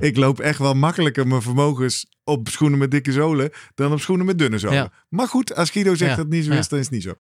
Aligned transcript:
ik 0.00 0.16
loop 0.16 0.40
echt 0.40 0.58
wel 0.58 0.74
makkelijker 0.74 1.26
mijn 1.26 1.42
vermogens 1.42 2.06
op 2.24 2.48
schoenen 2.48 2.78
met 2.78 2.90
dikke 2.90 3.12
zolen 3.12 3.50
dan 3.74 3.92
op 3.92 4.00
schoenen 4.00 4.26
met 4.26 4.38
dunne 4.38 4.58
zolen. 4.58 4.76
Ja. 4.76 4.92
Maar 5.08 5.28
goed, 5.28 5.54
als 5.56 5.70
Guido 5.70 5.94
zegt 5.94 6.10
Ja. 6.10 6.16
dat 6.16 6.24
het 6.24 6.34
niet 6.34 6.44
zo 6.44 6.52
is, 6.52 6.68
dan 6.68 6.78
is 6.78 6.84
het 6.84 6.94
niet 6.94 7.02
zo. 7.02 7.14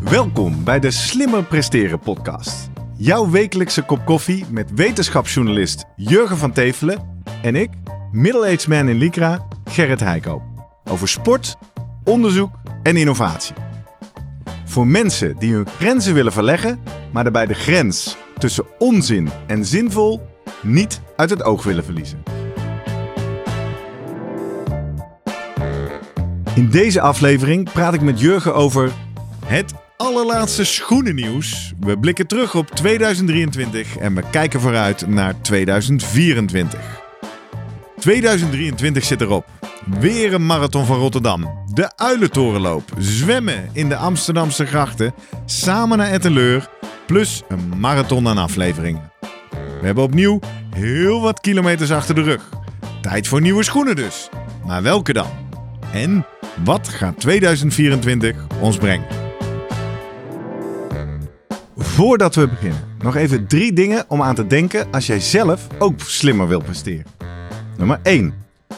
Welkom 0.00 0.64
bij 0.64 0.80
de 0.80 0.90
Slimmer 0.90 1.44
Presteren 1.44 1.98
podcast. 1.98 2.70
Jouw 2.96 3.30
wekelijkse 3.30 3.82
kop 3.82 4.04
koffie 4.04 4.44
met 4.50 4.70
wetenschapsjournalist 4.74 5.84
Jurgen 5.96 6.36
van 6.36 6.52
Tevelen 6.52 7.22
en 7.42 7.56
ik, 7.56 7.70
middle-aged 8.12 8.68
man 8.68 8.88
in 8.88 8.96
Lycra, 8.98 9.46
Gerrit 9.64 10.00
Heikoop. 10.00 10.42
Over 10.84 11.08
sport, 11.08 11.56
onderzoek 12.04 12.50
en 12.82 12.96
innovatie. 12.96 13.54
Voor 14.64 14.86
mensen 14.86 15.36
die 15.38 15.52
hun 15.54 15.66
grenzen 15.78 16.14
willen 16.14 16.32
verleggen, 16.32 16.78
maar 17.12 17.22
daarbij 17.22 17.46
de 17.46 17.54
grens 17.54 18.16
tussen 18.38 18.64
onzin 18.78 19.28
en 19.46 19.64
zinvol 19.64 20.26
niet 20.62 21.00
uit 21.16 21.30
het 21.30 21.42
oog 21.42 21.64
willen 21.64 21.84
verliezen. 21.84 22.22
In 26.54 26.70
deze 26.70 27.00
aflevering 27.00 27.72
praat 27.72 27.94
ik 27.94 28.00
met 28.00 28.20
Jurgen 28.20 28.54
over 28.54 28.92
het 29.46 29.74
allerlaatste 29.96 30.64
schoenennieuws. 30.64 31.72
We 31.80 31.98
blikken 31.98 32.26
terug 32.26 32.54
op 32.54 32.70
2023 32.70 33.96
en 33.96 34.14
we 34.14 34.22
kijken 34.30 34.60
vooruit 34.60 35.06
naar 35.06 35.40
2024. 35.40 36.80
2023 37.98 39.04
zit 39.04 39.20
erop. 39.20 39.57
Weer 39.88 40.34
een 40.34 40.46
marathon 40.46 40.86
van 40.86 40.98
Rotterdam. 40.98 41.64
De 41.74 41.96
Uilentorenloop. 41.96 42.92
Zwemmen 42.98 43.68
in 43.72 43.88
de 43.88 43.96
Amsterdamse 43.96 44.66
grachten. 44.66 45.14
Samen 45.44 45.98
naar 45.98 46.10
Etteleur. 46.10 46.68
Plus 47.06 47.42
een 47.48 47.72
marathon 47.78 48.28
aan 48.28 48.38
afleveringen. 48.38 49.12
We 49.50 49.86
hebben 49.86 50.04
opnieuw 50.04 50.40
heel 50.74 51.20
wat 51.20 51.40
kilometers 51.40 51.90
achter 51.90 52.14
de 52.14 52.22
rug. 52.22 52.48
Tijd 53.00 53.28
voor 53.28 53.40
nieuwe 53.40 53.62
schoenen 53.62 53.96
dus. 53.96 54.28
Maar 54.66 54.82
welke 54.82 55.12
dan? 55.12 55.30
En 55.92 56.26
wat 56.64 56.88
gaat 56.88 57.20
2024 57.20 58.46
ons 58.60 58.76
brengen? 58.76 59.06
Voordat 61.76 62.34
we 62.34 62.48
beginnen, 62.48 62.96
nog 63.02 63.16
even 63.16 63.46
drie 63.46 63.72
dingen 63.72 64.04
om 64.08 64.22
aan 64.22 64.34
te 64.34 64.46
denken 64.46 64.90
als 64.90 65.06
jij 65.06 65.20
zelf 65.20 65.66
ook 65.78 66.00
slimmer 66.00 66.48
wilt 66.48 66.64
presteren. 66.64 67.06
Nummer 67.76 68.00
1. 68.02 68.46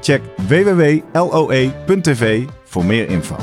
Check 0.00 0.20
www.loe.tv 0.48 2.44
voor 2.64 2.84
meer 2.84 3.08
info. 3.08 3.36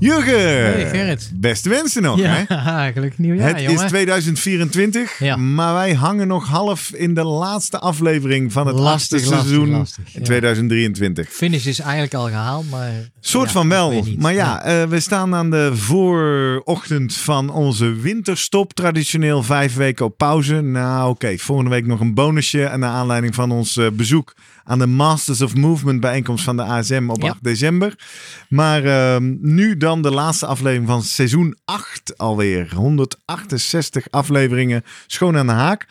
Jurgen! 0.00 0.62
Hey 0.72 0.88
Gerrit. 0.90 1.30
Beste 1.34 1.68
wensen 1.68 2.02
nog, 2.02 2.20
hè? 2.22 2.44
Gelukkig 2.92 3.18
nieuwjaar, 3.18 3.48
het 3.48 3.60
jongen. 3.60 3.84
is 3.84 3.88
2024, 3.90 5.18
Ja. 5.18 5.36
maar 5.36 5.74
wij 5.74 5.94
hangen 5.94 6.26
nog 6.28 6.46
half 6.48 6.90
in 6.94 7.14
de 7.14 7.24
laatste 7.24 7.78
aflevering 7.78 8.52
van 8.52 8.66
het 8.66 8.78
Lastig, 8.78 9.20
lastig, 9.20 9.38
seizoen 9.38 9.70
lastig, 9.70 10.04
in 10.14 10.20
ja. 10.20 10.24
2023. 10.26 11.28
Finish 11.28 11.66
is 11.66 11.78
eigenlijk 11.80 12.14
al 12.14 12.26
gehaald, 12.28 12.70
maar... 12.70 12.92
Soort 13.20 13.50
van 13.50 13.68
wel. 13.68 14.04
Maar 14.18 14.34
ja, 14.34 14.62
eh, 14.64 14.82
we 14.84 15.00
staan 15.00 15.34
aan 15.34 15.50
de 15.50 15.70
voorochtend 15.76 17.14
van 17.16 17.50
onze 17.50 17.94
winterstop. 17.94 18.72
Traditioneel 18.72 19.42
vijf 19.42 19.74
weken 19.74 20.04
op 20.04 20.16
pauze. 20.16 20.60
Nou 20.60 21.10
oké, 21.10 21.38
volgende 21.38 21.70
week 21.70 21.86
nog 21.86 22.00
een 22.00 22.14
bonusje. 22.14 22.72
Naar 22.76 22.90
aanleiding 22.90 23.34
van 23.34 23.50
ons 23.50 23.76
eh, 23.76 23.86
bezoek 23.92 24.34
aan 24.68 24.78
de 24.78 24.86
Masters 24.86 25.40
of 25.40 25.54
Movement 25.54 26.00
bijeenkomst 26.00 26.44
van 26.44 26.56
de 26.56 26.62
ASM 26.62 27.08
op 27.10 27.22
Ja. 27.22 27.28
8 27.28 27.44
december. 27.44 27.94
Maar 28.48 28.84
ehm, 28.84 29.34
nu 29.40 29.76
dan 29.76 30.02
de 30.02 30.10
laatste 30.10 30.46
aflevering 30.46 30.88
van 30.88 31.02
seizoen 31.02 31.56
8 31.64 32.18
alweer. 32.18 32.74
168 32.74 34.06
afleveringen 34.10 34.84
schoon 35.06 35.36
aan 35.36 35.46
de 35.46 35.52
haak. 35.52 35.86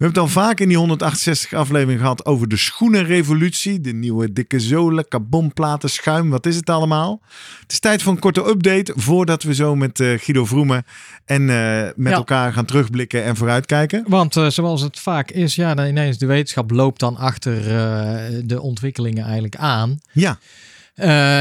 We 0.00 0.06
hebben 0.06 0.22
het 0.24 0.34
al 0.36 0.42
vaak 0.42 0.60
in 0.60 0.68
die 0.68 0.76
168 0.76 1.52
afleveringen 1.58 2.00
gehad 2.00 2.26
over 2.26 2.48
de 2.48 2.56
schoenenrevolutie. 2.56 3.80
De 3.80 3.92
nieuwe 3.92 4.32
dikke 4.32 4.60
zolen, 4.60 5.08
carbonplaten, 5.08 5.90
schuim. 5.90 6.30
Wat 6.30 6.46
is 6.46 6.56
het 6.56 6.70
allemaal? 6.70 7.22
Het 7.60 7.72
is 7.72 7.78
tijd 7.78 8.02
voor 8.02 8.12
een 8.12 8.18
korte 8.18 8.48
update 8.48 8.92
voordat 8.96 9.42
we 9.42 9.54
zo 9.54 9.76
met 9.76 10.00
eh, 10.00 10.18
Guido 10.18 10.44
Vroemen 10.44 10.84
en 11.24 11.50
eh, 11.50 11.88
met 11.96 12.12
Ja. 12.12 12.16
elkaar 12.18 12.52
gaan 12.52 12.64
terugblikken 12.64 13.24
en 13.24 13.36
vooruitkijken. 13.36 14.04
Want 14.08 14.36
eh, 14.36 14.46
zoals 14.48 14.82
het 14.82 14.98
vaak 14.98 15.30
is, 15.30 15.54
ja, 15.54 15.74
dan 15.74 15.86
ineens 15.86 16.18
de 16.18 16.26
wetenschap 16.26 16.70
loopt 16.70 17.00
dan 17.00 17.16
achter 17.16 17.62
de 18.46 18.60
ontwikkelingen 18.60 19.24
eigenlijk 19.24 19.56
aan. 19.56 19.98
Ja, 20.12 20.38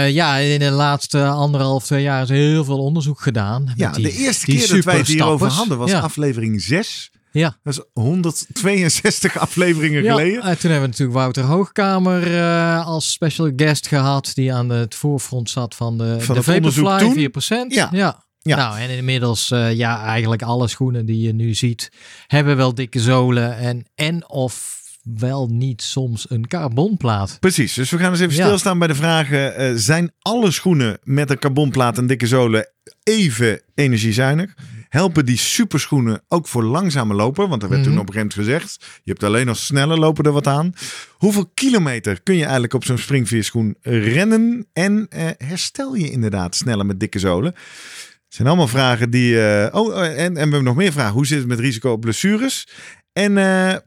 ja, 0.07 0.35
in 0.37 0.59
de 0.59 0.69
laatste 0.71 1.25
anderhalf, 1.25 1.85
twee 1.85 2.01
jaar 2.03 2.21
is 2.23 2.29
heel 2.29 2.63
veel 2.63 2.83
onderzoek 2.83 3.21
gedaan. 3.21 3.73
ja 3.75 3.91
die- 3.91 4.03
de 4.03 4.11
eerste 4.11 4.45
keer 4.45 4.67
dat 4.67 4.83
wij 4.85 4.97
het 4.97 5.07
hierover 5.07 5.47
hadden 5.47 5.77
was 5.77 5.91
ja. 5.91 5.99
aflevering 5.99 6.61
6. 6.61 7.11
Ja. 7.31 7.57
Dat 7.63 7.73
is 7.73 7.81
162 7.93 9.37
afleveringen 9.39 10.03
Ja, 10.03 10.11
geleden. 10.11 10.41
eh, 10.41 10.43
toen 10.43 10.71
hebben 10.71 10.81
we 10.81 10.87
natuurlijk 10.87 11.17
Wouter 11.17 11.43
Hoogkamer 11.43 12.35
eh, 12.37 12.85
als 12.87 13.11
special 13.11 13.51
guest 13.55 13.87
gehad, 13.87 14.31
die 14.33 14.53
aan 14.53 14.69
het 14.69 14.95
voorfront 14.95 15.49
zat 15.49 15.75
van 15.75 15.97
de, 15.97 16.15
Van 16.21 16.35
de 16.35 16.43
Vaporfly, 16.43 16.97
toen? 16.97 17.67
4%. 17.69 17.73
Ja. 17.73 17.89
ja. 17.91 18.27
Ja. 18.41 18.55
Nou, 18.55 18.79
en 18.79 18.89
inmiddels, 18.89 19.51
eh, 19.51 19.73
ja, 19.75 20.03
eigenlijk 20.05 20.41
alle 20.41 20.67
schoenen 20.67 21.05
die 21.05 21.21
je 21.21 21.33
nu 21.33 21.53
ziet, 21.53 21.91
hebben 22.27 22.57
wel 22.57 22.73
dikke 22.75 22.99
zolen 22.99 23.57
en, 23.57 23.85
en 23.95 24.29
of 24.29 24.77
wel 25.17 25.47
niet 25.47 25.81
soms 25.81 26.29
een 26.29 26.47
carbonplaat. 26.47 27.37
Precies, 27.39 27.73
dus 27.73 27.89
we 27.89 27.97
gaan 27.97 28.11
eens 28.11 28.19
even 28.19 28.35
Ja. 28.35 28.43
stilstaan 28.43 28.79
bij 28.79 28.87
de 28.87 28.95
vragen. 28.95 29.79
zijn 29.79 30.11
alle 30.19 30.51
schoenen 30.51 30.97
met 31.03 31.29
een 31.29 31.39
carbonplaat 31.39 31.97
en 31.97 32.07
dikke 32.07 32.27
zolen 32.27 32.69
even 33.03 33.61
energiezuinig? 33.75 34.53
Helpen 34.89 35.25
die 35.25 35.37
superschoenen 35.37 36.21
ook 36.27 36.47
voor 36.47 36.63
langzame 36.63 37.13
loper? 37.13 37.47
Want 37.47 37.63
er 37.63 37.69
werd 37.69 37.81
Mhm. 37.81 37.89
toen 37.89 37.99
op 37.99 38.07
een 38.07 38.13
gegeven 38.13 38.37
moment 38.45 38.63
gezegd... 38.67 38.99
je 39.03 39.11
hebt 39.11 39.23
alleen 39.23 39.47
als 39.47 39.65
snelle 39.65 39.97
lopen 39.97 40.23
er 40.25 40.31
wat 40.31 40.47
aan. 40.47 40.73
Hoeveel 41.11 41.51
kilometer 41.53 42.21
kun 42.23 42.35
je 42.35 42.43
eigenlijk 42.43 42.73
op 42.73 42.85
zo'n 42.85 42.97
springveerschoen 42.97 43.75
rennen? 43.81 44.67
En 44.73 45.05
eh, 45.09 45.27
herstel 45.37 45.95
je 45.95 46.11
inderdaad 46.11 46.55
sneller 46.55 46.85
met 46.85 46.99
dikke 46.99 47.19
zolen? 47.19 47.51
Het 47.55 48.37
zijn 48.37 48.47
allemaal 48.47 48.67
vragen 48.67 49.09
die... 49.09 49.41
eh, 49.47 49.75
oh, 49.81 50.05
eh, 50.05 50.09
en, 50.11 50.17
en 50.25 50.33
we 50.33 50.39
hebben 50.39 50.63
nog 50.63 50.75
meer 50.75 50.91
vragen. 50.91 51.13
Hoe 51.13 51.25
zit 51.27 51.37
het 51.39 51.47
met 51.47 51.59
risico 51.59 51.91
op 51.91 52.01
blessures? 52.01 52.67
En 53.13 53.33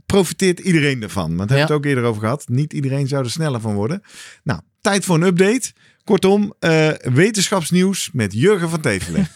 profiteert 0.07 0.59
iedereen 0.61 1.03
ervan? 1.03 1.37
Want 1.37 1.51
we 1.51 1.57
hebben 1.57 1.57
Ja. 1.57 1.63
het 1.63 1.73
ook 1.73 1.85
eerder 1.85 2.05
over 2.05 2.21
gehad. 2.23 2.45
Niet 2.49 2.73
iedereen 2.73 3.09
zou 3.09 3.25
er 3.25 3.31
sneller 3.31 3.61
van 3.61 3.75
worden. 3.75 4.03
Nou, 4.45 4.61
tijd 4.81 5.05
voor 5.05 5.15
een 5.17 5.23
update. 5.23 5.73
Kortom, 6.05 6.55
eh, 6.59 6.89
wetenschapsnieuws 7.03 8.11
met 8.13 8.33
Jurgen 8.33 8.69
van 8.71 8.81
Tevelen. 8.81 9.29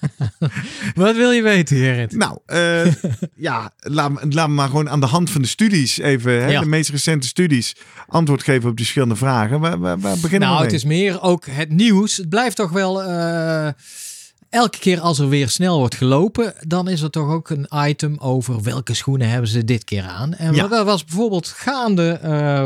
Wat 0.94 1.16
wil 1.16 1.31
je 1.31 1.43
weten, 1.43 1.77
Gerrit? 1.77 2.12
nou, 2.16 2.38
eh, 2.47 2.93
ja, 3.49 3.72
laat, 3.78 4.10
me- 4.12 4.21
laat 4.34 4.49
me 4.49 4.54
maar 4.54 4.69
gewoon 4.69 4.91
aan 4.91 5.00
de 5.00 5.06
hand 5.06 5.31
van 5.31 5.43
de 5.43 5.49
studies 5.49 5.99
even, 5.99 6.32
hè, 6.32 6.47
Ja. 6.50 6.60
de 6.60 6.66
meest 6.66 6.91
recente 6.91 7.27
studies, 7.27 7.77
antwoord 8.06 8.43
geven 8.43 8.69
op 8.71 8.77
die 8.77 8.84
verschillende 8.84 9.16
vragen. 9.16 9.60
Waar, 9.60 9.78
waar, 9.78 9.99
waar 10.00 10.16
beginnen 10.19 10.49
Nou, 10.49 10.66
we 10.66 10.72
het 10.72 10.84
mee? 10.84 10.99
is 10.99 11.03
meer 11.10 11.22
ook 11.22 11.47
het 11.47 11.71
nieuws. 11.71 12.16
Het 12.16 12.28
blijft 12.28 12.56
toch 12.56 12.71
wel. 12.71 13.03
eh, 13.03 13.69
elke 14.50 14.78
keer 14.78 15.00
als 15.00 15.19
er 15.19 15.28
weer 15.28 15.48
snel 15.48 15.78
wordt 15.78 15.95
gelopen, 15.95 16.54
dan 16.66 16.89
is 16.89 17.01
er 17.01 17.10
toch 17.10 17.28
ook 17.30 17.51
een 17.51 17.69
item 17.74 18.16
over 18.19 18.62
welke 18.62 18.95
schoenen 18.95 19.28
hebben 19.30 19.51
ze 19.51 19.65
dit 19.65 19.84
keer 19.84 20.03
aan. 20.03 20.34
En 20.34 20.54
Ja. 20.54 20.66
dat 20.69 20.84
was 20.84 21.04
bijvoorbeeld 21.04 21.48
gaande 21.48 22.12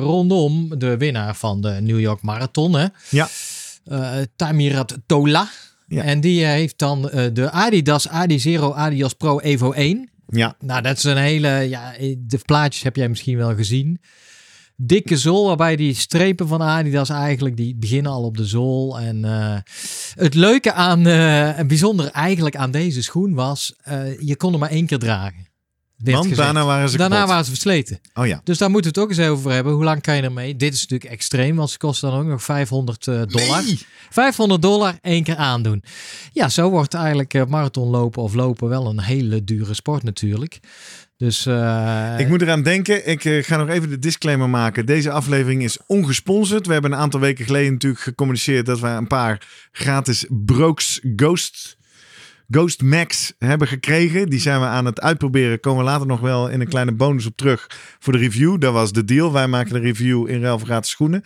rondom 0.01 0.79
de 0.79 0.97
winnaar 0.97 1.35
van 1.37 1.61
de 1.61 1.79
New 1.81 2.01
York 2.01 2.23
Marathon, 2.23 2.75
hè? 2.75 2.87
Ja. 3.09 3.29
Eh, 3.85 4.19
Tamirat 4.37 4.99
Tola. 5.07 5.49
Ja. 5.87 6.03
En 6.03 6.21
die 6.21 6.45
heeft 6.45 6.79
dan 6.79 7.11
eh, 7.11 7.27
de 7.33 7.51
Adidas 7.51 8.09
Adizero 8.09 8.73
Adios 8.73 9.13
Pro 9.13 9.41
Evo 9.41 9.73
1. 9.73 10.11
Ja, 10.27 10.55
Nou, 10.59 10.83
dat 10.83 10.97
is 10.97 11.05
een 11.05 11.17
hele. 11.17 11.49
Ja, 11.49 11.93
de 12.19 12.39
plaatjes 12.45 12.83
heb 12.83 12.97
jij 12.97 13.09
misschien 13.09 13.37
wel 13.37 13.55
gezien. 13.55 14.01
Dikke 14.83 15.17
zool, 15.17 15.47
waarbij 15.47 15.77
die 15.77 15.95
strepen 15.95 16.49
van 16.49 16.63
Adidas 16.63 17.09
eigenlijk 17.09 17.57
die 17.57 17.77
beginnen 17.77 18.13
al 18.13 18.25
op 18.25 18.37
de 18.37 18.47
zool. 18.47 19.01
En 19.01 19.25
eh, 19.25 19.57
het 20.15 20.35
leuke 20.35 20.73
aan, 20.73 21.07
eh 21.07 21.59
en 21.59 21.67
bijzonder 21.67 22.11
eigenlijk 22.11 22.57
aan 22.57 22.71
deze 22.71 23.03
schoen 23.03 23.35
was, 23.35 23.75
eh, 23.83 24.21
je 24.21 24.37
kon 24.37 24.51
hem 24.51 24.61
maar 24.61 24.71
één 24.71 24.87
keer 24.87 24.99
dragen. 24.99 25.47
Want 26.05 26.37
daarna 26.37 26.65
waren 26.65 26.89
ze 26.89 26.97
Daarna 26.97 27.15
kapot. 27.15 27.31
waren 27.31 27.45
ze 27.45 27.51
versleten. 27.51 28.01
Oh 28.15 28.27
ja. 28.27 28.41
Dus 28.45 28.59
daar 28.59 28.71
moeten 28.71 28.93
we 28.93 29.01
het 29.01 29.11
ook 29.11 29.17
eens 29.17 29.29
over 29.29 29.51
hebben. 29.53 29.73
Hoe 29.73 29.85
lang 29.85 30.03
kan 30.03 30.17
je 30.17 30.23
ermee? 30.23 30.57
Dit 30.57 30.75
is 30.75 30.81
natuurlijk 30.81 31.11
extreem, 31.11 31.57
want 31.57 31.71
ze 31.71 31.79
kosten 31.79 32.11
dan 32.11 32.21
ook 32.21 32.27
nog 32.27 32.43
500 32.43 33.07
eh, 33.07 33.23
dollar. 33.27 33.63
Nee. 33.63 33.87
500 34.11 34.63
dollar 34.63 34.99
één 35.03 35.23
keer 35.23 35.37
aandoen. 35.37 35.83
Ja, 36.33 36.49
zo 36.49 36.71
wordt 36.71 36.95
eigenlijk 36.95 37.35
eh, 37.35 37.45
marathonlopen 37.47 38.23
of 38.23 38.35
lopen 38.35 38.69
wel 38.69 38.87
een 38.87 39.01
hele 39.01 39.45
dure 39.45 39.75
sport 39.75 40.03
natuurlijk. 40.03 40.61
Dus 41.17 41.47
eh, 41.47 42.15
Ik 42.19 42.29
moet 42.29 42.43
eraan 42.43 42.63
denken. 42.63 43.07
Ik 43.09 43.47
ga 43.47 43.57
nog 43.57 43.69
even 43.69 43.91
de 43.91 43.99
disclaimer 43.99 44.51
maken. 44.51 44.87
Deze 44.87 45.11
aflevering 45.11 45.63
is 45.63 45.79
ongesponsord. 45.87 46.67
We 46.67 46.73
hebben 46.73 46.93
een 46.93 46.99
aantal 46.99 47.21
weken 47.21 47.45
geleden 47.45 47.73
natuurlijk 47.73 48.03
gecommuniceerd 48.03 48.67
dat 48.67 48.81
we 48.81 48.87
een 48.87 49.07
paar 49.07 49.47
gratis 49.73 50.27
Brooks 50.29 51.01
Ghost, 51.17 51.77
Ghost 52.51 52.83
Max 52.83 53.33
hebben 53.39 53.69
gekregen. 53.69 54.29
Die 54.29 54.41
zijn 54.41 54.61
we 54.61 54.67
aan 54.67 54.85
het 54.85 55.01
uitproberen. 55.01 55.61
Komen 55.61 55.85
we 55.85 55.91
later 55.91 56.07
nog 56.07 56.21
wel 56.21 56.49
in 56.49 56.61
een 56.61 56.69
kleine 56.69 56.93
bonus 56.93 57.27
op 57.27 57.37
terug 57.37 57.67
voor 57.99 58.13
de 58.13 58.19
review. 58.19 58.61
Dat 58.61 58.73
was 58.73 58.93
de 58.93 59.05
deal. 59.05 59.33
Wij 59.33 59.47
maken 59.49 59.73
de 59.73 59.79
review 59.81 60.29
in 60.29 60.41
ruil 60.43 60.59
voor 60.59 60.67
gratis 60.69 60.91
schoenen. 60.91 61.23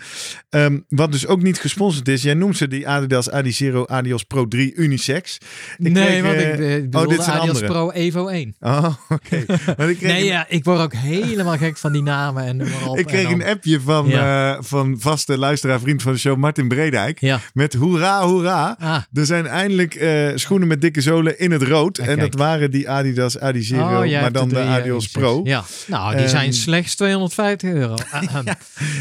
Ehm, 0.50 0.78
wat 0.88 1.12
dus 1.12 1.26
ook 1.26 1.42
niet 1.42 1.60
gesponsord 1.60 2.08
is. 2.08 2.22
Jij 2.22 2.34
noemt 2.34 2.56
ze 2.56 2.68
die 2.68 2.88
Adidas 2.88 3.30
Adizero 3.30 3.84
Adios 3.86 4.22
Pro 4.22 4.48
3 4.48 4.74
Unisex. 4.74 5.38
Ik 5.78 5.92
nee, 5.92 6.22
want 6.22 6.34
eh, 6.34 6.52
ik 6.52 6.58
uh, 6.58 6.82
bedoelde 6.90 7.08
dit 7.14 7.22
zijn 7.24 7.36
Adidas 7.38 7.54
andere. 7.62 7.72
Pro 7.72 7.90
Evo 7.90 8.26
1. 8.28 8.54
Oh, 8.60 8.84
oké. 9.08 9.44
Nee, 10.00 10.18
een- 10.18 10.24
ja, 10.24 10.46
ik 10.48 10.64
word 10.64 10.78
ook 10.80 10.92
helemaal 10.94 11.56
gek 11.56 11.76
van 11.76 11.92
die 11.92 12.02
namen 12.02 12.44
en 12.44 12.62
op. 12.86 12.98
Ik 12.98 13.06
kreeg 13.06 13.26
En 13.26 13.32
een 13.32 13.44
appje 13.46 13.80
van, 13.80 14.08
Ja. 14.08 14.54
eh, 14.56 14.62
van 14.62 14.96
vaste 14.98 15.38
luisteraar, 15.38 15.80
vriend 15.80 16.02
van 16.02 16.12
de 16.12 16.18
show, 16.18 16.36
Martin 16.36 16.68
Bredijk. 16.68 17.20
Ja. 17.20 17.40
Met 17.52 17.74
hoera, 17.74 18.22
hoera. 18.26 18.76
Ah, 18.80 18.96
Er 19.12 19.26
zijn 19.26 19.46
eindelijk 19.46 19.94
eh, 19.94 20.28
schoenen 20.34 20.68
met 20.68 20.80
dikke 20.80 21.00
zolen 21.00 21.12
in 21.22 21.50
het 21.50 21.62
rood. 21.62 21.98
En 21.98 22.18
dat 22.18 22.34
waren 22.34 22.70
die 22.70 22.90
Adidas 22.90 23.38
Adizero, 23.38 24.02
oh, 24.04 24.20
maar 24.20 24.32
dan 24.32 24.48
de, 24.48 24.58
eh, 24.58 24.72
Adios. 24.72 25.08
Pro. 25.08 25.40
Ja, 25.44 25.64
nou, 25.86 26.16
die 26.16 26.28
zijn 26.28 26.42
Ehm, 26.50 26.52
slechts 26.52 26.94
250 26.96 27.70
euro. 27.70 27.94
Ahem. 28.10 28.44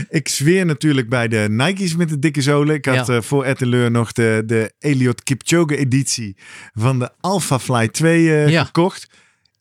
Ik 0.09 0.27
zweer 0.27 0.65
natuurlijk 0.65 1.09
bij 1.09 1.27
de 1.27 1.45
Nike's 1.49 1.95
met 1.95 2.09
de 2.09 2.19
dikke 2.19 2.41
zolen. 2.41 2.75
Ik 2.75 2.85
had 2.85 3.07
Ja. 3.07 3.15
eh, 3.15 3.21
voor 3.21 3.43
Etteleur 3.45 3.91
nog 3.91 4.11
de, 4.11 4.43
de 4.45 4.71
Elliot 4.79 5.23
Kipchoge 5.23 5.77
editie 5.77 6.35
van 6.73 6.99
de 6.99 7.09
Alpha 7.21 7.59
Fly 7.59 7.87
2 7.87 8.29
eh, 8.29 8.49
Ja. 8.49 8.63
gekocht. 8.63 9.07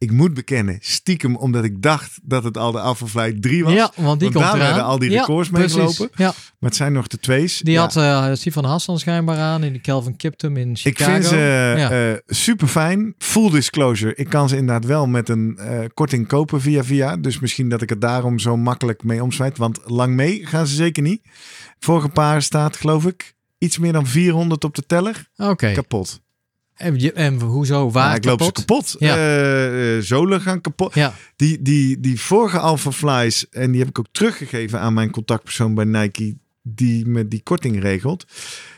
Ik 0.02 0.10
moet 0.12 0.34
bekennen, 0.34 0.76
stiekem 0.80 1.36
omdat 1.36 1.64
ik 1.64 1.82
dacht 1.82 2.18
dat 2.22 2.44
het 2.44 2.56
al 2.56 2.72
de 2.72 2.80
Alpha 2.80 3.06
Fly 3.06 3.32
3 3.40 3.64
was. 3.64 3.72
ja, 3.72 3.90
want 3.96 4.20
die 4.20 4.30
Want 4.30 4.44
komt 4.44 4.58
daar 4.58 4.66
werden 4.68 4.84
al 4.84 4.98
die 4.98 5.10
Ja, 5.10 5.20
records 5.20 5.50
mee 5.50 5.68
gelopen. 5.68 6.10
Ja, 6.14 6.26
Maar 6.58 6.70
het 6.70 6.76
zijn 6.76 6.92
nog 6.92 7.06
de 7.06 7.18
twee's. 7.18 7.58
die 7.58 7.72
Ja. 7.72 7.80
had 7.80 7.96
uh, 7.96 8.34
Stefan 8.34 8.64
Hassan 8.64 8.98
schijnbaar 8.98 9.38
aan 9.38 9.64
in 9.64 9.72
die 9.72 9.80
Calvin 9.80 10.16
Kiptum 10.16 10.56
in 10.56 10.70
Ik 10.70 10.76
Chicago. 10.78 11.10
vind 11.12 11.24
ze 11.24 11.36
Ja. 11.76 12.20
super 12.26 12.68
fijn. 12.68 13.14
Full 13.18 13.50
disclosure. 13.50 14.14
Ik 14.14 14.28
kan 14.28 14.48
ze 14.48 14.56
inderdaad 14.56 14.84
wel 14.84 15.06
met 15.06 15.28
een 15.28 15.56
eh, 15.58 15.78
korting 15.94 16.26
kopen 16.26 16.60
via 16.60 16.84
via. 16.84 17.16
Dus 17.16 17.38
misschien 17.38 17.68
dat 17.68 17.82
ik 17.82 17.88
het 17.88 18.00
daarom 18.00 18.38
zo 18.38 18.56
makkelijk 18.56 19.04
mee 19.04 19.22
omswijd. 19.22 19.58
Want 19.58 19.80
lang 19.84 20.14
mee 20.14 20.46
gaan 20.46 20.66
ze 20.66 20.74
zeker 20.74 21.02
niet. 21.02 21.20
Vorige 21.78 22.08
paar 22.08 22.42
staat 22.42 22.76
geloof 22.76 23.06
ik 23.06 23.34
iets 23.58 23.78
meer 23.78 23.92
dan 23.92 24.06
400 24.06 24.64
op 24.64 24.74
de 24.74 24.86
teller. 24.86 25.26
Oké. 25.36 25.72
Kapot. 25.72 26.20
En, 26.82 26.98
je- 27.00 27.12
en 27.12 27.40
hoezo? 27.40 27.90
Waar 27.90 28.08
Ja, 28.08 28.14
ik 28.14 28.24
loop 28.24 28.42
ze 28.42 28.52
kapot? 28.52 28.96
Ja. 28.98 29.16
Eh, 29.16 29.96
eh, 29.96 30.02
zolen 30.02 30.40
gaan 30.40 30.60
kapot. 30.60 30.94
Ja, 30.94 31.14
Die, 31.36 31.62
die, 31.62 32.00
die 32.00 32.20
vorige 32.20 32.58
Alpha 32.58 32.90
Flies. 32.92 33.48
En 33.50 33.70
die 33.70 33.80
heb 33.80 33.88
ik 33.88 33.98
ook 33.98 34.06
teruggegeven 34.12 34.80
aan 34.80 34.94
mijn 34.94 35.10
contactpersoon 35.10 35.74
bij 35.74 35.84
Nike. 35.84 36.36
Die 36.62 37.06
me 37.06 37.28
die 37.28 37.42
korting 37.42 37.80
regelt. 37.82 38.24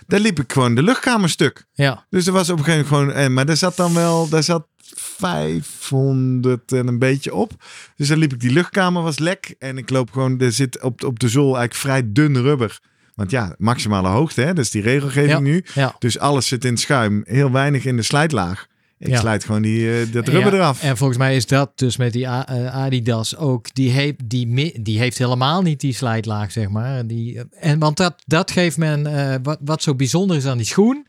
Daar 0.06 0.20
liep 0.20 0.40
ik 0.40 0.52
gewoon 0.52 0.74
de 0.74 0.82
luchtkamer 0.82 1.28
stuk. 1.28 1.64
ja. 1.72 2.06
Dus 2.10 2.26
er 2.26 2.32
was 2.32 2.50
op 2.50 2.58
een 2.58 2.64
gegeven 2.64 2.86
moment 2.90 3.08
gewoon. 3.12 3.24
eh, 3.24 3.30
Maar 3.34 3.46
daar 3.46 3.56
zat 3.56 3.76
dan 3.76 3.94
wel. 3.94 4.28
Daar 4.28 4.42
zat 4.42 4.66
500 4.78 6.72
en 6.72 6.86
een 6.88 6.98
beetje 6.98 7.34
op. 7.34 7.52
Dus 7.96 8.08
dan 8.08 8.18
liep 8.18 8.32
ik. 8.32 8.40
Die 8.40 8.52
luchtkamer 8.52 9.02
was 9.02 9.18
lek. 9.18 9.54
En 9.58 9.78
ik 9.78 9.90
loop 9.90 10.10
gewoon. 10.12 10.40
Er 10.40 10.52
zit 10.52 10.82
op, 10.82 11.04
op 11.04 11.18
de 11.18 11.28
zool 11.28 11.56
eigenlijk 11.56 11.74
vrij 11.74 12.02
dun 12.12 12.42
rubber. 12.42 12.80
Want 13.14 13.30
ja, 13.30 13.54
maximale 13.58 14.08
hoogte. 14.08 14.40
Hè? 14.40 14.46
Dat 14.52 14.64
is 14.64 14.70
die 14.70 14.82
regelgeving 14.82 15.30
Ja. 15.32 15.38
nu. 15.38 15.64
ja. 15.74 15.94
Dus 15.98 16.18
alles 16.18 16.46
zit 16.46 16.64
in 16.64 16.76
schuim. 16.76 17.22
Heel 17.26 17.50
weinig 17.50 17.84
in 17.84 17.96
de 17.96 18.02
slijtlaag. 18.02 18.66
Ik 18.98 19.08
Ja. 19.10 19.18
slijt 19.20 19.44
gewoon 19.44 19.62
die, 19.62 20.00
eh, 20.00 20.12
dat 20.12 20.28
rubber 20.28 20.52
Ja, 20.52 20.58
eraf. 20.58 20.82
En 20.82 20.96
volgens 20.96 21.18
mij 21.18 21.36
is 21.36 21.46
dat 21.46 21.78
dus 21.78 21.96
met 21.96 22.12
die 22.12 22.24
eh, 22.24 22.74
Adidas 22.74 23.36
ook. 23.36 23.74
Die, 23.74 23.90
heeft 23.90 24.14
die, 24.24 24.82
die 24.82 24.98
heeft 24.98 25.18
helemaal 25.18 25.62
niet 25.62 25.80
die 25.80 25.92
slijtlaag, 25.94 26.52
zeg 26.52 26.68
maar. 26.68 27.06
Die, 27.06 27.38
eh, 27.38 27.44
en 27.70 27.78
want 27.78 27.96
dat, 27.96 28.14
dat 28.26 28.50
geeft 28.50 28.76
men. 28.76 29.02
wat, 29.42 29.58
wat 29.60 29.82
zo 29.82 29.94
bijzonder 29.94 30.36
is 30.36 30.46
aan 30.46 30.56
die 30.56 30.66
schoen. 30.66 31.06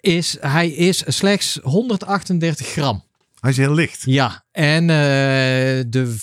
Is 0.00 0.36
hij 0.40 0.68
is 0.70 1.02
slechts 1.06 1.58
138 1.62 2.66
gram. 2.66 3.04
Hij 3.40 3.50
is 3.50 3.56
heel 3.56 3.74
licht. 3.74 4.02
Ja, 4.04 4.44
en 4.52 4.86
de. 4.86 6.16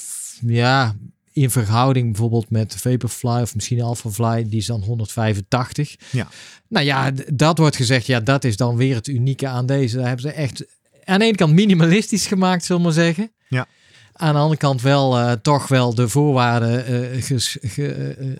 Ja, 0.45 0.95
in 1.33 1.49
verhouding 1.49 2.05
bijvoorbeeld 2.11 2.49
met 2.49 2.75
Vaporfly 2.77 3.41
of 3.41 3.55
misschien 3.55 3.81
Alphafly, 3.81 4.49
die 4.49 4.59
is 4.59 4.65
dan 4.65 4.81
185. 4.83 5.95
Ja. 6.11 6.27
Nou 6.67 6.85
ja, 6.85 7.11
dat 7.33 7.57
wordt 7.57 7.75
gezegd, 7.75 8.05
ja, 8.05 8.19
dat 8.19 8.43
is 8.43 8.57
dan 8.57 8.75
weer 8.75 8.95
het 8.95 9.07
unieke 9.07 9.47
aan 9.47 9.65
deze. 9.65 9.95
Daar 9.97 10.07
hebben 10.07 10.25
ze 10.25 10.31
echt 10.31 10.63
aan 11.03 11.19
de 11.19 11.25
ene 11.25 11.35
kant 11.37 11.53
minimalistisch 11.53 12.27
gemaakt, 12.27 12.65
zullen 12.65 12.81
we 12.81 12.87
maar 12.87 12.97
zeggen. 12.97 13.31
Ja. 13.47 13.67
Aan 14.13 14.33
de 14.33 14.39
andere 14.39 14.59
kant 14.59 14.81
wel 14.81 15.17
eh, 15.17 15.31
toch 15.31 15.67
wel 15.67 15.95
de 15.95 16.09
voorwaarden 16.09 16.83
ges- 17.21 17.57
ge- 17.61 17.87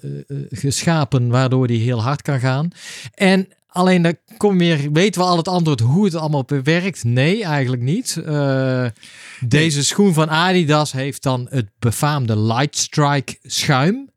eh, 0.02 0.38
eh, 0.38 0.46
geschapen 0.50 1.28
waardoor 1.30 1.68
die 1.68 1.82
heel 1.84 2.02
hard 2.02 2.22
kan 2.22 2.40
gaan. 2.40 2.70
En 3.14 3.48
alleen 3.74 4.02
dan 4.02 4.18
kom 4.38 4.58
weer, 4.58 4.92
weten 4.92 5.22
we 5.22 5.28
al 5.28 5.38
het 5.38 5.48
antwoord 5.48 5.80
hoe 5.80 6.06
het 6.06 6.16
allemaal 6.16 6.46
werkt? 6.64 7.04
Nee, 7.04 7.44
eigenlijk 7.44 7.82
niet. 7.82 8.22
Eh, 8.26 8.86
deze 9.40 9.84
schoen 9.84 10.14
van 10.14 10.30
Adidas 10.30 10.92
heeft 10.92 11.24
dan 11.24 11.48
het 11.50 11.70
befaamde 11.80 12.40
Light 12.40 12.78
Strike 12.78 13.38
schuim. 13.42 14.12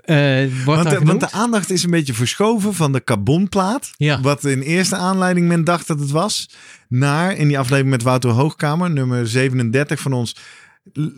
Eh 0.00 0.64
Want, 0.64 0.90
de, 0.90 1.00
want 1.04 1.20
de 1.20 1.30
aandacht 1.30 1.70
is 1.70 1.82
een 1.82 1.90
beetje 1.90 2.14
verschoven 2.14 2.74
van 2.74 2.92
de 2.92 3.04
carbonplaat. 3.04 3.90
Ja. 3.96 4.20
Wat 4.20 4.44
in 4.44 4.60
eerste 4.60 4.96
aanleiding 4.96 5.46
men 5.46 5.64
dacht 5.64 5.86
dat 5.86 6.00
het 6.00 6.10
was. 6.10 6.50
Naar 6.88 7.36
in 7.36 7.48
die 7.48 7.58
aflevering 7.58 7.90
met 7.90 8.02
Wouter 8.02 8.30
Hoogkamer, 8.30 8.90
nummer 8.90 9.28
37 9.28 10.00
van 10.00 10.12
ons. 10.12 10.36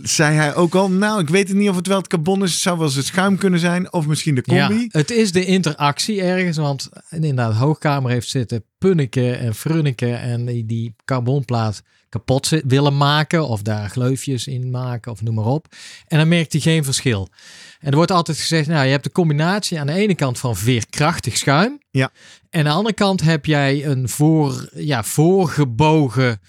Zei 0.02 0.37
hij 0.37 0.55
ook 0.55 0.75
al, 0.75 0.90
nou, 0.90 1.20
ik 1.20 1.28
weet 1.28 1.49
het 1.49 1.56
niet 1.56 1.69
of 1.69 1.76
het 1.76 1.87
wel 1.87 1.99
het 1.99 2.06
carbon 2.06 2.43
is. 2.43 2.52
Het 2.52 2.61
zou 2.61 2.76
wel 2.76 2.87
eens 2.87 2.96
het 2.96 3.06
schuim 3.06 3.38
kunnen 3.38 3.61
zijn. 3.61 3.93
Of 3.93 4.06
misschien 4.06 4.34
de 4.34 4.43
combi. 4.43 4.81
Ja, 4.81 4.87
het 4.88 5.11
is 5.11 5.32
de 5.32 5.44
interactie 5.44 6.22
ergens, 6.22 6.56
want 6.56 6.88
inderdaad, 7.11 7.55
Hoogkamer 7.55 8.11
heeft 8.11 8.28
zitten 8.28 8.64
punniken 8.78 9.38
en 9.38 9.55
frunniken 9.55 10.20
en 10.20 10.44
die, 10.44 10.67
die 10.67 10.94
carbonplaat 11.05 11.82
kapot 12.11 12.49
willen 12.67 12.96
maken 12.96 13.49
of 13.49 13.62
daar 13.62 13.88
gleufjes 13.88 14.46
in 14.46 14.70
maken 14.70 15.12
of 15.12 15.22
noem 15.22 15.34
maar 15.34 15.44
op. 15.44 15.67
En 16.06 16.19
dan 16.19 16.28
merkt 16.28 16.52
hij 16.52 16.61
geen 16.61 16.84
verschil. 16.84 17.28
En 17.81 17.90
er 17.90 17.96
wordt 17.96 18.11
altijd 18.11 18.38
gezegd, 18.38 18.69
nou, 18.69 18.84
je 18.84 18.90
hebt 18.90 19.05
de 19.05 19.12
combinatie 19.12 19.81
aan 19.81 19.87
de 19.87 19.93
ene 19.93 20.14
kant 20.14 20.38
van 20.38 20.56
veerkrachtig 20.56 21.37
schuim. 21.37 21.81
Ja. 21.90 22.11
En 22.50 22.61
aan 22.61 22.64
de 22.64 22.70
andere 22.70 22.94
kant 22.94 23.20
heb 23.20 23.46
jij 23.46 23.87
een 23.87 24.08
voor, 24.08 24.69
ja, 24.75 25.05
voorgebogen, 25.05 26.40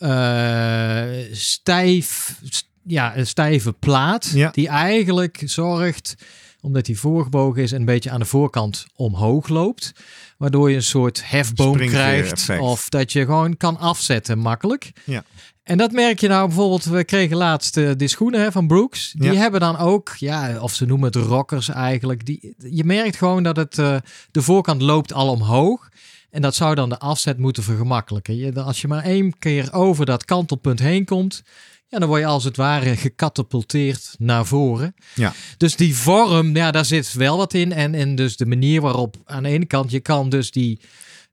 eh, 0.00 1.02
stijf, 1.32 2.34
st- 2.44 2.68
ja, 2.86 3.16
een 3.16 3.26
stijve 3.26 3.72
plaat. 3.72 4.30
Ja. 4.34 4.50
Die 4.50 4.68
eigenlijk 4.68 5.42
zorgt, 5.44 6.14
omdat 6.60 6.84
die 6.84 6.98
voorgebogen 6.98 7.62
is, 7.62 7.72
en 7.72 7.78
een 7.78 7.84
beetje 7.84 8.10
aan 8.10 8.20
de 8.20 8.26
voorkant 8.26 8.86
omhoog 8.94 9.48
loopt. 9.48 9.92
Waardoor 10.38 10.70
je 10.70 10.76
een 10.76 10.82
soort 10.82 11.30
hefboom 11.30 11.76
krijgt. 11.76 12.48
Of 12.58 12.88
dat 12.88 13.12
je 13.12 13.24
gewoon 13.24 13.56
kan 13.56 13.78
afzetten 13.78 14.38
makkelijk. 14.38 14.90
Ja. 15.04 15.24
En 15.62 15.78
dat 15.78 15.92
merk 15.92 16.18
je 16.20 16.28
nou 16.28 16.46
bijvoorbeeld, 16.46 16.84
we 16.84 17.04
kregen 17.04 17.36
laatst 17.36 17.98
die 17.98 18.08
schoenen 18.08 18.40
hè, 18.40 18.52
van 18.52 18.66
Brooks. 18.66 19.12
Die 19.16 19.32
Ja. 19.32 19.38
hebben 19.38 19.60
dan 19.60 19.76
ook, 19.76 20.14
ja, 20.18 20.60
of 20.60 20.74
ze 20.74 20.84
noemen 20.86 21.06
het 21.06 21.16
rockers 21.16 21.68
eigenlijk. 21.68 22.26
Die, 22.26 22.54
je 22.70 22.84
merkt 22.84 23.16
gewoon 23.16 23.42
dat 23.42 23.56
het, 23.56 23.78
eh, 23.78 23.96
de 24.30 24.42
voorkant 24.42 24.82
loopt 24.82 25.12
al 25.12 25.30
omhoog. 25.30 25.88
En 26.30 26.42
dat 26.42 26.54
zou 26.54 26.74
dan 26.74 26.88
de 26.88 26.98
afzet 26.98 27.38
moeten 27.38 27.62
vergemakkelijken. 27.62 28.36
Je, 28.36 28.60
als 28.60 28.80
je 28.80 28.88
maar 28.88 29.04
één 29.04 29.38
keer 29.38 29.72
over 29.72 30.06
dat 30.06 30.24
kantelpunt 30.24 30.78
heen 30.78 31.04
komt, 31.04 31.42
ja, 31.86 31.98
dan 31.98 32.08
word 32.08 32.20
je 32.20 32.26
als 32.26 32.44
het 32.44 32.56
ware 32.56 32.96
gecatapulteerd 32.96 34.14
naar 34.18 34.46
voren. 34.46 34.94
Ja. 35.14 35.32
Dus 35.56 35.76
die 35.76 35.96
vorm, 35.96 36.56
ja, 36.56 36.70
daar 36.70 36.84
zit 36.84 37.12
wel 37.12 37.36
wat 37.36 37.54
in. 37.54 37.72
En, 37.72 37.94
en 37.94 38.14
dus 38.14 38.36
de 38.36 38.46
manier 38.46 38.80
waarop 38.80 39.16
aan 39.24 39.42
de 39.42 39.48
ene 39.48 39.66
kant, 39.66 39.90
je 39.90 40.00
kan 40.00 40.28
dus 40.28 40.50
die, 40.50 40.80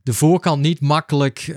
de 0.04 0.14
voorkant 0.14 0.62
niet 0.62 0.80
makkelijk 0.82 1.40
eh, 1.48 1.56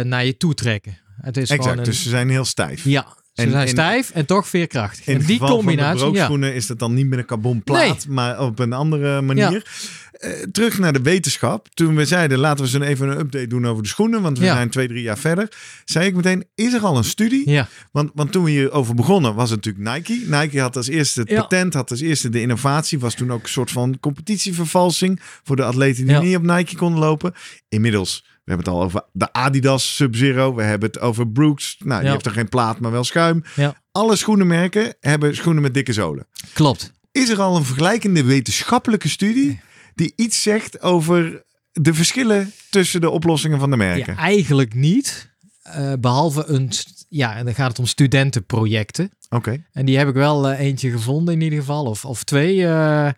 naar 0.00 0.24
je 0.24 0.36
toe 0.36 0.54
trekken. 0.54 0.98
Het 1.20 1.36
is 1.36 1.50
gewoon 1.50 1.60
Exact, 1.64 1.78
een, 1.78 1.84
dus 1.84 2.02
ze 2.02 2.08
zijn 2.08 2.28
heel 2.28 2.44
stijf. 2.44 2.84
ja, 2.84 3.06
ze 3.34 3.42
En- 3.42 3.50
zijn 3.50 3.68
stijf 3.68 4.10
en 4.10 4.26
toch 4.26 4.48
veerkrachtig. 4.48 5.06
In 5.06 5.12
En 5.12 5.18
het 5.18 5.28
die 5.28 5.38
combinatie, 5.38 6.00
van 6.26 6.40
de 6.40 6.46
ja. 6.46 6.52
is 6.52 6.66
dat 6.66 6.78
dan 6.78 6.94
niet 6.94 7.06
met 7.08 7.18
een 7.18 7.24
carbonplaat, 7.26 8.06
maar 8.08 8.40
op 8.40 8.58
een 8.58 8.72
andere 8.72 9.20
manier. 9.20 9.66
Eh, 10.14 10.30
terug 10.52 10.78
naar 10.78 10.92
de 10.92 11.02
wetenschap. 11.02 11.68
Toen 11.74 11.96
we 11.96 12.04
zeiden, 12.04 12.38
laten 12.38 12.64
we 12.64 12.70
zo 12.70 12.80
even 12.80 13.08
een 13.08 13.18
update 13.18 13.46
doen 13.46 13.66
over 13.66 13.82
de 13.82 13.88
schoenen, 13.88 14.22
want 14.22 14.38
we 14.38 14.44
Ja. 14.44 14.54
zijn 14.54 14.70
twee, 14.70 14.88
drie 14.88 15.02
jaar 15.02 15.18
verder. 15.18 15.48
Zei 15.84 16.06
ik 16.06 16.14
meteen, 16.14 16.44
is 16.54 16.72
er 16.72 16.80
al 16.80 16.96
een 16.96 17.04
studie? 17.04 17.50
Ja, 17.50 17.68
Want, 17.92 18.10
want 18.14 18.32
toen 18.32 18.44
we 18.44 18.50
hierover 18.50 18.94
begonnen, 18.94 19.34
was 19.34 19.50
het 19.50 19.64
natuurlijk 19.64 19.96
Nike. 19.96 20.36
Nike 20.36 20.60
had 20.60 20.76
als 20.76 20.88
eerste 20.88 21.20
het 21.20 21.34
patent, 21.34 21.74
had 21.74 21.90
als 21.90 22.00
eerste 22.00 22.28
de 22.28 22.40
innovatie. 22.40 22.98
Was 22.98 23.14
toen 23.14 23.32
ook 23.32 23.42
een 23.42 23.48
soort 23.48 23.70
van 23.70 23.98
competitievervalsing 24.00 25.20
voor 25.44 25.56
de 25.56 25.64
atleten 25.64 26.06
die 26.06 26.18
niet 26.18 26.36
op 26.36 26.42
Nike 26.42 26.76
konden 26.76 27.00
lopen. 27.00 27.34
Inmiddels 27.68 28.24
We 28.44 28.50
hebben 28.52 28.66
het 28.66 28.74
al 28.74 28.82
over 28.82 29.02
de 29.12 29.32
Adidas 29.32 29.96
Sub-Zero. 29.96 30.54
We 30.54 30.62
hebben 30.62 30.88
het 30.88 31.00
over 31.00 31.28
Brooks. 31.28 31.76
Nou, 31.78 31.96
die 31.98 32.06
Ja. 32.06 32.12
heeft 32.12 32.26
er 32.26 32.32
geen 32.32 32.48
plaat, 32.48 32.78
maar 32.80 32.90
wel 32.90 33.04
schuim. 33.04 33.42
Ja. 33.56 33.82
Alle 33.92 34.16
schoenenmerken 34.16 34.94
hebben 35.00 35.36
schoenen 35.36 35.62
met 35.62 35.74
dikke 35.74 35.92
zolen. 35.92 36.26
Klopt. 36.52 36.92
Is 37.12 37.28
er 37.28 37.40
al 37.40 37.56
een 37.56 37.64
vergelijkende 37.64 38.24
wetenschappelijke 38.24 39.08
studie 39.08 39.60
die 39.94 40.12
iets 40.16 40.42
zegt 40.42 40.80
over 40.82 41.42
de 41.72 41.94
verschillen 41.94 42.52
tussen 42.70 43.00
de 43.00 43.10
oplossingen 43.10 43.58
van 43.58 43.70
de 43.70 43.76
merken? 43.76 44.14
Ja, 44.14 44.20
eigenlijk 44.20 44.74
niet. 44.74 45.32
Eh, 45.62 45.92
behalve 46.00 46.44
een, 46.46 46.70
ja, 47.08 47.36
en 47.36 47.44
dan 47.44 47.54
gaat 47.54 47.68
het 47.68 47.78
om 47.78 47.86
studentenprojecten. 47.86 49.10
Oké. 49.30 49.64
En 49.72 49.84
die 49.84 49.98
heb 49.98 50.08
ik 50.08 50.14
wel 50.14 50.48
eh, 50.48 50.58
eentje 50.60 50.90
gevonden 50.90 51.34
in 51.34 51.40
ieder 51.40 51.58
geval, 51.58 51.84
of, 51.84 52.04
of 52.04 52.24
twee. 52.24 52.66
eh, 52.66 53.08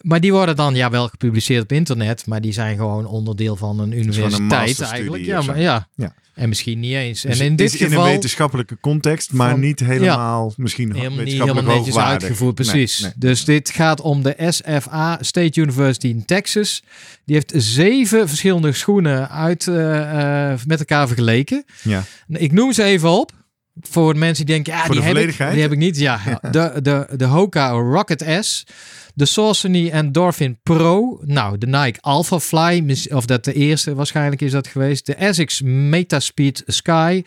maar 0.00 0.20
die 0.20 0.32
worden 0.32 0.56
dan 0.56 0.74
ja 0.74 0.90
wel 0.90 1.08
gepubliceerd 1.08 1.62
op 1.62 1.72
internet, 1.72 2.26
maar 2.26 2.40
die 2.40 2.52
zijn 2.52 2.76
gewoon 2.76 3.06
onderdeel 3.06 3.56
van 3.56 3.80
een 3.80 3.92
universiteit 3.92 4.80
eigenlijk. 4.80 5.24
Ja, 5.24 5.42
maar 5.42 5.60
ja. 5.60 5.88
Ja. 5.94 6.14
En 6.34 6.48
misschien 6.48 6.80
niet 6.80 6.94
eens. 6.94 7.20
Dus 7.20 7.38
en 7.38 7.44
in 7.44 7.50
het 7.50 7.58
dit 7.58 7.74
is 7.74 7.80
in 7.80 7.88
geval 7.88 8.04
een 8.06 8.10
wetenschappelijke 8.12 8.78
context, 8.80 9.32
maar 9.32 9.50
van- 9.50 9.60
niet 9.60 9.80
helemaal 9.80 10.52
misschien 10.56 10.94
helemaal 10.94 11.24
niet 11.24 11.32
helemaal 11.38 11.62
netjes 11.76 11.96
uitgevoerd, 11.96 12.54
precies. 12.54 13.00
nee. 13.00 13.12
Dus 13.16 13.44
dit 13.44 13.70
gaat 13.70 14.00
om 14.00 14.22
de 14.22 14.34
SFA 14.48 15.18
State 15.20 15.60
University 15.60 16.06
in 16.06 16.24
Texas. 16.24 16.82
Die 17.24 17.34
heeft 17.34 17.52
zeven 17.56 18.28
verschillende 18.28 18.72
schoenen 18.72 19.30
uit, 19.30 19.66
eh, 19.68 20.50
eh, 20.52 20.58
met 20.66 20.78
elkaar 20.78 21.06
vergeleken. 21.06 21.64
Ja. 21.82 22.04
Ik 22.28 22.52
noem 22.52 22.72
ze 22.72 22.82
even 22.82 23.10
op. 23.10 23.32
Voor 23.80 24.16
mensen 24.16 24.46
die 24.46 24.54
denken, 24.54 24.72
ja, 24.72 24.84
Voor 24.84 24.94
die 24.94 25.00
de 25.00 25.08
heb, 25.08 25.28
ik, 25.28 25.36
die 25.36 25.60
heb 25.60 25.72
ik 25.72 25.78
niet. 25.78 25.98
Ja, 25.98 26.40
de, 26.50 26.78
de, 26.82 27.08
de 27.16 27.24
Hoka 27.24 27.70
Rocket 27.70 28.44
S, 28.44 28.66
de 29.14 29.24
Saucony 29.24 29.90
Endorphin 29.90 30.58
Pro, 30.62 31.20
nou, 31.24 31.58
de 31.58 31.66
Nike 31.66 32.00
Alpha 32.00 32.40
Fly, 32.40 32.96
of 33.12 33.26
dat 33.26 33.44
de 33.44 33.52
eerste 33.52 33.94
waarschijnlijk 33.94 34.40
is 34.40 34.52
dat 34.52 34.66
geweest, 34.66 35.06
de 35.06 35.18
Asics 35.18 35.62
Metaspeed 35.62 36.62
Sky, 36.66 37.22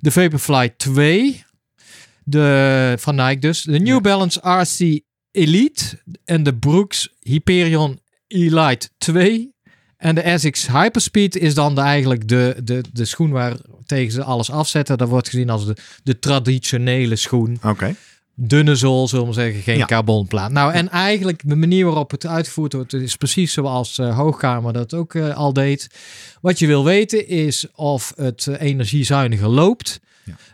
de 0.00 0.10
Vaporfly 0.10 0.74
2, 0.76 1.44
de, 2.24 2.94
van 2.98 3.14
Nike 3.14 3.38
dus, 3.38 3.62
de 3.62 3.78
New 3.78 3.86
Ja. 3.86 4.00
Balance 4.00 4.40
RC 4.42 5.00
Elite 5.30 6.02
en 6.24 6.42
de 6.42 6.54
Brooks 6.54 7.14
Hyperion 7.20 8.00
Elite 8.26 8.88
2. 8.98 9.52
En 9.96 10.14
de 10.14 10.24
Asics 10.24 10.66
Hyperspeed 10.66 11.36
is 11.36 11.54
dan 11.54 11.74
de, 11.74 11.80
eigenlijk 11.80 12.28
de, 12.28 12.60
de, 12.64 12.84
de 12.92 13.04
schoen 13.04 13.30
waar 13.30 13.56
tegen 13.86 14.12
ze 14.12 14.24
alles 14.24 14.50
afzetten. 14.50 14.98
Dat 14.98 15.08
wordt 15.08 15.28
gezien 15.28 15.50
als 15.50 15.66
de, 15.66 15.76
de 16.02 16.18
traditionele 16.18 17.16
schoen. 17.16 17.58
Oké. 17.62 17.94
Dunne 18.36 18.76
zool, 18.76 19.08
zullen 19.08 19.26
we 19.26 19.32
zeggen, 19.32 19.62
geen 19.62 19.76
Ja. 19.76 19.84
carbonplaat. 19.84 20.50
Nou, 20.50 20.72
en 20.72 20.88
eigenlijk 20.90 21.42
de 21.44 21.56
manier 21.56 21.84
waarop 21.84 22.10
het 22.10 22.26
uitgevoerd 22.26 22.72
wordt, 22.72 22.92
is 22.92 23.16
precies 23.16 23.52
zoals 23.52 23.98
eh, 23.98 24.16
Hoogkamer 24.16 24.72
dat 24.72 24.94
ook 24.94 25.14
eh, 25.14 25.36
al 25.36 25.52
deed. 25.52 25.88
Wat 26.40 26.58
je 26.58 26.66
wil 26.66 26.84
weten 26.84 27.28
is 27.28 27.66
of 27.74 28.12
het 28.16 28.46
eh, 28.46 28.60
energiezuiniger 28.60 29.48
loopt. 29.48 30.00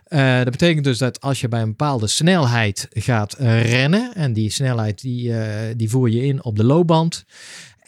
Ja. 0.09 0.43
Dat 0.43 0.51
betekent 0.51 0.83
dus 0.83 0.97
dat 0.97 1.21
als 1.21 1.41
je 1.41 1.47
bij 1.47 1.61
een 1.61 1.67
bepaalde 1.69 2.07
snelheid 2.07 2.87
gaat 2.89 3.35
rennen, 3.39 4.13
en 4.15 4.33
die 4.33 4.49
snelheid 4.49 5.01
die, 5.01 5.33
die 5.75 5.89
voer 5.89 6.09
je 6.09 6.25
in 6.25 6.43
op 6.43 6.55
de 6.55 6.63
loopband, 6.63 7.25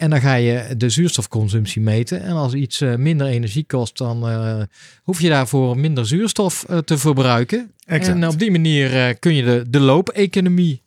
en 0.04 0.10
dan 0.10 0.20
ga 0.20 0.34
je 0.34 0.74
de 0.76 0.88
zuurstofconsumptie 0.90 1.80
meten. 1.82 2.22
En 2.22 2.32
als 2.32 2.54
iets 2.54 2.80
eh, 2.80 2.94
minder 2.94 3.26
energie 3.26 3.64
kost, 3.66 3.98
dan 3.98 4.28
eh, 4.28 4.62
hoef 5.02 5.20
je 5.20 5.28
daarvoor 5.28 5.78
minder 5.78 6.06
zuurstof 6.06 6.64
eh, 6.68 6.78
te 6.78 6.98
verbruiken. 6.98 7.72
Exact. 7.86 8.16
En 8.16 8.28
op 8.28 8.38
die 8.38 8.50
manier 8.50 9.14
kun 9.18 9.34
je 9.34 9.42
de, 9.44 9.64
de 9.68 9.80
loopeconomie 9.80 10.82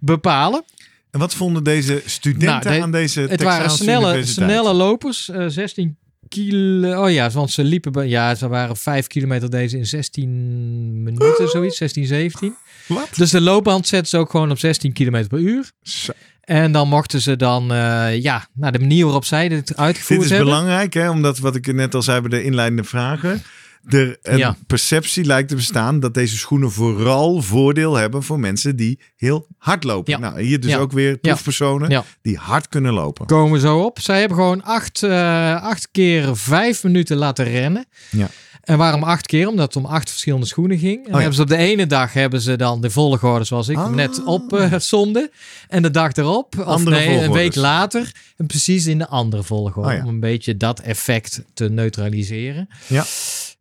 bepalen. 0.00 0.64
En 1.10 1.18
wat 1.20 1.34
vonden 1.34 1.64
deze 1.64 2.02
studenten 2.06 2.48
Nou, 2.48 2.62
de- 2.76 2.82
aan 2.82 2.90
deze 2.92 3.20
Het 3.20 3.42
waren 3.42 3.70
snelle, 3.70 4.24
snelle 4.24 4.72
lopers, 4.72 5.28
eh 5.28 5.44
16 5.48 5.96
kilo. 6.28 7.02
Oh 7.04 7.10
ja, 7.10 7.30
want 7.30 7.50
ze 7.50 7.64
liepen, 7.64 7.92
bij- 7.92 8.08
ja, 8.08 8.34
ze 8.34 8.48
waren 8.48 8.76
5 8.76 9.06
kilometer 9.06 9.50
deze 9.50 9.76
in 9.78 9.86
16 9.86 11.02
minuten, 11.02 11.48
zoiets, 11.48 11.76
16, 11.76 12.06
17. 12.06 12.54
Wat? 12.86 13.08
Dus 13.16 13.30
de 13.30 13.40
loopband 13.40 13.86
zetten 13.86 14.08
ze 14.08 14.16
ook 14.16 14.30
gewoon 14.30 14.50
op 14.50 14.58
16 14.58 14.92
kilometer 14.92 15.28
per 15.28 15.38
uur. 15.38 15.70
Zo. 15.82 16.12
En 16.46 16.72
dan 16.72 16.88
mochten 16.88 17.20
ze 17.20 17.36
dan, 17.36 17.72
eh, 17.72 18.22
ja, 18.22 18.46
naar 18.54 18.72
de 18.72 18.78
manier 18.78 19.04
waarop 19.04 19.24
zij 19.24 19.48
dit 19.48 19.76
uitgevoerd 19.76 20.20
Dit 20.20 20.30
is 20.30 20.36
hebben. 20.36 20.54
belangrijk, 20.54 20.94
hè? 20.94 21.10
omdat 21.10 21.38
wat 21.38 21.54
ik 21.56 21.72
net 21.74 21.94
al 21.94 22.02
zei 22.02 22.20
bij 22.20 22.30
de 22.30 22.44
inleidende 22.44 22.84
vragen. 22.84 23.42
Er 23.88 24.18
een 24.22 24.38
Ja. 24.38 24.56
perceptie 24.66 25.24
lijkt 25.24 25.48
te 25.48 25.54
bestaan 25.54 26.00
dat 26.00 26.14
deze 26.14 26.36
schoenen 26.36 26.70
vooral 26.72 27.42
voordeel 27.42 27.94
hebben 27.94 28.22
voor 28.22 28.40
mensen 28.40 28.76
die 28.76 29.00
heel 29.16 29.46
hard 29.58 29.84
lopen. 29.84 30.12
Ja. 30.12 30.18
Nou, 30.18 30.40
hier 30.42 30.60
dus 30.60 30.70
Ja. 30.70 30.78
ook 30.78 30.92
weer 30.92 31.18
proefpersonen 31.18 31.90
Ja. 31.90 32.04
die 32.22 32.36
hard 32.36 32.68
kunnen 32.68 32.92
lopen. 32.92 33.26
Komen 33.26 33.52
we 33.52 33.58
zo 33.58 33.78
op. 33.78 34.00
Zij 34.00 34.18
hebben 34.20 34.36
gewoon 34.36 34.62
acht, 34.64 35.02
eh, 35.02 35.62
acht 35.62 35.88
keer 35.92 36.36
vijf 36.36 36.82
minuten 36.84 37.16
laten 37.16 37.44
rennen. 37.44 37.86
Ja. 38.10 38.28
En 38.62 38.78
waarom 38.78 39.02
acht 39.02 39.26
keer? 39.26 39.48
Omdat 39.48 39.74
het 39.74 39.84
om 39.84 39.90
acht 39.90 40.10
verschillende 40.10 40.46
schoenen 40.46 40.78
ging. 40.78 41.04
En 41.04 41.10
ja. 41.10 41.16
hebben 41.16 41.34
ze 41.34 41.42
op 41.42 41.48
de 41.48 41.56
ene 41.56 41.86
dag 41.86 42.12
hebben 42.12 42.40
ze 42.40 42.56
dan 42.56 42.80
de 42.80 42.90
volgorde 42.90 43.44
zoals 43.44 43.68
ik 43.68 43.76
Ah. 43.76 43.94
net 43.94 44.24
op 44.24 44.52
eh 44.52 44.72
zonde. 44.78 45.30
En 45.68 45.82
de 45.82 45.90
dag 45.90 46.12
erop, 46.12 46.54
of 46.58 46.64
Andere 46.64 46.96
nee, 46.96 47.20
een 47.22 47.32
week 47.32 47.54
later, 47.54 48.12
en 48.36 48.46
precies 48.46 48.86
in 48.86 48.98
de 48.98 49.06
andere 49.08 49.42
volgorde. 49.42 49.88
Oh 49.88 49.94
ja. 49.94 50.02
Om 50.02 50.08
een 50.08 50.20
beetje 50.20 50.56
dat 50.56 50.80
effect 50.80 51.42
te 51.54 51.68
neutraliseren. 51.70 52.68
Ja. 52.86 53.04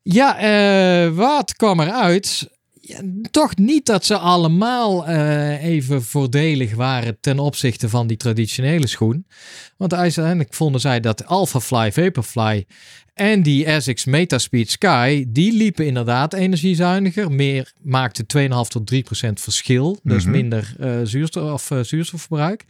Ja, 0.08 0.38
eh, 0.38 1.10
wat 1.16 1.56
kwam 1.56 1.80
eruit? 1.80 2.50
Toch 3.32 3.56
niet 3.56 3.86
dat 3.86 4.06
ze 4.06 4.18
allemaal 4.18 5.08
eh, 5.08 5.64
even 5.64 6.04
voordelig 6.04 6.76
waren 6.76 7.18
ten 7.20 7.40
opzichte 7.40 7.90
van 7.90 8.08
die 8.08 8.18
traditionele 8.18 8.88
schoen. 8.88 9.28
Want 9.78 9.94
uiteindelijk 9.94 10.54
vonden 10.54 10.82
zij 10.82 11.00
dat 11.00 11.26
Alphafly, 11.26 11.92
Vaporfly 11.92 12.66
en 13.16 13.44
die 13.44 13.70
Asics 13.70 14.06
Metaspeed 14.06 14.70
Sky, 14.72 15.26
die 15.28 15.54
liepen 15.54 15.86
inderdaad 15.86 16.34
energiezuiniger. 16.34 17.32
Meer 17.32 17.72
maakte 17.82 18.26
2,5 18.26 18.70
tot 18.70 18.88
3 18.88 19.04
procent 19.04 19.42
verschil. 19.42 20.00
Dus 20.04 20.24
Mhm. 20.24 20.32
minder 20.32 20.76
eh, 20.80 21.00
zuurstof, 21.04 21.52
of, 21.54 21.72
eh, 21.72 21.80
zuurstofverbruik. 21.84 22.66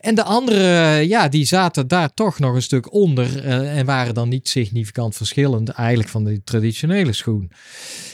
En 0.00 0.14
de 0.14 0.22
andere, 0.22 0.58
eh, 0.78 1.08
ja, 1.08 1.28
die 1.28 1.44
zaten 1.44 1.88
daar 1.88 2.14
toch 2.14 2.38
nog 2.38 2.54
een 2.54 2.62
stuk 2.62 2.92
onder. 2.92 3.42
en 3.44 3.86
waren 3.86 4.14
dan 4.14 4.28
niet 4.28 4.48
significant 4.48 5.16
verschillend 5.16 5.68
eigenlijk 5.68 6.08
van 6.08 6.24
die 6.24 6.40
traditionele 6.44 7.12
schoen. 7.12 7.50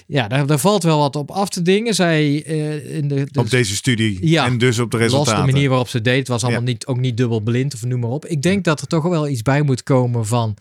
Ja, 0.07 0.29
daar, 0.29 0.47
daar 0.47 0.59
valt 0.59 0.83
wel 0.83 0.99
wat 0.99 1.17
op 1.17 1.31
af 1.31 1.49
te 1.49 1.63
dingen. 1.63 1.95
Zij 1.95 2.35
in 2.35 3.09
de, 3.09 3.27
de 3.31 3.41
Op 3.41 3.51
deze 3.51 3.75
studie 3.77 4.29
Ja. 4.29 4.47
en 4.47 4.59
dus 4.59 4.79
op 4.79 4.91
de 4.91 4.97
Los 4.99 5.07
resultaten. 5.07 5.47
de 5.47 5.53
manier 5.53 5.69
waarop 5.69 5.89
ze 5.89 6.01
deed, 6.01 6.19
het 6.19 6.29
was 6.29 6.43
allemaal 6.43 6.61
Ja. 6.63 6.67
niet, 6.67 6.87
ook 6.87 6.99
niet 6.99 7.17
dubbel 7.17 7.41
blind 7.41 7.75
of 7.75 7.85
noem 7.85 8.01
maar 8.01 8.11
op. 8.11 8.27
Ik 8.27 8.43
denk 8.43 8.65
dat 8.65 8.81
er 8.81 8.87
toch 8.87 9.03
wel 9.09 9.29
iets 9.29 9.43
bij 9.43 9.63
moet 9.63 9.83
komen 9.83 10.27
van, 10.27 10.57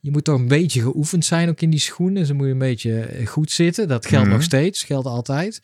je 0.00 0.10
moet 0.10 0.24
toch 0.24 0.38
een 0.38 0.48
beetje 0.58 0.80
geoefend 0.80 1.24
zijn 1.24 1.48
ook 1.48 1.60
in 1.60 1.70
die 1.70 1.80
schoenen. 1.80 2.26
Ze 2.26 2.32
moeten 2.34 2.52
een 2.52 2.58
beetje 2.58 3.00
eh, 3.00 3.26
goed 3.26 3.50
zitten. 3.50 3.88
Dat 3.88 4.06
geldt 4.06 4.24
Mhm. 4.26 4.34
nog 4.34 4.44
steeds, 4.44 4.82
geldt 4.82 5.06
altijd. 5.06 5.60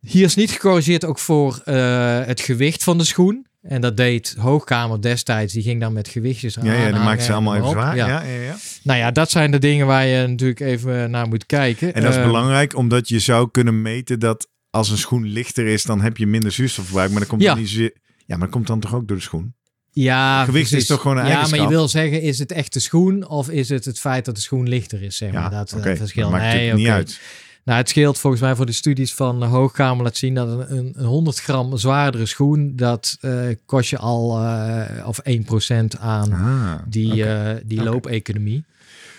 Hier 0.00 0.24
is 0.24 0.34
niet 0.34 0.50
gecorrigeerd 0.50 1.04
ook 1.04 1.18
voor 1.18 1.60
eh, 1.64 2.24
het 2.24 2.40
gewicht 2.40 2.84
van 2.84 2.98
de 2.98 3.04
schoen. 3.04 3.46
En 3.62 3.80
dat 3.80 3.96
deed 3.96 4.34
Hoogkamer 4.38 5.00
destijds. 5.02 5.52
Die 5.52 5.62
ging 5.62 5.80
dan 5.80 5.92
met 5.92 6.08
gewichtjes 6.08 6.54
ja, 6.54 6.60
ja, 6.64 6.70
die 6.70 6.78
aanhangen 6.78 7.04
maakt 7.04 7.22
ze 7.22 7.32
allemaal 7.32 7.56
even 7.56 7.68
zwaar. 7.70 7.96
Ja. 7.96 8.06
Ja. 8.06 8.22
Ja, 8.22 8.40
ja, 8.42 8.56
Nou 8.82 8.98
ja, 8.98 9.10
dat 9.10 9.30
zijn 9.30 9.50
de 9.50 9.58
dingen 9.58 9.86
waar 9.86 10.06
je 10.06 10.26
natuurlijk 10.26 10.60
even 10.60 11.10
naar 11.10 11.28
moet 11.28 11.46
kijken. 11.46 11.94
En 11.94 12.02
dat 12.02 12.10
is 12.10 12.16
Eh, 12.18 12.24
belangrijk, 12.24 12.76
omdat 12.76 13.08
je 13.08 13.18
zou 13.18 13.48
kunnen 13.50 13.82
meten 13.82 14.18
dat 14.20 14.48
als 14.70 14.90
een 14.90 14.98
schoen 14.98 15.24
lichter 15.26 15.66
is, 15.66 15.82
dan 15.82 16.00
heb 16.00 16.16
je 16.16 16.26
minder 16.26 16.52
zuurstofverbruik. 16.52 17.10
Maar 17.10 17.20
dat 17.20 17.28
komt 17.28 17.42
Ja. 17.42 17.54
dan 17.54 17.58
niet 17.62 17.70
Ja, 17.76 17.90
maar 18.26 18.38
dat 18.38 18.50
komt 18.50 18.66
dan 18.66 18.80
toch 18.80 18.94
ook 18.94 19.08
door 19.08 19.16
de 19.16 19.22
schoen? 19.22 19.54
Ja, 19.92 20.44
Gewicht 20.44 20.72
is 20.72 20.86
toch 20.86 21.00
gewoon 21.00 21.16
een 21.16 21.26
Ja, 21.26 21.46
maar 21.48 21.60
je 21.60 21.68
wil 21.68 21.88
zeggen, 21.88 22.22
is 22.22 22.38
het 22.38 22.52
echt 22.52 22.72
de 22.72 22.80
schoen 22.80 23.28
of 23.28 23.48
is 23.50 23.68
het 23.68 23.84
het 23.84 23.98
feit 23.98 24.24
dat 24.24 24.34
de 24.34 24.40
schoen 24.40 24.68
lichter 24.68 25.02
is? 25.02 25.16
Zeg 25.16 25.32
maar. 25.32 25.42
Ja, 25.42 25.48
dat 25.48 25.72
oké. 25.72 25.88
eh, 25.90 25.96
verschil. 25.96 26.22
Dat 26.22 26.30
maakt 26.32 26.44
Nee, 26.44 26.52
natuurlijk 26.52 26.78
niet 26.82 26.88
uit. 26.92 27.20
Nou, 27.64 27.80
het 27.80 27.88
scheelt 27.88 28.18
volgens 28.18 28.42
mij 28.42 28.54
voor 28.56 28.66
de 28.66 28.72
studies 28.72 29.14
van 29.14 29.42
Hoogkamer 29.42 30.04
laat 30.04 30.16
zien 30.16 30.34
dat 30.34 30.48
een, 30.48 30.76
een, 30.76 30.92
een 30.96 31.04
100 31.04 31.38
gram 31.40 31.76
zwaardere 31.76 32.26
schoen, 32.26 32.72
dat 32.76 33.16
eh, 33.20 33.32
kost 33.66 33.90
je 33.90 33.98
al 33.98 34.42
uh, 34.44 34.82
of 35.06 35.20
1% 35.30 35.98
aan 36.00 36.32
Ah, 36.32 36.72
die, 36.86 37.12
oké. 37.12 37.54
uh, 37.56 37.60
die 37.68 37.82
loopeconomie. 37.82 38.64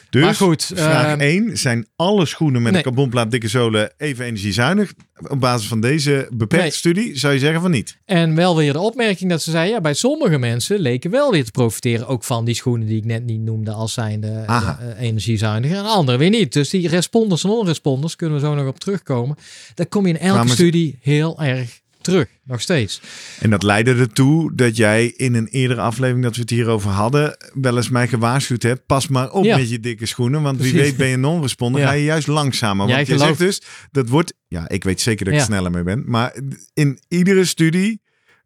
Dus, 0.10 0.22
maar 0.24 0.36
goed, 0.36 0.72
vraag 0.76 1.06
ehm, 1.06 1.20
1. 1.20 1.58
Zijn 1.58 1.88
alle 1.96 2.26
schoenen 2.26 2.62
met 2.62 2.72
nee. 2.72 2.82
een 2.82 2.88
carbonplaat 2.88 3.32
dikke 3.32 3.48
zolen 3.48 3.92
even 3.98 4.26
energiezuinig? 4.26 4.94
Op 5.28 5.40
basis 5.40 5.68
van 5.68 5.82
deze 5.82 6.28
beperkte 6.32 6.58
Nee. 6.58 6.72
studie 6.72 7.18
zou 7.18 7.34
je 7.34 7.40
zeggen 7.40 7.62
van 7.62 7.72
niet. 7.72 7.98
En 8.06 8.36
wel 8.36 8.56
weer 8.56 8.74
de 8.74 8.80
opmerking 8.80 9.30
dat 9.30 9.42
ze 9.42 9.52
zei, 9.52 9.70
ja, 9.70 9.82
bij 9.82 9.94
sommige 9.94 10.38
mensen 10.38 10.80
leken 10.80 11.12
wel 11.12 11.32
weer 11.32 11.46
te 11.46 11.52
profiteren 11.52 12.08
ook 12.08 12.24
van 12.24 12.46
die 12.46 12.56
schoenen 12.56 12.88
die 12.88 12.98
ik 12.98 13.06
net 13.06 13.26
niet 13.26 13.42
noemde 13.42 13.72
als 13.72 13.94
zijnde 13.94 14.46
uh, 14.50 14.70
energiezuinig. 15.00 15.72
En 15.72 15.86
anderen 15.86 16.20
weer 16.20 16.30
niet. 16.30 16.54
Dus 16.54 16.70
die 16.70 16.88
responders 16.88 17.44
en 17.44 17.50
onresponders, 17.50 18.16
kunnen 18.16 18.40
we 18.40 18.46
zo 18.46 18.56
nog 18.56 18.68
op 18.68 18.80
terugkomen. 18.80 19.38
Daar 19.74 19.88
kom 19.88 20.08
je 20.08 20.14
in 20.14 20.20
elke 20.20 20.50
studie 20.50 21.00
heel 21.02 21.42
erg 21.42 21.80
terug. 22.10 22.28
Nog 22.44 22.62
steeds. 22.62 23.02
En 23.40 23.50
dat 23.50 23.64
leidde 23.64 23.94
ertoe 23.96 24.56
dat 24.56 24.76
jij 24.78 25.06
in 25.06 25.36
een 25.36 25.48
eerdere 25.48 25.82
aflevering 25.82 26.24
dat 26.24 26.36
we 26.36 26.42
het 26.42 26.50
hierover 26.50 26.90
hadden, 26.92 27.38
wel 27.54 27.76
eens 27.78 27.90
mij 27.90 28.08
gewaarschuwd 28.08 28.64
hebt. 28.64 28.86
Pas 28.86 29.08
maar 29.08 29.32
op 29.32 29.44
Ja. 29.44 29.58
met 29.58 29.70
je 29.70 29.80
dikke 29.80 30.06
schoenen, 30.06 30.42
want 30.42 30.62
wie 30.62 30.74
weet 30.74 30.98
ben 30.98 31.08
je 31.08 31.18
non-responder, 31.18 31.82
Ja. 31.82 31.88
ga 31.88 31.94
je 31.94 32.04
juist 32.04 32.28
langzamer. 32.28 32.88
Jij 32.88 32.96
Want 32.96 33.08
je 33.08 33.18
zegt 33.18 33.38
dus, 33.38 33.62
dat 33.92 34.10
wordt, 34.10 34.34
ja, 34.48 34.70
ik 34.70 34.84
weet 34.84 35.02
zeker 35.02 35.26
dat 35.26 35.34
ik 35.34 35.40
Ja. 35.40 35.46
sneller 35.46 35.72
mee 35.72 35.84
ben, 35.84 36.04
maar 36.06 36.36
in 36.74 37.00
iedere 37.08 37.46
studie 37.46 38.02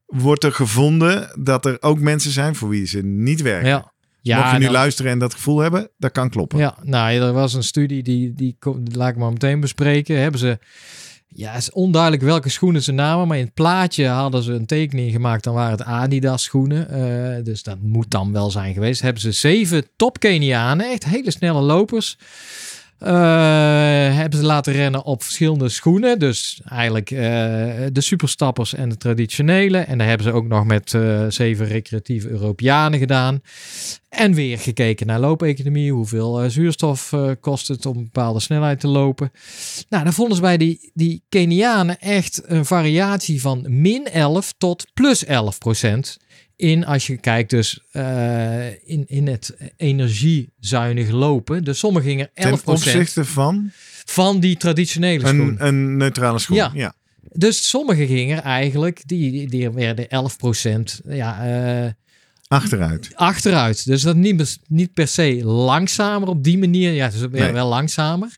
wordt 0.06 0.44
er 0.44 0.52
gevonden 0.52 1.30
dat 1.44 1.66
er 1.66 1.78
ook 1.80 2.00
mensen 2.00 2.32
zijn 2.32 2.56
voor 2.56 2.70
wie 2.70 2.86
ze 2.86 3.00
niet 3.02 3.42
werken. 3.42 3.68
Ja. 3.70 3.92
Ja, 4.22 4.38
Mocht 4.40 4.52
je 4.52 4.58
nu 4.58 4.70
luisteren 4.70 5.12
en 5.12 5.20
dat 5.20 5.34
gevoel 5.34 5.60
hebben, 5.60 5.90
dat 5.98 6.12
kan 6.12 6.30
kloppen. 6.30 6.60
Ja, 6.60 6.78
nou, 6.82 7.14
er 7.22 7.34
was 7.34 7.54
een 7.54 7.64
studie 7.64 8.04
die, 8.04 8.34
die, 8.34 8.58
die 8.60 8.98
laat 8.98 9.10
ik 9.10 9.16
maar 9.18 9.32
meteen 9.32 9.60
bespreken. 9.60 10.20
Hebben 10.20 10.40
ze, 10.40 10.60
ja, 11.36 11.54
is 11.54 11.72
onduidelijk 11.72 12.24
welke 12.24 12.50
schoenen 12.50 12.84
ze 12.84 12.92
namen, 12.92 13.28
maar 13.28 13.38
in 13.38 13.44
het 13.44 13.54
plaatje 13.54 14.08
hadden 14.08 14.44
ze 14.44 14.52
een 14.52 14.66
tekening 14.66 15.12
gemaakt. 15.12 15.44
Dan 15.44 15.54
waren 15.54 15.72
het 15.72 15.84
Adidas 15.84 16.44
schoenen, 16.44 16.90
eh, 16.90 17.44
dus 17.44 17.64
dat 17.64 17.78
moet 17.82 18.12
dan 18.12 18.32
wel 18.32 18.52
zijn 18.52 18.74
geweest. 18.74 19.02
Hebben 19.02 19.22
ze 19.22 19.32
zeven 19.32 19.88
top 19.96 20.20
Kenianen, 20.20 20.92
echt 20.92 21.06
hele 21.06 21.32
snelle 21.32 21.62
lopers. 21.62 22.18
Eh, 22.98 23.10
hebben 24.16 24.40
ze 24.40 24.46
laten 24.46 24.74
rennen 24.74 25.04
op 25.04 25.24
verschillende 25.24 25.70
schoenen. 25.70 26.20
Dus 26.20 26.62
eigenlijk 26.66 27.12
eh, 27.12 27.20
de 27.92 28.02
superstappers 28.02 28.74
en 28.74 28.90
de 28.90 28.98
traditionele. 28.98 29.78
En 29.78 29.98
daar 29.98 30.08
hebben 30.08 30.28
ze 30.28 30.34
ook 30.34 30.48
nog 30.48 30.66
met 30.66 30.94
eh, 30.94 31.26
zeven 31.30 31.68
recreatieve 31.68 32.30
Europeanen 32.30 33.00
gedaan. 33.00 33.42
En 34.10 34.34
weer 34.34 34.60
gekeken 34.60 35.08
naar 35.08 35.20
loopeconomie. 35.20 35.92
Hoeveel 35.92 36.50
zuurstof 36.50 37.14
kost 37.40 37.68
het 37.68 37.86
om 37.86 37.98
een 37.98 38.04
bepaalde 38.04 38.40
snelheid 38.40 38.80
te 38.80 38.88
lopen. 38.88 39.32
Nou, 39.90 40.04
dan 40.04 40.14
vonden 40.14 40.36
ze 40.36 40.42
bij 40.42 40.58
die, 40.58 40.92
die 40.94 41.24
Kenianen 41.30 42.00
echt 42.00 42.42
een 42.46 42.66
variatie 42.66 43.42
van 43.42 43.66
min 43.68 44.06
11 44.06 44.54
tot 44.58 44.86
plus 44.94 45.26
11 45.26 45.58
procent. 45.58 46.18
In 46.64 46.86
als 46.86 47.08
je 47.08 47.18
kijkt 47.18 47.50
dus 47.50 47.80
eh, 47.92 48.68
in, 48.68 49.04
in 49.08 49.28
het 49.28 49.56
energiezuinig 49.78 51.10
lopen. 51.10 51.64
Dus 51.64 51.80
sommigen 51.80 52.10
gingen 52.10 52.30
11 52.34 52.50
Ten 52.50 52.64
procent 52.64 52.96
opzichte 52.96 53.26
van 53.26 53.72
van 54.06 54.40
die 54.40 54.58
traditionele 54.58 55.28
schoen. 55.28 55.40
een, 55.40 55.68
een 55.68 55.98
neutrale 55.98 56.40
schoen. 56.40 56.56
Ja. 56.56 56.72
ja. 56.74 56.94
Dus 57.32 57.70
sommigen 57.70 58.08
gingen 58.08 58.44
eigenlijk, 58.44 59.02
die, 59.06 59.50
die, 59.50 59.70
werden 59.72 60.10
11 60.10 60.38
procent 60.38 61.02
ja, 61.08 61.46
eh, 61.86 61.92
Achteruit. 62.48 63.12
achteruit. 63.16 63.86
Dus 63.86 64.02
dat 64.02 64.16
niet, 64.16 64.60
niet 64.68 64.94
per 64.94 65.08
se 65.08 65.44
langzamer 65.46 66.28
op 66.28 66.44
die 66.44 66.58
manier. 66.58 66.92
Ja, 66.92 67.06
het 67.06 67.14
is 67.14 67.20
weer 67.20 67.30
Nee. 67.30 67.52
wel 67.52 67.68
langzamer. 67.68 68.38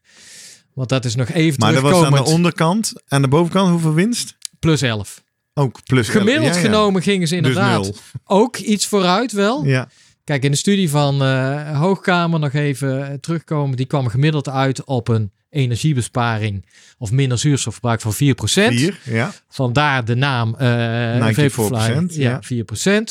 Want 0.73 0.89
dat 0.89 1.05
is 1.05 1.15
nog 1.15 1.29
even 1.29 1.59
Maar 1.59 1.73
dat 1.73 1.81
was 1.81 2.05
aan 2.05 2.11
de 2.13 2.23
onderkant. 2.23 2.93
Aan 3.07 3.21
de 3.21 3.27
bovenkant 3.27 3.69
hoeveel 3.69 3.93
winst? 3.93 4.37
Plus 4.59 4.81
11. 4.81 5.23
Ook 5.57 5.79
plus. 5.83 6.09
Gemiddeld 6.09 6.55
ja. 6.55 6.61
genomen 6.61 7.01
gingen 7.01 7.27
ze 7.27 7.35
Dus 7.35 7.47
inderdaad 7.47 8.01
ook 8.25 8.57
iets 8.57 8.85
vooruit 8.87 9.31
wel. 9.31 9.65
Ja. 9.65 9.89
Kijk, 10.23 10.43
in 10.43 10.51
de 10.51 10.57
studie 10.57 10.89
van 10.89 11.23
eh, 11.23 11.79
Hoogkamer 11.79 12.39
nog 12.39 12.53
even 12.53 13.07
eh, 13.07 13.13
terugkomen. 13.13 13.77
Die 13.77 13.85
kwam 13.85 14.07
gemiddeld 14.07 14.49
uit 14.49 14.83
op 14.83 15.07
een 15.07 15.31
energiebesparing 15.49 16.65
of 16.97 17.11
minder 17.11 17.37
zuurstofverbruik 17.37 18.01
van 18.01 18.13
4%. 18.13 18.15
Vier. 18.15 18.99
Ja. 19.03 19.33
Vandaar 19.49 20.05
de 20.05 20.15
naam 20.15 20.55
eh 20.55 21.31
94%, 21.31 21.51
Vaporfly. 21.51 22.21
ja. 22.21 22.39
Ja, 22.47 22.63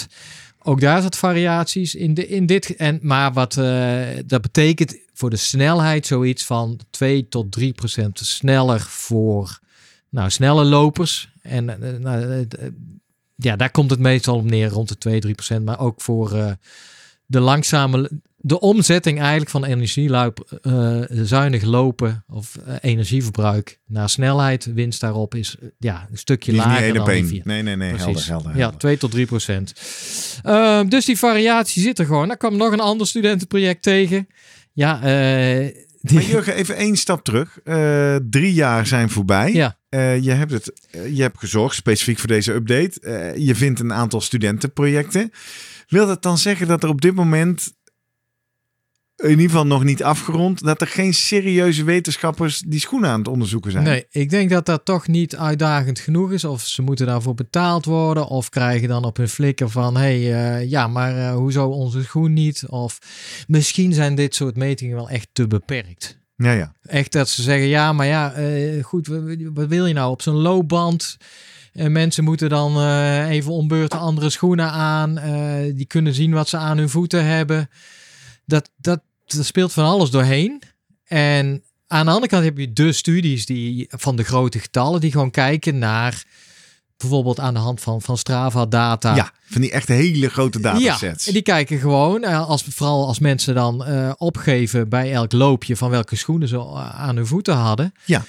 4%. 0.03 0.07
Ook 0.63 0.81
daar 0.81 1.03
zat 1.03 1.17
variaties 1.17 1.95
in, 1.95 2.15
de, 2.15 2.29
in 2.29 2.47
dit. 2.47 2.77
En, 2.77 2.99
maar 3.03 3.33
wat 3.33 3.55
dat 4.27 4.41
betekent 4.43 4.97
voor 5.15 5.31
de 5.31 5.37
snelheid 5.37 6.07
zoiets 6.07 6.45
van 6.45 6.81
2 6.91 7.29
tot 7.29 7.53
3 7.53 7.73
procent 7.73 8.19
sneller 8.19 8.81
voor 8.81 9.63
nou, 10.15 10.31
snelle 10.31 10.65
lopers. 10.65 11.29
En 11.43 11.83
eh, 11.83 11.99
nou, 11.99 12.23
eh, 12.23 12.41
eh, 12.41 12.47
ja, 13.37 13.57
daar 13.57 13.71
komt 13.71 13.91
het 13.91 13.99
meestal 14.01 14.37
op 14.37 14.45
neer, 14.45 14.69
rond 14.69 14.89
de 14.89 14.99
2, 14.99 15.21
3 15.21 15.35
procent. 15.35 15.65
Maar 15.65 15.81
ook 15.81 16.01
voor 16.01 16.33
eh, 16.33 16.51
de 17.27 17.41
langzame, 17.41 18.11
de 18.37 18.61
omzetting 18.61 19.19
eigenlijk 19.21 19.51
van 19.51 19.65
energieluip, 19.65 20.59
eh, 20.63 21.01
zuinig 21.11 21.63
lopen 21.63 22.25
of 22.29 22.57
eh, 22.57 22.75
energieverbruik 22.81 23.81
naar 23.87 24.09
snelheid, 24.09 24.65
winst 24.75 25.01
daarop 25.01 25.35
is 25.35 25.57
eh, 25.61 25.69
ja, 25.79 26.09
een 26.11 26.19
stukje 26.19 26.53
Die 26.53 26.61
lager 26.61 26.95
dan 26.95 27.11
die 27.11 27.25
vier. 27.27 27.43
Nee, 27.45 27.63
nee, 27.63 27.77
nee. 27.77 27.95
Helder, 27.95 28.27
helder, 28.27 28.51
Ja, 28.51 28.59
helder. 28.59 28.79
2 28.79 28.99
tot 28.99 29.11
3 29.11 29.27
procent. 29.27 29.75
Ehm, 30.43 30.89
dus 30.89 31.05
die 31.05 31.19
variatie 31.19 31.83
zit 31.83 31.99
er 31.99 32.07
gewoon. 32.07 32.29
Dan 32.29 32.37
kwam 32.37 32.57
nog 32.57 32.73
een 32.73 32.81
ander 32.81 33.07
studentenproject 33.07 33.83
tegen. 33.83 34.29
Ja, 34.73 35.03
eh, 35.03 35.85
Maar 36.13 36.23
Jurgen, 36.23 36.55
even 36.55 36.77
één 36.77 36.97
stap 36.97 37.25
terug. 37.25 37.59
Eh, 37.65 38.17
drie 38.31 38.53
jaar 38.53 38.87
zijn 38.87 39.11
voorbij. 39.11 39.53
ja, 39.53 39.79
Eh, 39.89 40.23
je, 40.23 40.31
hebt 40.31 40.51
het, 40.51 40.73
eh, 40.91 41.17
je 41.17 41.23
hebt 41.23 41.39
gezorgd, 41.39 41.77
specifiek 41.77 42.19
voor 42.19 42.29
deze 42.29 42.53
update. 42.53 43.33
Je 43.37 43.55
vindt 43.55 43.81
een 43.81 43.93
aantal 43.93 44.21
studentenprojecten. 44.21 45.31
Wil 45.89 46.07
dat 46.07 46.23
dan 46.23 46.39
zeggen 46.39 46.67
dat 46.67 46.83
er 46.83 46.89
op 46.89 47.01
dit 47.01 47.15
moment, 47.15 47.73
in 49.17 49.31
ieder 49.31 49.45
geval 49.45 49.67
nog 49.67 49.85
niet 49.85 50.03
afgerond, 50.03 50.65
dat 50.65 50.81
er 50.81 50.87
geen 50.87 51.15
serieuze 51.15 51.85
wetenschappers 51.85 52.59
die 52.59 52.81
schoenen 52.81 53.11
aan 53.11 53.19
het 53.19 53.29
onderzoeken 53.29 53.71
zijn? 53.71 53.85
nee, 53.85 54.07
ik 54.11 54.31
denk 54.31 54.51
dat 54.51 54.67
dat 54.67 54.85
toch 54.85 55.09
niet 55.09 55.37
uitdagend 55.37 55.99
genoeg 55.99 56.33
is. 56.33 56.45
Of 56.45 56.63
ze 56.63 56.83
moeten 56.83 57.07
daarvoor 57.07 57.35
betaald 57.35 57.85
worden. 57.85 58.27
Of 58.27 58.49
krijgen 58.49 58.89
dan 58.89 59.05
op 59.05 59.17
hun 59.17 59.29
flikker 59.29 59.71
van, 59.71 59.97
hé, 59.97 60.23
hey, 60.23 60.59
eh, 60.61 60.71
ja, 60.71 60.87
maar 60.87 61.17
eh, 61.17 61.35
hoezo 61.35 61.67
onze 61.67 62.03
schoen 62.03 62.33
niet? 62.33 62.65
Of 62.67 62.99
misschien 63.47 63.93
zijn 63.93 64.15
dit 64.15 64.35
soort 64.35 64.57
metingen 64.57 64.97
wel 64.97 65.09
echt 65.09 65.29
te 65.33 65.47
beperkt. 65.47 66.19
Ja, 66.37 66.53
ja. 66.53 66.75
Echt 66.83 67.13
dat 67.13 67.29
ze 67.29 67.43
zeggen, 67.43 67.69
ja, 67.69 67.93
maar 67.93 68.07
ja, 68.07 68.33
eh, 68.33 68.85
goed, 68.85 69.07
wat, 69.55 69.69
wil 69.69 69.87
je 69.87 69.95
nou 69.95 70.11
op 70.11 70.23
zo'n 70.23 70.35
loopband? 70.35 71.17
En 71.73 71.93
mensen 71.93 72.25
moeten 72.25 72.49
dan 72.49 72.89
even 73.27 73.53
ombeurten 73.53 73.99
andere 73.99 74.31
schoenen 74.31 74.71
aan. 74.71 75.19
die 75.75 75.87
kunnen 75.87 76.15
zien 76.15 76.33
wat 76.33 76.49
ze 76.49 76.57
aan 76.57 76.79
hun 76.79 76.89
voeten 76.89 77.25
hebben. 77.25 77.69
Dat, 78.47 78.71
dat, 78.77 79.01
dat 79.25 79.45
speelt 79.45 79.73
van 79.73 79.85
alles 79.85 80.11
doorheen. 80.11 80.63
En 81.05 81.63
aan 81.87 82.05
de 82.05 82.13
andere 82.13 82.29
kant 82.29 82.45
heb 82.45 82.59
je 82.59 82.73
de 82.73 82.93
studies 82.93 83.47
die, 83.47 83.87
van 83.89 84.17
de 84.17 84.25
grote 84.25 84.59
getallen 84.59 85.01
die 85.01 85.11
gewoon 85.11 85.31
kijken 85.31 85.79
naar 85.79 86.25
bijvoorbeeld 86.97 87.41
aan 87.41 87.55
de 87.55 87.61
hand 87.61 87.81
van, 87.81 88.03
van 88.03 88.19
Strava 88.19 88.67
data. 88.67 89.17
Ja, 89.17 89.33
van 89.45 89.61
die 89.61 89.71
echt 89.71 89.89
hele 89.89 90.29
grote 90.29 90.61
datasets. 90.61 91.25
Ja, 91.25 91.33
die 91.33 91.43
kijken 91.43 91.79
gewoon, 91.79 92.23
eh, 92.23 92.49
als, 92.49 92.65
vooral 92.69 93.07
als 93.07 93.19
mensen 93.19 93.55
dan 93.55 93.85
eh, 93.85 94.13
opgeven 94.17 94.89
bij 94.89 95.13
elk 95.13 95.33
loopje 95.33 95.77
van 95.77 95.91
welke 95.91 96.17
schoenen 96.17 96.49
ze 96.49 96.57
eh, 96.57 97.01
aan 97.01 97.17
hun 97.17 97.27
voeten 97.27 97.55
hadden. 97.55 97.93
Ja. 98.05 98.25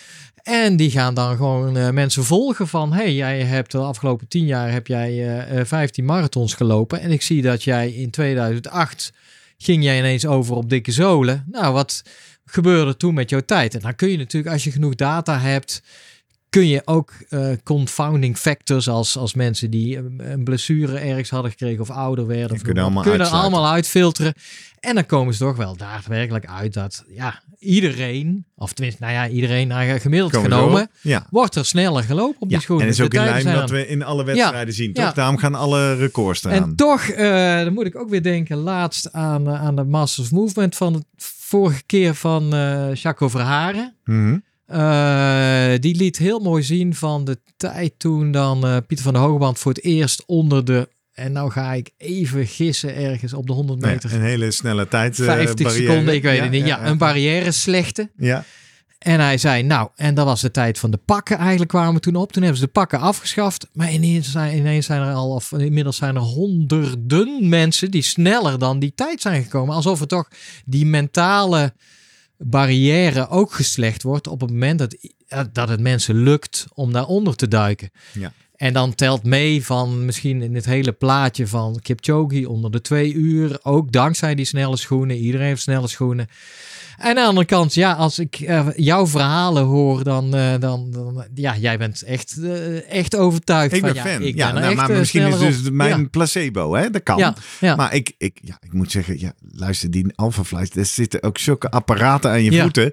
En 0.46 0.76
die 0.76 0.92
gaan 0.92 1.14
dan 1.14 1.36
gewoon 1.36 1.94
mensen 1.94 2.24
volgen 2.24 2.68
van, 2.68 2.94
hey, 2.94 3.14
jij 3.14 3.42
hebt 3.42 3.72
de 3.72 3.78
afgelopen 3.78 4.28
tien 4.28 4.46
jaar 4.46 4.72
heb 4.72 4.88
jij 4.88 5.40
eh, 5.48 5.66
15 5.66 6.06
marathons 6.06 6.54
gelopen 6.54 7.00
en 7.00 7.12
ik 7.12 7.22
zie 7.22 7.42
dat 7.42 7.64
jij 7.64 7.92
in 7.92 8.10
2008 8.10 9.14
ging 9.58 9.84
jij 9.84 9.98
ineens 9.98 10.26
over 10.26 10.56
op 10.56 10.70
dikke 10.70 10.92
zolen. 10.92 11.46
Nou, 11.52 11.74
wat 11.74 12.04
gebeurde 12.46 12.98
toen 12.98 13.14
met 13.14 13.30
jouw 13.30 13.42
tijd? 13.46 13.74
En 13.74 13.80
dan 13.80 13.96
kun 13.96 14.10
je 14.10 14.18
natuurlijk, 14.18 14.54
als 14.54 14.64
je 14.64 14.72
genoeg 14.72 14.96
data 14.96 15.40
hebt, 15.40 15.82
kun 16.50 16.68
je 16.68 16.82
ook 16.86 17.14
eh, 17.30 17.48
confounding 17.64 18.38
factors 18.38 18.90
als, 18.90 19.18
als 19.18 19.34
mensen 19.34 19.70
die 19.70 19.98
een, 19.98 20.22
een 20.32 20.44
blessure 20.44 20.98
ergens 20.98 21.30
hadden 21.30 21.52
gekregen 21.52 21.82
of 21.82 21.90
ouder 21.90 22.28
werden. 22.28 22.48
Die 22.48 22.58
Of 22.58 22.62
kunnen 22.62 22.84
allemaal 22.84 23.04
kunnen 23.04 23.30
allemaal 23.30 23.68
uitfilteren. 23.68 24.34
En 24.80 24.96
dan 24.96 25.06
komen 25.06 25.34
ze 25.34 25.40
toch 25.40 25.56
wel 25.56 25.78
daadwerkelijk 25.78 26.46
uit 26.46 26.74
dat 26.74 27.04
ja, 27.08 27.42
iedereen, 27.60 28.46
of 28.56 28.74
tenminste, 28.74 29.04
nou 29.04 29.14
ja, 29.14 29.28
iedereen 29.28 29.68
nou, 29.68 30.00
gemiddeld 30.00 30.32
Komen 30.32 30.52
genomen? 30.52 30.90
Ja. 31.02 31.28
wordt 31.30 31.56
er 31.56 31.66
sneller 31.66 32.04
gelopen 32.04 32.42
op 32.42 32.50
die 32.50 32.60
schoenen. 32.62 32.86
en 32.86 32.92
is 32.92 33.02
ook 33.02 33.14
in 33.14 33.24
lijn 33.24 33.46
dat 33.46 33.70
we 33.70 33.88
in 33.88 34.04
alle 34.04 34.24
wedstrijden 34.24 34.74
zien, 34.74 34.94
toch? 34.94 35.14
Daarom 35.14 35.38
gaan 35.38 35.56
alle 35.56 35.96
records 35.96 36.44
eraan. 36.44 36.64
En 36.64 36.76
toch, 36.76 37.02
eh, 37.02 37.64
dan 37.64 37.74
moet 37.74 37.86
ik 37.86 37.96
ook 37.96 38.10
weer 38.10 38.24
denken 38.24 38.58
laatst 38.58 39.12
aan, 39.12 39.48
eh, 39.48 39.62
aan 39.62 39.76
de 39.76 39.84
Masters 39.84 40.30
Movement 40.30 40.76
van 40.76 40.94
de 40.94 41.04
vorige 41.18 41.84
keer 41.86 42.16
van 42.16 42.54
eh 42.54 42.94
Jaco 42.94 43.30
Verharen. 43.30 43.96
Mhm. 44.04 44.38
Eh, 44.66 45.74
die 45.80 45.96
liet 45.96 46.18
heel 46.18 46.40
mooi 46.40 46.64
zien 46.64 46.96
van 46.96 47.24
de 47.26 47.38
tijd 47.58 47.94
toen 47.98 48.32
dan 48.32 48.66
eh, 48.66 48.78
Pieter 48.88 49.06
van 49.06 49.14
der 49.14 49.22
Hogeband 49.22 49.60
voor 49.60 49.72
het 49.74 49.84
eerst 49.84 50.24
onder 50.26 50.66
de, 50.66 50.90
en 51.14 51.32
nou 51.32 51.52
ga 51.52 51.74
ik 51.74 51.90
even 51.98 52.48
gissen 52.48 52.96
ergens 52.96 53.34
op 53.34 53.48
de 53.48 53.54
100 53.54 53.80
Nou 53.80 53.92
ja, 53.94 54.00
meter, 54.04 54.18
een 54.20 54.26
hele 54.26 54.52
snelle 54.52 54.88
tijd. 54.88 55.20
eh, 55.20 55.26
50 55.26 55.66
barrière. 55.66 55.92
seconden, 55.92 56.14
ik 56.16 56.24
weet 56.24 56.38
Ja, 56.38 56.42
het 56.44 56.52
niet. 56.52 56.62
Ja, 56.66 56.68
ja, 56.68 56.86
een 56.86 56.98
barrière 56.98 57.52
slechte. 57.52 58.12
Ja, 58.18 58.44
En 59.00 59.20
hij 59.20 59.38
zei, 59.38 59.64
nou, 59.64 59.90
en 59.96 60.14
dat 60.16 60.26
was 60.26 60.42
de 60.42 60.52
tijd 60.52 60.80
van 60.80 60.92
de 60.92 61.00
pakken 61.06 61.38
eigenlijk 61.38 61.70
kwamen 61.70 62.02
toen 62.02 62.16
op. 62.16 62.32
Toen 62.32 62.42
hebben 62.44 62.60
ze 62.60 62.66
de 62.66 62.72
pakken 62.72 63.00
afgeschaft. 63.00 63.68
Maar 63.74 63.92
ineens 63.92 64.32
zijn, 64.32 64.58
ineens 64.58 64.86
zijn 64.86 65.02
er 65.02 65.14
al, 65.14 65.30
of 65.34 65.52
inmiddels 65.52 65.98
zijn 65.98 66.16
er 66.16 66.22
honderden 66.22 67.50
mensen 67.50 67.92
die 67.92 68.02
sneller 68.02 68.60
dan 68.60 68.80
die 68.80 68.94
tijd 68.96 69.22
zijn 69.22 69.44
gekomen. 69.44 69.76
Alsof 69.76 70.02
er 70.02 70.08
toch 70.08 70.28
die 70.66 70.86
mentale 70.86 71.74
barrière 72.38 73.30
ook 73.30 73.54
geslecht 73.54 74.04
wordt 74.04 74.28
op 74.28 74.42
het 74.42 74.50
moment 74.50 74.80
dat, 74.80 74.96
dat 75.52 75.70
het 75.70 75.80
mensen 75.80 76.16
lukt 76.16 76.66
om 76.74 76.92
daaronder 76.92 77.36
te 77.36 77.48
duiken. 77.48 77.90
Ja. 78.14 78.34
En 78.56 78.74
dan 78.74 78.96
telt 78.96 79.24
mee 79.24 79.66
van 79.66 80.06
misschien 80.06 80.42
in 80.42 80.56
het 80.56 80.66
hele 80.66 80.92
plaatje 80.92 81.48
van 81.48 81.80
Kipchoge 81.82 82.50
onder 82.50 82.72
de 82.72 82.82
twee 82.82 83.14
uur. 83.14 83.60
Ook 83.64 83.92
dankzij 83.92 84.36
die 84.36 84.46
snelle 84.46 84.78
schoenen. 84.78 85.18
Iedereen 85.18 85.48
heeft 85.48 85.62
snelle 85.62 85.88
schoenen. 85.88 86.28
En 86.98 87.08
aan 87.08 87.16
de 87.16 87.22
andere 87.22 87.46
kant, 87.46 87.74
ja, 87.74 87.92
als 87.94 88.20
ik 88.20 88.36
eh, 88.40 88.68
jouw 88.76 89.08
verhalen 89.08 89.64
hoor, 89.64 90.04
dan, 90.04 90.36
eh, 90.36 90.54
dan, 90.60 90.92
dan, 90.92 91.26
ja, 91.34 91.58
jij 91.58 91.78
bent 91.78 92.02
echt, 92.02 92.38
eh, 92.44 92.92
echt 92.92 93.16
overtuigd 93.16 93.74
Ik 93.74 93.80
van, 93.80 93.94
ben 93.94 94.04
ja, 94.04 94.10
fan. 94.10 94.22
ik 94.22 94.36
ja, 94.36 94.46
ben 94.52 94.62
nou, 94.62 94.74
echt, 94.74 94.88
maar 94.88 94.98
misschien 94.98 95.28
is 95.28 95.38
dus 95.38 95.68
op. 95.68 95.74
mijn 95.74 96.00
Ja. 96.00 96.08
placebo, 96.12 96.76
hè? 96.76 96.90
Dat 96.90 97.04
kan. 97.04 97.34
Ja. 97.60 97.76
Maar 97.76 97.94
ik, 97.94 98.14
ik, 98.18 98.40
ja, 98.42 98.58
ik 98.62 98.74
moet 98.74 98.92
zeggen, 98.92 99.20
ja, 99.20 99.34
luister, 99.52 99.92
die 99.92 100.06
Alphafly, 100.16 100.68
er 100.74 100.86
zitten 100.86 101.24
ook 101.24 101.38
zulke 101.38 101.70
apparaten 101.70 102.32
aan 102.32 102.44
je 102.44 102.62
voeten. 102.62 102.86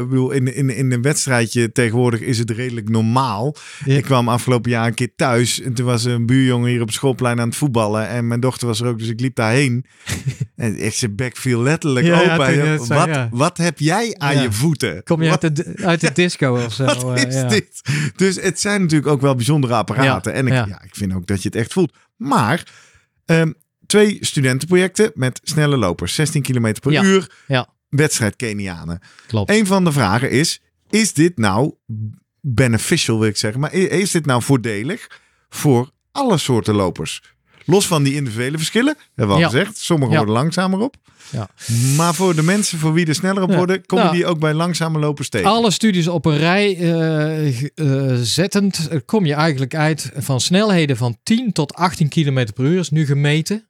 Ik 0.00 0.08
bedoel, 0.08 0.30
in, 0.30 0.54
in, 0.54 0.76
in 0.76 0.92
een 0.92 1.02
wedstrijdje 1.02 1.72
tegenwoordig 1.72 2.20
is 2.20 2.38
het 2.38 2.50
redelijk 2.50 2.88
normaal. 2.88 3.54
Ik 3.84 4.02
kwam 4.02 4.28
afgelopen 4.28 4.70
jaar 4.70 4.86
een 4.86 4.94
keer 4.94 5.12
thuis 5.16 5.60
en 5.60 5.74
toen 5.74 5.86
was 5.86 6.04
een 6.04 6.26
buurjongen 6.26 6.70
hier 6.70 6.82
op 6.82 6.90
schoolplein 6.90 7.40
aan 7.40 7.48
het 7.48 7.56
voetballen 7.56 8.08
en 8.08 8.28
mijn 8.28 8.40
dochter 8.40 8.66
was 8.66 8.80
er 8.80 8.86
ook, 8.86 8.98
dus 8.98 9.08
ik 9.08 9.20
liep 9.20 9.34
daarheen. 9.34 9.84
en 10.56 10.84
ik 10.84 10.94
zijn 10.94 11.14
bek 11.16 11.36
viel 11.36 11.62
letterlijk 11.62 12.06
open. 12.12 12.78
Wat, 12.98 13.06
ja. 13.08 13.28
wat 13.32 13.56
heb 13.56 13.78
jij 13.78 14.14
aan 14.18 14.34
Ja. 14.34 14.42
je 14.42 14.52
voeten? 14.52 15.02
Kom 15.02 15.22
je 15.22 15.28
Wat- 15.30 15.42
uit 15.44 15.56
de, 15.56 15.72
uit 15.84 16.00
de 16.00 16.12
disco 16.12 16.64
of 16.64 16.72
zo? 16.80 16.84
wat 16.84 17.16
eh, 17.18 17.24
is 17.28 17.34
ja. 17.34 17.48
dit? 17.48 17.80
Dus 18.16 18.36
het 18.40 18.60
zijn 18.60 18.80
natuurlijk 18.80 19.10
ook 19.10 19.20
wel 19.20 19.34
bijzondere 19.34 19.74
apparaten. 19.74 20.32
En 20.32 20.46
ik, 20.46 20.52
ja. 20.52 20.82
ik 20.82 20.94
vind 20.94 21.14
ook 21.14 21.26
dat 21.26 21.42
je 21.42 21.48
het 21.48 21.56
echt 21.58 21.72
voelt. 21.72 21.92
Maar 22.16 22.72
ehm, 23.24 23.52
twee 23.86 24.16
studentenprojecten 24.20 25.10
met 25.14 25.40
snelle 25.42 25.76
lopers. 25.76 26.14
16 26.14 26.42
km 26.42 26.72
per 26.80 27.04
uur. 27.04 27.30
ja. 27.46 27.68
Wedstrijd 27.88 28.36
Kenianen. 28.36 29.00
Klopt. 29.26 29.50
Een 29.50 29.66
van 29.66 29.84
de 29.84 29.92
vragen 29.92 30.30
is, 30.30 30.60
is 30.90 31.12
dit 31.12 31.38
nou 31.38 31.74
beneficial 32.40 33.18
wil 33.18 33.28
ik 33.28 33.36
zeggen. 33.36 33.60
Maar 33.60 33.72
is 33.72 34.10
dit 34.10 34.26
nou 34.26 34.42
voordelig 34.42 35.20
voor 35.48 35.90
alle 36.12 36.38
soorten 36.38 36.74
lopers? 36.74 37.22
Los 37.70 37.86
van 37.86 38.02
die 38.02 38.14
individuele 38.14 38.56
verschillen, 38.56 38.96
hebben 39.14 39.26
we 39.26 39.32
al 39.32 39.38
Ja. 39.38 39.58
gezegd. 39.58 39.78
Sommigen 39.78 40.16
worden 40.16 40.34
langzamer 40.34 40.78
op. 40.78 40.96
Ja. 41.30 41.48
Maar 41.96 42.14
voor 42.14 42.34
de 42.34 42.42
mensen 42.42 42.78
voor 42.78 42.92
wie 42.92 43.06
er 43.06 43.14
sneller 43.14 43.42
op 43.42 43.54
worden, 43.54 43.86
komen 43.86 44.04
Nou, 44.04 44.16
die 44.16 44.26
ook 44.26 44.38
bij 44.38 44.54
langzame 44.54 44.98
lopers 44.98 45.28
tegen. 45.28 45.50
Alle 45.50 45.70
studies 45.70 46.08
op 46.08 46.24
een 46.24 46.36
rij 46.36 46.76
eh, 46.76 47.48
eh, 47.48 48.16
zettend 48.22 48.88
eh, 48.88 48.98
kom 49.06 49.26
je 49.26 49.34
eigenlijk 49.34 49.74
uit 49.74 50.10
van 50.16 50.40
snelheden 50.40 50.96
van 50.96 51.16
10 51.22 51.52
tot 51.52 51.74
18 51.74 52.08
km 52.08 52.46
per 52.54 52.64
uur 52.64 52.78
is 52.78 52.90
nu 52.90 53.06
gemeten. 53.06 53.69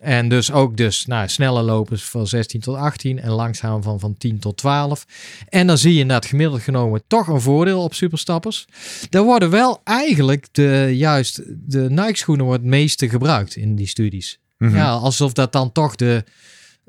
En 0.00 0.28
dus 0.28 0.52
ook 0.52 0.76
dus 0.76 1.06
nou, 1.06 1.28
snelle 1.28 1.62
lopers 1.62 2.04
van 2.04 2.26
16 2.26 2.60
tot 2.60 2.76
18 2.76 3.20
en 3.20 3.30
langzaam 3.30 3.82
van, 3.82 4.00
van 4.00 4.16
10 4.18 4.38
tot 4.38 4.56
12. 4.56 5.06
En 5.48 5.66
dan 5.66 5.78
zie 5.78 5.94
je 5.94 6.00
inderdaad 6.00 6.26
gemiddeld 6.26 6.62
genomen 6.62 7.02
toch 7.06 7.26
een 7.26 7.40
voordeel 7.40 7.82
op 7.82 7.94
superstappers. 7.94 8.66
Er 9.10 9.22
worden 9.22 9.50
wel 9.50 9.80
eigenlijk 9.84 10.48
de, 10.52 10.90
juist 10.94 11.42
de 11.46 11.90
Nike 11.90 12.16
schoenen 12.16 12.44
wordt 12.44 12.60
het 12.60 12.70
meeste 12.70 13.08
gebruikt 13.08 13.56
in 13.56 13.74
die 13.74 13.86
studies. 13.86 14.38
Mhm. 14.58 14.76
Ja, 14.76 14.90
alsof 14.90 15.32
dat 15.32 15.52
dan 15.52 15.72
toch 15.72 15.96
de, 15.96 16.24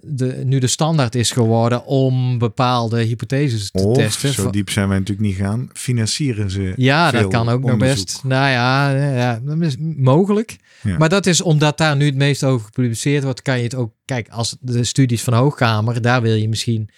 de, 0.02 0.42
nu 0.46 0.60
de 0.60 0.68
standaard 0.68 1.16
is 1.16 1.32
geworden 1.32 1.86
om 1.86 2.38
bepaalde 2.38 3.02
hypotheses 3.02 3.72
te 3.72 3.84
Of, 3.84 3.98
testen. 3.98 4.34
zo 4.34 4.50
diep 4.50 4.70
zijn 4.70 4.88
wij 4.88 4.98
natuurlijk 4.98 5.28
niet 5.28 5.38
gaan, 5.38 5.70
financieren 5.74 6.52
ze 6.52 6.74
ja, 6.76 7.12
dat 7.12 7.28
kan 7.28 7.50
ook 7.50 7.64
nog 7.64 7.78
best. 7.78 8.20
Nou 8.24 8.50
ja, 8.50 8.92
ja 9.16 9.40
dat 9.44 9.62
is 9.62 9.76
mogelijk. 9.98 10.58
Ja. 10.82 10.98
Maar 10.98 11.10
dat 11.10 11.26
is 11.26 11.42
omdat 11.42 11.78
daar 11.78 11.96
nu 11.96 12.06
het 12.06 12.16
meest 12.16 12.44
over 12.44 12.66
gepubliceerd 12.66 13.24
wordt, 13.24 13.42
kan 13.42 13.58
je 13.58 13.64
het 13.64 13.76
ook... 13.76 13.94
Kijk, 14.06 14.30
als 14.30 14.58
de 14.60 14.84
studies 14.84 15.24
van 15.24 15.34
Hoogkamer, 15.34 16.02
daar 16.02 16.22
wil 16.22 16.36
je 16.36 16.50
misschien 16.50 16.90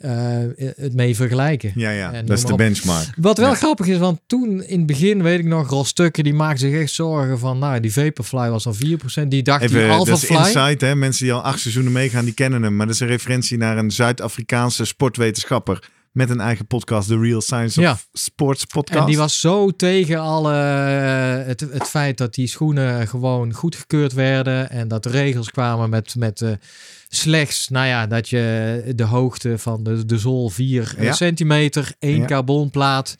het 0.00 0.94
mee 0.94 1.16
vergelijken. 1.16 1.72
Ja, 1.74 1.90
ja, 1.90 2.12
En 2.12 2.26
dat 2.26 2.36
is 2.38 2.44
de 2.44 2.52
op. 2.52 2.58
benchmark. 2.58 3.06
Wat 3.16 3.38
wel 3.38 3.48
Ja. 3.48 3.54
grappig 3.54 3.86
is, 3.86 3.98
want 3.98 4.20
toen 4.26 4.62
in 4.62 4.78
het 4.78 4.86
begin, 4.86 5.22
weet 5.22 5.38
ik 5.38 5.44
nog, 5.44 5.68
Rolstukken, 5.68 6.24
die 6.24 6.34
maakten 6.34 6.58
zich 6.70 6.80
echt 6.80 6.92
zorgen 6.92 7.38
van, 7.38 7.58
nou, 7.58 7.80
die 7.80 7.92
Vaporfly 7.92 8.50
was 8.50 8.66
al 8.66 8.74
4%. 8.74 9.30
Die 9.30 9.42
dacht, 9.42 9.62
Even, 9.62 9.78
die 9.78 9.88
dat 9.88 10.08
is 10.08 10.24
insight, 10.24 10.80
hè? 10.80 10.94
mensen 10.94 11.24
die 11.24 11.32
al 11.34 11.42
acht 11.42 11.60
seizoenen 11.60 11.92
meegaan, 11.92 12.24
die 12.24 12.34
kennen 12.34 12.62
hem. 12.62 12.76
Maar 12.76 12.86
dat 12.86 12.94
is 12.94 13.00
een 13.00 13.06
referentie 13.06 13.58
naar 13.58 13.78
een 13.78 13.90
Zuid-Afrikaanse 13.90 14.84
sportwetenschapper 14.84 15.88
met 16.12 16.30
een 16.30 16.40
eigen 16.40 16.66
podcast, 16.66 17.08
The 17.08 17.18
Real 17.18 17.40
Science 17.40 17.80
Ja. 17.80 17.92
of 17.92 18.08
Sports 18.12 18.64
podcast. 18.64 19.00
En 19.00 19.06
die 19.06 19.16
was 19.16 19.40
zo 19.40 19.70
tegen 19.70 20.18
alle, 20.20 20.52
eh, 20.54 21.46
het, 21.46 21.60
het 21.60 21.88
feit 21.88 22.18
dat 22.18 22.34
die 22.34 22.46
schoenen 22.46 23.08
gewoon 23.08 23.52
goedgekeurd 23.52 24.12
werden. 24.12 24.70
En 24.70 24.88
dat 24.88 25.04
er 25.04 25.10
regels 25.10 25.50
kwamen 25.50 25.90
met, 25.90 26.14
met 26.18 26.40
eh, 26.42 26.50
slechts, 27.08 27.68
nou 27.68 27.86
ja, 27.86 28.06
dat 28.06 28.28
je 28.28 28.82
de 28.96 29.02
hoogte 29.02 29.58
van 29.58 29.82
de, 29.84 30.04
de 30.06 30.18
zool 30.18 30.48
4 30.48 30.94
Ja. 31.00 31.12
centimeter, 31.12 31.92
één 31.98 32.18
Ja. 32.20 32.24
carbonplaat. 32.26 33.16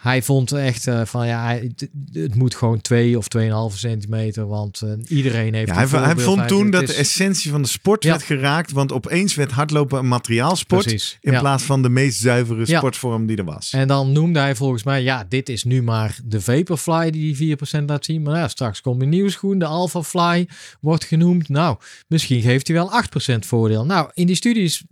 Hij 0.00 0.22
vond 0.22 0.52
echt 0.52 0.86
eh, 0.86 1.04
van 1.04 1.26
ja, 1.26 1.44
hij- 1.44 1.72
het, 2.12 2.34
moet 2.34 2.54
gewoon 2.54 2.80
2 2.80 3.18
of 3.18 3.26
2,5 3.72 3.78
centimeter, 3.78 4.46
want 4.46 4.80
eh, 4.82 4.92
iedereen 5.08 5.54
heeft 5.54 5.68
Ja, 5.68 5.82
een 5.82 5.88
hij, 6.04 6.16
vond 6.16 6.48
toen 6.48 6.70
dat 6.70 6.82
is- 6.82 6.88
de 6.88 6.94
essentie 6.94 7.50
van 7.50 7.62
de 7.62 7.68
sport 7.68 8.02
Ja. 8.04 8.10
werd 8.10 8.22
geraakt, 8.22 8.72
want 8.72 8.92
opeens 8.92 9.34
werd 9.34 9.50
hardlopen 9.50 9.98
een 9.98 10.08
materiaalsport 10.08 10.82
Precies, 10.82 11.18
in 11.20 11.32
ja. 11.32 11.40
plaats 11.40 11.62
van 11.62 11.82
de 11.82 11.88
meest 11.88 12.20
zuivere 12.20 12.66
sportvorm 12.66 13.26
die 13.26 13.36
er 13.36 13.44
was. 13.44 13.72
En 13.72 13.88
dan 13.88 14.12
noemde 14.12 14.38
hij 14.38 14.54
volgens 14.54 14.82
mij, 14.82 15.02
ja, 15.02 15.24
dit 15.28 15.48
is 15.48 15.64
nu 15.64 15.82
maar 15.82 16.18
de 16.24 16.40
Vaporfly 16.40 17.10
die 17.10 17.34
die 17.36 17.56
4% 17.80 17.88
laat 17.88 18.04
zien. 18.04 18.22
Maar 18.22 18.36
ja, 18.36 18.48
straks 18.48 18.80
komt 18.80 19.02
een 19.02 19.08
nieuwe 19.08 19.30
schoen, 19.30 19.58
de 19.58 19.64
Alphafly 19.66 20.48
wordt 20.80 21.04
genoemd. 21.04 21.48
Nou, 21.48 21.76
misschien 22.08 22.40
geeft 22.42 22.66
hij 22.68 22.76
wel 22.76 22.90
8% 22.92 23.46
voordeel. 23.46 23.84
Nou, 23.86 24.10
in 24.14 24.26
die 24.26 24.36
studies 24.36 24.84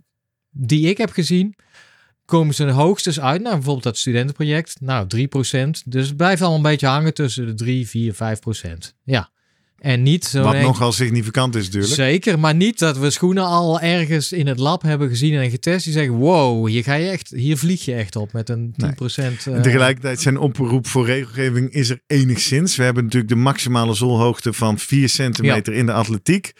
die 0.49 0.89
ik 0.89 0.97
heb 0.97 1.11
gezien, 1.11 1.55
komen 2.29 2.55
ze 2.55 2.69
hoogstens 2.69 3.19
uit. 3.19 3.41
Nou, 3.41 3.53
bijvoorbeeld 3.53 3.83
dat 3.83 3.97
studentenproject, 3.97 4.75
nou 4.81 5.07
3%. 5.07 5.69
Dus 5.85 6.07
het 6.07 6.17
blijft 6.17 6.41
allemaal 6.41 6.57
een 6.57 6.71
beetje 6.71 6.87
hangen 6.87 7.13
tussen 7.13 7.45
de 7.45 7.53
3, 7.53 7.87
4, 7.87 8.13
5%. 8.13 8.93
Ja. 9.03 9.29
En 9.79 10.03
niet 10.03 10.25
zo 10.25 10.43
Wat 10.43 10.61
nogal 10.61 10.91
significant 10.91 11.55
is 11.55 11.65
natuurlijk. 11.65 11.93
Zeker, 11.93 12.39
maar 12.39 12.55
niet 12.55 12.79
dat 12.79 12.97
we 12.97 13.09
schoenen 13.09 13.43
al 13.45 13.79
ergens 13.79 14.31
in 14.31 14.47
het 14.47 14.59
lab 14.59 14.81
hebben 14.81 15.09
gezien 15.09 15.33
en 15.33 15.49
getest. 15.49 15.83
Die 15.83 15.93
zeggen, 15.93 16.13
wow, 16.13 16.67
hier, 16.67 16.83
ga 16.83 16.93
je 16.93 17.09
echt, 17.09 17.29
hier 17.29 17.57
vlieg 17.57 17.85
je 17.85 17.93
echt 17.93 18.15
op 18.15 18.33
met 18.33 18.49
een 18.49 18.75
10%. 18.83 18.85
En 19.15 19.37
eh, 19.45 19.61
tegelijkertijd 19.61 20.21
zijn 20.21 20.37
oproep 20.37 20.87
voor 20.87 21.05
regelgeving 21.05 21.71
is 21.71 21.89
er 21.89 22.01
enigszins. 22.07 22.75
We 22.75 22.83
hebben 22.83 23.03
natuurlijk 23.03 23.31
de 23.31 23.37
maximale 23.37 23.93
zoolhoogte 23.93 24.53
van 24.53 24.79
4 24.79 25.09
centimeter 25.09 25.73
in 25.73 25.85
de 25.85 25.93
atletiek. 25.93 26.53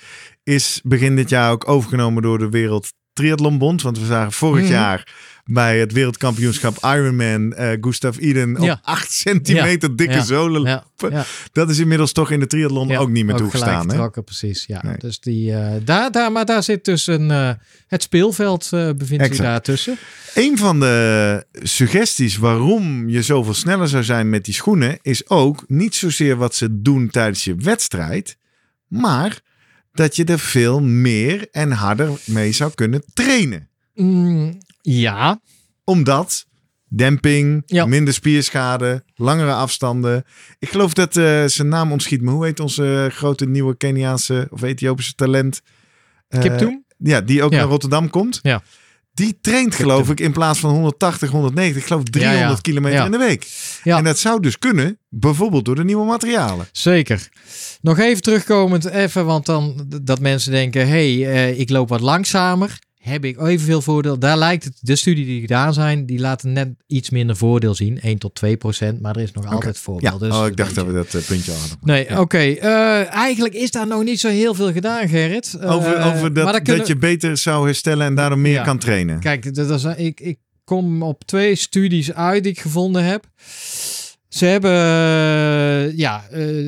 Is 0.43 0.79
begin 0.83 1.15
dit 1.15 1.29
jaar 1.29 1.51
ook 1.51 1.67
overgenomen 1.67 2.23
door 2.23 2.37
de 2.37 2.49
Wereld 2.49 2.93
Triathlonbond. 3.19 3.81
Want 3.81 3.99
we 3.99 4.05
zagen 4.05 4.31
vorig 4.31 4.63
Mhm. 4.63 4.71
jaar 4.71 5.07
bij 5.45 5.79
het 5.79 5.91
wereldkampioenschap 5.91 6.77
Ironman 6.83 7.53
eh 7.53 7.77
Gustav 7.81 8.17
Iden 8.17 8.57
op 8.57 8.63
Ja. 8.63 8.79
8 8.83 9.11
centimeter 9.11 9.95
dikke 9.95 10.13
ja, 10.13 10.23
zolen. 10.23 10.83
ja, 11.09 11.25
Dat 11.51 11.69
is 11.69 11.79
inmiddels 11.79 12.11
toch 12.11 12.31
in 12.31 12.39
de 12.39 12.47
triathlon 12.47 12.95
ook 12.95 13.09
niet 13.09 13.25
meer 13.25 13.35
toegestaan. 13.35 13.83
Hè? 13.85 13.89
getrokken, 13.89 14.23
precies. 14.23 14.65
Ja. 14.67 14.81
Nee. 14.83 14.97
Dus 14.97 15.19
die, 15.19 15.53
eh, 15.53 15.71
daar, 15.83 16.11
daar, 16.11 16.31
maar 16.31 16.45
daar 16.45 16.63
zit 16.63 16.85
dus 16.85 17.07
een, 17.07 17.31
eh, 17.31 17.51
het 17.87 18.03
speelveld 18.03 18.69
bevindt 18.97 19.25
zich 19.25 19.37
daar 19.37 19.61
tussen. 19.61 19.97
Een 20.35 20.57
van 20.57 20.79
de 20.79 21.45
suggesties 21.63 22.37
waarom 22.37 23.09
je 23.09 23.21
zoveel 23.21 23.53
sneller 23.53 23.87
zou 23.87 24.03
zijn 24.03 24.29
met 24.29 24.45
die 24.45 24.53
schoenen 24.53 24.97
is 25.01 25.29
ook 25.29 25.63
niet 25.67 25.95
zozeer 25.95 26.35
wat 26.35 26.55
ze 26.55 26.81
doen 26.81 27.09
tijdens 27.09 27.43
je 27.43 27.55
wedstrijd, 27.55 28.37
maar 28.87 29.39
dat 29.99 30.15
je 30.15 30.23
er 30.25 30.39
veel 30.39 30.81
meer 30.81 31.47
en 31.51 31.71
harder 31.71 32.09
mee 32.25 32.51
zou 32.51 32.71
kunnen 32.75 33.03
trainen. 33.13 33.69
Mm, 33.93 34.57
ja, 34.81 35.41
Omdat 35.83 36.45
demping, 36.87 37.63
Ja. 37.65 37.85
minder 37.85 38.13
spierschade, 38.13 39.03
langere 39.15 39.53
afstanden. 39.53 40.23
Ik 40.59 40.69
geloof 40.69 40.93
dat 40.93 41.17
eh, 41.17 41.43
zijn 41.45 41.67
naam 41.67 41.91
ontschiet 41.91 42.21
me. 42.21 42.31
Hoe 42.31 42.45
heet 42.45 42.59
onze 42.59 43.09
grote 43.13 43.45
nieuwe 43.45 43.77
Keniaanse 43.77 44.47
of 44.51 44.61
Ethiopische 44.61 45.13
talent? 45.13 45.61
Eh, 46.27 46.39
Kiptoum? 46.41 46.85
Ja, 46.97 47.21
die 47.21 47.43
ook 47.43 47.51
Ja. 47.51 47.57
naar 47.57 47.67
Rotterdam 47.67 48.09
komt. 48.09 48.39
Ja. 48.41 48.61
Die 49.19 49.37
traint 49.41 49.75
geloof 49.75 50.09
ik 50.09 50.19
in 50.19 50.31
plaats 50.31 50.59
van 50.59 50.69
180, 50.69 51.29
190, 51.29 51.81
ik 51.81 51.87
geloof 51.87 52.03
300 52.03 52.43
Ja, 52.43 52.49
ja. 52.49 52.57
kilometer 52.61 52.97
Ja. 52.99 53.05
in 53.05 53.11
de 53.11 53.17
week. 53.17 53.47
Ja. 53.83 53.97
En 53.97 54.03
dat 54.03 54.19
zou 54.19 54.41
dus 54.41 54.57
kunnen, 54.57 54.97
bijvoorbeeld 55.09 55.65
door 55.65 55.75
de 55.75 55.83
nieuwe 55.83 56.05
materialen. 56.05 56.67
Zeker. 56.71 57.29
Nog 57.81 57.99
even 57.99 58.21
terugkomend, 58.21 58.85
even, 58.85 59.25
want 59.25 59.45
dan 59.45 59.85
dat 60.01 60.19
mensen 60.19 60.51
denken: 60.51 60.87
hé, 60.87 61.19
hey, 61.21 61.31
eh, 61.51 61.59
ik 61.59 61.69
loop 61.69 61.89
wat 61.89 62.01
langzamer. 62.01 62.79
Heb 63.09 63.25
ik 63.25 63.41
evenveel 63.41 63.81
voordeel? 63.81 64.19
Daar 64.19 64.37
lijkt 64.37 64.63
het, 64.63 64.77
de 64.81 64.95
studie 64.95 65.25
die 65.25 65.39
gedaan 65.41 65.73
zijn, 65.73 66.05
die 66.05 66.19
laten 66.19 66.53
net 66.53 66.69
iets 66.87 67.09
minder 67.09 67.35
voordeel 67.37 67.75
zien. 67.75 67.99
1 68.01 68.17
tot 68.17 68.35
2 68.35 68.57
procent, 68.57 69.01
maar 69.01 69.15
er 69.15 69.21
is 69.21 69.31
nog 69.31 69.45
altijd 69.45 69.77
voordeel. 69.77 70.11
Ja, 70.11 70.17
Dus 70.17 70.35
oh, 70.35 70.45
ik 70.47 70.57
dacht 70.57 70.75
dat 70.75 70.85
we 70.85 70.93
dat 70.93 71.13
eh, 71.13 71.21
puntje 71.21 71.51
hadden. 71.51 71.77
Nee, 71.81 72.05
Ja. 72.09 72.19
oké. 72.19 72.37
Eh, 72.37 73.13
eigenlijk 73.13 73.53
is 73.53 73.71
daar 73.71 73.87
nog 73.87 74.03
niet 74.03 74.19
zo 74.19 74.29
heel 74.29 74.53
veel 74.53 74.71
gedaan, 74.71 75.07
Gerrit. 75.07 75.53
Eh, 75.61 75.71
Over, 75.75 75.97
over 76.15 76.33
dat, 76.33 76.51
kunnen- 76.61 76.77
dat 76.77 76.87
je 76.87 76.95
beter 76.97 77.37
zou 77.37 77.65
herstellen 77.65 78.05
en 78.05 78.15
daardoor 78.15 78.39
meer 78.39 78.53
Ja. 78.53 78.63
kan 78.63 78.77
trainen. 78.77 79.19
Kijk, 79.19 79.55
dat 79.55 79.69
is, 79.69 79.83
ik, 79.83 80.19
ik 80.19 80.37
kom 80.63 81.03
op 81.03 81.23
twee 81.25 81.55
studies 81.55 82.13
uit 82.13 82.43
die 82.43 82.51
ik 82.51 82.59
gevonden 82.59 83.03
heb. 83.03 83.25
Ze 84.29 84.45
hebben 84.45 84.71
ja, 85.97 86.23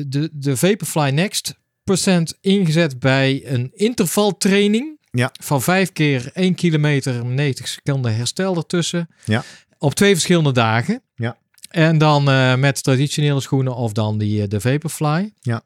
de, 0.06 0.30
de 0.32 0.56
Vaporfly 0.56 1.10
Next 1.10 1.54
procent 1.84 2.38
ingezet 2.40 2.98
bij 2.98 3.42
een 3.44 3.70
intervaltraining. 3.74 5.00
Ja. 5.14 5.30
Van 5.40 5.62
vijf 5.62 5.92
keer 5.92 6.30
1 6.32 6.54
kilometer, 6.54 7.24
90 7.24 7.68
seconden 7.68 8.16
herstel 8.16 8.56
ertussen. 8.56 9.08
Ja. 9.24 9.44
Op 9.78 9.94
twee 9.94 10.12
verschillende 10.12 10.52
dagen. 10.52 11.02
Ja. 11.14 11.36
En 11.70 11.98
dan 11.98 12.30
eh, 12.30 12.54
met 12.54 12.82
traditionele 12.82 13.40
schoenen 13.40 13.74
of 13.74 13.92
dan 13.92 14.18
die, 14.18 14.42
eh, 14.42 14.48
de 14.48 14.60
Vaporfly. 14.60 15.32
Ja. 15.40 15.62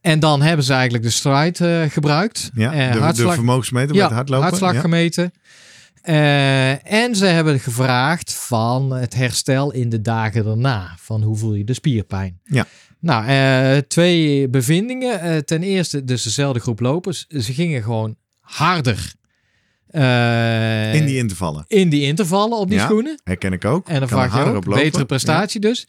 En 0.00 0.20
dan 0.20 0.42
hebben 0.42 0.64
ze 0.64 0.72
eigenlijk 0.72 1.04
de 1.04 1.10
stride 1.10 1.80
eh, 1.82 1.90
gebruikt. 1.90 2.50
Ja, 2.54 2.70
de, 2.70 2.98
hartslag- 2.98 3.28
de 3.28 3.34
vermogensmeter 3.34 3.94
ja, 3.94 4.04
het 4.04 4.12
hardlopen. 4.12 4.46
hartslag 4.46 4.72
ja. 4.72 4.80
gemeten. 4.80 5.32
En 6.82 7.16
ze 7.16 7.26
hebben 7.26 7.60
gevraagd 7.60 8.34
van 8.34 8.90
het 8.90 9.14
herstel 9.14 9.72
in 9.72 9.88
de 9.88 10.00
dagen 10.00 10.44
daarna. 10.44 10.94
Van 10.98 11.22
hoe 11.22 11.36
voel 11.36 11.54
je 11.54 11.64
de 11.64 11.74
spierpijn? 11.74 12.40
Ja. 12.44 12.66
Nou, 13.00 13.82
twee 13.82 14.48
bevindingen. 14.48 15.44
Ten 15.44 15.62
eerste, 15.62 16.04
dus 16.04 16.22
dezelfde 16.22 16.60
groep 16.60 16.80
lopers. 16.80 17.26
Ze 17.28 17.52
gingen 17.52 17.82
gewoon 17.82 18.16
harder. 18.44 19.12
eh, 19.86 20.94
In 20.94 21.06
die 21.06 21.16
intervallen. 21.16 21.64
in 21.68 21.88
die 21.88 22.02
intervallen 22.02 22.58
op 22.58 22.68
die 22.68 22.78
Ja. 22.78 22.84
schoenen. 22.84 23.20
Herken 23.24 23.52
ik 23.52 23.64
ook. 23.64 23.88
En 23.88 23.98
dan 24.00 24.08
Kan 24.08 24.18
vraag 24.18 24.34
je 24.34 24.40
ook, 24.50 24.56
op 24.56 24.64
lopen. 24.66 24.82
betere 24.82 25.04
prestatie 25.04 25.60
dus. 25.60 25.86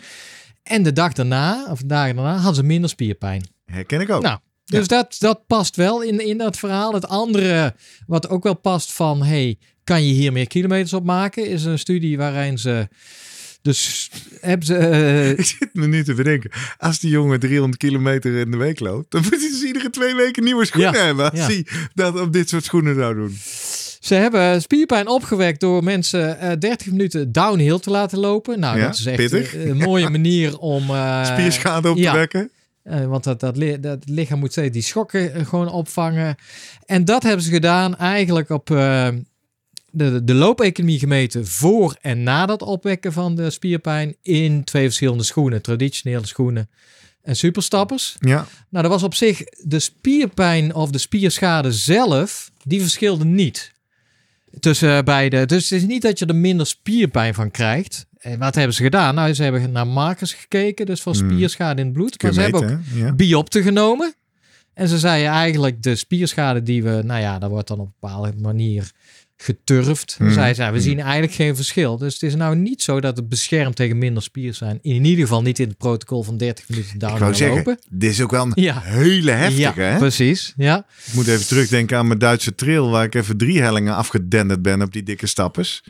En 0.63 0.84
de 0.84 0.94
dag 0.94 1.13
daarna, 1.13 1.68
of 1.70 1.80
de 1.80 1.86
dagen 1.86 2.15
daarna, 2.15 2.36
hadden 2.36 2.56
ze 2.56 2.63
minder 2.63 2.89
spierpijn. 2.89 3.48
Herken 3.65 4.02
ik 4.02 4.10
ook. 4.10 4.22
Nou, 4.22 4.39
dus 4.65 4.88
dat, 4.88 5.15
dat 5.20 5.48
past 5.48 5.76
wel 5.76 6.02
in, 6.02 6.20
in 6.28 6.38
dat 6.38 6.58
verhaal. 6.58 6.94
Het 6.94 7.08
andere, 7.08 7.76
wat 8.08 8.30
ook 8.30 8.44
wel 8.44 8.54
past 8.56 8.91
van, 8.94 9.24
hey, 9.24 9.58
kan 9.84 10.06
je 10.06 10.13
hier 10.13 10.32
meer 10.32 10.48
kilometers 10.48 10.94
op 10.94 11.04
maken? 11.06 11.48
Is 11.48 11.63
een 11.63 11.80
studie 11.80 12.18
waarin 12.18 12.58
ze, 12.58 12.88
dus 13.65 14.10
hebben 14.41 14.65
ze, 14.67 14.75
eh, 14.78 15.30
Ik 15.39 15.45
zit 15.45 15.69
me 15.73 15.88
nu 15.88 16.04
te 16.04 16.13
bedenken. 16.13 16.51
Als 16.78 16.99
die 16.99 17.10
jongen 17.10 17.39
300 17.39 17.78
kilometer 17.78 18.36
in 18.36 18.51
de 18.51 18.58
week 18.58 18.80
loopt, 18.80 19.12
dan 19.12 19.21
moet 19.21 19.30
hij 19.39 19.39
dus 19.49 19.63
iedere 19.63 19.89
twee 19.89 20.15
weken 20.15 20.43
nieuwe 20.43 20.65
schoenen 20.65 20.93
Ja, 20.93 21.06
hebben. 21.06 21.32
Als 21.32 21.39
ja. 21.39 21.45
hij 21.45 21.65
dat 21.93 22.19
op 22.19 22.34
dit 22.34 22.49
soort 22.49 22.63
schoenen 22.63 22.95
zou 22.95 23.15
doen. 23.15 23.38
ze 23.99 24.15
hebben 24.15 24.62
spierpijn 24.62 25.08
opgewekt 25.08 25.60
door 25.60 25.84
mensen 25.84 26.39
eh 26.39 26.51
30 26.60 26.88
minuten 26.88 27.32
downhill 27.32 27.80
te 27.80 27.89
laten 27.89 28.19
lopen. 28.19 28.60
Nou, 28.60 28.78
Ja, 28.78 28.86
dat 28.86 28.97
is 28.97 29.06
echt 29.06 29.15
pittig. 29.17 29.56
een 29.56 29.78
mooie 29.78 30.10
manier 30.19 30.58
om... 30.58 30.89
eh, 30.89 31.25
Spierschade 31.25 31.89
op 31.89 31.97
te 31.97 32.12
wekken. 32.12 32.49
Want 33.08 33.23
dat, 33.23 33.39
dat, 33.39 33.56
dat 33.80 34.04
lichaam 34.06 34.39
moet 34.39 34.51
steeds 34.51 34.73
die 34.73 34.82
schokken 34.82 35.45
gewoon 35.45 35.69
opvangen. 35.69 36.36
En 36.86 37.06
dat 37.06 37.23
hebben 37.23 37.43
ze 37.45 37.49
gedaan 37.51 37.97
eigenlijk 37.97 38.49
op 38.49 38.69
de, 39.95 40.23
de 40.23 40.34
loopeconomie 40.34 40.99
gemeten 40.99 41.47
voor 41.47 41.97
en 42.01 42.23
na 42.23 42.45
dat 42.45 42.62
opwekken 42.62 43.13
van 43.13 43.36
de 43.36 43.49
spierpijn 43.49 44.15
in 44.21 44.63
twee 44.63 44.84
verschillende 44.84 45.23
schoenen. 45.23 45.62
Traditionele 45.62 46.25
schoenen 46.27 46.69
en 47.21 47.36
superstappers. 47.36 48.15
Ja, 48.19 48.47
Nou, 48.69 48.84
dat 48.84 48.91
was 48.91 49.03
op 49.03 49.13
zich 49.13 49.43
de 49.63 49.79
spierpijn 49.79 50.73
of 50.73 50.89
de 50.89 50.97
spierschade 50.97 51.71
zelf, 51.71 52.51
die 52.63 52.81
verschilde 52.81 53.25
niet 53.25 53.73
tussen 54.60 55.05
beide. 55.05 55.45
Dus 55.45 55.69
het 55.69 55.81
is 55.81 55.88
niet 55.88 56.01
dat 56.01 56.19
je 56.19 56.25
er 56.25 56.36
minder 56.36 56.67
spierpijn 56.67 57.34
van 57.34 57.51
krijgt. 57.51 58.05
En 58.17 58.39
wat 58.39 58.55
hebben 58.55 58.73
ze 58.75 58.84
gedaan? 58.84 59.15
Nou, 59.15 59.34
ze 59.34 59.43
hebben 59.43 59.71
naar 59.71 59.88
markers 59.88 60.34
gekeken, 60.34 60.86
dus 60.86 61.01
van 61.01 61.15
Hmm. 61.15 61.29
spierschade 61.31 61.79
in 61.79 61.88
het 61.88 61.95
bloed. 61.95 62.23
Maar 62.23 62.34
ze 62.34 62.41
hebben 62.41 62.63
ook? 62.73 62.79
Ja. 62.93 63.13
biopten 63.13 63.63
genomen. 63.63 64.13
En 64.73 64.88
ze 64.88 64.99
zeiden 64.99 65.31
eigenlijk 65.31 65.84
de 65.84 65.95
spierschade 65.95 66.63
die 66.63 66.84
we, 66.84 67.01
nou 67.03 67.21
ja, 67.21 67.39
dat 67.39 67.49
wordt 67.49 67.67
dan 67.67 67.79
op 67.79 67.86
een 67.86 67.93
bepaalde 67.99 68.34
manier 68.38 68.91
geturfd. 69.38 70.15
Hmm. 70.17 70.32
Zij 70.32 70.54
zei, 70.54 70.67
we 70.71 70.76
Hmm. 70.76 70.86
zien 70.86 71.00
eigenlijk 71.00 71.34
geen 71.34 71.56
verschil. 71.56 71.98
Dus 71.98 72.13
het 72.13 72.24
is 72.24 72.36
nou 72.36 72.56
niet 72.56 72.82
zo 72.82 73.00
dat 73.02 73.17
het 73.17 73.30
beschermt 73.30 73.76
tegen 73.76 73.98
minder 73.98 74.24
spier 74.24 74.54
zijn. 74.54 74.80
In 74.82 75.06
ieder 75.06 75.24
geval 75.24 75.41
niet 75.41 75.60
in 75.60 75.67
het 75.67 75.78
protocol 75.78 76.24
van 76.24 76.38
30 76.38 76.69
minuten 76.69 77.36
zeggen, 77.36 77.56
lopen. 77.58 77.80
dit 77.89 78.10
is 78.12 78.21
ook 78.21 78.32
wel 78.32 78.43
een 78.45 78.52
Ja. 78.56 78.82
hele 78.82 79.32
heftige. 79.32 79.82
ja, 79.82 79.91
hè? 79.91 79.98
precies. 79.98 80.54
Ja. 80.58 80.86
Ik 81.08 81.13
moet 81.13 81.28
even 81.28 81.48
terugdenken 81.48 81.98
aan 81.98 82.08
mijn 82.08 82.19
Duitse 82.19 82.56
trail, 82.56 82.89
waar 82.89 83.04
ik 83.06 83.15
even 83.15 83.38
drie 83.38 83.62
hellingen 83.62 83.95
afgedenderd 83.95 84.62
ben 84.62 84.82
op 84.82 84.93
die 84.93 85.04
dikke 85.04 85.28
stappers. 85.28 85.84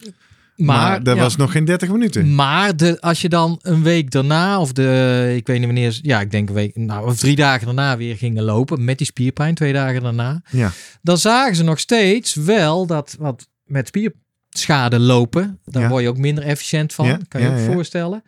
Maar, 0.55 0.75
Maar, 0.89 1.03
dat 1.03 1.15
ja. 1.15 1.21
was 1.21 1.35
nog 1.35 1.51
geen 1.51 1.65
30 1.65 1.89
minuten. 1.91 2.35
Maar 2.35 2.77
de, 2.77 3.01
als 3.01 3.21
je 3.21 3.29
dan 3.29 3.59
een 3.61 3.83
week 3.83 4.11
daarna, 4.11 4.59
of 4.59 4.71
de, 4.73 5.33
ik 5.35 5.47
weet 5.47 5.57
niet 5.57 5.65
wanneer, 5.65 5.99
ja, 6.01 6.21
ik 6.21 6.31
denk 6.31 6.49
een 6.49 6.55
week, 6.55 6.75
nou, 6.75 7.05
of 7.07 7.17
drie 7.17 7.35
dagen 7.35 7.65
daarna 7.65 7.97
weer 7.97 8.15
gingen 8.17 8.43
lopen 8.43 8.83
met 8.83 8.97
die 8.97 9.07
spierpijn, 9.07 9.55
twee 9.55 9.73
dagen 9.73 10.01
daarna, 10.03 10.41
Ja. 10.51 10.71
dan 11.01 11.17
zagen 11.17 11.55
ze 11.55 11.63
nog 11.63 11.79
steeds 11.79 12.33
wel 12.33 12.85
dat 12.85 13.15
wat 13.19 13.47
met 13.63 13.87
spierschade 13.87 14.99
lopen, 14.99 15.59
daar 15.65 15.81
Ja. 15.83 15.89
word 15.89 16.03
je 16.03 16.09
ook 16.09 16.17
minder 16.17 16.43
efficiënt 16.43 16.93
van, 16.93 17.05
Ja, 17.05 17.19
kan 17.27 17.41
je 17.41 17.47
ook 17.49 17.57
ja. 17.57 17.63
voorstellen. 17.73 18.23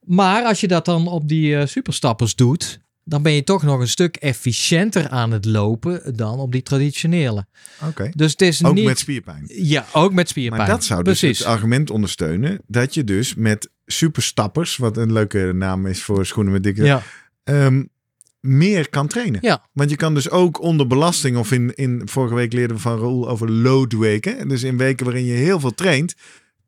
Maar 0.00 0.44
als 0.44 0.60
je 0.60 0.68
dat 0.68 0.84
dan 0.84 1.06
op 1.08 1.28
die 1.28 1.56
eh, 1.56 1.66
superstappers 1.66 2.34
doet, 2.34 2.80
dan 3.04 3.22
ben 3.22 3.32
je 3.32 3.44
toch 3.44 3.62
nog 3.62 3.80
een 3.80 3.88
stuk 3.88 4.16
efficiënter 4.16 5.08
aan 5.08 5.30
het 5.30 5.44
lopen 5.44 6.16
dan 6.16 6.38
op 6.38 6.52
die 6.52 6.62
traditionele. 6.62 7.46
Oké. 7.88 8.10
Dus 8.14 8.30
het 8.30 8.42
is 8.42 8.64
Ook 8.64 8.74
niet... 8.74 8.84
met 8.84 8.98
spierpijn. 8.98 9.44
Ja, 9.46 9.86
ook 9.92 10.12
met 10.12 10.28
spierpijn. 10.28 10.60
Maar 10.60 10.70
dat 10.70 10.84
zou 10.84 11.02
dus 11.02 11.18
Precies. 11.18 11.38
het 11.38 11.48
argument 11.48 11.90
ondersteunen 11.90 12.60
dat 12.66 12.94
je 12.94 13.04
dus 13.04 13.34
met 13.34 13.70
superstappers, 13.86 14.76
wat 14.76 14.96
een 14.96 15.12
leuke 15.12 15.52
naam 15.54 15.86
is 15.86 16.02
voor 16.02 16.26
schoenen 16.26 16.52
met 16.52 16.62
dikke, 16.62 16.84
Ja, 16.84 17.02
ehm, 17.44 17.84
meer 18.40 18.88
kan 18.88 19.06
trainen. 19.06 19.40
Ja. 19.42 19.66
Want 19.72 19.90
je 19.90 19.96
kan 19.96 20.14
dus 20.14 20.30
ook 20.30 20.60
onder 20.60 20.86
belasting, 20.86 21.36
of 21.36 21.52
in, 21.52 21.74
in 21.74 22.02
vorige 22.04 22.34
week 22.34 22.52
leerden 22.52 22.76
we 22.76 22.82
van 22.82 22.98
Raoul 22.98 23.28
over 23.28 23.50
loadweken. 23.50 24.48
Dus 24.48 24.62
in 24.62 24.76
weken 24.76 25.04
waarin 25.04 25.24
je 25.24 25.32
heel 25.32 25.60
veel 25.60 25.74
traint, 25.74 26.14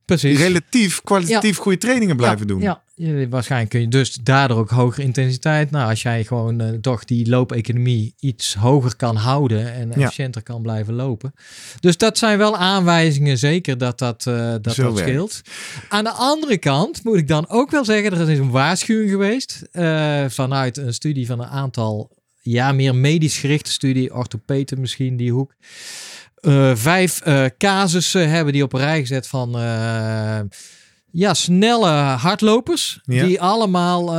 precies. 0.04 0.38
relatief 0.38 1.00
kwalitatief 1.02 1.56
goede 1.56 1.78
trainingen 1.78 2.16
blijven 2.16 2.40
ja, 2.40 2.46
doen. 2.46 2.60
Ja, 2.60 2.82
je- 2.94 3.28
waarschijnlijk 3.28 3.70
kun 3.70 3.80
je 3.80 3.88
dus 3.88 4.12
daardoor 4.22 4.58
ook 4.58 4.70
hogere 4.70 5.02
intensiteit. 5.02 5.70
Nou, 5.70 5.88
als 5.90 6.02
jij 6.02 6.24
gewoon 6.24 6.60
eh, 6.60 6.68
toch 6.80 7.04
die 7.04 7.28
loopeconomie 7.28 8.14
iets 8.20 8.54
hoger 8.54 8.96
kan 8.96 9.16
houden 9.16 9.72
en 9.74 9.88
Ja. 9.88 9.94
efficiënter 9.94 10.42
kan 10.42 10.62
blijven 10.62 10.94
lopen. 10.94 11.32
Dus 11.80 11.96
dat 11.96 12.18
zijn 12.18 12.38
wel 12.38 12.56
aanwijzingen, 12.56 13.38
zeker 13.38 13.78
dat 13.78 13.98
dat, 13.98 14.26
eh, 14.26 14.34
dat, 14.60 14.62
dat 14.76 14.98
scheelt. 14.98 15.40
Aan 15.88 16.04
de 16.04 16.10
andere 16.10 16.58
kant 16.58 17.04
moet 17.04 17.16
ik 17.16 17.28
dan 17.28 17.48
ook 17.48 17.70
wel 17.70 17.84
zeggen, 17.84 18.12
er 18.12 18.28
is 18.30 18.38
een 18.38 18.50
waarschuwing 18.50 19.10
geweest 19.10 19.62
eh, 19.72 20.24
vanuit 20.28 20.76
een 20.76 20.94
studie 20.94 21.26
van 21.26 21.40
een 21.40 21.48
aantal, 21.48 22.10
ja, 22.40 22.72
meer 22.72 22.94
medisch 22.94 23.38
gerichte 23.38 23.70
studie, 23.72 24.14
orthopeden 24.14 24.80
misschien, 24.80 25.16
die 25.16 25.32
hoek. 25.32 25.54
Eh, 26.44 26.72
vijf 26.76 27.20
eh, 27.20 27.44
casussen 27.58 28.28
hebben 28.30 28.52
die 28.52 28.62
op 28.62 28.72
een 28.72 28.80
rij 28.80 29.00
gezet 29.00 29.26
van 29.26 29.58
eh, 29.58 30.40
ja, 31.10 31.34
snelle 31.34 31.88
hardlopers. 31.96 33.00
Ja. 33.02 33.24
Die 33.24 33.40
allemaal 33.40 34.12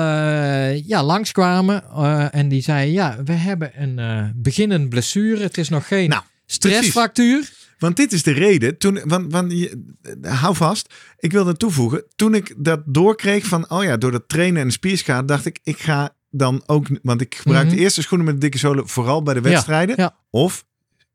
ja, 0.85 1.03
langskwamen. 1.03 1.83
eh, 1.95 2.25
en 2.35 2.47
die 2.49 2.61
zeiden, 2.61 2.93
ja, 2.93 3.17
we 3.23 3.31
hebben 3.33 3.71
een 3.81 3.99
eh 3.99 4.23
beginnende 4.35 4.87
blessure. 4.87 5.41
Het 5.41 5.57
is 5.57 5.69
nog 5.69 5.87
geen 5.87 6.09
Nou, 6.09 6.23
stressfractuur. 6.45 7.51
Want 7.79 7.95
dit 7.97 8.11
is 8.13 8.23
de 8.23 8.31
reden. 8.31 8.77
Toen, 8.77 8.99
want, 9.03 9.31
want 9.31 9.51
je, 9.51 9.93
hou 10.21 10.55
vast. 10.55 10.93
Ik 11.19 11.31
wilde 11.31 11.57
toevoegen. 11.57 12.03
Toen 12.15 12.35
ik 12.35 12.53
dat 12.57 12.81
doorkreeg 12.85 13.45
van, 13.45 13.69
oh 13.69 13.83
ja, 13.83 13.97
door 13.97 14.11
dat 14.11 14.23
trainen 14.27 14.61
en 14.61 14.71
spierschade, 14.71 15.27
dacht 15.27 15.45
ik, 15.45 15.59
ik 15.63 15.77
ga 15.79 16.15
dan 16.29 16.63
ook, 16.65 16.87
want 17.01 17.21
ik 17.21 17.35
gebruik 17.35 17.65
Mhm. 17.67 17.75
de 17.75 17.81
eerste 17.81 18.01
schoenen 18.01 18.25
met 18.27 18.41
dikke 18.41 18.57
zolen 18.57 18.87
vooral 18.87 19.23
bij 19.23 19.33
de 19.33 19.41
wedstrijden. 19.41 19.95
ja. 19.97 20.15
Of, 20.29 20.65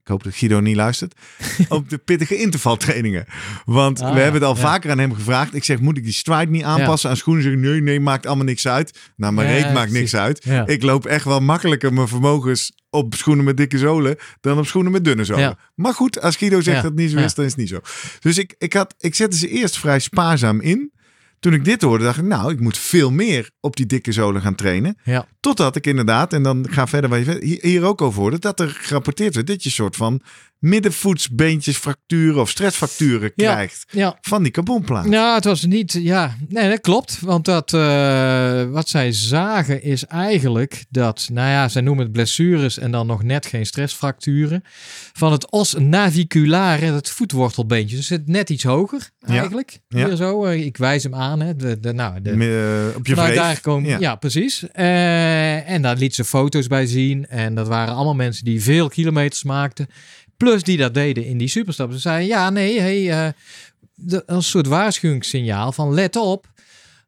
ik 0.02 0.08
hoop 0.08 0.22
dat 0.24 0.34
Guido 0.34 0.60
niet 0.60 0.76
luistert, 0.76 1.14
op 1.68 1.88
de 1.90 1.98
pittige 1.98 2.36
intervaltrainingen. 2.36 3.24
Want 3.64 4.00
Ah, 4.00 4.14
we 4.14 4.20
hebben 4.20 4.40
het 4.40 4.50
al 4.50 4.56
ja. 4.56 4.60
vaker 4.60 4.90
aan 4.90 4.98
hem 4.98 5.14
gevraagd. 5.14 5.54
Ik 5.54 5.64
zeg, 5.64 5.80
moet 5.80 5.96
ik 5.96 6.04
die 6.04 6.12
stride 6.12 6.50
niet 6.50 6.62
aanpassen 6.62 7.10
aan 7.10 7.16
schoenen? 7.16 7.42
Zeg, 7.42 7.54
nee, 7.54 7.80
nee, 7.82 8.00
maakt 8.00 8.26
allemaal 8.26 8.44
niks 8.44 8.68
uit. 8.68 8.98
Nou, 9.16 9.32
mijn 9.32 9.48
Ja, 9.48 9.54
reet 9.54 9.72
maakt 9.72 9.92
niks 9.92 10.14
uit. 10.16 10.46
Ik 10.66 10.82
loop 10.82 11.06
echt 11.06 11.24
wel 11.24 11.40
makkelijker 11.40 11.92
mijn 11.92 12.08
vermogens 12.08 12.72
op 12.90 13.14
schoenen 13.14 13.44
met 13.44 13.56
dikke 13.56 13.78
zolen 13.78 14.16
dan 14.40 14.58
op 14.58 14.66
schoenen 14.66 14.92
met 14.92 15.04
dunne 15.04 15.24
zolen. 15.24 15.58
Maar 15.74 15.94
goed, 15.94 16.20
als 16.20 16.36
Guido 16.36 16.60
zegt 16.60 16.76
dat 16.82 16.90
het 16.90 17.00
niet 17.00 17.10
zo 17.10 17.18
is, 17.18 17.34
dan 17.34 17.44
is 17.44 17.50
het 17.50 17.60
niet 17.60 17.68
zo. 17.68 17.80
Dus 18.20 18.38
ik, 18.38 18.54
ik, 18.58 18.72
had, 18.72 18.94
ik 18.98 19.14
zette 19.14 19.36
ze 19.36 19.48
eerst 19.48 19.78
vrij 19.78 19.98
spaarzaam 19.98 20.60
in. 20.60 20.92
Toen 21.40 21.52
ik 21.52 21.64
dit 21.64 21.82
hoorde, 21.82 22.04
dacht 22.04 22.18
ik, 22.18 22.24
nou, 22.24 22.52
ik 22.52 22.60
moet 22.60 22.78
veel 22.78 23.10
meer 23.10 23.50
op 23.60 23.76
die 23.76 23.86
dikke 23.86 24.12
zolen 24.12 24.42
gaan 24.42 24.54
trainen. 24.54 24.98
Ja. 25.04 25.26
Totdat 25.40 25.76
ik 25.76 25.86
inderdaad, 25.86 26.32
en 26.32 26.42
dan 26.42 26.66
ga 26.70 26.86
verder 26.86 27.10
waar 27.10 27.18
je 27.18 27.58
hier, 27.60 27.84
ook 27.84 28.02
over 28.02 28.20
hoorde, 28.20 28.38
dat 28.38 28.60
er 28.60 28.68
gerapporteerd 28.68 29.34
werd 29.34 29.46
dat 29.46 29.62
je 29.62 29.70
soort 29.70 29.96
van 29.96 30.20
middenvoetsbeentjes 30.60 31.76
fracturen 31.76 32.40
of 32.40 32.50
stressfracturen 32.50 33.32
Ja. 33.34 33.52
krijgt 33.52 33.84
Ja. 33.90 34.18
van 34.20 34.42
die 34.42 34.52
carbonplaat. 34.52 35.04
Nou, 35.06 35.34
het 35.34 35.44
was 35.44 35.64
niet. 35.64 35.92
Ja, 35.92 36.36
nee, 36.48 36.68
dat 36.68 36.80
klopt. 36.80 37.20
Want 37.20 37.44
dat, 37.44 37.72
eh, 37.72 38.64
wat 38.64 38.88
zij 38.88 39.12
zagen 39.12 39.82
is 39.82 40.04
eigenlijk 40.06 40.84
dat, 40.88 41.28
nou 41.32 41.48
ja, 41.48 41.68
zij 41.68 41.82
noemen 41.82 42.04
het 42.04 42.12
blessures 42.12 42.78
en 42.78 42.90
dan 42.90 43.06
nog 43.06 43.22
net 43.22 43.46
geen 43.46 43.66
stressfracturen. 43.66 44.62
Van 45.12 45.32
het 45.32 45.50
os 45.50 45.74
naviculare, 45.78 46.84
het 46.92 47.10
voetwortelbeentje. 47.10 47.96
Dus 47.96 48.08
het 48.08 48.26
net 48.26 48.50
iets 48.50 48.64
hoger 48.64 49.10
eigenlijk. 49.20 49.78
Ja. 49.88 50.06
Hier 50.06 50.16
zo. 50.16 50.44
eh, 50.44 50.64
Ik 50.66 50.76
wijs 50.76 51.02
hem 51.02 51.14
aan. 51.14 51.40
Hè. 51.40 51.56
De, 51.56 51.80
de, 51.80 51.92
nou, 51.92 52.22
de, 52.22 52.36
Me- 52.36 52.92
op 52.96 53.06
je 53.06 53.14
Vanuit 53.14 53.32
vreef. 53.32 53.44
daar 53.44 53.60
komen, 53.60 53.90
Ja. 53.90 53.98
ja. 53.98 54.14
precies. 54.14 54.64
Eh, 54.72 55.70
en 55.70 55.82
daar 55.82 55.96
liet 55.96 56.14
ze 56.14 56.24
foto's 56.24 56.66
bij 56.66 56.86
zien. 56.86 57.26
En 57.26 57.54
dat 57.54 57.68
waren 57.68 57.94
allemaal 57.94 58.14
mensen 58.14 58.44
die 58.44 58.62
veel 58.62 58.88
kilometers 58.88 59.44
maakten. 59.44 59.88
Plus 60.40 60.62
die 60.62 60.76
dat 60.76 60.94
deden 60.94 61.24
in 61.24 61.38
die 61.38 61.48
superstappen. 61.48 61.96
Ze 61.96 62.02
zeiden, 62.02 62.28
ja, 62.28 62.50
nee, 62.50 62.80
hey, 62.80 63.10
eh, 63.10 63.32
de, 63.94 64.22
een 64.26 64.42
soort 64.42 64.66
waarschuwingssignaal 64.66 65.72
van 65.72 65.94
let 65.94 66.16
op. 66.16 66.46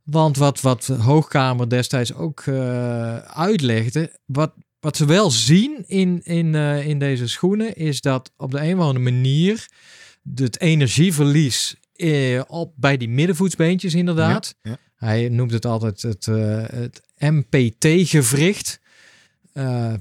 Want 0.03 0.37
wat, 0.37 0.61
wat 0.61 0.87
Hoogkamer 0.87 1.69
destijds 1.69 2.15
ook 2.15 2.41
eh, 2.41 3.17
uitlegde, 3.17 4.19
wat, 4.25 4.53
wat 4.81 4.97
ze 4.97 5.05
wel 5.05 5.31
zien 5.31 5.85
in, 5.87 6.21
in, 6.25 6.55
eh, 6.55 6.89
in 6.89 6.99
deze 6.99 7.29
schoenen, 7.29 7.77
is 7.77 8.01
dat 8.01 8.33
op 8.37 8.51
de 8.51 8.61
een 8.61 8.79
of 8.79 8.81
andere 8.81 9.05
manier 9.05 9.69
het 10.35 10.61
energieverlies 10.61 11.77
op, 12.47 12.73
bij 12.77 12.97
die 12.97 13.09
middenvoetsbeentjes 13.09 13.95
inderdaad. 13.95 14.55
Ja, 14.63 14.71
ja. 14.71 14.79
Hij 14.97 15.29
noemt 15.29 15.53
het 15.53 15.67
altijd 15.67 16.03
het, 16.03 16.27
het 16.71 17.03
MPT-gewricht. 17.19 18.81
Eh, 19.53 19.93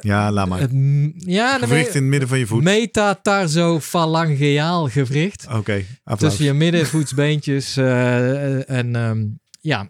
Ja, 0.00 0.32
laat 0.32 0.48
maar. 0.48 0.60
het, 0.60 0.70
ja, 1.16 1.58
Gewricht 1.58 1.94
in 1.94 2.00
het 2.02 2.10
midden 2.10 2.28
van 2.28 2.38
je 2.38 2.46
voet. 2.46 2.62
metatarsofalangeaal 2.62 4.88
gewricht. 4.88 5.46
Oké, 5.46 5.84
applaus. 6.04 6.18
Tussen 6.30 6.44
je 6.44 6.52
middenvoetsbeentjes. 6.52 7.76
eh, 7.76 8.70
en 8.70 8.96
ehm, 8.96 9.24
ja, 9.60 9.88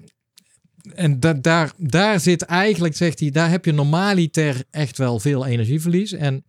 en 0.94 1.20
da 1.20 1.32
daar, 1.32 1.72
daar 1.76 2.20
zit 2.20 2.42
eigenlijk, 2.42 2.96
zegt 2.96 3.20
hij, 3.20 3.30
daar 3.30 3.50
heb 3.50 3.64
je 3.64 3.72
normaliter 3.72 4.64
echt 4.70 4.98
wel 4.98 5.20
veel 5.20 5.46
energieverlies. 5.46 6.12
En 6.12 6.44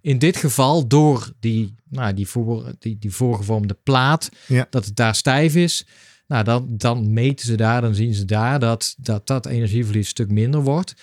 in 0.00 0.18
dit 0.18 0.36
geval, 0.36 0.86
door 0.86 1.32
die, 1.40 1.74
nou, 1.88 2.14
die, 2.14 2.26
voor, 2.28 2.72
die, 2.78 2.98
die 2.98 3.10
voorgevormde 3.12 3.76
plaat, 3.82 4.28
Ja. 4.46 4.66
dat 4.70 4.84
het 4.84 4.96
daar 4.96 5.14
stijf 5.14 5.54
is. 5.54 5.86
Nou, 6.26 6.44
dan, 6.44 6.66
dan 6.70 7.12
meten 7.12 7.46
ze 7.46 7.54
daar, 7.54 7.80
dan 7.80 7.94
zien 7.94 8.14
ze 8.14 8.24
daar 8.24 8.58
dat 8.60 8.94
dat, 8.98 9.26
dat 9.26 9.46
energieverlies 9.46 10.04
een 10.04 10.10
stuk 10.10 10.30
minder 10.30 10.60
wordt. 10.62 10.94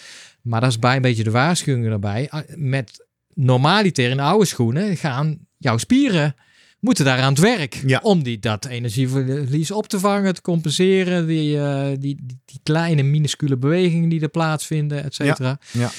Maar 0.43 0.61
dat 0.61 0.69
is 0.69 0.79
bij 0.79 0.95
een 0.95 1.01
beetje 1.01 1.23
de 1.23 1.31
waarschuwing 1.31 1.85
erbij. 1.85 2.27
Ah, 2.29 2.41
Met 2.55 3.07
normaliter 3.33 4.09
in 4.09 4.19
oude 4.19 4.45
schoenen 4.45 4.97
gaan 4.97 5.37
jouw 5.57 5.77
spieren 5.77 6.35
moeten 6.79 7.05
daar 7.05 7.19
aan 7.19 7.33
het 7.33 7.41
werk. 7.41 7.81
Ja. 7.85 7.99
Om 8.03 8.23
die, 8.23 8.39
dat 8.39 8.65
energieverlies 8.65 9.71
op 9.71 9.87
te 9.87 9.99
vangen, 9.99 10.33
te 10.33 10.41
compenseren. 10.41 11.27
Die, 11.27 11.57
eh, 11.59 11.87
die, 11.87 11.97
die, 11.99 12.41
die 12.45 12.59
kleine 12.63 13.03
minuscule 13.03 13.57
bewegingen 13.57 14.09
die 14.09 14.21
er 14.21 14.29
plaatsvinden, 14.29 15.03
et 15.03 15.15
cetera. 15.15 15.59
ja. 15.71 15.91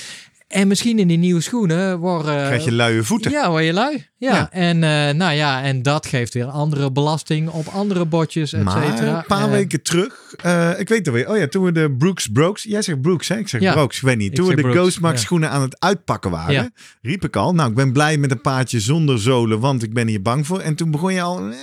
En 0.54 0.68
misschien 0.68 0.98
in 0.98 1.08
die 1.08 1.18
nieuwe 1.18 1.40
schoenen 1.40 1.98
worden... 1.98 2.34
Krijg 2.46 2.64
je 2.64 2.72
luie 2.72 3.02
voeten. 3.02 3.30
Ja, 3.30 3.50
word 3.50 3.64
je 3.64 3.72
lui. 3.72 4.06
Ja, 4.16 4.34
Ja. 4.34 4.50
En, 4.50 4.82
eh, 4.82 5.14
nou 5.14 5.32
ja, 5.34 5.62
en 5.62 5.82
dat 5.82 6.06
geeft 6.06 6.34
weer 6.34 6.44
andere 6.44 6.92
belasting 6.92 7.48
op 7.48 7.66
andere 7.66 8.04
botjes, 8.04 8.52
et 8.52 8.70
cetera. 8.70 9.18
een 9.18 9.24
paar 9.26 9.44
Eh, 9.44 9.50
weken 9.50 9.82
terug, 9.82 10.34
eh, 10.42 10.70
ik 10.78 10.88
weet 10.88 11.06
het 11.06 11.14
weer. 11.14 11.30
Oh 11.30 11.36
ja, 11.36 11.46
toen 11.48 11.64
we 11.64 11.72
de 11.72 11.94
Brooks 11.98 12.26
Brooks, 12.32 12.62
jij 12.62 12.82
zegt 12.82 13.00
Brooks 13.00 13.28
hè? 13.28 13.36
Ik 13.36 13.48
zeg 13.48 13.60
Ja. 13.60 13.72
Brooks, 13.72 13.96
ik 13.96 14.02
weet 14.02 14.16
niet. 14.16 14.34
Toen 14.34 14.46
we 14.46 14.54
de 14.54 14.62
Brooks, 14.62 14.98
ja. 15.00 15.16
schoenen 15.16 15.50
aan 15.50 15.62
het 15.62 15.76
uitpakken 15.80 16.30
waren, 16.30 16.72
riep 17.02 17.24
ik 17.24 17.36
al, 17.36 17.54
nou 17.54 17.68
ik 17.68 17.74
ben 17.74 17.92
blij 17.92 18.16
met 18.16 18.30
een 18.30 18.40
paardje 18.40 18.80
zonder 18.80 19.18
zolen, 19.18 19.60
want 19.60 19.82
ik 19.82 19.92
ben 19.94 20.08
hier 20.08 20.22
bang 20.22 20.46
voor. 20.46 20.60
En 20.60 20.74
toen 20.74 20.90
begon 20.90 21.12
je 21.14 21.22
al, 21.22 21.38
eh, 21.38 21.56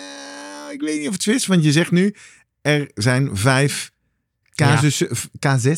ik 0.71 0.81
weet 0.81 0.97
niet 0.99 1.07
of 1.07 1.13
het 1.13 1.23
zo 1.23 1.31
is, 1.31 1.45
want 1.47 1.63
je 1.63 1.71
zegt 1.71 1.91
nu, 1.91 2.15
er 2.61 2.91
zijn 2.93 3.29
vijf 3.33 3.91
casussen, 4.55 5.07
K6, 5.47 5.71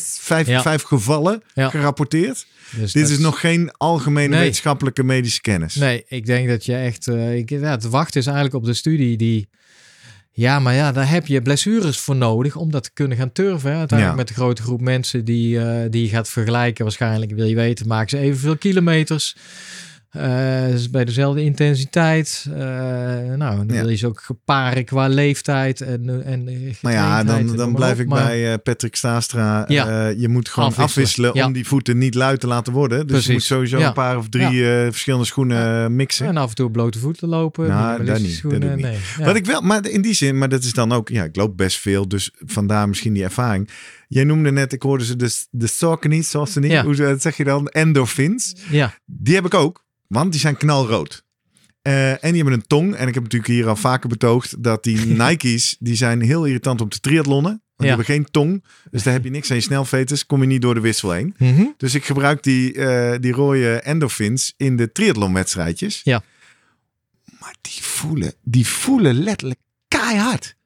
vijf, 0.62 0.82
gevallen 0.82 1.42
gerapporteerd. 1.54 2.46
dus 2.76 2.92
Dit 2.92 3.08
is 3.08 3.18
nog 3.18 3.40
geen 3.40 3.70
algemene 3.76 4.28
Nee. 4.28 4.38
wetenschappelijke 4.40 5.02
medische 5.04 5.40
kennis. 5.40 5.74
Nee, 5.74 6.04
ik 6.08 6.26
denk 6.26 6.48
dat 6.48 6.64
je 6.64 6.74
echt... 6.76 7.08
eh, 7.08 7.36
ik, 7.36 7.50
ja, 7.50 7.58
het 7.70 7.84
wachten 7.88 8.20
is 8.20 8.26
eigenlijk 8.26 8.56
op 8.56 8.64
de 8.64 8.74
studie 8.74 9.16
die... 9.16 9.48
Ja, 10.36 10.58
maar 10.58 10.74
ja, 10.74 10.92
daar 10.92 11.08
heb 11.10 11.26
je 11.26 11.42
blessures 11.42 11.98
voor 11.98 12.16
nodig 12.16 12.56
om 12.56 12.70
dat 12.70 12.82
te 12.82 12.90
kunnen 12.92 13.16
gaan 13.18 13.32
turven. 13.32 13.70
Hè? 13.70 13.76
Uiteindelijk 13.78 14.18
Ja. 14.18 14.24
met 14.24 14.28
de 14.28 14.34
grote 14.42 14.62
groep 14.62 14.80
mensen 14.80 15.24
die, 15.24 15.58
eh, 15.60 15.90
die 15.90 16.02
je 16.02 16.08
gaat 16.08 16.28
vergelijken. 16.28 16.84
Waarschijnlijk 16.84 17.32
wil 17.32 17.46
je 17.46 17.54
weten, 17.54 17.86
maken 17.86 18.10
ze 18.10 18.18
evenveel 18.18 18.56
kilometers. 18.56 19.36
Eh, 20.14 20.66
dus 20.70 20.90
bij 20.90 21.04
dezelfde 21.04 21.42
intensiteit. 21.42 22.46
Eh, 22.48 22.56
nou, 23.36 23.66
dan 23.66 23.88
Ja. 23.88 23.96
ze 23.96 24.06
ook 24.06 24.22
paren 24.44 24.84
qua 24.84 25.08
leeftijd 25.08 25.80
en, 25.80 26.08
eh, 26.24 26.32
en 26.32 26.44
Maar 26.80 26.92
ja, 26.92 27.24
dan, 27.24 27.56
dan 27.56 27.74
blijf 27.74 27.94
op. 27.94 28.00
ik 28.00 28.08
Maar- 28.08 28.24
bij 28.26 28.58
Patrick 28.58 28.96
Staastra. 28.96 29.64
Ja. 29.68 30.06
Je 30.08 30.28
moet 30.28 30.48
gewoon 30.48 30.68
afwisselen, 30.68 30.88
Afwisselen, 31.04 31.30
ja. 31.34 31.46
om 31.46 31.52
die 31.52 31.66
voeten 31.66 31.98
niet 31.98 32.14
luid 32.14 32.40
te 32.40 32.46
laten 32.46 32.72
worden. 32.72 33.06
Dus 33.06 33.26
je 33.26 33.32
moet 33.32 33.42
sowieso 33.42 33.78
een 33.78 33.92
paar 33.92 34.16
of 34.16 34.28
drie 34.28 34.62
verschillende 34.90 35.26
schoenen 35.26 35.96
mixen. 35.96 36.26
En 36.26 36.36
af 36.36 36.48
en 36.48 36.54
toe 36.54 36.70
blote 36.70 36.98
voeten 36.98 37.28
lopen. 37.28 37.68
Nou, 37.68 38.04
dat 38.04 38.16
niet, 38.18 38.26
dat 38.26 38.34
schoenen, 38.34 38.60
doe 38.60 38.70
ik 38.70 38.76
Nee. 39.16 39.26
Wat 39.26 39.36
ik 39.36 39.46
wel, 39.46 39.60
maar 39.60 39.86
in 39.88 40.02
die 40.02 40.14
zin, 40.14 40.38
maar 40.38 40.48
dat 40.48 40.62
is 40.62 40.72
dan 40.72 40.92
ook, 40.92 41.08
ja, 41.08 41.24
ik 41.24 41.36
loop 41.36 41.56
best 41.56 41.78
veel, 41.80 42.08
dus 42.08 42.30
vandaar 42.38 42.88
misschien 42.88 43.12
die 43.12 43.22
ervaring. 43.24 43.68
Jij 44.08 44.24
noemde 44.24 44.50
net, 44.52 44.72
ik 44.72 44.82
hoorde 44.82 45.04
ze 45.04 45.16
de, 45.16 45.44
de 45.50 45.66
Saucony, 45.66 46.22
Saucony, 46.22 46.66
Ja. 46.66 46.84
hoe 46.84 46.94
ze- 46.94 47.16
zeg 47.18 47.36
je 47.36 47.44
dan, 47.44 47.66
endorphins. 47.68 48.54
ja, 48.70 48.94
Die 49.06 49.34
heb 49.34 49.44
ik 49.44 49.54
ook, 49.54 49.83
want 50.14 50.32
die 50.32 50.40
zijn 50.40 50.56
knalrood. 50.56 51.24
Eh, 51.82 52.10
en 52.10 52.18
die 52.32 52.34
hebben 52.34 52.52
een 52.52 52.66
tong. 52.66 52.94
En 52.94 53.08
ik 53.08 53.14
heb 53.14 53.22
natuurlijk 53.22 53.52
hier 53.52 53.68
al 53.68 53.76
vaker 53.76 54.08
betoogd 54.08 54.62
dat 54.62 54.84
die 54.84 55.06
Nike's, 55.22 55.76
die 55.78 55.96
zijn 55.96 56.20
heel 56.20 56.44
irritant 56.44 56.80
om 56.80 56.88
te 56.88 57.00
triathlonnen. 57.00 57.50
Want 57.50 57.62
die 57.76 57.88
hebben 57.88 58.06
geen 58.06 58.30
tong. 58.30 58.64
Dus 58.90 59.02
daar 59.02 59.12
heb 59.12 59.24
je 59.24 59.30
niks 59.30 59.50
aan 59.50 59.56
je 59.56 59.62
snelveters. 59.62 60.26
Kom 60.26 60.40
je 60.40 60.46
niet 60.46 60.62
door 60.62 60.74
de 60.74 60.80
wissel 60.80 61.10
heen. 61.10 61.34
Mhm. 61.38 61.64
Dus 61.76 61.94
ik 61.94 62.04
gebruik 62.04 62.42
die, 62.42 62.74
eh, 62.74 63.20
die 63.20 63.32
rode 63.32 63.80
endorphins 63.80 64.54
in 64.56 64.76
de 64.76 64.92
triathlonwedstrijdjes. 64.92 66.00
Ja. 66.04 66.22
Maar 67.40 67.54
die 67.60 67.82
voelen, 67.82 68.32
die 68.42 68.66
voelen 68.66 69.14
letterlijk 69.14 69.60
keihard. 69.88 70.56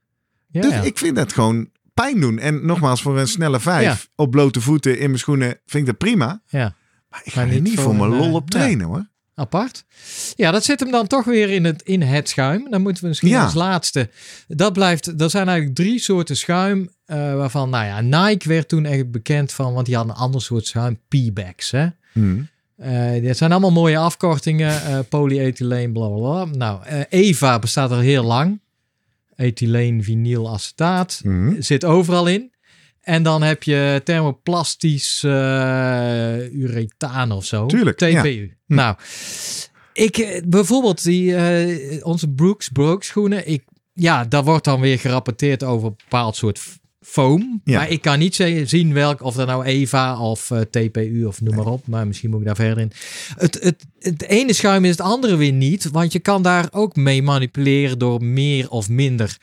ja, 0.51 0.61
dus 0.61 0.73
ja. 0.73 0.81
ik 0.81 0.99
vind 0.99 1.17
dat 1.17 1.33
gewoon 1.33 1.71
pijn 1.95 2.21
doen. 2.21 2.39
En 2.39 2.67
nogmaals, 2.67 3.03
voor 3.03 3.19
een 3.19 3.29
snelle 3.29 3.61
vijf 3.61 4.09
op 4.15 4.31
blote 4.31 4.61
voeten 4.61 4.99
in 4.99 5.07
mijn 5.07 5.19
schoenen 5.19 5.49
vind 5.67 5.83
ik 5.83 5.87
dat 5.87 5.99
prima. 5.99 6.43
ja. 6.49 6.77
Maar 7.09 7.21
ik 7.25 7.33
ga 7.33 7.41
Maar 7.41 7.49
er 7.49 7.55
niet 7.55 7.63
niet 7.63 7.75
voor 7.75 7.85
voor 7.85 7.95
mijn 7.95 8.11
lol 8.11 8.29
eh, 8.29 8.35
op 8.35 8.51
trainen 8.51 8.87
hoor. 8.87 9.07
Apart. 9.39 9.85
Ja, 10.37 10.51
dat 10.51 10.65
zit 10.65 10.81
hem 10.81 10.91
dan 10.91 11.07
toch 11.07 11.25
weer 11.25 11.51
in 11.51 11.65
het, 11.65 11.83
in 11.83 12.03
het 12.03 12.29
schuim. 12.29 12.67
Dan 12.71 12.83
moeten 12.83 13.03
we 13.03 13.09
misschien 13.09 13.29
Ja. 13.31 13.45
als 13.45 13.55
laatste. 13.55 14.11
Dat 14.49 14.73
blijft. 14.73 15.21
Er 15.21 15.31
zijn 15.31 15.47
eigenlijk 15.49 15.77
drie 15.77 15.99
soorten 15.99 16.37
schuim. 16.37 16.89
eh, 17.07 17.35
waarvan, 17.35 17.71
nou 17.71 17.85
ja, 17.85 18.01
Nike 18.29 18.49
werd 18.49 18.69
toen 18.69 18.85
echt 18.85 19.11
bekend 19.11 19.53
van. 19.53 19.73
Want 19.75 19.87
die 19.87 19.97
hadden 19.97 20.15
een 20.15 20.21
ander 20.21 20.43
soort 20.43 20.67
schuim. 20.67 20.99
P-bags. 21.09 21.71
Hè? 21.71 21.87
Hm. 22.13 22.41
Eh, 22.77 23.11
dit 23.23 23.37
zijn 23.37 23.51
allemaal 23.53 23.71
mooie 23.73 23.99
afkortingen. 23.99 24.83
eh 24.83 24.99
polyethyleen, 25.09 25.93
bla 25.93 26.09
bla 26.09 26.17
bla. 26.45 26.45
Nou, 26.57 26.81
Eva 27.09 27.59
bestaat 27.59 27.91
al 27.91 27.99
heel 27.99 28.25
lang. 28.25 28.61
Ethyleen 29.37 30.03
vinylalacetaat. 30.05 31.21
Hm. 31.23 31.61
Zit 31.61 31.85
overal 31.85 32.27
in. 32.27 32.53
En 33.09 33.23
dan 33.23 33.43
heb 33.43 33.63
je 33.63 34.01
thermoplastisch 34.05 35.23
eh 35.25 36.53
urethaan 36.53 37.33
of 37.33 37.45
zo. 37.45 37.67
Tuurlijk, 37.67 37.97
TPU. 37.97 38.09
ja. 38.13 38.55
Hm. 38.67 38.75
Nou, 38.75 38.97
ik 39.93 40.19
eh, 40.19 40.43
bijvoorbeeld 40.47 41.03
die, 41.03 41.35
eh, 41.35 42.07
onze 42.07 42.29
Brooks, 42.29 42.69
Brooks 42.69 43.07
schoenen. 43.07 43.49
Ik, 43.49 43.65
ja, 43.93 44.25
daar 44.25 44.45
wordt 44.45 44.65
dan 44.65 44.81
weer 44.81 44.99
gerapporteerd 44.99 45.65
over 45.65 45.87
een 45.89 45.97
bepaald 45.97 46.37
soort 46.37 46.61
foam. 47.01 47.61
Ja. 47.65 47.79
Maar 47.79 47.91
ik 47.91 48.01
kan 48.01 48.19
niet 48.19 48.35
zien 48.65 48.93
welk, 48.93 49.23
of 49.23 49.35
dat 49.35 49.47
nou 49.47 49.65
Eva 49.65 50.21
of 50.21 50.51
eh, 50.51 50.61
TPU 50.61 51.25
of 51.25 51.41
noem 51.41 51.55
maar 51.55 51.67
op. 51.67 51.87
Maar 51.87 52.07
misschien 52.07 52.31
moet 52.31 52.41
ik 52.41 52.47
daar 52.47 52.57
verder 52.57 52.79
in. 52.79 52.93
Het, 53.37 53.59
het, 53.63 53.87
het 53.99 54.23
ene 54.23 54.53
schuim 54.53 54.85
is 54.85 54.91
het 54.91 55.01
andere 55.01 55.37
weer 55.37 55.53
niet. 55.53 55.91
Want 55.91 56.13
je 56.13 56.19
kan 56.19 56.43
daar 56.43 56.69
ook 56.71 56.97
mee 56.97 57.23
manipuleren 57.23 57.99
door 57.99 58.25
meer 58.25 58.71
of 58.71 58.89
minder 58.89 59.37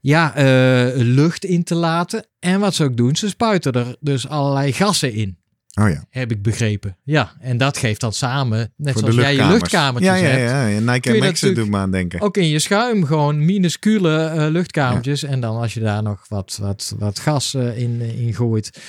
ja, 0.00 0.34
eh, 0.34 0.90
lucht 0.94 1.44
in 1.44 1.64
te 1.64 1.74
laten. 1.74 2.26
En 2.38 2.60
wat 2.60 2.74
ze 2.74 2.84
ook 2.84 2.96
doen, 2.96 3.16
ze 3.16 3.28
spuiten 3.28 3.72
er 3.72 3.96
dus 4.00 4.28
allerlei 4.28 4.72
gassen 4.72 5.12
in. 5.12 5.38
Oh 5.80 5.88
ja. 5.88 6.04
Heb 6.10 6.30
ik 6.30 6.42
begrepen. 6.42 6.96
Ja, 7.04 7.32
en 7.40 7.58
dat 7.58 7.78
geeft 7.78 8.00
dan 8.00 8.12
samen, 8.12 8.72
net 8.76 8.92
Voor 8.92 9.00
zoals 9.00 9.14
jij 9.14 9.34
je 9.34 9.46
luchtkamertjes 9.46 10.18
ja, 10.18 10.26
ja, 10.26 10.28
hebt. 10.28 10.50
ja, 10.50 10.66
ja. 10.66 10.78
Nike 10.78 11.00
kun 11.00 11.12
je 11.12 11.18
en 11.18 11.24
Max 11.24 11.40
natuurlijk- 11.40 11.60
doet 11.60 11.70
me 11.70 11.76
aan 11.82 11.90
denken. 11.90 12.20
Ook 12.20 12.36
in 12.36 12.48
je 12.48 12.58
schuim 12.58 13.04
gewoon 13.04 13.44
minuscule 13.44 14.24
eh, 14.24 14.46
luchtkamertjes. 14.50 15.22
En 15.22 15.40
dan 15.40 15.56
als 15.56 15.74
je 15.74 15.80
daar 15.80 16.02
nog 16.02 16.24
wat, 16.28 16.58
wat, 16.60 16.94
wat 16.98 17.18
gas 17.18 17.54
eh, 17.54 17.78
in, 17.78 18.00
in 18.00 18.34
gooit. 18.34 18.80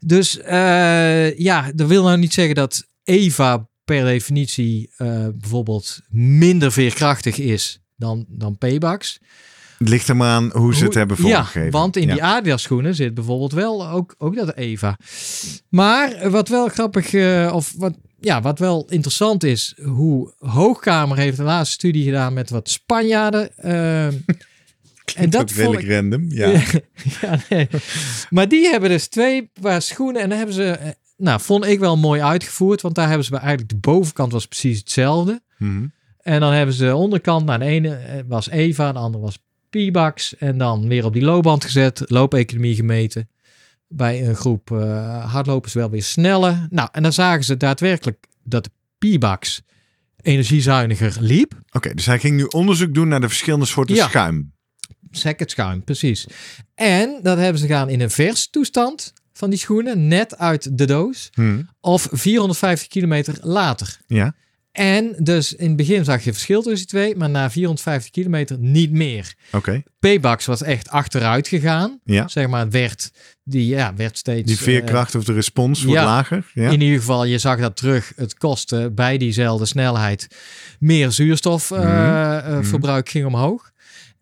Dus 0.00 0.38
ja, 1.36 1.72
dat 1.74 1.88
wil 1.88 2.04
nou 2.04 2.18
niet 2.18 2.32
zeggen 2.32 2.54
dat 2.54 2.88
Eva 3.04 3.68
per 3.84 4.04
definitie 4.04 4.90
bijvoorbeeld 5.34 6.00
minder 6.08 6.72
veerkrachtig 6.72 7.38
is 7.38 7.80
dan, 7.96 8.26
dan 8.28 8.58
P-Bax. 8.58 9.18
Het 9.80 9.88
ligt 9.88 10.08
er 10.08 10.16
maar 10.16 10.30
aan 10.30 10.50
hoe 10.52 10.74
ze 10.74 10.78
het 10.84 10.88
Hoe- 10.88 10.98
hebben 10.98 11.16
vormgegeven. 11.16 11.64
Ja, 11.64 11.70
want 11.70 11.96
in 11.96 12.06
Ja. 12.06 12.12
die 12.12 12.22
Adidas 12.24 12.62
schoenen 12.62 12.94
zit 12.94 13.14
bijvoorbeeld 13.14 13.52
wel 13.52 13.88
ook, 13.88 14.14
ook 14.18 14.34
dat 14.36 14.56
Eva. 14.56 14.98
Maar 15.68 16.30
wat 16.30 16.48
wel 16.48 16.68
grappig, 16.68 17.12
eh, 17.14 17.50
of 17.54 17.74
wat, 17.76 17.94
ja, 18.20 18.40
wat 18.42 18.58
wel 18.58 18.86
interessant 18.88 19.44
is, 19.44 19.74
hoe 19.84 20.34
Hoogkamer 20.38 21.16
heeft 21.18 21.36
de 21.36 21.42
laatste 21.42 21.74
studie 21.74 22.04
gedaan 22.04 22.32
met 22.32 22.50
wat 22.50 22.68
Spanjaarden. 22.68 23.56
eh, 23.56 24.06
en 25.22 25.30
dat 25.30 25.52
vond 25.52 25.78
ik- 25.78 25.88
random. 25.88 26.24
Ja. 26.28 26.62
ja, 27.20 27.38
nee. 27.48 27.68
Maar 28.30 28.48
die 28.48 28.68
hebben 28.68 28.90
dus 28.90 29.06
twee 29.08 29.50
paar 29.60 29.82
schoenen 29.82 30.22
en 30.22 30.28
dan 30.28 30.38
hebben 30.38 30.56
ze, 30.56 30.64
eh, 30.70 30.90
nou, 31.16 31.40
vond 31.40 31.66
ik 31.66 31.78
wel 31.78 31.96
mooi 31.96 32.20
uitgevoerd, 32.22 32.80
want 32.80 32.94
daar 32.94 33.06
hebben 33.06 33.24
ze 33.24 33.30
bij 33.30 33.40
eigenlijk 33.40 33.70
de 33.70 33.76
bovenkant 33.90 34.32
was 34.32 34.46
precies 34.46 34.78
hetzelfde. 34.78 35.42
Mhm. 35.58 35.86
En 36.22 36.40
dan 36.40 36.52
hebben 36.52 36.74
ze 36.74 36.84
de 36.84 36.94
onderkant, 36.96 37.46
nou 37.46 37.58
de 37.58 37.64
ene 37.64 38.24
was 38.28 38.48
Eva, 38.50 38.92
de 38.92 38.98
andere 38.98 39.24
was 39.24 39.38
P-Bax. 39.70 40.36
En 40.36 40.58
dan 40.58 40.88
weer 40.88 41.04
op 41.04 41.12
die 41.12 41.22
loopband 41.22 41.64
gezet, 41.64 42.02
loopeconomie 42.06 42.74
gemeten. 42.74 43.28
Bij 43.88 44.28
een 44.28 44.34
groep 44.36 44.70
eh, 44.70 45.32
hardlopers 45.32 45.72
wel 45.72 45.90
weer 45.90 46.02
sneller. 46.02 46.66
Nou, 46.70 46.88
en 46.92 47.02
dan 47.02 47.12
zagen 47.12 47.44
ze 47.44 47.56
daadwerkelijk 47.56 48.26
dat 48.44 48.64
de 48.98 49.16
P-Bax 49.16 49.62
energiezuiniger 50.22 51.16
liep. 51.20 51.52
Oké, 51.72 51.94
dus 51.94 52.06
hij 52.06 52.18
ging 52.18 52.36
nu 52.36 52.44
onderzoek 52.44 52.94
doen 52.94 53.08
naar 53.08 53.20
de 53.20 53.28
verschillende 53.28 53.66
soorten 53.66 53.94
Ja. 53.94 54.08
schuim. 54.08 54.52
Second 55.10 55.50
schuim, 55.50 55.84
precies. 55.84 56.26
En 56.74 57.18
dat 57.22 57.38
hebben 57.38 57.58
ze 57.60 57.66
gedaan 57.66 57.88
in 57.88 58.00
een 58.00 58.10
vers 58.10 58.50
toestand 58.50 59.12
van 59.32 59.50
die 59.50 59.58
schoenen, 59.58 60.08
net 60.08 60.38
uit 60.38 60.78
de 60.78 60.84
doos. 60.84 61.30
Hm. 61.34 61.62
Of 61.80 62.08
450 62.12 62.88
kilometer 62.88 63.38
later. 63.40 63.98
Ja. 64.06 64.34
En 64.72 65.14
dus 65.18 65.54
in 65.54 65.66
het 65.66 65.76
begin 65.76 66.04
zag 66.04 66.24
je 66.24 66.32
verschil 66.32 66.62
tussen 66.62 66.86
die 66.86 66.86
twee, 66.86 67.16
maar 67.16 67.30
na 67.30 67.50
450 67.50 68.10
kilometer 68.10 68.58
niet 68.58 68.90
meer. 68.90 69.34
Oké. 69.52 69.82
Paybacks 69.98 70.46
was 70.46 70.62
echt 70.62 70.88
achteruit 70.88 71.48
gegaan. 71.48 72.00
Ja. 72.04 72.28
Zeg 72.28 72.48
maar, 72.48 72.60
het 72.60 72.72
werd, 72.72 73.10
die 73.44 73.66
ja, 73.66 73.94
werd 73.94 74.18
steeds... 74.18 74.46
Die 74.46 74.56
eh, 74.56 74.62
veerkracht 74.62 75.14
of 75.14 75.24
de 75.24 75.32
respons 75.32 75.82
wordt 75.82 76.00
ja. 76.00 76.06
lager. 76.06 76.50
Ja. 76.54 76.70
In 76.70 76.80
ieder 76.80 76.98
geval, 76.98 77.24
je 77.24 77.38
zag 77.38 77.58
dat 77.58 77.76
terug. 77.76 78.12
Het 78.16 78.34
kostte 78.34 78.90
bij 78.94 79.18
diezelfde 79.18 79.66
snelheid 79.66 80.26
meer 80.78 81.10
zuurstofverbruik 81.10 82.64
verbruik 82.66 83.08
ging 83.08 83.26
omhoog. 83.26 83.70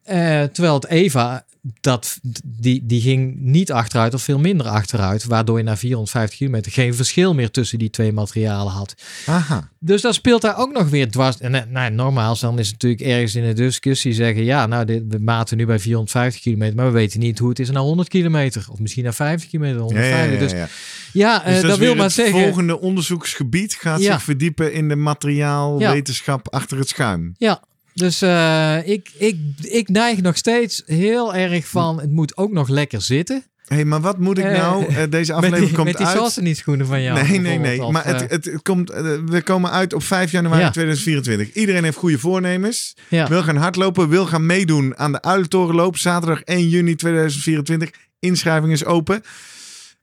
Eh, 0.03 0.43
terwijl 0.43 0.75
het 0.75 0.87
Eva, 0.87 1.45
dat, 1.81 2.19
die, 2.45 2.87
die 2.87 3.01
ging 3.01 3.37
niet 3.41 3.73
achteruit 3.73 4.15
of 4.15 4.23
veel 4.23 4.39
minder 4.39 4.67
achteruit. 4.67 5.25
Waardoor 5.25 5.59
je 5.59 5.65
na 5.65 5.77
450 5.77 6.39
kilometer 6.39 6.73
geen 6.73 6.95
verschil 6.95 7.35
meer 7.35 7.51
tussen 7.51 7.79
die 7.79 7.91
twee 7.91 8.13
materialen 8.13 8.73
had. 8.73 8.95
Aha. 9.27 9.71
Dus 9.81 10.03
dat 10.03 10.15
speelt 10.15 10.43
daar 10.43 10.57
ook 10.59 10.73
nog 10.73 10.89
weer 10.89 11.11
dwars. 11.11 11.39
En 11.41 11.55
eh, 11.55 11.63
nou, 11.69 11.91
normaal 11.91 12.37
dan 12.41 12.59
is 12.59 12.65
het 12.69 12.73
natuurlijk 12.83 13.03
ergens 13.11 13.35
in 13.35 13.45
de 13.45 13.53
discussie 13.53 14.13
zeggen... 14.13 14.45
ja, 14.45 14.67
nou, 14.67 14.85
dit, 14.85 15.03
we 15.09 15.19
maten 15.19 15.57
nu 15.57 15.67
bij 15.67 15.79
450 15.79 16.43
kilometer... 16.43 16.77
maar 16.77 16.87
we 16.87 16.93
weten 16.93 17.21
niet 17.21 17.39
hoe 17.39 17.49
het 17.49 17.59
is 17.59 17.71
na 17.71 17.81
100 17.81 18.09
kilometer. 18.09 18.67
Of 18.71 18.79
misschien 18.79 19.05
na 19.05 19.13
50 19.13 19.49
kilometer, 19.51 19.77
Ja, 19.79 20.03
ja, 20.03 20.27
150. 20.27 20.33
ja, 20.33 20.39
Dus 20.39 20.53
ja. 20.53 20.69
ja, 21.13 21.45
eh, 21.45 21.53
Dus 21.53 21.63
dat, 21.63 21.79
wil 21.79 21.95
maar 21.95 22.05
het 22.05 22.13
zeggen... 22.13 22.41
volgende 22.43 22.81
onderzoeksgebied 22.81 23.75
gaat 23.75 24.01
Ja. 24.01 24.13
zich 24.13 24.23
verdiepen 24.23 24.73
in 24.73 24.89
de 24.89 24.97
materiaalwetenschap 24.97 26.55
achter 26.55 26.79
het 26.79 26.89
schuim. 26.89 27.35
Ja, 27.39 27.63
dus 27.99 28.23
eh, 28.23 28.77
ik, 28.89 29.11
ik, 29.19 29.37
ik 29.63 29.89
neig 29.89 30.21
nog 30.21 30.37
steeds 30.37 30.83
heel 30.87 31.35
erg 31.35 31.67
van... 31.69 32.01
het 32.01 32.11
moet 32.11 32.37
ook 32.37 32.53
nog 32.53 32.69
lekker 32.69 33.03
zitten. 33.03 33.45
Hé, 33.67 33.75
hey, 33.77 33.85
maar 33.85 34.01
wat 34.01 34.19
moet 34.19 34.39
ik 34.39 34.45
Eh, 34.45 34.57
nou? 34.59 34.85
Eh, 34.95 35.03
deze 35.11 35.33
aflevering 35.33 35.67
die, 35.67 35.75
komt 35.77 35.87
met 35.89 35.97
die 35.97 36.07
uit. 36.07 36.41
niet 36.41 36.57
schoenen 36.57 36.87
van 36.87 37.03
jou. 37.03 37.23
nee, 37.29 37.39
nee, 37.41 37.59
nee. 37.59 37.91
Maar 37.91 38.05
het, 38.07 38.31
het, 38.31 38.63
komt, 38.63 38.91
we 39.27 39.41
komen 39.45 39.71
uit 39.71 39.93
op 39.95 40.03
5 40.03 40.31
januari 40.31 40.61
Ja. 40.63 40.71
2024. 40.71 41.53
Iedereen 41.55 41.85
heeft 41.85 41.97
goede 41.97 42.19
voornemens. 42.19 42.97
ja. 43.09 43.29
Wil 43.29 43.43
gaan 43.43 43.57
hardlopen, 43.57 44.09
wil 44.09 44.27
gaan 44.27 44.47
meedoen 44.47 44.97
aan 44.99 45.13
de 45.13 45.23
Uilentorenloop. 45.23 45.97
Zaterdag 45.97 46.41
1 46.43 46.69
juni 46.69 46.95
2024. 46.95 47.91
Inschrijving 48.19 48.73
is 48.73 48.85
open. 48.85 49.23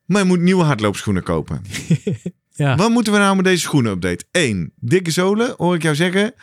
Maar 0.06 0.22
je 0.22 0.28
moet 0.28 0.39
nieuwe 0.39 0.64
hardloopschoenen 0.64 1.24
kopen. 1.24 1.62
Ja. 2.58 2.76
Wat 2.76 2.89
moeten 2.89 3.14
we 3.14 3.20
nou 3.20 3.36
met 3.36 3.46
deze 3.46 3.62
schoenen 3.62 3.91
update? 3.91 4.26
1. 4.32 4.72
Dikke 4.80 5.12
zolen, 5.12 5.54
hoor 5.58 5.76
ik 5.76 5.82
jou 5.82 5.96
zeggen. 5.96 6.34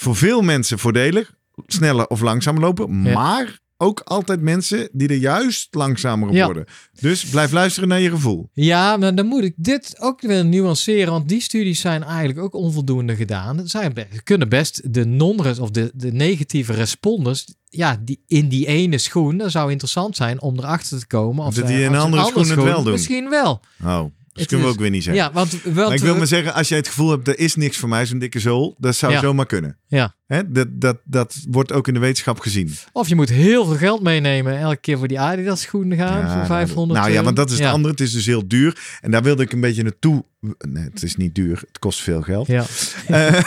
Voor 0.00 0.16
veel 0.16 0.42
mensen 0.42 0.78
voordelig. 0.78 1.34
Sneller 1.66 2.06
of 2.06 2.20
langzamer 2.20 2.60
lopen. 2.60 3.02
Ja. 3.02 3.12
Maar 3.12 3.58
ook 3.76 4.00
altijd 4.00 4.40
mensen 4.40 4.88
die 4.92 5.08
er 5.08 5.16
juist 5.16 5.74
langzamer 5.74 6.28
op 6.28 6.34
Ja. 6.34 6.44
worden. 6.44 6.64
Dus 7.00 7.24
blijf 7.24 7.52
luisteren 7.52 7.88
naar 7.88 8.00
je 8.00 8.10
gevoel. 8.10 8.50
Ja, 8.52 8.96
maar 8.96 9.14
dan 9.14 9.26
moet 9.26 9.44
ik 9.44 9.54
dit 9.56 9.96
ook 10.00 10.20
weer 10.20 10.44
nuanceren, 10.44 11.12
want 11.12 11.28
die 11.28 11.40
studies 11.40 11.80
zijn 11.80 12.02
eigenlijk 12.02 12.38
ook 12.38 12.54
onvoldoende 12.54 13.16
gedaan. 13.16 13.56
Best, 13.56 14.22
kunnen 14.24 14.48
best 14.48 14.94
de 14.94 15.04
non 15.04 15.60
of 15.60 15.70
de, 15.70 15.90
de 15.94 16.12
negatieve 16.12 16.72
responders, 16.72 17.54
ja, 17.64 18.00
die 18.04 18.22
in 18.26 18.48
die 18.48 18.66
ene 18.66 18.98
schoen, 18.98 19.36
dat 19.36 19.50
zou 19.50 19.70
interessant 19.70 20.16
zijn 20.16 20.40
om 20.40 20.58
erachter 20.58 20.98
te 20.98 21.06
komen. 21.06 21.44
Of 21.44 21.54
Dat 21.54 21.66
die 21.66 21.82
in 21.82 21.92
een 21.92 22.00
andere 22.00 22.24
schoen 22.24 22.48
het 22.48 22.54
wel 22.54 22.82
doen. 22.82 22.92
Misschien 22.92 23.28
wel. 23.30 23.60
Oh, 23.84 24.04
dat 24.38 24.40
Het 24.40 24.48
kunnen 24.48 24.66
we 24.66 24.72
ook 24.72 24.80
weer 24.80 24.90
niet 24.90 25.04
zeggen. 25.04 25.22
Ja, 25.22 25.32
want, 25.32 25.74
Maar 25.74 25.92
ik 25.94 26.00
wil 26.00 26.16
maar 26.16 26.26
zeggen, 26.26 26.54
als 26.54 26.68
jij 26.68 26.78
het 26.78 26.88
gevoel 26.88 27.10
hebt, 27.10 27.28
er 27.28 27.38
is 27.38 27.54
niks 27.54 27.76
voor 27.76 27.88
mij, 27.88 28.06
zo'n 28.06 28.18
dikke 28.18 28.40
zool. 28.40 28.74
Dat 28.78 28.96
zou 28.96 29.12
Ja. 29.12 29.20
zomaar 29.20 29.46
kunnen. 29.46 29.78
Ja. 29.86 30.14
Hè? 30.26 30.52
Dat, 30.52 30.66
dat, 30.70 30.98
dat 31.04 31.36
wordt 31.50 31.72
ook 31.72 31.88
in 31.88 31.94
de 31.94 32.00
wetenschap 32.00 32.40
gezien. 32.40 32.74
Of 32.92 33.08
je 33.08 33.14
moet 33.14 33.28
heel 33.28 33.64
veel 33.66 33.76
geld 33.76 34.02
meenemen 34.02 34.58
elke 34.58 34.76
keer 34.80 34.98
voor 34.98 35.08
die 35.08 35.20
Adidas 35.20 35.60
schoenen 35.60 35.98
gaan, 35.98 36.18
Ja, 36.20 36.36
voor 36.36 36.46
500 36.46 37.00
Nou 37.00 37.12
ja, 37.12 37.22
want 37.22 37.36
dat 37.36 37.46
is 37.50 37.54
het 37.54 37.62
ja. 37.64 37.70
andere. 37.70 37.90
Het 37.90 38.00
is 38.00 38.12
dus 38.12 38.26
heel 38.26 38.48
duur. 38.48 38.78
En 39.00 39.10
daar 39.10 39.22
wilde 39.22 39.42
ik 39.42 39.52
een 39.52 39.60
beetje 39.60 39.82
naartoe. 39.82 40.24
Nee, 40.58 40.84
het 40.84 41.02
is 41.02 41.16
niet 41.16 41.34
duur. 41.34 41.58
Het 41.68 41.78
kost 41.78 42.00
veel 42.00 42.22
geld. 42.22 42.46
Ja, 42.46 42.64
Eh, 43.06 43.42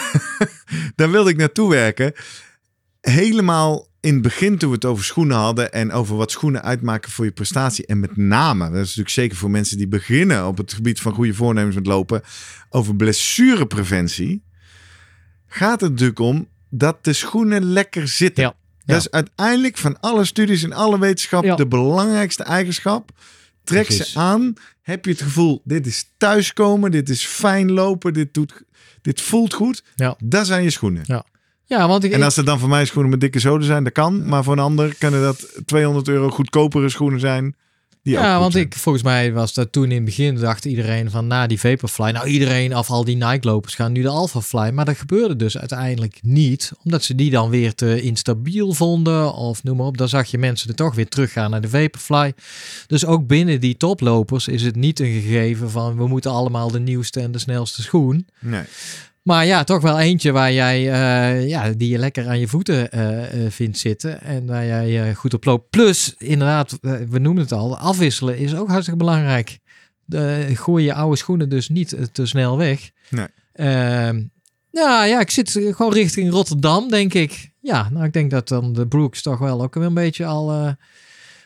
daar 0.96 1.12
wilde 1.12 1.30
ik 1.30 1.38
naartoe 1.38 1.70
werken. 1.70 2.14
Helemaal 3.02 3.88
in 4.02 4.14
het 4.14 4.22
begin 4.22 4.58
toen 4.58 4.70
we 4.70 4.76
het 4.76 4.86
over 4.86 5.04
schoenen 5.04 5.38
hadden 5.38 5.72
en 5.74 5.92
over 5.92 6.16
wat 6.16 6.32
schoenen 6.32 6.62
uitmaken 6.64 7.12
voor 7.12 7.26
je 7.26 7.32
prestatie. 7.32 7.86
En 7.86 8.00
met 8.00 8.18
name, 8.18 8.64
dat 8.66 8.74
is 8.74 8.80
natuurlijk 8.88 9.10
zeker 9.10 9.38
voor 9.38 9.52
mensen 9.52 9.78
die 9.78 9.88
beginnen 9.88 10.48
op 10.48 10.58
het 10.58 10.74
gebied 10.74 11.00
van 11.02 11.14
goede 11.14 11.34
voornemens 11.34 11.76
met 11.76 11.86
lopen, 11.86 12.22
over 12.70 12.96
blessurepreventie. 12.96 14.44
Gaat 15.48 15.82
het 15.82 15.90
natuurlijk 15.92 16.20
om 16.20 16.48
dat 16.70 17.04
de 17.04 17.14
schoenen 17.14 17.64
lekker 17.64 18.08
zitten. 18.08 18.44
Ja, 18.44 18.54
Dat 18.86 18.98
is 19.00 19.12
uiteindelijk 19.12 19.78
van 19.78 20.00
alle 20.00 20.26
studies 20.26 20.64
en 20.64 20.74
alle 20.74 21.00
wetenschap 21.00 21.44
Ja. 21.44 21.56
de 21.56 21.68
belangrijkste 21.68 22.44
eigenschap. 22.44 23.12
Trek 23.64 23.86
Precies. 23.86 24.12
ze 24.12 24.20
aan. 24.20 24.54
Heb 24.82 25.06
je 25.06 25.12
het 25.12 25.22
gevoel, 25.22 25.62
dit 25.64 25.86
is 25.88 26.12
thuiskomen, 26.18 26.92
dit 26.92 27.10
is 27.10 27.26
fijn 27.26 27.72
lopen, 27.72 28.14
dit, 28.14 28.34
doet, 28.34 28.64
dit 29.02 29.22
voelt 29.22 29.54
goed. 29.54 29.84
Ja. 29.96 30.16
Dat 30.24 30.46
zijn 30.48 30.64
je 30.64 30.70
schoenen. 30.70 31.04
ja, 31.06 31.26
want 31.88 32.04
ik, 32.04 32.12
En 32.12 32.24
als 32.24 32.36
het 32.36 32.46
dan 32.46 32.60
voor 32.60 32.70
mij 32.70 32.86
schoenen 32.86 33.12
met 33.12 33.20
dikke 33.20 33.40
zoden 33.40 33.68
zijn, 33.68 33.84
dat 33.84 33.94
kan. 33.94 34.26
Maar 34.26 34.44
voor 34.44 34.54
een 34.54 34.60
ander 34.60 34.96
kunnen 34.98 35.22
dat 35.22 35.62
200 35.66 36.08
euro 36.08 36.30
goedkopere 36.30 36.90
schoenen 36.90 37.20
zijn. 37.20 37.56
Die 38.04 38.18
ook 38.18 38.24
ja, 38.24 38.40
want 38.40 38.52
zijn. 38.52 38.66
ik, 38.66 38.74
volgens 38.76 39.04
mij 39.04 39.34
was 39.34 39.54
dat 39.54 39.72
toen 39.72 39.84
in 39.84 39.96
het 39.96 40.06
begin, 40.06 40.36
dacht 40.36 40.66
iedereen 40.66 41.12
van 41.12 41.28
na 41.28 41.48
die 41.48 41.60
Vaporfly, 41.60 42.12
nou 42.12 42.28
iedereen 42.28 42.74
af 42.74 42.90
al 42.90 43.04
die 43.04 43.16
Nike-lopers 43.16 43.76
gaan 43.76 43.92
nu 43.92 44.02
de 44.02 44.08
Alphafly. 44.08 44.70
Maar 44.70 44.86
dat 44.86 44.98
gebeurde 44.98 45.36
dus 45.36 45.58
uiteindelijk 45.58 46.20
niet, 46.22 46.72
omdat 46.84 47.04
ze 47.04 47.16
die 47.16 47.32
dan 47.32 47.50
weer 47.50 47.76
te 47.76 48.02
instabiel 48.02 48.74
vonden 48.74 49.34
of 49.34 49.64
noem 49.64 49.78
maar 49.78 49.86
op. 49.86 49.98
Dan 49.98 50.10
zag 50.10 50.28
je 50.32 50.38
mensen 50.38 50.70
er 50.70 50.76
toch 50.76 50.96
weer 50.96 51.08
teruggaan 51.08 51.52
naar 51.52 51.62
de 51.62 51.70
Vaporfly. 51.70 52.34
Dus 52.88 53.06
ook 53.06 53.28
binnen 53.28 53.60
die 53.60 53.78
toplopers 53.78 54.48
is 54.48 54.64
het 54.64 54.76
niet 54.76 55.00
een 55.00 55.22
gegeven 55.22 55.70
van 55.70 55.98
we 55.98 56.08
moeten 56.08 56.32
allemaal 56.32 56.72
de 56.72 56.80
nieuwste 56.80 57.20
en 57.20 57.32
de 57.32 57.40
snelste 57.40 57.82
schoen. 57.82 58.28
Nee. 58.40 58.64
Maar 59.22 59.46
ja, 59.46 59.64
toch 59.64 59.82
wel 59.82 60.00
eentje 60.00 60.32
waar 60.32 60.54
jij, 60.54 60.92
eh, 60.92 61.48
ja, 61.48 61.70
die 61.70 61.90
je 61.90 61.98
lekker 61.98 62.28
aan 62.28 62.40
je 62.40 62.48
voeten 62.48 62.92
eh, 62.92 63.46
eh, 63.46 63.52
vindt 63.52 63.78
zitten. 63.78 64.22
En 64.22 64.46
waar 64.46 64.66
jij 64.66 65.14
goed 65.14 65.34
op 65.34 65.46
loopt. 65.46 65.70
Plus, 65.70 66.16
inderdaad, 66.18 66.78
we 67.10 67.20
noemen 67.20 67.44
het 67.44 67.52
al, 67.52 67.78
afwisselen 67.78 68.38
is 68.38 68.56
ook 68.56 68.68
hartstikke 68.68 69.00
belangrijk. 69.00 69.60
Gooi 70.54 70.86
je 70.86 70.94
oude 70.94 71.18
schoenen 71.18 71.50
dus 71.50 71.70
niet 71.70 71.96
te 72.12 72.26
snel 72.26 72.58
weg. 72.58 72.92
Nee. 73.10 73.28
Nou 74.72 75.08
ja, 75.08 75.20
ik 75.20 75.30
zit 75.30 75.52
gewoon 75.52 75.94
richting 75.94 76.32
Rotterdam, 76.32 76.90
denk 76.90 77.14
ik. 77.14 77.52
Ja, 77.62 77.90
nou 77.90 78.06
ik 78.06 78.14
denk 78.14 78.32
dat 78.32 78.48
dan 78.48 78.74
de 78.74 78.88
Brooks 78.88 79.22
toch 79.22 79.40
wel 79.40 79.62
ook 79.62 79.74
weer 79.74 79.84
een 79.84 79.94
beetje 79.94 80.26
al... 80.26 80.76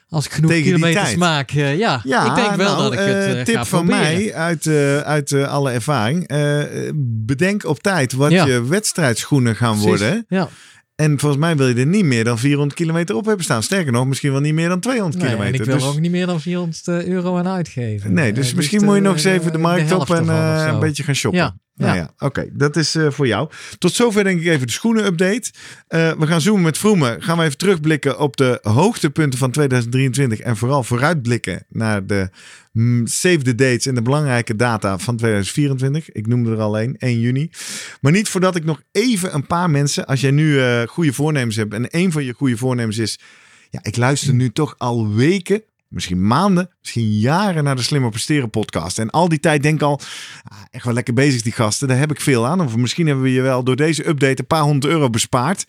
als 0.10 0.26
ik 0.26 0.32
genoeg 0.32 0.50
Tegen 0.52 0.64
die 0.66 0.74
kilometers 0.74 1.16
maak, 1.16 1.52
eh, 1.52 1.78
ja, 1.78 2.02
Ja, 2.04 2.30
ik 2.30 2.36
denk 2.36 2.56
wel 2.56 2.76
nou, 2.76 2.84
dat 2.84 2.94
ik 2.94 3.00
het 3.00 3.08
eh, 3.08 3.40
eh, 3.40 3.46
tip 3.46 3.56
ga 3.56 3.66
van 3.66 3.86
mij 3.86 4.34
uit, 4.34 4.68
uit 5.04 5.34
alle 5.34 5.72
ervaring. 5.72 6.28
bedenk 7.26 7.66
op 7.66 7.80
tijd 7.82 8.14
wat 8.14 8.32
Ja. 8.32 8.46
je 8.46 8.66
wedstrijdschoenen 8.68 9.56
gaan 9.56 9.80
Precies. 9.80 9.88
worden. 9.88 10.26
Ja. 10.30 10.50
En 10.96 11.20
volgens 11.20 11.42
mij 11.42 11.56
wil 11.56 11.68
je 11.68 11.76
er 11.76 11.86
niet 11.86 12.06
meer 12.06 12.24
dan 12.24 12.40
400 12.40 12.74
kilometer 12.80 13.16
op 13.16 13.26
hebben 13.26 13.44
staan. 13.46 13.64
Sterker 13.64 13.92
nog, 13.92 14.08
misschien 14.08 14.32
wel 14.32 14.42
niet 14.42 14.54
meer 14.54 14.70
dan 14.70 14.80
200 14.80 15.18
Nee, 15.24 15.32
kilometer. 15.32 15.54
en 15.56 15.60
ik 15.62 15.66
wil 15.66 15.76
dus, 15.76 15.84
er 15.86 15.90
ook 15.94 16.00
niet 16.00 16.12
meer 16.12 16.26
dan 16.26 16.42
400 16.42 16.88
euro 16.88 17.38
aan 17.38 17.48
uitgeven. 17.48 18.14
nee, 18.14 18.34
dus 18.34 18.54
misschien 18.54 18.80
liefst, 18.80 18.86
moet 18.94 18.96
je 18.96 19.02
nog 19.02 19.14
eens 19.14 19.24
even 19.24 19.52
de 19.52 19.58
markt 19.58 19.92
op 19.92 20.10
en 20.10 20.28
een 20.28 20.80
beetje 20.80 21.04
gaan 21.04 21.16
shoppen. 21.16 21.40
Ja, 21.42 21.56
Nou 21.76 21.96
ja. 21.96 22.02
ja, 22.02 22.26
oké. 22.28 22.50
Dat 22.54 22.76
is 22.76 22.96
eh, 22.96 23.12
voor 23.12 23.28
jou. 23.28 23.50
Tot 23.78 23.94
zover 23.94 24.24
denk 24.24 24.42
ik 24.42 24.48
even 24.48 24.68
de 24.68 24.74
schoenen-update. 24.74 25.52
Eh, 25.88 26.12
we 26.12 26.28
gaan 26.28 26.42
zoomen 26.42 26.64
met 26.64 26.78
Vroemen. 26.78 27.24
Gaan 27.24 27.38
we 27.38 27.44
even 27.44 27.58
terugblikken 27.58 28.20
op 28.20 28.38
de 28.38 28.60
hoogtepunten 28.62 29.40
van 29.40 29.52
2023. 29.52 30.40
En 30.40 30.58
vooral 30.58 30.84
vooruitblikken 30.84 31.66
naar 31.70 32.06
de 32.06 32.30
mm, 32.72 33.08
save 33.08 33.42
the 33.42 33.56
dates 33.56 33.86
en 33.86 33.96
de 33.96 34.02
belangrijke 34.02 34.56
data 34.56 34.98
van 34.98 35.18
2024. 35.18 36.12
Ik 36.12 36.28
noemde 36.28 36.52
er 36.52 36.60
al 36.60 36.78
één, 36.78 36.98
1 36.98 37.20
juni. 37.20 37.50
Maar 38.02 38.12
niet 38.12 38.30
voordat 38.30 38.56
ik 38.56 38.64
nog 38.64 38.82
even 38.92 39.34
een 39.34 39.48
paar 39.48 39.70
mensen... 39.70 40.06
Als 40.06 40.22
jij 40.22 40.32
nu 40.32 40.60
eh, 40.60 40.82
goede 40.88 41.14
voornemens 41.14 41.56
hebt 41.56 41.74
en 41.74 41.88
een 41.90 42.12
van 42.12 42.24
je 42.24 42.34
goede 42.34 42.58
voornemens 42.58 42.98
is... 42.98 43.20
Ja, 43.70 43.80
ik 43.84 43.98
luister 43.98 44.34
nu 44.34 44.52
toch 44.52 44.76
al 44.78 45.14
weken 45.14 45.64
misschien 45.96 46.28
maanden, 46.28 46.70
misschien 46.82 47.20
jaren 47.20 47.64
naar 47.64 47.76
de 47.76 47.82
Slimmer 47.82 48.10
Presteren 48.10 48.50
podcast. 48.50 49.00
En 49.00 49.10
al 49.10 49.30
die 49.30 49.40
tijd 49.40 49.64
denk 49.64 49.76
ik 49.76 49.82
al, 49.82 50.00
ah, 50.44 50.58
echt 50.72 50.86
wel 50.86 50.94
lekker 50.94 51.14
bezig 51.14 51.42
die 51.42 51.52
gasten, 51.52 51.88
daar 51.88 51.98
heb 51.98 52.12
ik 52.12 52.22
veel 52.22 52.48
aan. 52.48 52.62
Of 52.62 52.76
misschien 52.76 53.06
hebben 53.06 53.24
we 53.24 53.32
je 53.32 53.42
wel 53.42 53.64
door 53.64 53.76
deze 53.76 54.08
update 54.08 54.40
een 54.40 54.48
paar 54.48 54.62
honderd 54.62 54.94
euro 54.94 55.10
bespaard. 55.10 55.66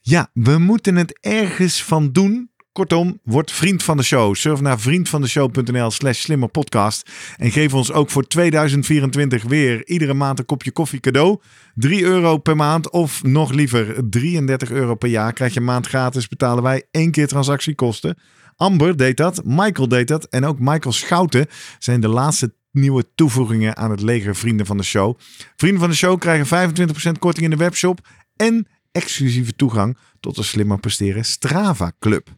Ja, 0.00 0.30
we 0.32 0.58
moeten 0.58 0.96
het 0.96 1.18
ergens 1.20 1.82
van 1.82 2.12
doen. 2.12 2.50
Kortom, 2.72 3.20
word 3.24 3.52
vriend 3.52 3.82
van 3.82 3.96
de 3.96 4.02
show. 4.02 4.34
Surf 4.34 4.60
naar 4.60 4.80
vriendvandeshow.nl 4.80 5.90
slash 5.90 6.18
slimmerpodcast. 6.18 7.10
En 7.36 7.50
geef 7.50 7.74
ons 7.74 7.92
ook 7.92 8.10
voor 8.10 8.26
2024 8.26 9.42
weer 9.42 9.86
iedere 9.86 10.14
maand 10.14 10.38
een 10.38 10.44
kopje 10.44 10.70
koffie 10.70 11.00
cadeau. 11.00 11.40
3 11.74 12.02
euro 12.04 12.38
per 12.38 12.56
maand 12.56 12.90
of 12.90 13.22
nog 13.22 13.52
liever 13.52 14.08
33 14.10 14.70
euro 14.70 14.94
per 14.94 15.08
jaar. 15.08 15.32
Krijg 15.32 15.54
je 15.54 15.60
maand 15.60 15.86
gratis, 15.86 16.28
betalen 16.28 16.62
wij 16.62 16.84
één 16.90 17.10
keer 17.10 17.26
transactiekosten. 17.26 18.18
Amber 18.60 18.96
deed 18.96 19.16
dat, 19.16 19.44
Michael 19.44 19.88
deed 19.88 20.08
dat 20.08 20.24
en 20.24 20.44
ook 20.44 20.58
Michael 20.58 20.92
Schouten 20.92 21.46
zijn 21.78 22.00
de 22.00 22.08
laatste 22.08 22.54
nieuwe 22.70 23.04
toevoegingen 23.14 23.76
aan 23.76 23.90
het 23.90 24.00
leger 24.00 24.36
Vrienden 24.36 24.66
van 24.66 24.76
de 24.76 24.82
Show. 24.82 25.18
Vrienden 25.56 25.80
van 25.80 25.90
de 25.90 25.96
Show 25.96 26.18
krijgen 26.18 26.70
25% 26.78 27.18
korting 27.18 27.44
in 27.44 27.50
de 27.50 27.56
webshop 27.56 28.00
en 28.36 28.66
exclusieve 28.92 29.56
toegang 29.56 29.96
tot 30.20 30.36
de 30.36 30.42
Slimmer 30.42 30.80
Presteren 30.80 31.24
Strava 31.24 31.92
Club. 31.98 32.28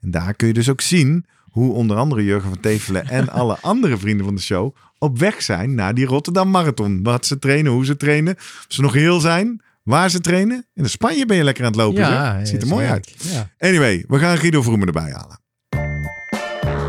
En 0.00 0.10
daar 0.10 0.34
kun 0.34 0.46
je 0.46 0.52
dus 0.52 0.68
ook 0.68 0.80
zien 0.80 1.26
hoe 1.50 1.72
onder 1.72 1.96
andere 1.96 2.24
Jurgen 2.24 2.48
van 2.48 2.60
Tevelen 2.60 3.08
en 3.08 3.28
alle 3.40 3.58
andere 3.60 3.98
vrienden 3.98 4.26
van 4.26 4.34
de 4.34 4.40
show 4.40 4.74
op 4.98 5.18
weg 5.18 5.42
zijn 5.42 5.74
naar 5.74 5.94
die 5.94 6.06
Rotterdam 6.06 6.50
Marathon. 6.50 7.02
Wat 7.02 7.26
ze 7.26 7.38
trainen, 7.38 7.72
hoe 7.72 7.84
ze 7.84 7.96
trainen. 7.96 8.34
Of 8.36 8.64
ze 8.68 8.80
nog 8.80 8.92
heel 8.92 9.20
zijn, 9.20 9.62
waar 9.82 10.10
ze 10.10 10.20
trainen. 10.20 10.66
In 10.74 10.88
Spanje 10.88 11.26
ben 11.26 11.36
je 11.36 11.44
lekker 11.44 11.64
aan 11.64 11.70
het 11.70 11.80
lopen. 11.80 12.00
Ja. 12.00 12.44
Ziet 12.44 12.62
er 12.62 12.68
mooi 12.68 12.86
uit. 12.86 13.14
Ja. 13.18 13.50
Anyway, 13.58 14.04
we 14.08 14.18
gaan 14.18 14.38
Guido 14.38 14.62
Vroemen 14.62 14.86
erbij 14.86 15.12
halen. 15.12 15.39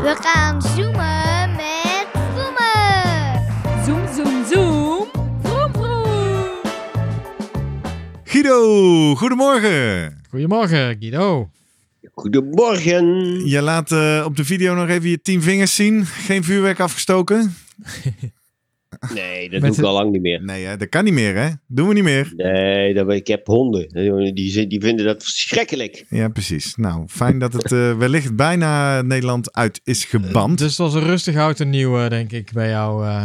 We 0.02 0.16
gaan 0.20 0.62
zoomen 0.62 1.50
met 1.56 2.06
Vroemen. 2.12 3.84
Zoom, 3.84 4.14
zoom, 4.14 4.44
zoom. 4.46 5.08
Vroom, 5.42 5.72
vroom. 5.72 6.60
Guido, 8.24 9.14
goedemorgen. 9.14 10.20
Goedemorgen, 10.30 10.96
Guido. 11.00 11.50
Goedemorgen. 12.14 13.06
Je 13.48 13.62
laat 13.62 13.92
eh, 13.92 14.22
op 14.24 14.36
de 14.36 14.44
video 14.44 14.74
nog 14.74 14.88
even 14.88 15.10
je 15.10 15.22
tien 15.22 15.42
vingers 15.42 15.74
zien. 15.74 16.06
Geen 16.06 16.44
vuurwerk 16.44 16.80
afgestoken? 16.80 17.54
Nee, 19.14 19.50
dat 19.50 19.60
Met 19.60 19.70
doe 19.70 19.80
ik 19.80 19.86
al 19.86 19.92
lang 19.94 20.12
niet 20.12 20.22
meer. 20.22 20.42
Nee, 20.42 20.64
hè? 20.64 20.76
dat 20.76 20.88
kan 20.88 21.04
niet 21.04 21.12
meer, 21.12 21.36
hè? 21.36 21.48
Doen 21.66 21.88
we 21.88 21.94
niet 21.94 22.02
meer. 22.04 22.32
Nee, 22.36 22.94
dat, 22.94 23.12
ik 23.12 23.26
heb 23.26 23.46
honden. 23.46 23.88
Die, 24.34 24.66
die 24.66 24.80
vinden 24.80 25.04
dat 25.04 25.22
verschrikkelijk. 25.22 26.04
Ja, 26.08 26.28
precies. 26.28 26.76
Nou, 26.76 27.04
fijn 27.08 27.38
dat 27.38 27.52
het 27.52 27.72
eh, 27.72 27.96
wellicht 27.98 28.36
bijna 28.36 29.02
Nederland 29.02 29.52
uit 29.54 29.80
is 29.84 30.04
geband. 30.04 30.58
Dus 30.58 30.68
het 30.68 30.76
was 30.78 30.94
een 30.94 31.04
rustig 31.04 31.36
oud 31.36 31.60
en 31.60 31.70
nieuw, 31.70 31.98
eh, 31.98 32.08
denk 32.10 32.32
ik, 32.32 32.52
bij 32.52 32.68
jou 32.68 33.04
eh 33.06 33.24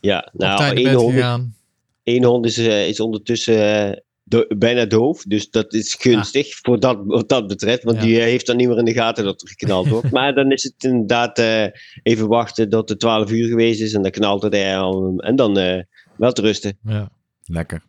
Ja, 0.00 0.28
op 0.32 0.40
nou, 0.40 0.74
één 0.76 0.92
hond, 0.94 1.12
gegaan. 1.14 1.54
één 2.02 2.24
hond 2.24 2.46
is, 2.46 2.58
eh, 2.58 2.88
is 2.88 3.00
ondertussen 3.00 3.88
eh, 3.90 3.96
do- 4.28 4.46
bijna 4.58 4.84
doof. 4.84 5.22
Dus 5.22 5.50
dat 5.50 5.74
is 5.74 5.94
gunstig 5.94 6.54
voor 6.62 6.80
dat, 6.80 6.98
wat 7.04 7.28
dat 7.28 7.46
betreft. 7.46 7.82
Want 7.82 7.96
Ja. 7.96 8.02
die 8.02 8.16
eh, 8.18 8.22
heeft 8.24 8.46
dan 8.46 8.56
niet 8.56 8.68
meer 8.68 8.78
in 8.78 8.84
de 8.84 8.92
gaten 8.92 9.24
dat 9.24 9.42
er 9.42 9.48
geknald 9.48 9.88
wordt. 9.88 10.10
maar 10.18 10.34
dan 10.34 10.50
is 10.52 10.62
het 10.62 10.74
inderdaad 10.84 11.38
eh, 11.38 11.64
even 12.02 12.28
wachten 12.28 12.68
tot 12.68 12.88
het 12.88 13.00
12 13.00 13.30
uur 13.30 13.48
geweest 13.48 13.80
is. 13.80 13.92
En 13.92 14.02
dan 14.02 14.10
knalt 14.10 14.42
het 14.42 14.54
er 14.54 14.76
al. 14.76 15.14
En 15.18 15.36
dan 15.36 15.58
eh, 15.58 15.82
wel 16.16 16.32
te 16.32 16.40
rusten. 16.42 16.78
Ja. 16.84 17.10
Lekker. 17.44 17.82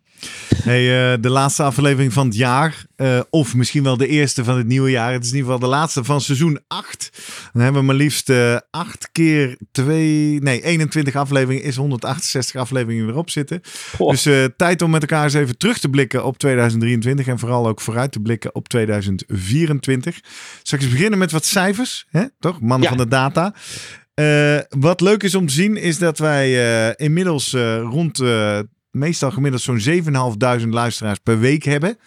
Hey, 0.63 1.11
eh, 1.13 1.18
de 1.22 1.30
laatste 1.30 1.63
aflevering 1.63 2.13
van 2.13 2.26
het 2.28 2.36
jaar. 2.36 2.86
eh, 2.95 3.20
of 3.30 3.55
misschien 3.55 3.84
wel 3.84 3.97
de 3.97 4.07
eerste 4.07 4.43
van 4.43 4.57
het 4.57 4.68
nieuwe 4.68 4.89
jaar. 4.89 5.13
Het 5.13 5.24
is 5.24 5.30
in 5.30 5.36
ieder 5.36 5.51
geval 5.51 5.70
de 5.70 5.76
laatste 5.76 6.03
van 6.03 6.22
seizoen 6.22 6.59
8. 6.68 7.11
Dan 7.53 7.61
hebben 7.61 7.82
we 7.82 7.88
maar 7.88 7.95
liefst 7.95 8.30
eh 8.30 8.57
8 8.70 9.09
keer 9.11 9.57
2. 9.72 10.39
Nee, 10.41 10.63
21 10.63 11.15
afleveringen 11.15 11.63
is 11.63 11.76
168 11.76 12.61
afleveringen 12.61 13.07
erop 13.09 13.30
zitten. 13.30 13.61
Goh. 13.95 14.09
Dus 14.09 14.28
tijd 14.57 14.82
om 14.82 14.89
met 14.91 15.01
elkaar 15.01 15.24
eens 15.24 15.34
even 15.34 15.57
terug 15.57 15.80
te 15.80 15.89
blikken 15.89 16.26
op 16.26 16.38
2023. 16.38 17.28
En 17.28 17.39
vooral 17.39 17.68
ook 17.68 17.82
vooruit 17.82 18.11
te 18.11 18.20
blikken 18.20 18.55
op 18.55 18.68
2024. 18.68 20.20
Straks 20.63 20.89
beginnen 20.89 21.20
met 21.20 21.32
wat 21.32 21.45
cijfers. 21.45 22.05
Hè? 22.09 22.24
Toch? 22.39 22.61
Mannen 22.61 22.82
Ja. 22.89 22.95
van 22.95 22.97
de 22.97 23.07
data. 23.07 23.53
Wat 24.80 25.01
leuk 25.01 25.24
is 25.24 25.36
om 25.36 25.47
te 25.47 25.53
zien 25.53 25.78
is 25.78 25.97
dat 25.97 26.18
wij 26.20 26.95
inmiddels 26.95 27.51
rond 27.82 28.18
meestal 28.97 29.31
gemiddeld 29.31 29.61
zo'n 29.63 29.79
7.500 30.63 30.69
luisteraars 30.69 31.19
per 31.23 31.39
week 31.39 31.63
hebben. 31.63 31.97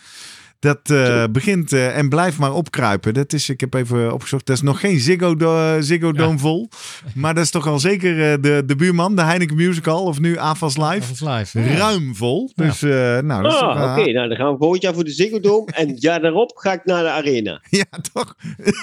Dat 0.58 0.90
eh, 0.90 1.24
begint 1.32 1.72
eh, 1.72 1.96
en 1.98 2.08
blijft 2.08 2.38
maar 2.38 2.52
opkruipen. 2.54 3.14
Dat 3.14 3.32
is, 3.32 3.48
ik 3.48 3.60
heb 3.60 3.74
even 3.74 4.12
opgezocht, 4.12 4.46
dat 4.46 4.56
is 4.56 4.62
nog 4.62 4.80
geen 4.80 4.98
Ziggo, 4.98 5.36
Do- 5.36 5.80
Ziggo 5.80 6.12
Dome 6.12 6.38
vol. 6.38 6.68
Maar 7.14 7.34
dat 7.34 7.44
is 7.44 7.50
toch 7.50 7.66
al 7.66 7.78
zeker 7.78 8.32
eh, 8.32 8.42
de, 8.42 8.62
de 8.66 8.76
buurman, 8.76 9.16
de 9.16 9.22
Heineken 9.22 9.56
Musical 9.56 10.04
of 10.04 10.20
nu 10.20 10.36
AFAS 10.38 10.76
Live. 10.76 10.98
Dat 11.08 11.18
was 11.18 11.36
live. 11.38 11.60
Ja. 11.60 11.76
Ruim 11.76 12.14
vol. 12.16 12.50
Dus 12.54 12.82
eh, 12.82 12.90
nou, 13.18 13.42
dat 13.42 13.52
is 13.52 13.58
toch 13.58 13.68
Ah, 13.68 13.94
wel- 13.94 14.02
oké. 14.02 14.12
Nou, 14.12 14.28
dan 14.28 14.36
gaan 14.36 14.52
we 14.52 14.58
volgend 14.58 14.82
jaar 14.82 14.94
voor 14.94 15.04
de 15.04 15.10
Ziggo 15.12 15.40
Dome. 15.40 15.66
en 15.72 15.88
het 15.88 16.02
jaar 16.02 16.20
daarop 16.20 16.56
ga 16.56 16.72
ik 16.72 16.84
naar 16.84 17.02
de 17.02 17.10
arena. 17.10 17.62
Ja, 17.70 17.84
toch? 18.12 18.34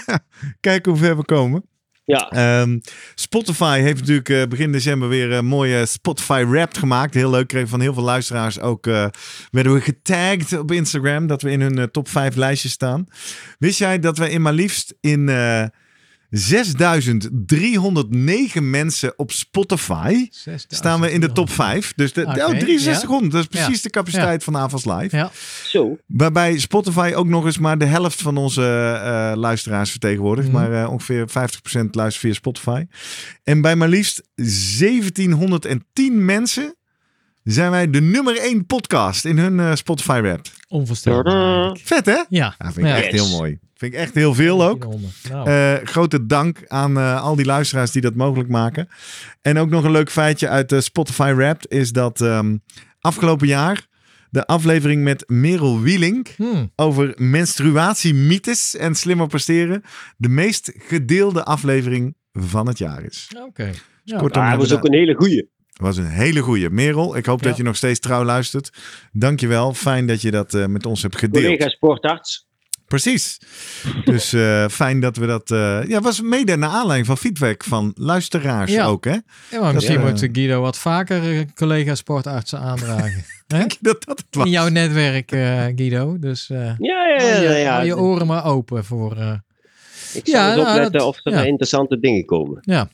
Kijken 0.59 0.91
hoe 0.91 1.01
ver 1.01 1.17
we 1.17 1.25
komen. 1.25 1.63
Ja, 2.07 2.29
Ehm, 2.29 2.79
Spotify 3.15 3.79
heeft 3.79 3.99
natuurlijk 3.99 4.29
eh, 4.29 4.43
begin 4.43 4.71
december 4.71 5.09
weer 5.09 5.31
een 5.31 5.45
mooie 5.45 5.85
Spotify 5.85 6.45
Wrapped 6.47 6.77
gemaakt. 6.77 7.13
Heel 7.13 7.29
leuk. 7.29 7.47
Kreeg 7.47 7.69
van 7.69 7.81
heel 7.81 7.93
veel 7.93 8.03
luisteraars 8.03 8.59
ook. 8.59 8.87
eh, 8.87 9.07
werden 9.51 9.73
we 9.73 9.81
getagd 9.81 10.57
op 10.57 10.71
Instagram. 10.71 11.27
Dat 11.27 11.41
we 11.41 11.51
in 11.51 11.61
hun 11.61 11.77
eh, 11.77 11.83
top 11.83 12.09
5 12.09 12.35
lijstje 12.35 12.69
staan. 12.69 13.05
Wist 13.59 13.79
jij 13.79 13.99
dat 13.99 14.17
we 14.17 14.29
in 14.29 14.41
maar 14.41 14.53
liefst 14.53 14.95
in 15.01 15.29
eh 15.29 15.63
6309 16.29 18.69
mensen 18.69 19.13
op 19.15 19.31
Spotify 19.31 20.27
6000. 20.31 20.75
staan 20.75 21.01
we 21.01 21.11
in 21.11 21.21
de 21.21 21.31
top 21.31 21.49
5. 21.49 21.93
Dus 21.95 22.13
de, 22.13 22.25
oh, 22.25 22.33
6300. 22.33 23.31
Dat 23.31 23.41
is 23.41 23.47
Ja. 23.59 23.65
precies 23.65 23.81
de 23.83 23.89
capaciteit 23.89 24.43
van 24.43 24.57
Avals 24.57 24.85
Live. 24.85 25.15
Ja. 25.15 25.31
zo. 25.63 25.97
Waarbij 26.05 26.59
Spotify 26.59 27.11
ook 27.15 27.27
nog 27.27 27.45
eens 27.45 27.57
maar 27.57 27.77
de 27.77 27.85
helft 27.85 28.21
van 28.21 28.37
onze 28.37 28.61
eh, 29.03 29.31
luisteraars 29.35 29.91
vertegenwoordigt. 29.91 30.47
Mhm. 30.51 30.57
Maar 30.57 30.83
eh, 30.83 30.91
ongeveer 30.91 31.27
50% 31.29 31.31
luistert 31.91 32.25
via 32.25 32.33
Spotify. 32.33 32.85
En 33.43 33.61
bij 33.61 33.75
maar 33.75 33.89
liefst 33.89 34.23
1710 34.35 36.25
mensen 36.25 36.75
zijn 37.53 37.71
wij 37.71 37.89
de 37.89 38.01
nummer 38.01 38.37
1 38.37 38.65
podcast 38.65 39.25
in 39.25 39.37
hun 39.37 39.59
eh, 39.59 39.75
Spotify 39.75 40.19
rap. 40.23 40.41
Onvoorstelbaar. 40.67 41.77
Vet 41.83 42.05
hè? 42.05 42.11
Ja. 42.11 42.25
Ja, 42.29 42.55
vind 42.71 42.77
ik 42.77 42.83
Ja. 42.85 42.95
echt 42.97 43.11
Yes. 43.11 43.21
heel 43.21 43.37
mooi. 43.37 43.59
Vind 43.75 43.93
ik 43.93 43.99
echt 43.99 44.13
heel 44.13 44.33
veel 44.33 44.63
ook. 44.63 44.87
Nou, 45.29 45.49
Eh, 45.49 45.73
grote 45.83 46.25
dank 46.25 46.61
aan 46.67 46.97
eh, 46.97 47.21
al 47.23 47.35
die 47.35 47.45
luisteraars 47.45 47.91
die 47.91 48.01
dat 48.01 48.15
mogelijk 48.15 48.49
maken. 48.49 48.87
En 49.41 49.57
ook 49.57 49.69
nog 49.69 49.83
een 49.83 49.91
leuk 49.91 50.11
feitje 50.11 50.49
uit 50.49 50.69
de 50.69 50.81
Spotify 50.81 51.33
Wrapped 51.35 51.71
is 51.71 51.91
dat 51.91 52.21
ehm, 52.21 52.57
afgelopen 52.99 53.47
jaar 53.47 53.85
de 54.29 54.45
aflevering 54.45 55.03
met 55.03 55.23
Merel 55.27 55.81
Wieling 55.81 56.27
hmm. 56.37 56.71
over 56.75 57.13
menstruatiemythes 57.15 58.75
en 58.75 58.95
slimmer 58.95 59.27
presteren 59.27 59.81
de 60.17 60.29
meest 60.29 60.71
gedeelde 60.77 61.43
aflevering 61.43 62.15
van 62.33 62.67
het 62.67 62.77
jaar 62.77 63.03
is. 63.03 63.27
Oké. 63.47 63.71
Ja. 64.03 64.17
Kortom, 64.17 64.43
Ah, 64.43 64.49
dat 64.49 64.59
was 64.59 64.73
ook 64.73 64.85
een 64.85 64.93
hele 64.93 65.13
goeie. 65.15 65.49
Was 65.77 65.97
een 65.97 66.05
hele 66.07 66.39
goeie. 66.39 66.69
Merel, 66.69 67.17
ik 67.17 67.25
hoop 67.25 67.41
Ja. 67.41 67.47
dat 67.47 67.57
je 67.57 67.63
nog 67.63 67.75
steeds 67.75 67.99
trouw 67.99 68.23
luistert. 68.23 68.69
Dankjewel. 69.11 69.73
Fijn 69.73 70.07
dat 70.07 70.21
je 70.21 70.31
dat 70.31 70.53
eh, 70.53 70.65
met 70.65 70.85
ons 70.85 71.01
hebt 71.01 71.17
gedeeld. 71.17 71.43
Collega 71.43 71.69
sportarts. 71.69 72.45
Precies. 72.87 73.39
Dus 74.03 74.33
eh, 74.33 74.67
fijn 74.67 74.99
dat 74.99 75.17
we 75.17 75.25
dat... 75.25 75.51
eh, 75.51 75.83
ja, 75.87 76.01
was 76.01 76.21
mede 76.21 76.55
naar 76.57 76.69
aanleiding 76.69 77.05
van 77.07 77.17
feedback 77.17 77.63
van 77.63 77.91
luisteraars 77.95 78.71
Ja. 78.71 78.85
ook, 78.85 79.05
hè? 79.05 79.15
Ja, 79.51 79.59
maar 79.61 79.73
misschien 79.73 79.99
moet 80.01 80.19
Guido 80.31 80.61
wat 80.61 80.77
vaker 80.77 81.37
eh, 81.37 81.45
collega 81.55 81.95
sportartsen 81.95 82.59
aandragen. 82.59 83.23
Hè? 83.47 83.63
Dat 83.79 84.03
dat 84.05 84.17
het 84.17 84.25
was. 84.35 84.45
In 84.45 84.51
jouw 84.51 84.67
netwerk, 84.67 85.31
eh, 85.31 85.63
Guido. 85.75 86.19
Dus 86.19 86.49
eh 86.49 86.57
Ja, 86.77 87.07
ja, 87.07 87.21
ja. 87.21 87.39
je, 87.41 87.49
ja, 87.57 87.73
hou 87.73 87.85
je 87.85 87.97
oren 87.97 88.27
maar 88.27 88.45
open 88.45 88.85
voor... 88.85 89.15
eh, 89.17 89.33
Ik 90.13 90.27
zal 90.27 90.39
Ja, 90.41 90.47
eens 90.47 90.55
nou, 90.55 90.69
opletten 90.69 90.91
dat- 90.91 91.07
of 91.07 91.19
er 91.23 91.31
ja. 91.33 91.43
interessante 91.43 91.99
dingen 91.99 92.25
komen. 92.25 92.59
ja. 92.61 92.89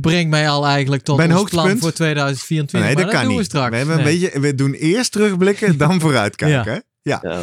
Brengt 0.00 0.30
mij 0.30 0.48
al 0.48 0.66
eigenlijk 0.66 1.02
tot 1.02 1.16
Bij 1.16 1.24
een 1.24 1.36
ons 1.36 1.50
plan 1.50 1.62
hoogtepunt? 1.62 1.82
voor 1.84 1.92
2024. 1.92 2.80
Nee, 2.80 2.94
maar 2.94 3.04
dat 3.04 3.12
kan 3.12 3.22
doen 3.22 3.30
niet. 3.30 3.38
we 3.38 3.44
straks. 3.44 3.70
We, 3.70 3.76
hebben 3.76 3.98
een 3.98 4.04
beetje, 4.04 4.40
we 4.40 4.54
doen 4.54 4.72
eerst 4.72 5.12
terugblikken, 5.12 5.78
dan 5.78 6.00
vooruitkijken. 6.04 6.72
Ja. 6.72 6.80
hè? 6.80 6.80
Ja. 7.02 7.20
Ja. 7.22 7.40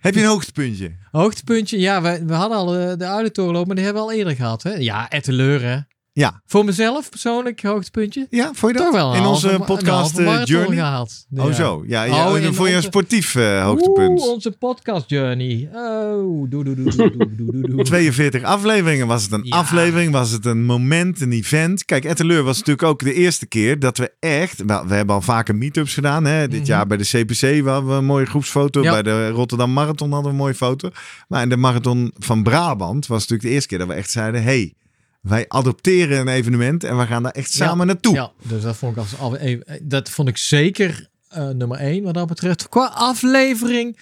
Heb 0.00 0.14
je 0.14 0.20
een 0.20 0.26
hoogtepuntje? 0.26 0.92
Hoogtepuntje, 1.10 1.78
ja, 1.78 2.02
we, 2.02 2.24
we 2.26 2.32
hadden 2.34 2.58
al 2.58 2.76
eh, 2.76 2.92
de 2.98 3.06
oude 3.06 3.30
torenloop, 3.30 3.66
maar 3.66 3.76
die 3.76 3.84
hebben 3.84 4.02
we 4.02 4.08
al 4.10 4.16
eerder 4.16 4.34
gehad. 4.36 4.62
Hè? 4.62 4.74
Ja, 4.74 5.10
Etteleur, 5.10 5.62
hè. 5.62 5.76
Ja. 6.14 6.42
Voor 6.46 6.64
mezelf 6.64 7.08
persoonlijk 7.08 7.62
hoogtepuntje. 7.62 8.26
Ja, 8.30 8.50
vond 8.54 8.72
je 8.72 8.78
dat? 8.78 8.86
Toch 8.86 8.94
wel 8.94 9.14
in 9.14 9.24
onze 9.24 9.60
podcast 9.66 10.18
eh, 10.18 10.44
Journey. 10.44 10.76
Gehaald. 10.76 11.26
Oh 11.36 11.52
zo, 11.52 11.84
ja. 11.86 12.02
ja 12.02 12.32
oh, 12.32 12.52
voor 12.52 12.68
je 12.68 12.80
sportief 12.80 13.34
eh, 13.34 13.64
hoogtepunt. 13.64 14.20
Oeh, 14.20 14.30
onze 14.30 14.50
podcast 14.50 15.10
Journey. 15.10 15.68
Oh, 15.72 16.50
doe, 16.50 16.64
doe, 16.64 16.74
doe, 16.74 16.86
doe, 17.36 17.84
42 17.84 18.42
afleveringen. 18.42 19.06
Was 19.06 19.22
het 19.22 19.32
een 19.32 19.50
aflevering? 19.50 20.12
Was 20.12 20.30
het 20.30 20.46
een 20.46 20.64
moment, 20.64 21.20
een 21.20 21.32
event? 21.32 21.84
Kijk, 21.84 22.04
Etteleur 22.04 22.42
was 22.42 22.58
natuurlijk 22.58 22.88
ook 22.88 23.00
de 23.00 23.14
eerste 23.14 23.46
keer 23.46 23.78
dat 23.78 23.98
we 23.98 24.12
echt... 24.20 24.64
Nou, 24.64 24.88
we 24.88 24.94
hebben 24.94 25.14
al 25.14 25.22
vaker 25.22 25.56
meetups 25.56 25.94
gedaan. 25.94 26.24
Hè? 26.24 26.48
Dit 26.48 26.60
mhm. 26.60 26.68
jaar 26.68 26.86
bij 26.86 26.96
de 26.96 27.04
CPC 27.04 27.66
hadden 27.66 27.90
we 27.90 27.94
een 27.94 28.04
mooie 28.04 28.26
groepsfoto. 28.26 28.82
Bij 28.82 29.02
de 29.02 29.28
Rotterdam 29.28 29.72
Marathon 29.72 30.12
hadden 30.12 30.26
we 30.26 30.36
een 30.36 30.42
mooie 30.42 30.54
foto. 30.54 30.90
Maar 31.28 31.42
in 31.42 31.48
de 31.48 31.56
Marathon 31.56 32.12
van 32.18 32.42
Brabant 32.42 33.06
was 33.06 33.20
natuurlijk 33.20 33.48
de 33.48 33.54
eerste 33.54 33.68
keer 33.68 33.78
dat 33.78 33.88
we 33.88 33.94
echt 33.94 34.10
zeiden... 34.10 34.42
Hey, 34.42 34.74
wij 35.22 35.44
adopteren 35.48 36.18
een 36.20 36.28
evenement 36.28 36.84
en 36.84 36.98
we 36.98 37.06
gaan 37.06 37.22
daar 37.22 37.32
echt 37.32 37.52
Ja. 37.52 37.66
samen 37.66 37.86
naartoe. 37.86 38.14
Ja, 38.14 38.30
dus 38.42 38.62
dat 38.62 38.76
vond 38.76 38.92
ik, 38.92 38.98
als, 38.98 39.18
al- 39.18 39.36
even- 39.36 39.78
dat 39.82 40.10
vond 40.10 40.28
ik 40.28 40.36
zeker 40.36 41.06
eh, 41.28 41.48
nummer 41.48 41.78
één 41.78 42.02
wat 42.02 42.14
dat 42.14 42.26
betreft. 42.26 42.68
Qua 42.68 42.86
aflevering, 42.94 43.98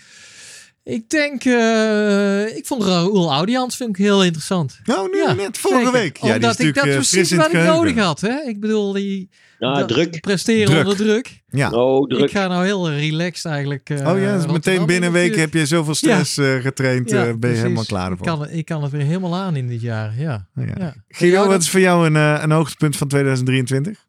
ik 0.95 1.11
denk, 1.11 1.45
eh, 1.45 2.57
ik 2.57 2.66
vond 2.66 2.82
Raoul 2.82 3.30
Audians 3.32 3.76
vind 3.76 3.91
ik 3.91 3.97
heel 4.05 4.24
interessant. 4.24 4.80
Nou, 4.84 5.09
nu 5.11 5.16
Ja, 5.18 5.32
net 5.32 5.59
vorige 5.59 5.78
zeker. 5.84 5.93
week. 6.01 6.16
Ja, 6.16 6.20
die 6.22 6.30
is 6.30 6.34
Omdat 6.36 6.59
ik 6.59 6.74
dat 6.74 6.84
eh, 6.84 6.95
precies 6.95 7.32
wat 7.32 7.47
ik 7.53 7.62
nodig 7.64 7.97
had. 7.97 8.20
Hè? 8.20 8.41
Ik 8.47 8.61
bedoel, 8.61 8.93
die 8.93 9.28
Ja, 9.59 9.84
druk. 9.84 10.20
presteren 10.20 10.66
Druk. 10.66 10.78
onder 10.82 10.97
druk. 10.97 11.41
Ja. 11.49 11.70
Oh, 11.70 12.07
druk. 12.09 12.20
Ik 12.22 12.30
ga 12.30 12.47
nou 12.47 12.64
heel 12.64 12.91
relaxed 12.91 13.45
eigenlijk. 13.53 13.91
eh, 13.91 14.09
Oh 14.09 14.20
ja, 14.20 14.36
dus 14.36 14.47
meteen 14.47 14.86
binnen 14.86 15.07
een 15.09 15.12
week 15.14 15.36
heb 15.36 15.55
je 15.55 15.66
zoveel 15.66 15.95
stress 15.95 16.36
eh, 16.38 16.55
getraind. 16.55 17.11
Ja, 17.11 17.16
eh, 17.16 17.22
ben 17.24 17.32
je 17.32 17.38
precies. 17.38 17.61
helemaal 17.62 17.84
klaar 17.84 18.12
Ik 18.12 18.18
ervoor. 18.20 18.26
kan, 18.38 18.49
ik 18.51 18.64
kan 18.64 18.82
het 18.82 18.93
weer 18.93 19.03
helemaal 19.05 19.34
aan 19.34 19.57
in 19.57 19.68
dit 19.68 19.80
jaar, 19.80 20.14
ja. 20.18 20.47
Ja. 21.18 21.47
wat 21.47 21.61
is 21.62 21.70
voor 21.70 21.80
jou 21.80 22.07
een, 22.07 22.16
eh, 22.16 22.38
een 22.43 22.51
hoogtepunt 22.51 22.97
van 22.97 23.09
2023? 23.09 24.09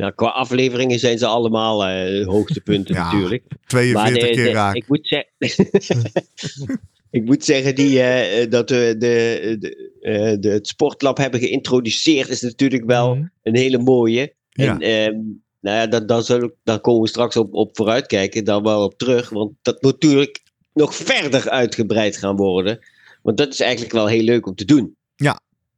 Ja, 0.00 0.10
qua 0.10 0.26
afleveringen 0.28 0.98
zijn 0.98 1.18
ze 1.18 1.26
allemaal 1.26 1.84
eh, 1.86 2.26
hoogtepunten 2.26 2.94
Ja, 2.94 3.12
natuurlijk. 3.12 3.44
42 3.66 4.22
de- 4.28 4.34
keer 4.34 4.44
de- 4.44 4.50
raak. 4.52 4.74
Ik 4.74 4.88
moet, 4.88 5.06
zeggen, 5.06 5.30
ik 7.10 7.24
moet 7.24 7.44
zeggen 7.44 7.74
die, 7.74 8.00
eh, 8.02 8.50
dat 8.50 8.70
we 8.70 8.94
de, 8.98 9.56
de, 9.58 9.90
eh, 10.00 10.36
de, 10.40 10.48
het 10.48 10.68
sportlab 10.68 11.16
hebben 11.16 11.40
geïntroduceerd 11.40 12.28
is 12.28 12.40
natuurlijk 12.40 12.84
wel 12.84 13.14
Mhm. 13.14 13.26
een 13.42 13.56
hele 13.56 13.78
mooie. 13.78 14.34
Ja. 14.50 14.78
En 14.78 14.80
ehm, 14.80 15.16
nou 15.60 15.76
ja, 15.76 15.86
dat, 15.86 16.08
daar, 16.08 16.22
zullen, 16.22 16.52
daar 16.64 16.80
komen 16.80 17.02
we 17.02 17.08
straks 17.08 17.36
op, 17.36 17.54
op 17.54 17.76
vooruitkijken, 17.76 18.44
daar 18.44 18.62
wel 18.62 18.84
op 18.84 18.98
terug. 18.98 19.28
Want 19.28 19.52
dat 19.62 19.82
moet 19.82 19.92
natuurlijk 19.92 20.42
nog 20.74 20.94
verder 20.94 21.50
uitgebreid 21.50 22.16
gaan 22.16 22.36
worden. 22.36 22.78
Want 23.22 23.36
dat 23.36 23.52
is 23.52 23.60
eigenlijk 23.60 23.92
wel 23.92 24.06
heel 24.06 24.22
leuk 24.22 24.46
om 24.46 24.54
te 24.54 24.64
doen. 24.64 24.96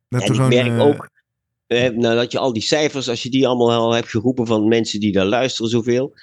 Dat 0.08 0.22
en 0.22 0.34
ik 0.34 0.48
merk 0.48 0.66
eh, 0.66 0.80
ook, 0.86 0.94
eh, 0.94 1.11
nadat 1.94 2.32
je 2.32 2.38
al 2.38 2.52
die 2.52 2.62
cijfers, 2.62 3.08
als 3.08 3.22
je 3.22 3.30
die 3.30 3.46
allemaal 3.46 3.70
al 3.80 3.92
hebt 3.94 4.08
geroepen 4.08 4.46
van 4.46 4.68
mensen 4.68 5.00
die 5.00 5.12
daar 5.12 5.26
luisteren 5.26 5.70
zoveel. 5.70 6.14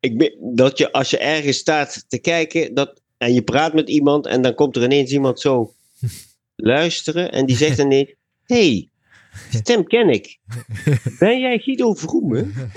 Ik 0.00 0.14
me- 0.14 0.52
dat 0.54 0.78
je 0.78 0.92
als 0.92 1.10
je 1.10 1.18
ergens 1.18 1.56
staat 1.58 2.04
te 2.08 2.18
kijken 2.18 2.74
dat, 2.74 3.02
en 3.18 3.32
je 3.34 3.42
praat 3.42 3.74
met 3.74 3.88
iemand 3.88 4.26
en 4.26 4.42
dan 4.42 4.54
komt 4.54 4.76
er 4.76 4.82
ineens 4.84 5.12
iemand 5.12 5.40
zo 5.40 5.72
luisteren 6.56 7.32
en 7.32 7.46
die 7.46 7.56
zegt 7.56 7.78
ineens, 7.78 8.14
hey, 8.54 8.88
stem 9.50 9.86
ken 9.86 10.08
ik. 10.08 10.38
Ben 11.18 11.40
jij 11.40 11.58
Guido 11.58 11.94
Vroemen? 11.94 12.54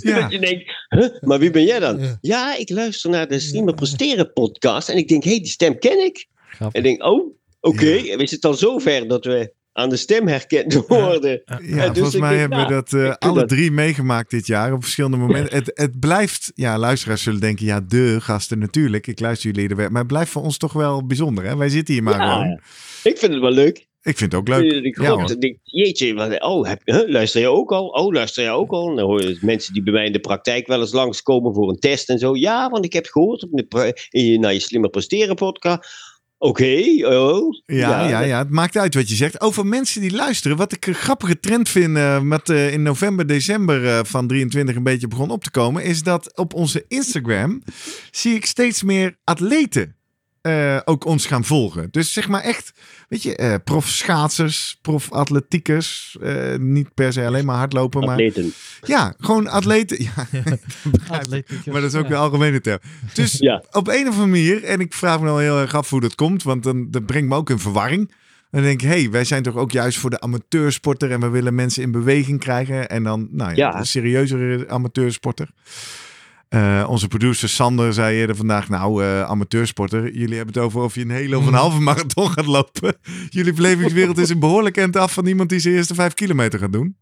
Ja. 0.00 0.20
Dat 0.20 0.32
je 0.32 0.38
denkt, 0.38 0.64
huh, 0.88 1.20
maar 1.20 1.38
wie 1.38 1.50
ben 1.50 1.64
jij 1.64 1.78
dan? 1.78 1.98
Ja. 2.00 2.18
Ja, 2.20 2.56
ik 2.56 2.70
luister 2.70 3.10
naar 3.10 3.28
de 3.28 3.38
Slimmer 3.40 3.74
Presteren 3.74 4.32
podcast 4.32 4.88
en 4.88 4.96
ik 4.96 5.08
denk, 5.08 5.24
hey, 5.24 5.38
die 5.38 5.46
stem 5.46 5.78
ken 5.78 6.04
ik. 6.04 6.26
En 6.58 6.68
ik 6.72 6.82
denk, 6.82 7.02
oh, 7.04 7.34
oké. 7.60 7.86
Is 7.90 8.30
het 8.30 8.40
dan 8.40 8.56
zover 8.56 9.08
dat 9.08 9.24
we 9.24 9.52
aan 9.72 9.88
de 9.88 9.96
stem 9.96 10.28
herkend 10.28 10.74
worden? 10.86 11.42
Ja, 11.44 11.58
Ja, 11.62 11.88
dus 11.88 11.98
volgens 11.98 12.16
mij 12.20 12.28
denk, 12.36 12.40
hebben 12.40 12.66
we 12.68 12.72
dat 12.74 12.92
eh, 12.92 13.14
alle 13.28 13.38
dat- 13.40 13.48
drie 13.48 13.70
meegemaakt 13.70 14.30
dit 14.30 14.46
jaar 14.46 14.72
op 14.72 14.82
verschillende 14.82 15.16
momenten. 15.16 15.56
Het, 15.56 15.70
het 15.74 16.00
blijft, 16.00 16.52
ja, 16.54 16.78
luisteraars 16.78 17.22
zullen 17.22 17.40
denken, 17.40 17.66
ja, 17.66 17.80
de 17.88 18.16
gasten 18.20 18.58
natuurlijk. 18.58 19.06
Ik 19.06 19.20
luister 19.20 19.50
jullie 19.52 19.68
er 19.70 19.76
weer. 19.76 19.90
Maar 19.90 19.98
het 20.02 20.10
blijft 20.12 20.30
voor 20.30 20.42
ons 20.42 20.56
toch 20.56 20.72
wel 20.72 21.06
bijzonder, 21.06 21.44
hè? 21.44 21.56
Wij 21.56 21.68
zitten 21.68 21.94
hier 21.94 22.02
maar 22.02 22.18
Ja, 22.20 22.32
gewoon. 22.32 22.60
ik 23.02 23.18
vind 23.18 23.32
het 23.32 23.40
wel 23.40 23.50
leuk. 23.50 23.90
Ik 24.04 24.18
vind 24.18 24.32
het 24.32 24.40
ook 24.40 24.48
leuk. 24.48 24.72
Ik, 24.84 25.00
Ja, 25.00 25.24
denk, 25.26 25.56
jeetje, 25.62 26.14
wat, 26.14 26.42
oh, 26.42 26.66
heb, 26.68 26.80
huh, 26.84 27.08
luister 27.08 27.40
je 27.40 27.48
ook 27.48 27.72
al? 27.72 27.86
Oh, 27.86 28.12
luister 28.12 28.42
je 28.44 28.50
ook 28.50 28.70
al? 28.70 28.94
Dan 28.94 29.04
hoor 29.04 29.22
je 29.22 29.38
mensen 29.40 29.72
die 29.72 29.82
bij 29.82 29.92
mij 29.92 30.06
in 30.06 30.12
de 30.12 30.20
praktijk 30.20 30.66
wel 30.66 30.80
eens 30.80 30.92
langskomen 30.92 31.54
voor 31.54 31.68
een 31.68 31.78
test 31.78 32.08
en 32.08 32.18
zo. 32.18 32.36
Ja, 32.36 32.68
want 32.70 32.84
ik 32.84 32.92
heb 32.92 33.06
gehoord 33.06 33.42
op 33.42 33.50
de, 33.52 34.06
in 34.10 34.24
je, 34.24 34.38
naar 34.38 34.52
je 34.52 34.60
Slimmer 34.60 34.90
Presteren 34.90 35.34
podcast. 35.34 35.88
Oké, 36.42 37.06
oh. 37.06 37.54
Ja, 37.66 38.08
ja, 38.08 38.20
ja, 38.20 38.38
het 38.38 38.50
maakt 38.50 38.76
uit 38.76 38.94
wat 38.94 39.08
je 39.08 39.14
zegt. 39.14 39.40
Over 39.40 39.66
mensen 39.66 40.00
die 40.00 40.14
luisteren. 40.14 40.56
Wat 40.56 40.72
ik 40.72 40.86
een 40.86 40.94
grappige 40.94 41.40
trend 41.40 41.68
vind, 41.68 41.96
eh, 41.96 42.20
wat 42.22 42.48
eh, 42.48 42.72
in 42.72 42.82
november, 42.82 43.26
december 43.26 43.86
eh, 43.86 44.00
van 44.04 44.26
23 44.26 44.76
een 44.76 44.82
beetje 44.82 45.08
begon 45.08 45.30
op 45.30 45.44
te 45.44 45.50
komen, 45.50 45.84
is 45.84 46.02
dat 46.02 46.36
op 46.36 46.54
onze 46.54 46.84
Instagram 46.88 47.62
zie 48.10 48.34
ik 48.34 48.46
steeds 48.46 48.82
meer 48.82 49.16
atleten 49.24 49.96
eh, 50.42 50.80
ook 50.84 51.04
ons 51.04 51.26
gaan 51.26 51.44
volgen. 51.44 51.88
Dus 51.90 52.12
zeg 52.12 52.28
maar 52.28 52.40
echt, 52.42 52.72
weet 53.08 53.22
je, 53.22 53.36
eh 53.36 53.54
prof 53.64 53.88
schaatsers, 53.88 54.78
prof 54.82 55.12
atletiekers, 55.12 56.16
eh, 56.22 56.56
niet 56.58 56.94
per 56.94 57.12
se 57.12 57.26
alleen 57.26 57.44
maar 57.44 57.56
hardlopen, 57.56 58.00
maar 58.00 58.10
Atleten. 58.10 58.52
ja, 58.82 59.14
gewoon 59.18 59.48
atleten. 59.48 60.02
Ja, 60.02 60.26
maar 61.72 61.80
dat 61.80 61.92
is 61.92 61.94
ook 61.94 62.02
ja. 62.02 62.08
weer 62.08 62.18
algemene 62.18 62.60
term. 62.60 62.78
Dus 63.14 63.36
Ja. 63.38 63.62
op 63.70 63.88
een 63.88 64.00
of 64.08 64.08
andere 64.08 64.26
manier, 64.26 64.64
en 64.64 64.80
ik 64.80 64.94
vraag 64.94 65.20
me 65.20 65.26
dan 65.26 65.40
heel 65.40 65.60
erg 65.60 65.74
af 65.74 65.90
hoe 65.90 66.00
dat 66.00 66.14
komt, 66.14 66.42
want 66.42 66.62
dan, 66.62 66.90
dat 66.90 67.06
brengt 67.06 67.28
me 67.28 67.34
ook 67.36 67.50
in 67.50 67.58
verwarring. 67.58 68.12
Dan 68.50 68.62
denk 68.62 68.82
ik, 68.82 68.88
hé, 68.88 69.00
hey, 69.00 69.10
wij 69.10 69.24
zijn 69.24 69.42
toch 69.42 69.56
ook 69.56 69.72
juist 69.72 69.98
voor 69.98 70.10
de 70.10 70.20
amateursporter 70.20 71.10
en 71.10 71.20
we 71.20 71.28
willen 71.28 71.54
mensen 71.54 71.82
in 71.82 71.90
beweging 71.90 72.40
krijgen. 72.40 72.88
En 72.88 73.02
dan, 73.02 73.28
nou 73.30 73.50
ja, 73.54 73.56
Ja. 73.72 73.78
de 73.78 73.84
serieuzere 73.86 74.68
amateursporter. 74.68 75.50
Eh, 76.52 76.86
onze 76.88 77.08
producer 77.08 77.48
Sander 77.48 77.92
zei 77.92 78.16
eerder 78.18 78.36
vandaag, 78.36 78.68
nou, 78.68 79.04
eh, 79.04 79.22
amateursporter, 79.22 80.02
jullie 80.14 80.36
hebben 80.36 80.54
het 80.54 80.62
over 80.62 80.80
of 80.82 80.94
je 80.94 81.00
een 81.00 81.10
hele 81.10 81.38
of 81.38 81.46
een 81.46 81.54
halve 81.54 81.80
marathon 81.80 82.30
gaat 82.30 82.46
lopen. 82.46 82.96
Jullie 83.30 83.52
belevingswereld 83.52 84.18
is 84.18 84.28
een 84.30 84.38
behoorlijk 84.38 84.76
eind 84.76 84.96
af 84.96 85.12
van 85.12 85.26
iemand 85.26 85.48
die 85.48 85.58
zijn 85.58 85.74
eerste 85.74 85.94
vijf 85.94 86.14
kilometer 86.14 86.58
gaat 86.58 86.72
doen. 86.72 86.96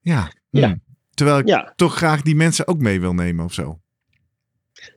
Ja. 0.00 0.32
Ja. 0.50 0.68
hm. 0.68 0.76
Terwijl 1.14 1.38
ik 1.38 1.48
Ja. 1.48 1.72
toch 1.76 1.96
graag 1.96 2.22
die 2.22 2.34
mensen 2.34 2.68
ook 2.68 2.78
mee 2.78 3.00
wil 3.00 3.14
nemen 3.14 3.44
of 3.44 3.52
zo. 3.52 3.80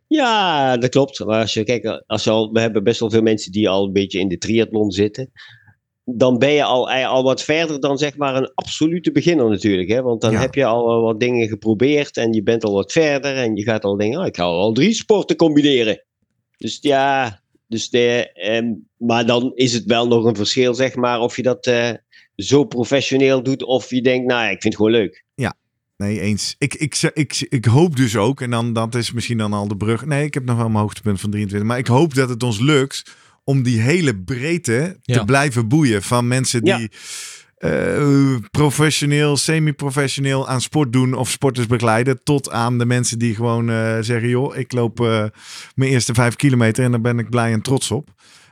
Ja, 0.07 0.77
dat 0.77 0.89
klopt. 0.89 1.25
Maar 1.25 1.41
als 1.41 1.53
je 1.53 1.63
kijkt, 1.63 2.03
als 2.07 2.23
je 2.23 2.29
al, 2.29 2.51
we 2.51 2.59
hebben 2.59 2.83
best 2.83 2.99
wel 2.99 3.09
veel 3.09 3.21
mensen 3.21 3.51
die 3.51 3.69
al 3.69 3.85
een 3.85 3.93
beetje 3.93 4.19
in 4.19 4.27
de 4.27 4.37
triathlon 4.37 4.91
zitten. 4.91 5.31
Dan 6.03 6.37
ben 6.37 6.51
je 6.51 6.63
al, 6.63 6.91
eh, 6.91 7.07
al 7.07 7.23
wat 7.23 7.43
verder 7.43 7.79
dan 7.79 7.97
zeg 7.97 8.17
maar 8.17 8.35
een 8.35 8.51
absolute 8.53 9.11
beginner 9.11 9.49
natuurlijk. 9.49 9.89
Hè? 9.89 10.01
Want 10.01 10.21
dan 10.21 10.31
Ja. 10.31 10.39
heb 10.39 10.55
je 10.55 10.65
al 10.65 10.87
wel 10.87 11.01
wat 11.01 11.19
dingen 11.19 11.47
geprobeerd 11.47 12.17
en 12.17 12.33
je 12.33 12.43
bent 12.43 12.63
al 12.63 12.73
wat 12.73 12.91
verder. 12.91 13.35
En 13.35 13.55
je 13.55 13.63
gaat 13.63 13.83
al 13.83 13.97
denken, 13.97 14.19
oh, 14.19 14.25
ik 14.25 14.35
ga 14.35 14.43
al 14.43 14.73
drie 14.73 14.93
sporten 14.93 15.35
combineren. 15.35 16.05
Dus 16.57 16.77
ja, 16.81 17.41
dus 17.67 17.89
de, 17.89 18.31
ehm, 18.33 18.73
maar 18.97 19.25
dan 19.25 19.51
is 19.55 19.73
het 19.73 19.85
wel 19.85 20.07
nog 20.07 20.25
een 20.25 20.35
verschil 20.35 20.73
zeg 20.73 20.95
maar 20.95 21.19
of 21.19 21.35
je 21.35 21.41
dat 21.41 21.65
eh, 21.65 21.91
zo 22.35 22.63
professioneel 22.65 23.43
doet. 23.43 23.63
Of 23.63 23.89
je 23.89 24.01
denkt, 24.01 24.27
nou 24.27 24.43
ja, 24.43 24.49
ik 24.49 24.61
vind 24.61 24.73
het 24.73 24.75
gewoon 24.75 24.91
leuk. 24.91 25.23
Nee, 26.01 26.19
eens. 26.19 26.55
Ik, 26.57 26.73
ik, 26.75 26.95
ik, 27.01 27.11
ik, 27.13 27.45
ik 27.49 27.65
hoop 27.65 27.95
dus 27.95 28.15
ook, 28.15 28.41
en 28.41 28.49
dan, 28.49 28.73
dat 28.73 28.95
is 28.95 29.11
misschien 29.11 29.37
dan 29.37 29.53
al 29.53 29.67
de 29.67 29.77
brug. 29.77 30.05
Nee, 30.05 30.25
ik 30.25 30.33
heb 30.33 30.45
nog 30.45 30.57
wel 30.57 30.69
mijn 30.69 30.79
hoogtepunt 30.83 31.19
van 31.19 31.29
23. 31.29 31.69
Maar 31.69 31.77
ik 31.77 31.87
hoop 31.87 32.13
dat 32.13 32.29
het 32.29 32.43
ons 32.43 32.59
lukt 32.59 33.15
om 33.43 33.63
die 33.63 33.81
hele 33.81 34.17
breedte 34.17 34.97
te 35.01 35.23
blijven 35.25 35.67
boeien. 35.67 36.03
Van 36.03 36.27
mensen 36.27 36.65
Ja. 36.65 36.77
die 36.77 36.91
eh, 37.57 38.35
professioneel, 38.51 39.37
semi-professioneel 39.37 40.47
aan 40.47 40.61
sport 40.61 40.93
doen 40.93 41.13
of 41.13 41.29
sporters 41.29 41.67
begeleiden. 41.67 42.23
Tot 42.23 42.51
aan 42.51 42.77
de 42.77 42.85
mensen 42.85 43.19
die 43.19 43.35
gewoon 43.35 43.69
eh, 43.69 43.97
zeggen, 43.99 44.29
joh, 44.29 44.55
ik 44.57 44.71
loop 44.71 44.99
eh, 44.99 45.25
mijn 45.75 45.91
eerste 45.91 46.13
vijf 46.13 46.35
kilometer 46.35 46.83
en 46.83 46.91
daar 46.91 47.01
ben 47.01 47.19
ik 47.19 47.29
blij 47.29 47.51
en 47.51 47.61
trots 47.61 47.91
op. 47.91 48.09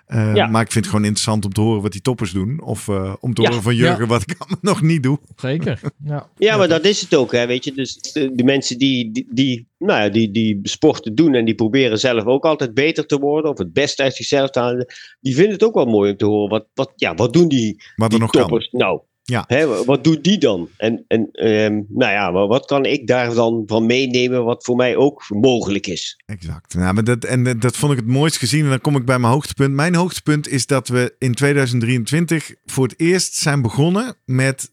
Eh, 0.09 0.35
Ja. 0.35 0.47
Maar 0.47 0.61
ik 0.61 0.71
vind 0.71 0.85
het 0.85 0.93
gewoon 0.93 1.05
interessant 1.09 1.45
om 1.45 1.53
te 1.53 1.61
horen 1.61 1.81
wat 1.81 1.91
die 1.91 2.01
toppers 2.01 2.31
doen. 2.31 2.61
Of 2.61 2.87
eh, 2.87 3.13
om 3.19 3.33
te 3.33 3.41
Ja. 3.41 3.47
horen 3.47 3.63
van 3.63 3.75
Jurgen 3.75 4.01
Ja. 4.01 4.05
wat 4.07 4.21
ik 4.21 4.35
allemaal 4.39 4.57
nog 4.61 4.81
niet 4.81 5.03
doe. 5.03 5.19
Zeker. 5.35 5.79
Ja. 6.05 6.29
Ja, 6.37 6.57
maar 6.57 6.67
dat 6.67 6.85
is 6.85 7.01
het 7.01 7.15
ook, 7.15 7.31
hè, 7.31 7.47
weet 7.47 7.63
je. 7.63 7.71
Dus 7.73 7.95
de, 8.01 8.35
de 8.35 8.43
mensen 8.43 8.77
die, 8.77 9.11
die, 9.11 9.27
die, 9.31 9.67
nou 9.77 10.01
ja, 10.03 10.09
die, 10.09 10.31
die 10.31 10.59
sporten 10.63 11.15
doen 11.15 11.33
en 11.33 11.45
die 11.45 11.55
proberen 11.55 11.99
zelf 11.99 12.23
ook 12.25 12.45
altijd 12.45 12.73
beter 12.73 13.05
te 13.05 13.19
worden, 13.19 13.51
of 13.51 13.57
het 13.57 13.73
beste 13.73 14.03
uit 14.03 14.15
zichzelf 14.15 14.49
te 14.49 14.59
halen, 14.59 14.85
die 15.21 15.33
vinden 15.35 15.53
het 15.53 15.63
ook 15.63 15.73
wel 15.73 15.85
mooi 15.85 16.11
om 16.11 16.17
te 16.17 16.25
horen. 16.25 16.49
Wat, 16.49 16.65
wat, 16.73 16.91
ja, 16.95 17.15
wat 17.15 17.33
doen 17.33 17.47
die, 17.47 17.81
Wat 17.95 18.09
die 18.09 18.19
kan. 18.19 18.29
toppers 18.29 18.69
nou? 18.71 18.99
Ja. 19.29 19.43
Hè, 19.47 19.85
wat 19.85 20.03
doet 20.03 20.23
die 20.23 20.37
dan? 20.37 20.69
En, 20.77 21.05
en 21.07 21.29
ehm, 21.31 21.73
nou 21.87 22.11
ja, 22.11 22.31
maar 22.31 22.47
wat 22.47 22.65
kan 22.65 22.85
ik 22.85 23.07
daar 23.07 23.33
dan 23.33 23.63
van 23.65 23.85
meenemen 23.85 24.43
wat 24.43 24.63
voor 24.63 24.75
mij 24.75 24.95
ook 24.95 25.25
mogelijk 25.29 25.87
is? 25.87 26.21
Exact. 26.25 26.73
Nou, 26.73 26.93
maar 26.93 27.03
dat, 27.03 27.23
en 27.23 27.59
dat 27.59 27.77
vond 27.77 27.91
ik 27.91 27.97
het 27.97 28.07
mooist 28.07 28.37
gezien. 28.37 28.63
En 28.63 28.69
dan 28.69 28.81
kom 28.81 28.95
ik 28.95 29.05
bij 29.05 29.19
mijn 29.19 29.33
hoogtepunt. 29.33 29.73
Mijn 29.73 29.95
hoogtepunt 29.95 30.47
is 30.47 30.65
dat 30.65 30.87
we 30.87 31.15
in 31.17 31.33
2023 31.33 32.53
voor 32.65 32.87
het 32.87 32.99
eerst 32.99 33.35
zijn 33.35 33.61
begonnen 33.61 34.15
met 34.25 34.71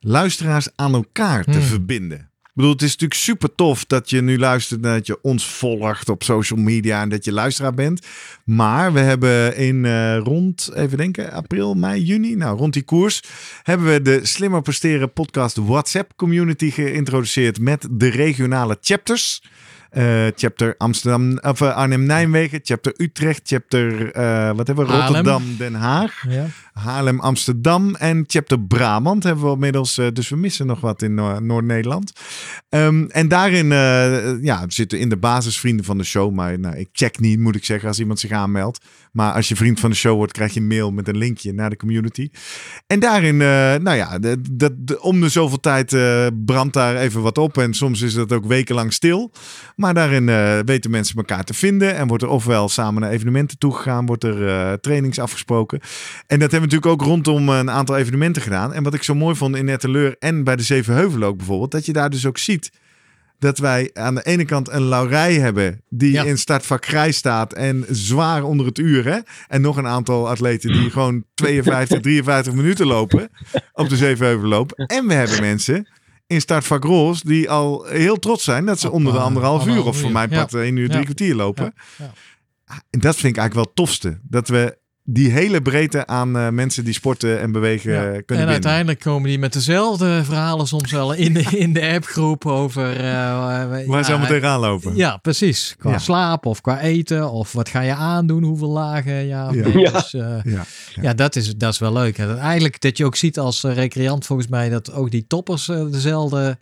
luisteraars 0.00 0.68
aan 0.76 0.94
elkaar 0.94 1.44
te 1.44 1.50
Hmm. 1.50 1.60
verbinden. 1.60 2.29
Bedoel, 2.60 2.74
het 2.74 2.84
is 2.84 2.92
natuurlijk 2.92 3.20
super 3.20 3.54
tof 3.54 3.84
dat 3.84 4.10
je 4.10 4.22
nu 4.22 4.38
luistert 4.38 4.84
en 4.84 4.92
dat 4.92 5.06
je 5.06 5.18
ons 5.22 5.46
volgt 5.46 6.08
op 6.08 6.22
social 6.22 6.60
media 6.60 7.00
en 7.00 7.08
dat 7.08 7.24
je 7.24 7.32
luisteraar 7.32 7.74
bent. 7.74 8.06
Maar 8.44 8.92
we 8.92 9.00
hebben 9.00 9.56
in 9.56 9.84
eh, 9.84 10.18
rond, 10.18 10.70
even 10.74 10.96
denken, 10.96 11.32
april, 11.32 11.74
mei, 11.74 12.02
juni, 12.02 12.34
nou 12.34 12.58
rond 12.58 12.72
die 12.72 12.82
koers, 12.82 13.22
hebben 13.62 13.86
we 13.86 14.02
de 14.02 14.20
Slimmer 14.22 14.62
Presteren 14.62 15.12
podcast 15.12 15.56
WhatsApp 15.56 16.12
community 16.16 16.70
geïntroduceerd 16.70 17.60
met 17.60 17.88
de 17.90 18.08
regionale 18.08 18.76
chapters. 18.80 19.42
Eh, 19.90 20.26
chapter 20.34 20.74
Amsterdam, 20.78 21.38
of 21.38 21.60
eh, 21.60 21.76
Arnhem-Nijmegen, 21.76 22.60
chapter 22.62 22.92
Utrecht, 22.96 23.40
chapter 23.44 24.04
wat 24.56 24.66
hebben 24.66 24.86
we? 24.86 24.92
Haarlem. 24.92 25.14
Rotterdam, 25.14 25.56
Den 25.58 25.74
Haag. 25.74 26.24
Ja. 26.28 26.46
Haarlem, 26.72 27.20
Amsterdam 27.20 27.94
en 27.94 28.24
chapter 28.26 28.60
Brabant 28.60 29.22
hebben 29.22 29.44
we 29.44 29.50
inmiddels. 29.50 29.98
eh, 29.98 30.06
dus 30.12 30.28
we 30.28 30.36
missen 30.36 30.66
nog 30.66 30.80
wat 30.80 31.02
in 31.02 31.14
Noor- 31.14 31.42
Noord-Nederland. 31.42 32.12
Ehm, 32.68 33.04
en 33.08 33.28
daarin 33.28 33.72
eh, 33.72 34.42
ja, 34.42 34.64
zitten 34.68 34.98
in 34.98 35.08
de 35.08 35.16
basis 35.16 35.58
vrienden 35.60 35.84
van 35.84 35.98
de 35.98 36.04
show. 36.04 36.32
Maar 36.32 36.58
nou, 36.58 36.76
ik 36.76 36.88
check 36.92 37.18
niet, 37.18 37.38
moet 37.38 37.56
ik 37.56 37.64
zeggen, 37.64 37.88
als 37.88 37.98
iemand 37.98 38.18
zich 38.20 38.30
aanmeldt. 38.30 38.84
Maar 39.12 39.32
als 39.32 39.48
je 39.48 39.56
vriend 39.56 39.80
van 39.80 39.90
de 39.90 39.96
show 39.96 40.16
wordt, 40.16 40.32
krijg 40.32 40.54
je 40.54 40.60
een 40.60 40.66
mail 40.66 40.90
met 40.90 41.08
een 41.08 41.16
linkje 41.16 41.52
naar 41.52 41.70
de 41.70 41.76
community. 41.76 42.30
En 42.86 43.00
daarin, 43.00 43.40
eh, 43.40 43.74
nou 43.74 43.96
ja, 43.96 44.18
om 45.00 45.20
de 45.20 45.28
zoveel 45.28 45.60
tijd 45.60 45.92
eh, 45.92 46.26
brandt 46.44 46.74
daar 46.74 46.96
even 46.96 47.22
wat 47.22 47.38
op. 47.38 47.58
En 47.58 47.74
soms 47.74 48.00
is 48.00 48.14
dat 48.14 48.32
ook 48.32 48.46
wekenlang 48.46 48.92
stil. 48.92 49.32
Maar 49.76 49.94
daarin 49.94 50.28
eh, 50.28 50.58
weten 50.64 50.90
mensen 50.90 51.16
elkaar 51.16 51.44
te 51.44 51.54
vinden. 51.54 51.96
En 51.96 52.06
wordt 52.06 52.22
er 52.22 52.28
ofwel 52.28 52.68
samen 52.68 53.02
naar 53.02 53.10
evenementen 53.10 53.58
toegegaan, 53.58 54.06
wordt 54.06 54.24
er 54.24 54.80
trainings 54.80 55.18
afgesproken. 55.18 55.80
En 56.26 56.38
dat 56.38 56.50
hebben 56.50 56.68
we 56.68 56.74
natuurlijk 56.74 57.02
ook 57.02 57.08
rondom 57.08 57.48
een 57.48 57.70
aantal 57.70 57.96
evenementen 57.96 58.42
gedaan. 58.42 58.72
En 58.72 58.82
wat 58.82 58.94
ik 58.94 59.02
zo 59.02 59.14
mooi 59.14 59.36
vond 59.36 59.56
in 59.56 59.64
Netteleur 59.64 60.16
en 60.18 60.44
bij 60.44 60.56
de 60.56 60.62
Zevenheuvelen 60.62 61.28
ook 61.28 61.36
bijvoorbeeld, 61.36 61.70
dat 61.70 61.86
je 61.86 61.92
daar 61.92 62.10
dus 62.10 62.26
ook 62.26 62.38
ziet 62.38 62.70
dat 63.40 63.58
wij 63.58 63.90
aan 63.92 64.14
de 64.14 64.22
ene 64.24 64.44
kant 64.44 64.68
een 64.68 64.82
Laurij 64.82 65.34
hebben 65.34 65.82
die 65.88 66.12
Ja. 66.12 66.22
in 66.24 66.38
startvak 66.38 66.86
grijs 66.86 67.16
staat 67.16 67.52
en 67.52 67.84
zwaar 67.88 68.42
onder 68.44 68.66
het 68.66 68.78
uur. 68.78 69.04
Hè? 69.04 69.18
En 69.48 69.60
nog 69.60 69.76
een 69.76 69.86
aantal 69.86 70.28
atleten 70.28 70.72
die 70.72 70.90
gewoon 70.90 71.24
52, 71.34 72.00
53 72.00 72.52
minuten 72.52 72.86
lopen 72.86 73.28
op 73.72 73.88
de 73.88 73.96
Zevenheuvelen 73.96 74.48
lopen. 74.50 74.86
En 74.86 75.06
we 75.06 75.14
hebben 75.14 75.40
mensen 75.40 75.88
in 76.26 76.40
startvak 76.40 76.84
roze 76.84 77.26
die 77.26 77.50
al 77.50 77.84
heel 77.84 78.18
trots 78.18 78.44
zijn 78.44 78.64
dat 78.66 78.80
ze 78.80 78.86
Op, 78.88 78.92
onder 78.94 79.12
de 79.12 79.18
eh, 79.18 79.24
anderhalf 79.24 79.66
uur 79.66 79.84
of 79.84 79.96
voor 79.98 80.10
mijn 80.12 80.30
Ja. 80.30 80.36
part 80.36 80.54
1 80.54 80.76
uur 80.76 80.88
drie 80.88 81.04
kwartier 81.04 81.34
lopen. 81.34 81.74
Ja. 81.98 82.12
En 82.90 83.00
dat 83.00 83.16
vind 83.16 83.36
ik 83.36 83.40
eigenlijk 83.40 83.54
wel 83.54 83.64
het 83.64 83.74
tofste. 83.74 84.18
Dat 84.22 84.48
we 84.48 84.78
die 85.12 85.30
hele 85.30 85.62
breedte 85.62 86.06
aan 86.06 86.36
eh, 86.38 86.48
mensen 86.48 86.84
die 86.84 86.94
sporten 86.94 87.40
en 87.40 87.52
bewegen 87.52 87.92
Ja. 87.92 88.04
eh, 88.12 88.22
kunnen 88.26 88.44
En 88.44 88.50
uiteindelijk 88.52 89.00
komen 89.00 89.28
die 89.28 89.38
met 89.38 89.52
dezelfde 89.52 90.24
verhalen 90.24 90.66
soms 90.66 90.90
wel 90.92 91.12
in 91.12 91.32
de, 91.34 91.40
in 91.64 91.72
de 91.72 91.88
appgroep 91.94 92.46
over... 92.46 92.96
eh, 92.96 93.02
Waar 93.02 93.84
ja, 93.86 94.02
ze 94.02 94.10
allemaal 94.10 94.28
tegenaan 94.28 94.60
lopen. 94.60 94.96
Ja, 94.96 95.16
precies. 95.16 95.74
Qua 95.78 95.90
Ja. 95.90 95.98
slaap 95.98 96.46
of 96.46 96.60
qua 96.60 96.80
eten 96.80 97.30
of 97.30 97.52
wat 97.52 97.68
ga 97.68 97.80
je 97.80 97.94
aandoen, 97.94 98.42
hoeveel 98.42 98.68
lagen, 98.70 99.26
ja. 99.26 99.48
of 99.48 99.54
Ja. 99.54 99.68
Ja. 99.80 99.90
Dus, 99.90 100.14
eh, 100.14 100.36
Ja. 100.44 100.64
ja, 101.02 101.14
dat, 101.14 101.36
is, 101.36 101.56
dat 101.56 101.72
is 101.72 101.78
wel 101.78 101.92
leuk. 101.92 102.18
En 102.18 102.38
eigenlijk 102.38 102.80
dat 102.80 102.96
je 102.96 103.04
ook 103.04 103.16
ziet 103.16 103.38
als 103.38 103.64
eh, 103.64 103.74
recreant 103.74 104.26
volgens 104.26 104.48
mij 104.48 104.68
dat 104.68 104.92
ook 104.92 105.10
die 105.10 105.26
toppers 105.26 105.68
eh, 105.68 105.84
dezelfde 105.90 106.58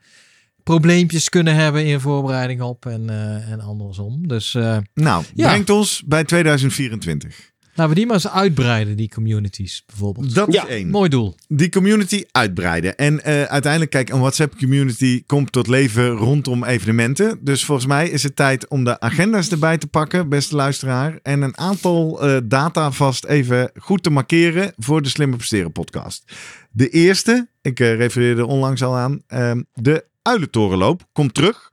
probleempjes 0.62 1.28
kunnen 1.28 1.55
hebben 1.55 1.86
in 1.86 2.01
voorbereiding 2.01 2.61
op 2.62 2.86
en, 2.86 3.11
eh, 3.11 3.51
en 3.51 3.61
andersom. 3.61 4.28
Dus 4.28 4.55
eh, 4.55 4.76
Nou, 4.94 5.24
Ja. 5.34 5.49
brengt 5.49 5.70
ons 5.70 6.03
bij 6.07 6.24
2024. 6.24 7.36
Laten 7.79 7.89
we 7.89 7.95
die 7.95 8.07
maar 8.07 8.14
eens 8.14 8.29
uitbreiden, 8.29 8.97
die 8.97 9.09
communities 9.09 9.83
bijvoorbeeld. 9.87 10.35
Dat 10.35 10.53
Ja. 10.53 10.62
is 10.66 10.68
één. 10.70 10.89
Mooi 10.91 11.09
doel. 11.09 11.35
Die 11.49 11.68
community 11.68 12.24
uitbreiden. 12.31 12.97
En 12.97 13.24
eh, 13.24 13.43
uiteindelijk, 13.43 13.91
kijk, 13.91 14.09
een 14.09 14.18
WhatsApp-community 14.20 15.22
komt 15.26 15.53
tot 15.53 15.66
leven 15.66 16.09
rondom 16.11 16.64
evenementen. 16.64 17.39
Dus 17.41 17.64
volgens 17.64 17.87
mij 17.87 18.09
is 18.09 18.22
het 18.22 18.37
tijd 18.37 18.68
om 18.68 18.85
de 18.85 19.01
agenda's 19.01 19.51
erbij 19.51 19.79
te 19.79 19.87
pakken, 19.87 20.29
beste 20.29 20.57
luisteraar. 20.57 21.18
En 21.22 21.43
een 21.43 21.59
aantal 21.59 22.22
eh, 22.22 22.37
data 22.45 22.91
vast 22.91 23.24
even 23.24 23.70
goed 23.76 24.03
te 24.03 24.11
markeren 24.11 24.72
voor 24.76 25.03
de 25.03 25.09
Slimmer 25.09 25.37
Presteren 25.39 25.72
podcast. 25.72 26.33
De 26.70 26.89
eerste, 26.89 27.49
ik 27.62 27.81
eh, 27.81 27.97
refereerde 27.97 28.47
onlangs 28.47 28.83
al 28.83 28.97
aan, 28.97 29.22
ehm, 29.26 29.62
de 29.74 30.05
Uilentorenloop 30.22 31.03
komt 31.12 31.35
terug. 31.35 31.70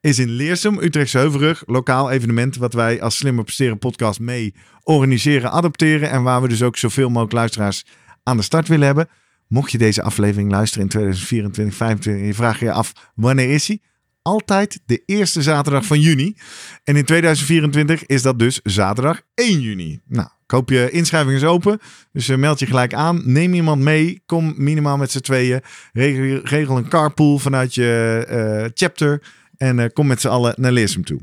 Is 0.00 0.18
in 0.18 0.28
Leersum, 0.28 0.78
Utrechtse 0.78 1.18
Heuvelrug, 1.18 1.62
lokaal 1.66 2.10
evenement 2.10 2.56
wat 2.56 2.72
wij 2.72 3.02
als 3.02 3.16
Slimmer 3.16 3.44
Presteren 3.44 3.78
podcast 3.78 4.20
mee 4.20 4.54
organiseren, 4.82 5.50
adopteren. 5.50 6.10
En 6.10 6.22
waar 6.22 6.42
we 6.42 6.48
dus 6.48 6.62
ook 6.62 6.76
zoveel 6.76 7.08
mogelijk 7.08 7.32
luisteraars 7.32 7.84
aan 8.22 8.36
de 8.36 8.42
start 8.42 8.68
willen 8.68 8.86
hebben. 8.86 9.08
Mocht 9.48 9.72
je 9.72 9.78
deze 9.78 10.02
aflevering 10.02 10.50
luisteren 10.50 10.84
in 10.84 10.90
2024, 10.90 11.52
2025 11.52 12.22
en 12.22 12.26
je 12.26 12.34
vraagt 12.34 12.60
je 12.60 12.72
af 12.72 13.10
wanneer 13.14 13.50
is 13.50 13.68
hij? 13.68 13.80
Altijd 14.22 14.80
de 14.86 15.02
eerste 15.06 15.42
zaterdag 15.42 15.84
van 15.84 16.00
juni. 16.00 16.36
En 16.84 16.96
in 16.96 17.04
2024 17.04 18.06
is 18.06 18.22
dat 18.22 18.38
dus 18.38 18.60
zaterdag 18.62 19.20
1 19.34 19.60
juni. 19.60 20.00
Nou, 20.06 20.28
ik 20.44 20.50
hoop 20.50 20.70
je 20.70 20.90
inschrijving 20.90 21.36
is 21.36 21.44
open. 21.44 21.78
Dus 22.12 22.28
eh, 22.28 22.36
meld 22.36 22.58
je 22.58 22.66
gelijk 22.66 22.94
aan. 22.94 23.20
Neem 23.24 23.54
iemand 23.54 23.82
mee. 23.82 24.22
Kom 24.26 24.54
minimaal 24.56 24.96
met 24.96 25.10
z'n 25.10 25.20
tweeën. 25.20 25.60
Regel, 25.92 26.76
een 26.76 26.88
carpool 26.88 27.38
vanuit 27.38 27.74
je 27.74 28.24
eh, 28.28 28.70
chapter. 28.74 29.22
En 29.58 29.78
eh, 29.78 29.86
kom 29.92 30.06
met 30.06 30.20
z'n 30.20 30.28
allen 30.28 30.54
naar 30.56 30.72
Leersum 30.72 31.04
toe. 31.04 31.20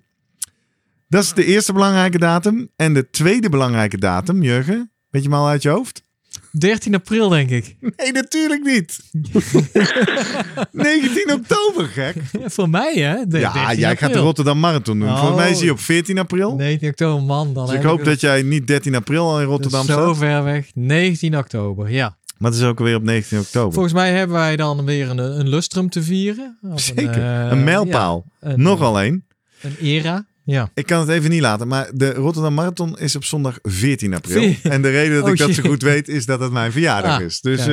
Dat 1.07 1.23
is 1.23 1.33
de 1.33 1.45
eerste 1.45 1.73
belangrijke 1.73 2.17
datum. 2.17 2.69
En 2.75 2.93
de 2.93 3.09
tweede 3.09 3.49
belangrijke 3.49 3.97
datum, 3.97 4.41
Jurgen. 4.43 4.91
Weet 5.09 5.23
je 5.23 5.29
hem 5.29 5.37
al 5.37 5.47
uit 5.47 5.61
je 5.61 5.69
hoofd? 5.69 6.03
13 6.51 6.95
april 6.95 7.29
denk 7.29 7.49
ik. 7.49 7.75
Nee, 7.97 8.11
natuurlijk 8.11 8.63
niet. 8.63 8.99
19 10.71 11.33
oktober, 11.33 11.85
gek. 11.87 12.15
Voor 12.45 12.69
mij 12.69 12.93
hè? 12.95 13.27
De- 13.27 13.39
Ja, 13.39 13.53
13 13.53 13.79
jij 13.79 13.95
gaat 13.97 14.13
de. 14.13 14.19
Rotterdam 14.19 14.59
Marathon 14.59 14.99
doen. 14.99 15.09
Oh. 15.09 15.17
Volgens 15.17 15.39
mij 15.39 15.51
is 15.51 15.59
hij 15.59 15.69
op 15.69 15.79
14 15.79 16.17
april. 16.17 16.55
19 16.55 16.89
oktober, 16.89 17.23
man. 17.25 17.53
Dan 17.53 17.65
dus 17.65 17.75
ik 17.75 17.81
hoop 17.83 18.03
dat 18.05 18.19
jij 18.21 18.41
niet 18.41 18.67
13 18.67 18.95
april 18.95 19.27
al 19.29 19.39
in 19.41 19.45
Rotterdam 19.47 19.85
zo 19.85 19.91
staat. 19.91 20.17
ver 20.17 20.43
weg. 20.43 20.69
19 20.73 21.37
oktober, 21.37 21.89
ja. 21.91 22.17
Maar 22.37 22.51
het 22.51 22.59
is 22.59 22.65
ook 22.65 22.79
weer 22.79 22.95
op 22.95 23.03
19 23.03 23.39
oktober. 23.39 23.73
Volgens 23.73 23.93
mij 23.93 24.11
hebben 24.13 24.35
wij 24.35 24.55
dan 24.55 24.85
weer 24.85 25.09
een, 25.09 25.17
een 25.17 25.49
lustrum 25.49 25.89
te 25.89 26.03
vieren. 26.03 26.57
Zeker. 26.75 27.07
eh, 27.23 27.47
een 27.51 27.63
mijlpaal. 27.63 28.25
ja, 28.41 28.49
een- 28.49 28.61
Nog 28.61 28.99
één. 28.99 29.25
Een 29.61 29.75
era. 29.81 30.25
Ja. 30.43 30.69
Ik 30.73 30.85
kan 30.85 30.99
het 30.99 31.09
even 31.09 31.29
niet 31.29 31.41
laten, 31.41 31.67
maar 31.67 31.89
de 31.93 32.13
Rotterdam 32.13 32.53
Marathon 32.53 32.97
is 32.99 33.15
op 33.15 33.23
zondag 33.23 33.57
14 33.61 34.13
april. 34.13 34.53
En 34.63 34.81
de 34.81 34.89
reden 34.89 35.15
dat 35.15 35.23
Oh, 35.23 35.29
ik 35.29 35.37
dat 35.37 35.53
zo 35.53 35.63
goed 35.63 35.81
weet, 35.81 36.07
is 36.07 36.25
dat 36.25 36.39
het 36.39 36.51
mijn 36.51 36.71
verjaardag 36.71 37.17
Ah, 37.19 37.21
is. 37.25 37.41
Dus 37.41 37.65
ja. 37.65 37.71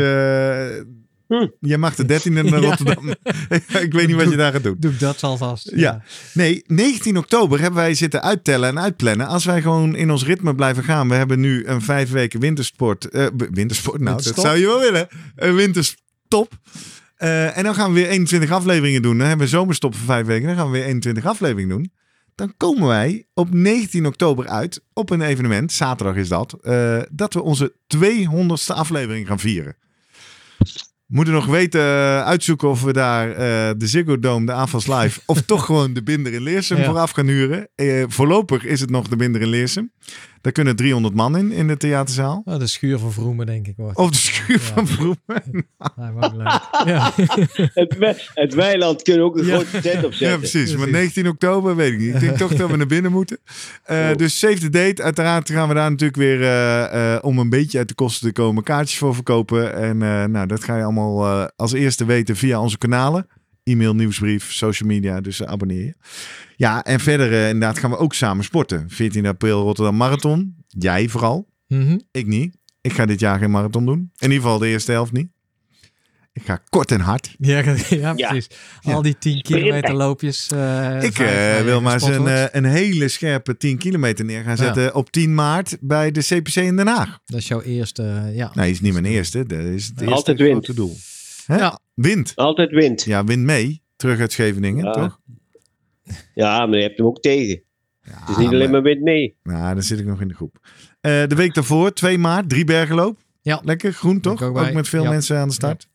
eh, 0.70 0.82
Hm. 1.38 1.46
jij 1.60 1.78
mag 1.78 1.94
de 1.94 2.20
13e 2.20 2.32
naar. 2.32 2.44
Rotterdam. 2.60 3.08
ik 3.86 3.92
weet 3.92 4.06
niet 4.06 4.16
wat 4.16 4.30
je 4.30 4.36
daar 4.36 4.52
gaat 4.52 4.62
doen. 4.62 4.76
Doe 4.78 4.96
dat 4.96 5.22
alvast. 5.22 5.70
Ja. 5.74 6.02
Nee, 6.34 6.64
19 6.66 7.16
oktober 7.16 7.60
hebben 7.60 7.80
wij 7.80 7.94
zitten 7.94 8.22
uittellen 8.22 8.68
en 8.68 8.80
uitplannen. 8.80 9.26
Als 9.26 9.44
wij 9.44 9.62
gewoon 9.62 9.94
in 9.96 10.10
ons 10.10 10.24
ritme 10.24 10.54
blijven 10.54 10.84
gaan. 10.84 11.08
We 11.08 11.14
hebben 11.14 11.40
nu 11.40 11.66
een 11.66 11.82
vijf 11.82 12.10
weken 12.10 12.40
wintersport. 12.40 13.08
eh, 13.08 13.26
wintersport, 13.50 14.00
nou, 14.00 14.14
Winterstop. 14.14 14.36
dat 14.36 14.44
zou 14.44 14.58
je 14.58 14.66
wel 14.66 14.80
willen. 14.80 15.08
Een 15.36 15.54
winterstop. 15.54 16.52
Eh, 17.16 17.56
en 17.56 17.64
dan 17.64 17.74
gaan 17.74 17.92
we 17.92 18.00
weer 18.00 18.08
21 18.08 18.50
afleveringen 18.50 19.02
doen. 19.02 19.18
Dan 19.18 19.26
hebben 19.26 19.46
we 19.46 19.52
zomerstop 19.52 19.94
voor 19.94 20.06
vijf 20.06 20.26
weken. 20.26 20.46
Dan 20.46 20.56
gaan 20.56 20.66
we 20.70 20.72
weer 20.78 20.84
21 20.86 21.24
afleveringen 21.26 21.68
doen. 21.76 21.92
Dan 22.34 22.54
komen 22.56 22.88
wij 22.88 23.26
op 23.34 23.54
19 23.54 24.06
oktober 24.06 24.48
uit 24.48 24.82
op 24.92 25.10
een 25.10 25.20
evenement. 25.22 25.72
Zaterdag 25.72 26.16
is 26.16 26.28
dat. 26.28 26.52
eh, 26.62 26.98
dat 27.10 27.34
we 27.34 27.42
onze 27.42 27.72
200ste 27.96 28.74
aflevering 28.74 29.26
gaan 29.26 29.38
vieren. 29.38 29.76
Moeten 31.12 31.34
nog 31.34 31.46
weten, 31.46 31.80
eh, 31.80 32.24
uitzoeken 32.24 32.68
of 32.68 32.82
we 32.82 32.92
daar 32.92 33.30
eh, 33.30 33.36
de 33.76 33.86
Ziggo 33.86 34.18
Dome, 34.18 34.46
de 34.46 34.52
AFAS 34.52 34.86
Live, 34.86 35.20
of 35.26 35.40
toch 35.42 35.64
gewoon 35.64 35.92
de 35.92 36.02
Binder 36.02 36.32
in 36.32 36.42
Leersum 36.42 36.76
Ja. 36.78 37.06
gaan 37.06 37.26
huren. 37.26 37.68
Eh, 37.74 38.04
voorlopig 38.08 38.64
is 38.64 38.80
het 38.80 38.90
nog 38.90 39.08
de 39.08 39.16
Binder 39.16 39.40
in 39.40 39.48
Leersum. 39.48 39.92
Daar 40.42 40.52
kunnen 40.52 40.76
300 40.76 41.14
man 41.14 41.36
in, 41.36 41.52
in 41.52 41.66
de 41.68 41.76
theaterzaal. 41.76 42.42
Oh, 42.44 42.58
de 42.58 42.66
schuur 42.66 42.98
van 42.98 43.12
Vroemen, 43.12 43.46
denk 43.46 43.66
ik. 43.66 43.74
Wordt. 43.76 43.98
Of 43.98 44.10
de 44.10 44.16
schuur 44.16 44.60
Ja. 44.60 44.64
van 44.74 44.86
Vroemen. 44.86 45.16
Ja. 46.84 47.12
Het, 47.74 47.96
we- 47.98 48.30
het 48.34 48.54
weiland 48.54 49.02
kunnen 49.02 49.24
ook 49.24 49.38
een 49.38 49.46
Ja. 49.46 49.54
grote 49.58 49.80
tent 49.80 50.04
opzetten. 50.06 50.28
Ja, 50.28 50.36
precies. 50.36 50.68
Maar 50.76 50.88
Precies. 50.88 50.92
19 51.14 51.28
oktober, 51.28 51.76
weet 51.76 51.92
ik 51.92 51.98
niet. 51.98 52.14
Ik 52.14 52.20
denk 52.20 52.36
toch 52.36 52.54
dat 52.54 52.70
we 52.70 52.76
naar 52.76 52.86
binnen 52.86 53.12
moeten. 53.12 53.38
Eh, 53.84 53.98
Oh. 54.10 54.16
Dus 54.16 54.38
save 54.38 54.58
the 54.58 54.70
date. 54.70 55.02
Uiteraard 55.02 55.50
gaan 55.50 55.68
we 55.68 55.74
daar 55.74 55.90
natuurlijk 55.90 56.18
weer, 56.18 56.42
eh, 56.42 57.14
eh, 57.14 57.24
om 57.24 57.38
een 57.38 57.48
beetje 57.50 57.78
uit 57.78 57.88
de 57.88 57.94
kosten 57.94 58.26
te 58.26 58.32
komen, 58.32 58.62
kaartjes 58.62 58.98
voor 58.98 59.14
verkopen. 59.14 59.74
En 59.74 60.02
eh, 60.02 60.24
nou, 60.24 60.46
dat 60.46 60.64
ga 60.64 60.76
je 60.76 60.82
allemaal 60.82 61.24
eh, 61.26 61.46
als 61.56 61.72
eerste 61.72 62.04
weten 62.04 62.36
via 62.36 62.60
onze 62.60 62.78
kanalen. 62.78 63.26
E-mail, 63.64 63.94
nieuwsbrief, 63.94 64.52
social 64.52 64.88
media. 64.88 65.20
Dus 65.20 65.44
abonneer 65.44 65.84
je. 65.84 65.94
Ja, 66.56 66.82
en 66.84 67.00
verder 67.00 67.32
eh, 67.32 67.44
inderdaad 67.48 67.78
gaan 67.78 67.90
we 67.90 67.96
ook 67.98 68.14
samen 68.14 68.44
sporten. 68.44 68.84
14 68.90 69.26
april 69.26 69.62
Rotterdam 69.62 69.96
Marathon. 69.96 70.54
Jij 70.68 71.08
vooral. 71.08 71.48
Mhm. 71.66 71.98
Ik 72.10 72.26
niet. 72.26 72.56
Ik 72.80 72.92
ga 72.92 73.06
dit 73.06 73.20
jaar 73.20 73.38
geen 73.38 73.50
marathon 73.50 73.86
doen. 73.86 73.98
In 73.98 74.30
ieder 74.30 74.36
geval 74.36 74.58
de 74.58 74.66
eerste 74.68 74.92
helft 74.92 75.12
niet. 75.12 75.28
Ik 76.34 76.42
ga 76.44 76.62
kort 76.68 76.90
en 76.90 77.00
hard. 77.00 77.34
ja, 77.38 77.58
ja, 77.88 78.12
Ja. 78.16 78.28
precies. 78.28 78.48
Ja. 78.80 78.92
Al 78.92 79.02
die 79.02 79.18
10 79.18 79.38
Sprinten. 79.38 79.62
kilometer 79.62 79.94
loopjes. 79.94 80.48
eh, 80.50 81.02
Ik 81.02 81.18
eh, 81.18 81.60
wil 81.64 81.80
maar 81.80 81.92
eens 81.94 82.02
een, 82.02 82.56
een 82.56 82.64
hele 82.64 83.08
scherpe 83.08 83.56
10 83.56 83.78
kilometer 83.78 84.24
neer 84.24 84.42
gaan 84.42 84.56
zetten 84.56 84.94
op 84.94 85.10
10 85.10 85.34
maart 85.34 85.76
bij 85.80 86.10
de 86.10 86.20
CPC 86.20 86.54
in 86.56 86.76
Den 86.76 86.86
Haag. 86.86 87.18
Dat 87.24 87.38
is 87.40 87.48
jouw 87.48 87.60
eerste, 87.62 88.30
ja. 88.34 88.50
Nee, 88.54 88.70
is 88.70 88.80
niet 88.80 88.92
mijn 88.92 89.04
eerste. 89.04 89.46
Dat 89.46 89.58
is 89.58 89.86
het 89.86 90.00
eerste 90.00 90.14
Altijd 90.14 90.38
wint. 90.38 90.50
grote 90.52 90.74
doel. 90.74 90.96
Hè? 91.52 91.58
Ja. 91.58 91.78
Wint. 91.94 92.32
Altijd 92.36 92.70
wint. 92.70 93.02
Ja, 93.02 93.24
wint 93.24 93.42
mee. 93.42 93.82
Terug 93.96 94.20
uit 94.20 94.32
Scheveningen, 94.32 94.84
Ja. 94.84 94.90
toch? 94.92 95.20
Ja, 96.34 96.66
maar 96.66 96.76
je 96.76 96.82
hebt 96.84 96.96
hem 96.98 97.06
ook 97.06 97.20
tegen. 97.20 97.62
Ja, 98.02 98.12
Het 98.20 98.28
is 98.28 98.36
niet 98.36 98.48
alleen 98.48 98.70
maar 98.70 98.82
wint 98.82 99.00
mee. 99.02 99.36
Nou, 99.42 99.74
dan 99.74 99.82
zit 99.82 99.98
ik 99.98 100.06
nog 100.06 100.20
in 100.20 100.28
de 100.28 100.34
groep. 100.34 100.58
Eh, 101.00 101.26
de 101.26 101.34
week 101.34 101.54
daarvoor, 101.54 101.92
2 101.92 102.18
maart, 102.18 102.48
drie 102.48 102.64
bergenloop. 102.64 103.18
Ja. 103.42 103.60
Lekker, 103.64 103.92
groen 103.92 104.20
toch? 104.20 104.42
Ook, 104.42 104.72
met 104.72 104.88
veel 104.88 105.02
Ja. 105.02 105.10
mensen 105.10 105.38
aan 105.38 105.48
de 105.48 105.54
start. 105.54 105.88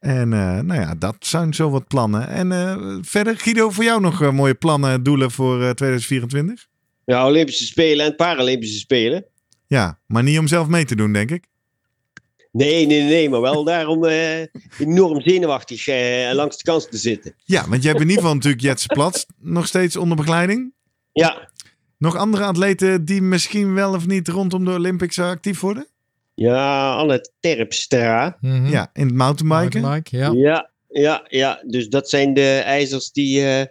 En 0.00 0.32
eh, 0.32 0.60
nou 0.60 0.80
ja, 0.80 0.94
dat 0.94 1.16
zijn 1.18 1.54
zo 1.54 1.70
wat 1.70 1.86
plannen. 1.86 2.28
En 2.28 2.52
eh, 2.52 2.96
verder, 3.00 3.36
Guido, 3.36 3.70
voor 3.70 3.84
jou 3.84 4.00
nog 4.00 4.32
mooie 4.32 4.54
plannen, 4.54 5.02
doelen 5.02 5.30
voor 5.30 5.54
eh, 5.62 5.70
2024? 5.70 6.66
Ja, 7.04 7.26
Olympische 7.26 7.64
Spelen 7.66 8.06
en 8.06 8.16
Paralympische 8.16 8.78
Spelen. 8.78 9.24
Ja, 9.66 9.98
maar 10.06 10.22
niet 10.22 10.38
om 10.38 10.46
zelf 10.46 10.68
mee 10.68 10.84
te 10.84 10.96
doen, 10.96 11.12
denk 11.12 11.30
ik. 11.30 11.44
Nee, 12.56 12.86
nee, 12.86 13.02
nee, 13.02 13.28
maar 13.28 13.40
wel 13.40 13.64
daarom 13.64 14.04
eh, 14.04 14.40
enorm 14.78 15.20
zenuwachtig 15.20 15.86
eh, 15.86 16.30
langs 16.32 16.56
de 16.56 16.62
kans 16.64 16.88
te 16.88 16.96
zitten. 16.96 17.34
Ja, 17.44 17.68
want 17.68 17.82
je 17.82 17.88
hebt 17.88 18.00
in 18.00 18.08
ieder 18.08 18.22
geval 18.22 18.34
natuurlijk 18.34 18.62
Jetse 18.62 18.86
Plat 18.86 19.26
nog 19.40 19.66
steeds 19.66 19.96
onder 19.96 20.16
begeleiding. 20.16 20.74
Ja, 21.12 21.50
Nog 21.98 22.16
andere 22.16 22.44
atleten 22.44 23.04
die 23.04 23.22
misschien 23.22 23.74
wel 23.74 23.94
of 23.94 24.06
niet 24.06 24.28
rondom 24.28 24.64
de 24.64 24.70
Olympics 24.70 25.18
actief 25.18 25.60
worden? 25.60 25.86
ja 26.34 26.94
Anne 26.94 27.30
Terpstra. 27.40 28.36
Mhm. 28.40 28.66
Ja, 28.66 28.90
in 28.92 29.06
het 29.06 29.14
mountainbiken. 29.14 29.80
Mountainbike, 29.80 30.16
ja. 30.16 30.30
Ja, 30.32 30.70
ja, 30.88 31.24
ja. 31.28 31.62
Dus 31.66 31.88
dat 31.88 32.08
zijn 32.10 32.34
de 32.34 32.58
ijzers 32.64 33.10
die 33.12 33.46
eh, 33.46 33.64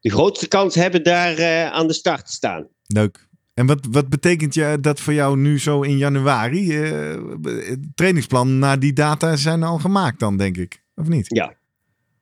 de 0.00 0.10
grootste 0.10 0.48
kans 0.48 0.74
hebben 0.74 1.02
daar 1.02 1.38
eh, 1.38 1.70
aan 1.70 1.86
de 1.86 1.92
start 1.92 2.26
te 2.26 2.32
staan. 2.32 2.68
Leuk. 2.86 3.28
En 3.54 3.66
wat, 3.66 3.86
wat 3.90 4.08
betekent 4.08 4.54
je 4.54 4.78
dat 4.80 5.00
voor 5.00 5.12
jou 5.12 5.36
nu 5.38 5.58
zo 5.58 5.80
in 5.82 5.96
januari? 5.98 6.82
Eh, 6.82 7.16
het 7.42 7.78
trainingsplan 7.94 8.58
naar 8.58 8.78
die 8.78 8.92
data 8.92 9.36
zijn 9.36 9.62
al 9.62 9.78
gemaakt 9.78 10.20
dan, 10.20 10.36
denk 10.36 10.56
ik. 10.56 10.82
Of 10.96 11.08
niet? 11.08 11.26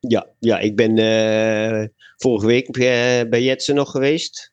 Ja, 0.00 0.26
ja 0.38 0.58
ik 0.58 0.76
ben 0.76 0.98
eh, 0.98 1.86
vorige 2.16 2.46
week 2.46 2.68
eh, 2.68 2.82
bij 3.30 3.42
Jetsen 3.42 3.74
nog 3.74 3.90
geweest. 3.90 4.52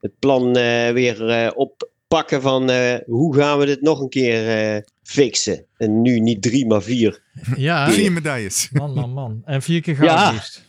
Het 0.00 0.12
plan 0.18 0.56
eh, 0.56 0.90
weer 0.92 1.28
eh, 1.28 1.50
oppakken 1.54 2.42
van 2.42 2.70
eh, 2.70 2.94
hoe 3.06 3.34
gaan 3.36 3.58
we 3.58 3.66
dit 3.66 3.80
nog 3.82 4.00
een 4.00 4.08
keer 4.08 4.48
eh, 4.74 4.82
fixen. 5.02 5.64
En 5.76 6.02
nu 6.02 6.20
niet 6.20 6.42
drie, 6.42 6.66
maar 6.66 6.82
vier. 6.82 7.22
Ja, 7.56 7.90
Vier 7.90 8.12
medailles. 8.12 8.68
man, 8.72 8.92
man, 8.94 9.10
man. 9.12 9.42
En 9.44 9.62
vier 9.62 9.80
keer 9.80 9.96
goud 9.96 10.10
Ja. 10.10 10.30
liefst. 10.30 10.64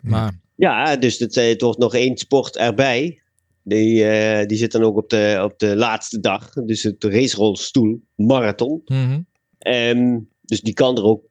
Maar 0.00 0.32
Ja, 0.56 0.96
dus 0.96 1.18
het, 1.18 1.34
het 1.34 1.60
wordt 1.60 1.78
nog 1.78 1.94
één 1.94 2.16
sport 2.16 2.56
erbij. 2.56 3.21
Die, 3.64 4.04
eh, 4.04 4.46
die 4.46 4.58
zit 4.58 4.72
dan 4.72 4.82
ook 4.82 4.96
op 4.96 5.10
de, 5.10 5.40
op 5.44 5.58
de 5.58 5.76
laatste 5.76 6.20
dag. 6.20 6.52
Dus 6.52 6.82
het 6.82 7.04
racerolstoel 7.04 8.00
marathon. 8.14 8.82
Ehm, 9.58 10.18
dus 10.40 10.60
die 10.60 10.74
kan 10.74 10.96
er 10.96 11.04
ook 11.04 11.24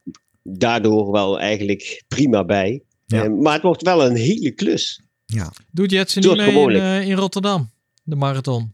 daardoor 0.44 1.12
wel 1.12 1.40
eigenlijk 1.40 2.04
prima 2.08 2.46
bij. 2.46 2.84
Ja. 3.06 3.24
Ehm, 3.24 3.42
maar 3.42 3.54
het 3.54 3.64
wordt 3.64 3.82
wel 3.82 4.06
een 4.06 4.16
hele 4.16 4.52
klus. 4.52 5.02
Doet 5.72 5.92
Jetsen 5.92 6.22
Doe 6.22 6.32
niet 6.32 6.42
het 6.42 6.54
mee 6.54 6.76
in, 6.76 6.82
eh, 6.82 7.08
in 7.08 7.16
Rotterdam? 7.16 7.70
De 8.04 8.16
marathon. 8.16 8.74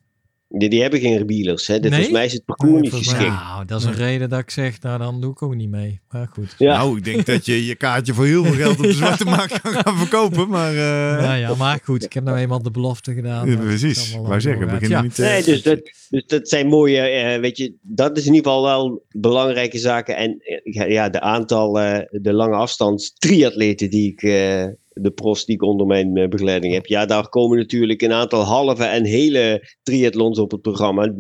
Die, 0.49 0.69
die 0.69 0.81
hebben 0.81 0.99
geen 0.99 1.27
wielers. 1.27 1.67
Hè. 1.67 1.73
Dit, 1.79 1.81
Nee? 1.81 1.91
Volgens 1.91 2.11
mij 2.17 2.25
is 2.25 2.33
het 2.33 2.45
parcours 2.45 2.71
Nee, 2.71 2.81
niet 2.81 2.93
geschikt. 2.93 3.27
Nou, 3.27 3.65
dat 3.65 3.79
is 3.79 3.85
een 3.85 3.93
reden 3.93 4.29
dat 4.29 4.39
ik 4.39 4.49
zeg, 4.49 4.81
nou 4.81 4.97
dan 4.99 5.21
doe 5.21 5.31
ik 5.31 5.41
ook 5.41 5.55
niet 5.55 5.69
mee. 5.69 5.99
Maar 6.09 6.27
goed. 6.33 6.55
Ja. 6.57 6.77
Nou, 6.77 6.97
ik 6.97 7.03
denk 7.03 7.25
dat 7.25 7.45
je 7.45 7.65
je 7.65 7.75
kaartje 7.75 8.13
voor 8.13 8.25
heel 8.25 8.43
veel 8.43 8.53
geld 8.53 8.77
op 8.77 8.83
de 8.83 8.93
zwarte 8.93 9.25
markt 9.37 9.61
kan 9.61 9.71
gaan 9.73 9.97
verkopen. 9.97 10.49
Maar 10.49 10.69
eh, 10.71 11.23
Ja, 11.23 11.33
ja, 11.33 11.55
maar 11.55 11.79
goed, 11.83 12.03
ik 12.03 12.13
heb 12.13 12.23
nou 12.23 12.37
eenmaal 12.37 12.61
de 12.61 12.71
belofte 12.71 13.13
gedaan. 13.13 13.49
ja, 13.49 13.57
precies. 13.57 14.15
Wou 14.15 14.41
zeggen, 14.41 14.67
begin 14.67 14.89
Ja. 14.89 15.01
niet... 15.01 15.19
eh, 15.19 15.25
Nee, 15.29 15.43
dus 15.43 15.61
dat, 15.63 15.79
dus 16.09 16.25
dat 16.27 16.49
zijn 16.49 16.67
mooie, 16.67 16.99
eh, 16.99 17.39
weet 17.39 17.57
je, 17.57 17.73
dat 17.81 18.17
is 18.17 18.25
in 18.25 18.33
ieder 18.33 18.51
geval 18.51 18.65
wel 18.65 19.05
belangrijke 19.11 19.77
zaken. 19.77 20.15
En 20.15 20.41
ja, 20.87 21.09
de 21.09 21.21
aantal, 21.21 21.79
eh, 21.79 21.99
de 22.21 22.33
lange 22.33 22.55
afstands 22.55 23.13
triatleten 23.13 23.89
die 23.89 24.11
ik, 24.11 24.21
eh, 24.23 24.65
de 25.01 25.11
pros 25.11 25.45
die 25.45 25.55
ik 25.55 25.61
onder 25.61 25.87
mijn 25.87 26.17
eh, 26.17 26.27
begeleiding 26.27 26.73
heb. 26.73 26.85
Ja, 26.85 27.05
daar 27.05 27.29
komen 27.29 27.57
natuurlijk 27.57 28.01
een 28.01 28.13
aantal 28.13 28.41
halve 28.43 28.83
en 28.83 29.05
hele 29.05 29.73
triathlons 29.83 30.39
op 30.39 30.51
het 30.51 30.61
programma. 30.61 31.13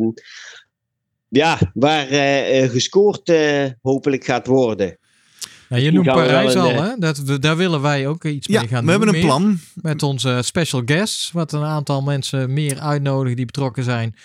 Ja, 1.29 1.71
waar 1.73 2.07
eh, 2.09 2.63
eh, 2.63 2.69
gescoord 2.69 3.31
hopelijk 3.81 4.23
gaat 4.23 4.47
worden. 4.47 4.97
Nou, 5.69 5.81
je 5.81 5.91
noemt 5.91 6.05
we 6.05 6.11
Parijs 6.11 6.55
al, 6.55 6.69
een, 6.69 6.75
hè? 6.83 6.89
Dat, 6.99 7.17
we- 7.17 7.39
daar 7.39 7.57
willen 7.57 7.81
wij 7.81 8.07
ook 8.07 8.23
iets 8.25 8.47
Ja, 8.47 8.59
mee 8.59 8.67
gaan 8.69 8.79
we 8.79 8.81
doen. 8.81 8.89
hebben 8.89 9.07
een 9.07 9.13
meer. 9.13 9.23
plan. 9.23 9.59
Met 9.73 10.03
onze 10.03 10.39
special 10.43 10.81
guests, 10.85 11.31
wat 11.31 11.51
een 11.51 11.63
aantal 11.63 12.01
mensen 12.01 12.53
meer 12.53 12.79
uitnodigen 12.79 13.35
die 13.35 13.45
betrokken 13.45 13.83
zijn 13.83 14.15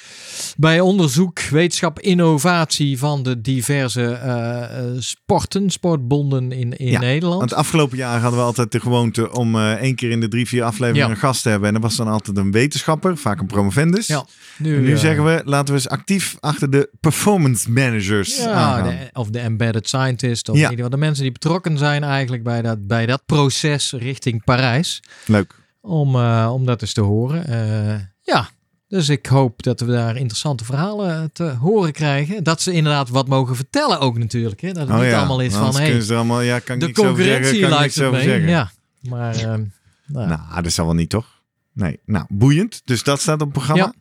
bij 0.56 0.80
onderzoek, 0.80 1.40
wetenschap, 1.40 2.00
innovatie 2.00 2.98
van 2.98 3.22
de 3.22 3.40
diverse 3.40 4.04
eh, 4.12 4.62
eh, 4.78 4.84
sporten, 4.98 5.70
sportbonden 5.70 6.52
in, 6.52 6.76
in 6.76 6.90
Ja, 6.90 7.00
Nederland. 7.00 7.38
Want 7.38 7.54
afgelopen 7.54 7.96
jaar 7.96 8.20
hadden 8.20 8.38
we 8.40 8.44
altijd 8.46 8.72
de 8.72 8.80
gewoonte 8.80 9.32
om 9.32 9.54
eh, 9.56 9.70
één 9.72 9.94
keer 9.94 10.10
in 10.10 10.20
de 10.20 10.28
drie, 10.28 10.46
vier 10.48 10.62
afleveringen 10.62 11.06
Ja. 11.08 11.14
een 11.14 11.20
gast 11.20 11.42
te 11.42 11.48
hebben. 11.48 11.68
En 11.68 11.74
dat 11.74 11.82
was 11.82 11.96
dan 11.96 12.08
altijd 12.08 12.36
een 12.36 12.50
wetenschapper, 12.52 13.16
vaak 13.16 13.40
een 13.40 13.46
promovendus. 13.46 14.06
Ja, 14.06 14.24
nu, 14.58 14.76
En 14.76 14.82
nu 14.82 14.92
eh, 14.92 14.98
zeggen 14.98 15.24
we, 15.24 15.42
laten 15.44 15.74
we 15.74 15.80
eens 15.80 15.88
actief 15.88 16.36
achter 16.40 16.70
de 16.70 16.90
performance 17.00 17.70
managers 17.70 18.36
ja, 18.36 18.82
de- 18.82 19.10
of 19.12 19.28
de 19.30 19.38
embedded 19.38 19.88
scientist, 19.88 20.48
of 20.48 20.56
Ja. 20.56 20.64
in 20.64 20.70
ieder 20.70 20.84
geval 20.84 20.98
de 21.00 21.04
mensen 21.06 21.22
die 21.22 21.31
betrokken 21.32 21.78
zijn 21.78 22.04
eigenlijk 22.04 22.42
bij 22.42 22.62
dat, 22.62 22.86
bij 22.86 23.06
dat 23.06 23.22
proces 23.26 23.92
richting 23.92 24.44
Parijs. 24.44 25.02
Leuk. 25.26 25.54
Om, 25.80 26.14
eh, 26.14 26.50
om 26.52 26.64
dat 26.64 26.82
eens 26.82 26.92
te 26.92 27.00
horen. 27.00 27.46
Eh, 27.46 28.00
ja, 28.20 28.48
dus 28.88 29.08
ik 29.08 29.26
hoop 29.26 29.62
dat 29.62 29.80
we 29.80 29.86
daar 29.86 30.16
interessante 30.16 30.64
verhalen 30.64 31.32
te 31.32 31.44
horen 31.44 31.92
krijgen. 31.92 32.44
Dat 32.44 32.60
ze 32.60 32.72
inderdaad 32.72 33.08
wat 33.08 33.28
mogen 33.28 33.56
vertellen 33.56 34.00
ook 34.00 34.18
natuurlijk. 34.18 34.60
Hè? 34.60 34.72
Dat 34.72 34.88
het 34.88 35.00
niet 35.02 35.12
allemaal 35.12 35.40
is 35.40 35.54
van, 35.54 35.68
Oh 35.68 35.74
hey, 35.74 36.08
allemaal, 36.08 36.40
ja, 36.40 36.58
kan 36.58 36.78
de 36.78 36.84
over 36.84 36.96
zeggen, 36.96 37.14
concurrentie 37.14 37.60
kan 37.60 37.70
lijkt 37.70 37.94
het 37.94 38.10
mee. 38.10 38.40
Ja, 38.40 38.70
maar 39.00 39.34
ehm, 39.34 39.64
nou, 40.06 40.28
Nou, 40.28 40.62
dat 40.62 40.72
zal 40.72 40.84
wel 40.84 40.94
niet, 40.94 41.10
toch? 41.10 41.40
Nee. 41.72 42.00
Nou, 42.04 42.26
boeiend. 42.28 42.82
Dus 42.84 43.02
dat 43.02 43.20
staat 43.20 43.34
op 43.34 43.40
het 43.40 43.52
programma. 43.52 43.92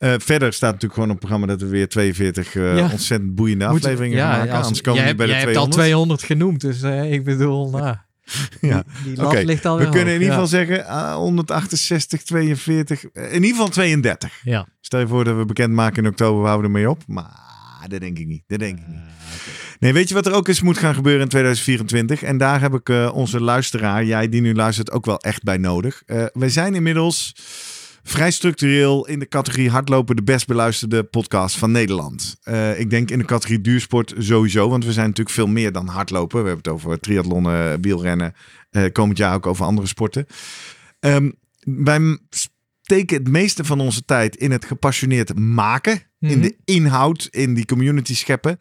Eh, 0.00 0.14
verder 0.18 0.52
staat 0.52 0.72
natuurlijk 0.72 0.92
gewoon 0.94 1.08
op 1.10 1.20
het 1.20 1.26
programma 1.28 1.46
dat 1.46 1.60
we 1.60 1.66
weer 1.68 1.88
42 1.88 2.54
eh, 2.54 2.76
Ja. 2.76 2.88
ontzettend 2.92 3.34
boeiende 3.34 3.66
moet- 3.68 3.74
afleveringen 3.76 4.18
gaan 4.18 4.28
maken. 4.38 4.52
als- 4.54 4.62
Anders 4.64 4.80
komen 4.80 5.04
we 5.04 5.14
bij 5.14 5.26
de 5.26 5.32
jij 5.32 5.40
200. 5.42 5.56
hebt 5.56 5.76
al 5.78 5.84
200 5.84 6.22
genoemd, 6.22 6.60
dus 6.60 6.82
eh, 6.82 7.12
ik 7.12 7.24
bedoel, 7.24 7.70
nou, 7.70 7.96
Ja. 8.60 8.84
die 9.04 9.26
Oké, 9.26 9.40
ligt 9.40 9.66
alweer 9.66 9.86
We 9.86 9.92
kunnen 9.92 10.14
in 10.14 10.20
ieder 10.20 10.32
geval 10.34 10.48
zeggen 10.48 10.86
ah, 10.86 11.14
168, 11.14 12.22
42, 12.22 13.04
eh, 13.04 13.24
in 13.26 13.32
ieder 13.34 13.50
geval 13.50 13.68
32. 13.68 14.40
Ja. 14.44 14.66
Stel 14.80 15.00
je 15.00 15.06
voor 15.06 15.24
dat 15.24 15.36
we 15.36 15.44
bekendmaken 15.44 16.02
in 16.04 16.10
oktober, 16.10 16.40
we 16.40 16.46
houden 16.48 16.70
ermee 16.70 16.90
op. 16.90 17.02
Maar 17.06 17.86
dat 17.88 18.00
denk 18.00 18.18
ik 18.18 18.26
niet. 18.26 18.42
Dat 18.46 18.58
denk 18.58 18.78
ik 18.78 18.86
niet. 18.86 18.98
Nee, 19.78 19.92
weet 19.92 20.08
je 20.08 20.14
wat 20.14 20.26
er 20.26 20.32
ook 20.32 20.48
eens 20.48 20.62
moet 20.62 20.78
gaan 20.78 20.94
gebeuren 20.94 21.22
in 21.22 21.28
2024? 21.28 22.22
En 22.22 22.38
daar 22.38 22.60
heb 22.60 22.74
ik 22.74 22.88
onze 23.12 23.40
luisteraar, 23.40 24.04
jij 24.04 24.28
die 24.28 24.40
nu 24.40 24.54
luistert, 24.54 24.90
ook 24.90 25.04
wel 25.06 25.18
echt 25.18 25.42
bij 25.42 25.56
nodig. 25.56 26.02
We 26.32 26.48
zijn 26.48 26.74
inmiddels 26.74 27.34
vrij 28.02 28.30
structureel 28.30 29.06
in 29.06 29.18
de 29.18 29.28
categorie 29.28 29.70
hardlopen 29.70 30.16
de 30.16 30.22
best 30.22 30.46
beluisterde 30.46 31.04
podcast 31.04 31.56
van 31.56 31.70
Nederland. 31.70 32.36
Eh, 32.42 32.80
ik 32.80 32.90
denk 32.90 33.10
in 33.10 33.18
de 33.18 33.24
categorie 33.24 33.60
duursport 33.60 34.14
sowieso, 34.18 34.68
want 34.68 34.84
we 34.84 34.92
zijn 34.92 35.06
natuurlijk 35.06 35.36
veel 35.36 35.46
meer 35.46 35.72
dan 35.72 35.86
hardlopen. 35.86 36.42
We 36.42 36.48
hebben 36.48 36.72
het 36.72 36.82
over 36.82 37.00
triathlonnen, 37.00 37.80
wielrennen, 37.80 38.34
eh, 38.70 38.84
komend 38.92 39.18
jaar 39.18 39.34
ook 39.34 39.46
over 39.46 39.64
andere 39.64 39.86
sporten. 39.86 40.26
Ehm, 41.00 41.30
wij 41.60 42.18
steken 42.82 43.16
het 43.16 43.28
meeste 43.28 43.64
van 43.64 43.80
onze 43.80 44.04
tijd 44.04 44.36
in 44.36 44.50
het 44.50 44.64
gepassioneerd 44.64 45.38
maken. 45.38 46.02
In 46.20 46.28
Mhm. 46.38 46.40
de 46.40 46.56
inhoud, 46.64 47.28
in 47.30 47.54
die 47.54 47.64
community 47.64 48.14
scheppen. 48.14 48.58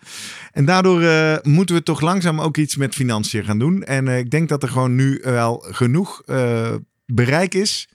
En 0.51 0.65
daardoor 0.65 1.01
eh, 1.01 1.37
moeten 1.41 1.75
we 1.75 1.83
toch 1.83 2.01
langzaam 2.01 2.41
ook 2.41 2.57
iets 2.57 2.75
met 2.75 2.95
financiën 2.95 3.43
gaan 3.43 3.59
doen. 3.59 3.83
En 3.83 4.07
eh, 4.07 4.17
ik 4.17 4.31
denk 4.31 4.49
dat 4.49 4.63
er 4.63 4.69
gewoon 4.69 4.95
nu 4.95 5.19
wel 5.23 5.65
genoeg 5.69 6.21
eh, 6.25 6.75
bereik 7.05 7.53
is 7.53 7.87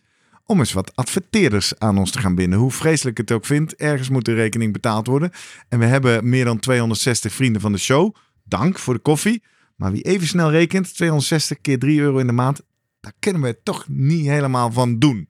om 0.46 0.58
eens 0.58 0.72
wat 0.72 0.96
adverteerders 0.96 1.78
aan 1.78 1.98
ons 1.98 2.10
te 2.10 2.18
gaan 2.18 2.34
binden. 2.34 2.58
Hoe 2.58 2.70
vreselijk 2.70 3.18
het 3.18 3.32
ook 3.32 3.44
vindt, 3.46 3.74
ergens 3.74 4.08
moet 4.08 4.24
de 4.24 4.34
rekening 4.34 4.72
betaald 4.72 5.06
worden. 5.06 5.30
En 5.68 5.78
we 5.78 5.84
hebben 5.84 6.28
meer 6.28 6.44
dan 6.44 6.58
260 6.58 7.32
vrienden 7.32 7.60
van 7.60 7.72
de 7.72 7.78
show. 7.78 8.14
Dank 8.44 8.78
voor 8.78 8.94
de 8.94 9.00
koffie. 9.00 9.42
Maar 9.76 9.92
wie 9.92 10.02
even 10.02 10.26
snel 10.26 10.50
rekent, 10.50 10.94
260 10.94 11.60
keer 11.60 11.78
3 11.78 12.00
euro 12.00 12.18
in 12.18 12.26
de 12.26 12.32
maand, 12.32 12.60
daar 13.00 13.12
kunnen 13.18 13.42
we 13.42 13.48
het 13.48 13.64
toch 13.64 13.84
niet 13.88 14.26
helemaal 14.26 14.72
van 14.72 14.98
doen. 14.98 15.28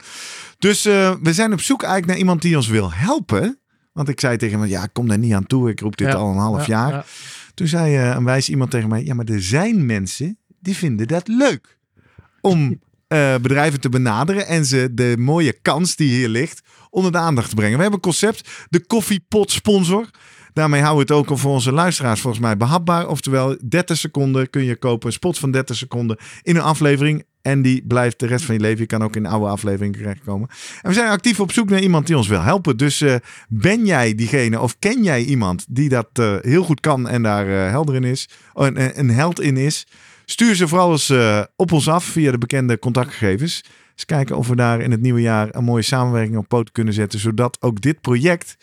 Dus 0.59 0.85
eh, 0.85 1.15
we 1.23 1.33
zijn 1.33 1.53
op 1.53 1.61
zoek 1.61 1.83
eigenlijk 1.83 2.11
naar 2.13 2.21
iemand 2.21 2.43
die 2.43 2.57
ons 2.57 2.69
wil 2.69 2.93
helpen. 2.93 3.59
Want 3.93 4.09
ik 4.09 4.21
zei 4.21 4.37
tegen 4.37 4.59
hem, 4.61 4.69
ja, 4.69 4.87
kom 4.87 5.09
daar 5.09 5.19
niet 5.19 5.33
aan 5.33 5.47
toe. 5.47 5.71
Ik 5.71 5.81
roep 5.81 5.97
dit 5.97 6.09
Ja, 6.09 6.15
al 6.15 6.31
een 6.31 6.37
half 6.37 6.67
ja, 6.67 6.79
jaar. 6.79 6.93
ja. 6.93 7.05
Toen 7.55 7.67
zei 7.67 7.97
eh, 7.97 8.09
een 8.09 8.25
wijs 8.25 8.49
iemand 8.49 8.71
tegen 8.71 8.89
mij, 8.89 9.05
ja, 9.05 9.15
maar 9.15 9.25
er 9.27 9.43
zijn 9.43 9.87
mensen 9.87 10.39
die 10.61 10.77
vinden 10.77 11.09
dat 11.09 11.29
leuk. 11.29 11.79
Om 12.41 12.81
eh, 13.15 13.35
bedrijven 13.41 13.81
te 13.81 13.89
benaderen 13.89 14.47
en 14.47 14.65
ze 14.65 14.89
de 14.93 15.15
mooie 15.19 15.53
kans 15.63 15.97
die 15.97 16.11
hier 16.11 16.29
ligt 16.29 16.63
onder 16.91 17.13
de 17.13 17.19
aandacht 17.19 17.49
te 17.49 17.55
brengen. 17.55 17.77
We 17.77 17.83
hebben 17.83 18.01
een 18.05 18.11
concept, 18.11 18.49
de 18.69 18.87
koffiepot 18.87 19.51
sponsor. 19.51 20.11
Daarmee 20.53 20.81
houden 20.81 21.07
we 21.07 21.15
het 21.15 21.31
ook 21.31 21.39
voor 21.39 21.53
onze 21.53 21.73
luisteraars 21.73 22.21
volgens 22.21 22.43
mij 22.43 22.57
behapbaar. 22.57 23.09
Oftewel, 23.09 23.57
30 23.69 23.97
seconden 23.97 24.51
kun 24.51 24.65
je 24.65 24.77
kopen. 24.77 25.07
Een 25.07 25.13
spot 25.13 25.39
van 25.39 25.51
30 25.51 25.77
seconden 25.77 26.17
in 26.43 26.57
een 26.57 26.63
aflevering. 26.63 27.25
En 27.43 27.63
die 27.63 27.85
blijft 27.87 28.19
de 28.19 28.27
rest 28.27 28.45
van 28.45 28.55
je 28.55 28.61
leven. 28.61 28.79
Je 28.79 28.87
kan 28.87 29.03
ook 29.03 29.17
in 29.17 29.27
oude 29.27 29.47
afleveringen 29.47 29.99
terechtkomen. 29.99 30.49
En 30.83 30.89
we 30.89 30.95
zijn 30.95 31.11
actief 31.11 31.41
op 31.41 31.53
zoek 31.53 31.69
naar 31.69 31.81
iemand 31.81 32.07
die 32.07 32.17
ons 32.17 32.29
wil 32.29 32.43
helpen. 32.43 32.77
Dus 32.77 33.01
eh, 33.01 33.15
ben 33.49 33.87
jij 33.87 34.15
diegene 34.15 34.61
of 34.61 34.79
ken 34.79 35.03
jij 35.03 35.25
iemand 35.25 35.65
die 35.69 35.89
dat 35.89 36.09
eh, 36.13 36.37
heel 36.41 36.65
goed 36.65 36.81
kan 36.81 37.09
en 37.09 37.23
daar 37.23 37.47
helder 37.47 37.95
in 37.95 38.05
is, 38.05 38.29
een, 38.55 38.99
een 38.99 39.11
held 39.11 39.41
in 39.41 39.57
is? 39.57 39.87
Stuur 40.25 40.55
ze 40.55 40.69
vooral 40.69 40.91
eens 40.91 41.11
eh, 41.11 41.43
op 41.57 41.73
ons 41.73 41.89
af 41.89 42.05
via 42.05 42.31
de 42.31 42.39
bekende 42.39 42.79
contactgegevens. 42.79 43.65
Eens 43.95 44.05
kijken 44.05 44.37
of 44.37 44.49
we 44.49 44.57
daar 44.57 44.81
in 44.81 44.91
het 44.91 45.01
nieuwe 45.01 45.21
jaar 45.21 45.49
een 45.51 45.65
mooie 45.65 45.83
samenwerking 45.83 46.37
op 46.37 46.49
poot 46.49 46.73
kunnen 46.73 46.95
zetten. 46.95 47.19
Zodat 47.19 47.57
ook 47.61 47.81
dit 47.81 48.01
project 48.01 48.57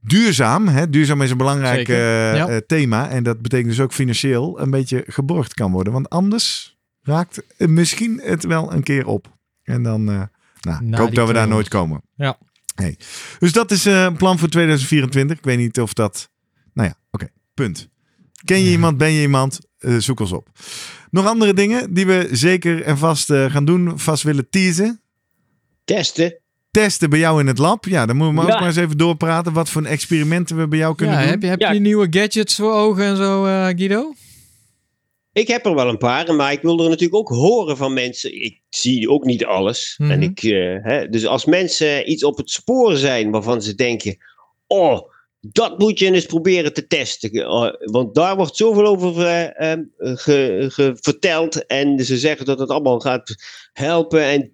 duurzaam, 0.00 0.68
hè, 0.68 0.90
duurzaam 0.90 1.22
is 1.22 1.30
een 1.30 1.36
belangrijk 1.36 1.88
eh, 1.88 1.96
ja. 2.36 2.48
eh, 2.48 2.56
thema. 2.56 3.08
En 3.08 3.22
dat 3.22 3.42
betekent 3.42 3.68
dus 3.68 3.80
ook 3.80 3.92
financieel 3.92 4.60
een 4.60 4.70
beetje 4.70 5.04
geborgd 5.06 5.54
kan 5.54 5.72
worden. 5.72 5.92
Want 5.92 6.08
anders 6.08 6.78
raakt 7.02 7.42
misschien 7.56 8.20
het 8.22 8.44
wel 8.44 8.72
een 8.72 8.82
keer 8.82 9.06
op. 9.06 9.38
En 9.62 9.82
dan, 9.82 10.10
eh, 10.10 10.22
nou, 10.60 10.86
ik 10.86 10.94
hoop 10.94 11.14
dat 11.14 11.26
we 11.26 11.32
daar 11.32 11.46
200. 11.46 11.50
nooit 11.50 11.68
komen. 11.68 12.02
Ja. 12.14 12.38
Nee. 12.76 12.96
Dus 13.38 13.52
dat 13.52 13.70
is 13.70 13.84
een 13.84 14.16
plan 14.16 14.38
voor 14.38 14.48
2024. 14.48 15.36
Ik 15.38 15.44
weet 15.44 15.58
niet 15.58 15.80
of 15.80 15.92
dat... 15.92 16.30
Nou 16.72 16.88
ja, 16.88 16.94
oké. 17.10 17.28
Punt. 17.54 17.88
Ken 18.44 18.64
je 18.64 18.70
iemand? 18.70 18.96
Ben 18.96 19.12
je 19.12 19.20
iemand? 19.20 19.58
Eh, 19.80 19.96
zoek 19.98 20.20
ons 20.20 20.32
op. 20.32 20.48
Nog 21.10 21.26
andere 21.26 21.54
dingen 21.54 21.94
die 21.94 22.06
we 22.06 22.28
zeker 22.32 22.82
en 22.82 22.98
vast 22.98 23.30
eh, 23.30 23.50
gaan 23.50 23.64
doen. 23.64 23.98
Vast 23.98 24.22
willen 24.22 24.48
teasen. 24.50 25.00
Testen. 25.84 26.38
Testen 26.70 27.10
bij 27.10 27.18
jou 27.18 27.40
in 27.40 27.46
het 27.46 27.58
lab. 27.58 27.84
Ja, 27.84 28.06
dan 28.06 28.16
moeten 28.16 28.34
we 28.34 28.40
maar 28.40 28.48
Ja. 28.48 28.54
ook 28.54 28.60
maar 28.60 28.68
eens 28.68 28.78
even 28.78 28.98
doorpraten. 28.98 29.52
Wat 29.52 29.68
voor 29.70 29.82
experimenten 29.84 30.56
we 30.56 30.68
bij 30.68 30.78
jou 30.78 30.94
kunnen 30.94 31.14
Ja, 31.14 31.20
doen. 31.20 31.30
heb 31.30 31.42
je, 31.42 31.48
heb 31.48 31.60
Ja. 31.60 31.72
je 31.72 31.80
nieuwe 31.80 32.06
gadgets 32.10 32.56
voor 32.56 32.72
ogen 32.72 33.04
en 33.04 33.16
zo, 33.16 33.46
eh, 33.46 33.64
Guido? 33.66 34.12
Ik 35.32 35.48
heb 35.48 35.66
er 35.66 35.74
wel 35.74 35.88
een 35.88 35.98
paar, 35.98 36.34
maar 36.34 36.52
ik 36.52 36.62
wil 36.62 36.82
er 36.82 36.88
natuurlijk 36.88 37.14
ook 37.18 37.28
horen 37.28 37.76
van 37.76 37.92
mensen. 37.92 38.42
Ik 38.44 38.60
zie 38.68 39.08
ook 39.10 39.24
niet 39.24 39.44
alles. 39.44 39.94
Mhm. 39.98 40.10
en 40.10 40.22
ik, 40.22 40.42
eh, 40.42 40.52
hè, 40.82 41.08
dus 41.08 41.26
als 41.26 41.44
mensen 41.44 42.10
iets 42.10 42.24
op 42.24 42.36
het 42.36 42.50
spoor 42.50 42.96
zijn 42.96 43.30
waarvan 43.30 43.62
ze 43.62 43.74
denken: 43.74 44.16
Oh, 44.66 45.00
dat 45.40 45.78
moet 45.78 45.98
je 45.98 46.12
eens 46.12 46.26
proberen 46.26 46.72
te 46.72 46.86
testen. 46.86 47.50
Oh, 47.50 47.72
want 47.90 48.14
daar 48.14 48.36
wordt 48.36 48.56
zoveel 48.56 48.86
over 48.86 49.26
eh, 49.26 49.72
eh, 49.72 49.78
ge- 49.98 50.66
ge- 50.68 50.96
verteld. 51.00 51.66
En 51.66 52.04
ze 52.04 52.18
zeggen 52.18 52.46
dat 52.46 52.58
het 52.58 52.68
allemaal 52.70 53.00
gaat 53.00 53.34
helpen 53.72 54.22
en 54.24 54.50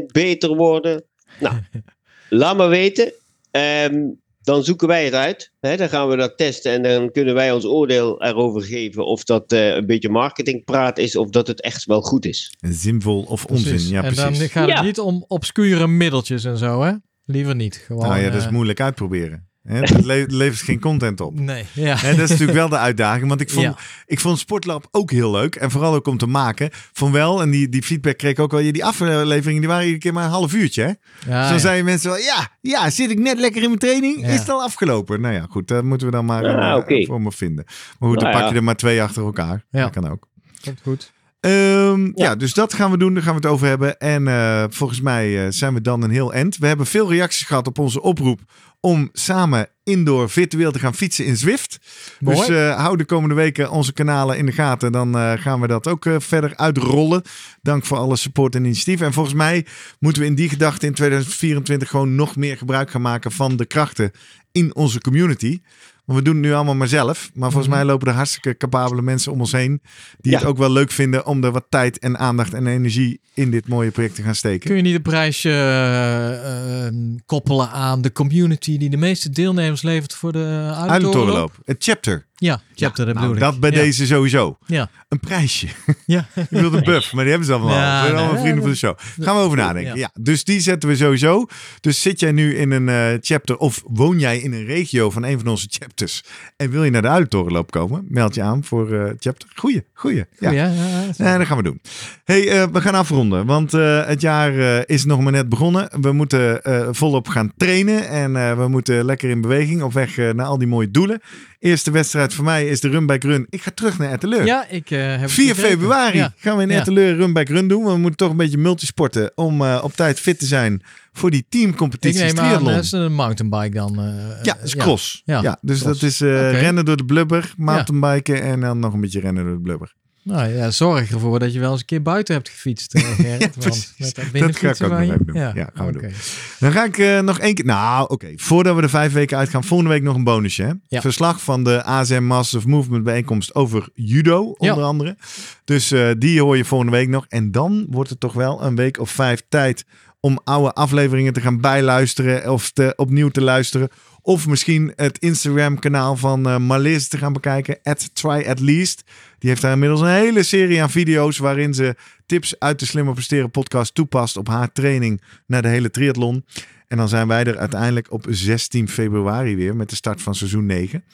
10% 0.00 0.06
beter 0.12 0.56
worden. 0.56 1.04
Nou, 1.40 1.54
laat 2.28 2.56
maar 2.56 2.68
weten. 2.68 3.12
Ehm, 3.50 3.94
dan 4.42 4.64
zoeken 4.64 4.88
wij 4.88 5.04
het 5.04 5.14
uit. 5.14 5.52
Hè, 5.60 5.76
dan 5.76 5.88
gaan 5.88 6.08
we 6.08 6.16
dat 6.16 6.36
testen 6.36 6.72
en 6.72 6.82
dan 6.82 7.10
kunnen 7.12 7.34
wij 7.34 7.52
ons 7.52 7.64
oordeel 7.64 8.22
erover 8.22 8.62
geven 8.62 9.06
of 9.06 9.24
dat 9.24 9.52
eh, 9.52 9.74
een 9.74 9.86
beetje 9.86 10.08
marketingpraat 10.08 10.98
is 10.98 11.16
of 11.16 11.28
dat 11.30 11.46
het 11.46 11.60
echt 11.60 11.84
wel 11.84 12.00
goed 12.00 12.24
is. 12.26 12.54
Zinvol 12.60 13.22
of 13.22 13.44
onzin, 13.44 13.68
Precies. 13.68 13.90
ja 13.90 14.02
en 14.04 14.14
dan 14.14 14.26
precies. 14.26 14.50
gaat 14.50 14.68
het 14.68 14.76
Ja. 14.78 14.82
niet 14.82 14.98
om 14.98 15.24
obscure 15.28 15.86
middeltjes 15.86 16.44
en 16.44 16.56
zo, 16.56 16.82
hè? 16.82 16.92
Liever 17.24 17.54
niet. 17.54 17.76
Gewoon, 17.76 18.02
Nou 18.08 18.18
ja, 18.20 18.30
dat 18.30 18.40
is 18.40 18.46
eh, 18.46 18.52
moeilijk 18.52 18.80
uitproberen. 18.80 19.47
Het 19.68 20.04
le- 20.04 20.24
levert 20.28 20.62
geen 20.62 20.80
content 20.80 21.20
op. 21.20 21.40
Nee, 21.40 21.64
ja. 21.72 21.96
Hè, 21.96 22.10
dat 22.10 22.24
is 22.24 22.30
natuurlijk 22.30 22.58
wel 22.58 22.68
de 22.68 22.78
uitdaging. 22.78 23.28
Want 23.28 23.40
ik 23.40 23.50
vond, 23.50 23.64
Ja. 23.64 23.76
ik 24.06 24.20
vond 24.20 24.38
Sportlab 24.38 24.88
ook 24.90 25.10
heel 25.10 25.30
leuk. 25.30 25.54
En 25.54 25.70
vooral 25.70 25.94
ook 25.94 26.06
om 26.06 26.18
te 26.18 26.26
maken. 26.26 26.70
Van 26.92 27.12
wel, 27.12 27.42
en 27.42 27.50
die, 27.50 27.68
die 27.68 27.82
feedback 27.82 28.16
kreeg 28.16 28.30
ik 28.30 28.38
ook 28.38 28.50
wel. 28.50 28.60
Die 28.72 28.84
afleveringen 28.84 29.60
die 29.60 29.68
waren 29.68 29.82
iedere 29.84 30.00
keer 30.02 30.12
maar 30.12 30.24
een 30.24 30.30
half 30.30 30.52
uurtje. 30.54 30.82
Hè? 30.82 30.88
Ja, 30.88 30.94
dus 30.94 31.24
dan 31.26 31.34
Ah, 31.42 31.50
ja. 31.50 31.58
zeiden 31.58 31.84
mensen 31.84 32.10
wel, 32.10 32.18
ja, 32.18 32.48
ja, 32.60 32.90
zit 32.90 33.10
ik 33.10 33.18
net 33.18 33.38
lekker 33.38 33.60
in 33.62 33.68
mijn 33.68 33.78
training? 33.80 34.20
Ja. 34.20 34.26
Is 34.26 34.38
het 34.38 34.48
al 34.48 34.62
afgelopen? 34.62 35.20
Nou 35.20 35.34
ja, 35.34 35.46
goed. 35.50 35.68
Dat 35.68 35.84
moeten 35.84 36.06
we 36.06 36.12
dan 36.12 36.24
maar 36.24 36.44
Ah, 36.44 36.90
eh, 36.98 37.06
voor 37.06 37.20
me 37.22 37.32
vinden. 37.32 37.64
Maar 37.98 38.08
goed, 38.08 38.20
dan 38.20 38.28
Nou 38.28 38.32
pak 38.32 38.42
ja. 38.42 38.48
je 38.48 38.54
er 38.54 38.64
maar 38.64 38.76
twee 38.76 39.02
achter 39.02 39.24
elkaar. 39.24 39.64
Ja. 39.70 39.82
Dat 39.82 39.90
kan 39.90 40.10
ook. 40.10 40.28
Komt 40.64 40.80
goed. 40.82 41.12
Ehm, 41.48 42.04
ja. 42.04 42.12
Ja. 42.14 42.36
dus 42.36 42.54
dat 42.54 42.74
gaan 42.74 42.90
we 42.90 42.98
doen. 42.98 43.14
Daar 43.14 43.22
gaan 43.22 43.34
we 43.34 43.40
het 43.40 43.50
over 43.50 43.66
hebben. 43.66 43.98
En 43.98 44.28
eh, 44.28 44.64
volgens 44.68 45.00
mij 45.00 45.44
eh, 45.44 45.46
zijn 45.50 45.74
we 45.74 45.80
dan 45.80 46.02
een 46.02 46.10
heel 46.10 46.32
end. 46.32 46.56
We 46.56 46.66
hebben 46.66 46.86
veel 46.86 47.10
reacties 47.10 47.46
gehad 47.46 47.66
op 47.66 47.78
onze 47.78 48.02
oproep 48.02 48.40
om 48.80 49.08
samen 49.12 49.68
indoor 49.82 50.30
virtueel 50.30 50.72
te 50.72 50.78
gaan 50.78 50.94
fietsen 50.94 51.24
in 51.24 51.36
Zwift. 51.36 51.78
Mooi. 52.20 52.36
Dus 52.36 52.48
eh, 52.48 52.80
hou 52.80 52.96
de 52.96 53.04
komende 53.04 53.34
weken 53.34 53.70
onze 53.70 53.92
kanalen 53.92 54.38
in 54.38 54.46
de 54.46 54.52
gaten. 54.52 54.92
Dan 54.92 55.38
gaan 55.38 55.60
we 55.60 55.66
dat 55.66 55.88
ook 55.88 56.06
verder 56.18 56.56
uitrollen. 56.56 57.22
Dank 57.62 57.84
voor 57.84 57.96
alle 57.96 58.16
support 58.16 58.54
en 58.54 58.64
initiatieven. 58.64 59.06
En 59.06 59.12
volgens 59.12 59.34
mij 59.34 59.66
moeten 59.98 60.22
we 60.22 60.28
in 60.28 60.34
die 60.34 60.48
gedachte 60.48 60.86
in 60.86 60.94
2024 60.94 61.88
gewoon 61.90 62.14
nog 62.14 62.36
meer 62.36 62.56
gebruik 62.56 62.90
gaan 62.90 63.00
maken 63.00 63.32
van 63.32 63.56
de 63.56 63.66
krachten 63.66 64.10
in 64.52 64.74
onze 64.74 65.00
community. 65.00 65.60
Want 66.08 66.20
we 66.20 66.24
doen 66.24 66.34
het 66.36 66.44
nu 66.44 66.52
allemaal 66.52 66.74
maar 66.74 66.88
zelf. 66.88 67.30
Maar 67.34 67.50
volgens 67.50 67.66
Mhm. 67.68 67.76
mij 67.76 67.86
lopen 67.86 68.08
er 68.08 68.14
hartstikke 68.14 68.56
capabele 68.56 69.02
mensen 69.02 69.32
om 69.32 69.40
ons 69.40 69.52
heen. 69.52 69.82
Die 70.20 70.32
Ja. 70.32 70.38
het 70.38 70.46
ook 70.46 70.58
wel 70.58 70.70
leuk 70.72 70.90
vinden 70.90 71.26
om 71.26 71.44
er 71.44 71.52
wat 71.52 71.64
tijd 71.68 71.98
en 71.98 72.18
aandacht 72.18 72.54
en 72.54 72.66
energie 72.66 73.20
in 73.34 73.50
dit 73.50 73.68
mooie 73.68 73.90
project 73.90 74.14
te 74.14 74.22
gaan 74.22 74.34
steken. 74.34 74.66
Kun 74.68 74.76
je 74.76 74.82
niet 74.82 74.94
een 74.94 75.02
prijsje 75.02 75.50
eh, 75.50 76.86
eh, 76.86 76.94
koppelen 77.26 77.70
aan 77.70 78.02
de 78.02 78.12
community 78.12 78.78
die 78.78 78.90
de 78.90 78.96
meeste 78.96 79.30
deelnemers 79.30 79.82
levert 79.82 80.14
voor 80.14 80.32
de 80.32 80.38
uilentorenloop? 80.38 80.90
Uilentorenloop. 80.90 81.52
Het 81.64 81.76
chapter. 81.84 82.26
Ja, 82.40 82.60
chapter, 82.74 83.06
dat 83.06 83.14
Nou, 83.14 83.28
bedoel 83.28 83.48
ik. 83.48 83.52
dat 83.52 83.60
bij 83.60 83.70
ja. 83.70 83.76
deze 83.76 84.06
sowieso. 84.06 84.58
Ja, 84.66 84.90
Een 85.08 85.20
prijsje. 85.20 85.66
ja. 86.06 86.26
Ik 86.34 86.46
wilde 86.48 86.76
een 86.76 86.84
buff, 86.84 87.12
maar 87.12 87.22
die 87.22 87.30
hebben 87.30 87.46
ze 87.48 87.54
allemaal. 87.54 87.76
Ja, 87.76 87.96
al. 87.96 88.00
We 88.00 88.02
zijn 88.02 88.14
nee, 88.14 88.22
allemaal 88.22 88.40
vrienden 88.42 88.62
van 88.62 88.70
de 88.70 88.76
show. 88.76 88.98
Gaan 89.20 89.36
we 89.36 89.42
over 89.42 89.56
nadenken. 89.56 89.94
Ja. 89.96 90.10
Ja. 90.14 90.22
dus 90.22 90.44
die 90.44 90.60
zetten 90.60 90.88
we 90.88 90.96
sowieso. 90.96 91.46
Dus 91.80 92.02
zit 92.02 92.20
jij 92.20 92.32
nu 92.32 92.56
in 92.56 92.70
een 92.70 92.88
eh, 92.88 93.18
chapter 93.20 93.56
of 93.56 93.82
woon 93.86 94.18
jij 94.18 94.38
in 94.38 94.52
een 94.52 94.64
regio 94.64 95.10
van 95.10 95.24
een 95.24 95.38
van 95.38 95.48
onze 95.48 95.66
chapters 95.70 96.24
en 96.56 96.70
wil 96.70 96.84
je 96.84 96.90
naar 96.90 97.02
de 97.02 97.08
Uilentorenloop 97.08 97.70
komen, 97.70 98.04
meld 98.08 98.34
je 98.34 98.42
aan 98.42 98.64
voor 98.64 98.92
eh 98.92 99.12
chapter. 99.18 99.48
Goeie, 99.54 99.84
goeie. 99.94 100.24
Ja. 100.38 100.50
ja. 100.50 100.66
ja, 100.66 100.72
ja. 100.72 101.12
Ja, 101.16 101.38
dat 101.38 101.46
gaan 101.46 101.56
we 101.56 101.62
doen. 101.62 101.80
hey, 102.24 102.48
eh, 102.48 102.66
we 102.72 102.80
gaan 102.80 102.94
afronden, 102.94 103.46
want 103.46 103.72
het 103.72 104.20
jaar 104.20 104.84
is 104.88 105.04
nog 105.04 105.20
maar 105.20 105.32
net 105.32 105.48
begonnen. 105.48 105.90
We 106.00 106.12
moeten 106.12 106.60
volop 106.94 107.28
gaan 107.28 107.52
trainen 107.56 108.08
en 108.08 108.58
we 108.58 108.68
moeten 108.68 109.04
lekker 109.04 109.30
in 109.30 109.40
beweging 109.40 109.82
op 109.82 109.92
weg 109.92 110.16
naar 110.16 110.46
al 110.46 110.58
die 110.58 110.68
mooie 110.68 110.90
doelen. 110.90 111.20
Eerste 111.58 111.90
wedstrijd 111.90 112.34
voor 112.34 112.44
mij 112.44 112.68
is 112.68 112.80
de 112.80 112.88
Run 112.88 113.06
Bike 113.06 113.26
Run. 113.26 113.46
Ik 113.50 113.62
ga 113.62 113.70
terug 113.74 113.98
naar 113.98 114.10
Etteleur. 114.12 114.44
Ja, 114.46 114.66
ik 114.68 114.90
eh, 114.90 114.98
heb 115.10 115.20
het 115.20 115.30
4 115.30 115.48
begrepen. 115.48 115.70
februari 115.78 116.16
Ja. 116.18 116.32
gaan 116.36 116.56
we 116.56 116.62
in 116.62 116.68
Ja. 116.68 116.78
Etteleur 116.78 117.16
Run 117.16 117.32
Bike 117.32 117.52
Run 117.52 117.68
doen. 117.68 117.84
We 117.84 117.96
moeten 117.96 118.16
toch 118.16 118.30
een 118.30 118.36
beetje 118.36 118.58
multisporten 118.58 119.32
om 119.34 119.62
eh, 119.62 119.80
op 119.82 119.92
tijd 119.92 120.20
fit 120.20 120.38
te 120.38 120.46
zijn 120.46 120.82
voor 121.12 121.30
die 121.30 121.40
Ik 121.40 121.46
teamcompetities 121.48 122.20
neem 122.20 122.38
aan, 122.38 122.44
triathlon. 122.46 122.72
dat 122.72 122.84
is 122.84 122.92
een 122.92 123.12
mountainbike 123.14 123.74
dan. 123.74 123.98
eh, 123.98 124.42
ja, 124.42 124.54
dat 124.54 124.62
is 124.64 124.76
cross. 124.76 125.22
Ja. 125.24 125.42
Ja. 125.42 125.58
dus 125.60 125.80
cross. 125.80 126.00
dat 126.00 126.10
is 126.10 126.20
eh, 126.20 126.60
rennen 126.60 126.84
door 126.84 126.96
de 126.96 127.04
blubber, 127.04 127.52
mountainbiken 127.56 128.42
en 128.42 128.60
dan 128.60 128.78
nog 128.78 128.92
een 128.94 129.00
beetje 129.00 129.20
rennen 129.20 129.44
door 129.44 129.54
de 129.54 129.60
blubber. 129.60 129.94
Nou 130.22 130.48
ja, 130.48 130.70
zorg 130.70 131.10
ervoor 131.10 131.38
dat 131.38 131.52
je 131.52 131.60
wel 131.60 131.70
eens 131.70 131.80
een 131.80 131.86
keer 131.86 132.02
buiten 132.02 132.34
hebt 132.34 132.48
gefietst, 132.48 132.94
eh, 132.94 133.02
want 133.58 133.94
met 134.32 134.42
dat 134.42 134.56
ga 134.56 134.68
ik 134.68 134.82
ook 134.82 134.90
nog 134.90 135.00
even 135.00 135.26
doen. 135.26 135.34
Ja, 135.34 135.70
gaan 135.74 135.86
we 135.86 135.92
doen. 135.92 136.12
Dan 136.58 136.72
ga 136.72 136.84
ik 136.84 136.98
eh, 136.98 137.20
nog 137.20 137.38
één 137.38 137.54
keer. 137.54 137.64
Nou, 137.64 138.08
oké. 138.08 138.32
Voordat 138.36 138.74
we 138.74 138.80
de 138.80 138.88
vijf 138.88 139.12
weken 139.12 139.36
uitgaan, 139.36 139.64
volgende 139.64 139.92
week 139.92 140.02
nog 140.02 140.14
een 140.14 140.24
bonusje. 140.24 140.62
Hè? 140.62 140.72
Ja. 140.88 141.00
Verslag 141.00 141.42
van 141.42 141.64
de 141.64 141.84
ASM 141.84 142.22
Masters 142.22 142.64
of 142.64 142.70
Movement 142.70 143.04
bijeenkomst 143.04 143.54
over 143.54 143.88
judo, 143.94 144.54
onder 144.56 144.84
andere. 144.84 145.16
Dus 145.64 145.90
eh, 145.90 146.10
die 146.18 146.40
hoor 146.40 146.56
je 146.56 146.64
volgende 146.64 146.92
week 146.92 147.08
nog. 147.08 147.26
En 147.28 147.50
dan 147.50 147.86
wordt 147.90 148.10
het 148.10 148.20
toch 148.20 148.32
wel 148.32 148.62
een 148.62 148.76
week 148.76 149.00
of 149.00 149.10
vijf 149.10 149.42
tijd 149.48 149.84
om 150.20 150.40
oude 150.44 150.72
afleveringen 150.72 151.32
te 151.32 151.40
gaan 151.40 151.60
bijluisteren 151.60 152.52
of 152.52 152.70
te, 152.70 152.92
opnieuw 152.96 153.28
te 153.28 153.42
luisteren. 153.42 153.88
Of 154.22 154.46
misschien 154.46 154.92
het 154.96 155.18
Instagram-kanaal 155.18 156.16
van 156.16 156.62
Marlies 156.62 157.08
te 157.08 157.18
gaan 157.18 157.32
bekijken. 157.32 157.78
At 157.82 158.14
Try 158.14 158.44
At 158.48 158.60
Least. 158.60 159.02
Die 159.38 159.48
heeft 159.48 159.62
daar 159.62 159.72
inmiddels 159.72 160.00
een 160.00 160.06
hele 160.06 160.42
serie 160.42 160.82
aan 160.82 160.90
video's 160.90 161.38
waarin 161.38 161.74
ze 161.74 161.94
tips 162.26 162.58
uit 162.58 162.78
de 162.78 162.86
Slimmer 162.86 163.14
Presteren 163.14 163.50
podcast 163.50 163.94
toepast 163.94 164.36
op 164.36 164.48
haar 164.48 164.72
training 164.72 165.22
naar 165.46 165.62
de 165.62 165.68
hele 165.68 165.90
triathlon. 165.90 166.44
En 166.88 166.96
dan 166.96 167.08
zijn 167.08 167.28
wij 167.28 167.44
er 167.44 167.58
uiteindelijk 167.58 168.12
op 168.12 168.26
16 168.28 168.88
februari 168.88 169.56
weer 169.56 169.76
met 169.76 169.90
de 169.90 169.96
start 169.96 170.22
van 170.22 170.34
seizoen 170.34 170.66
9. 170.66 171.04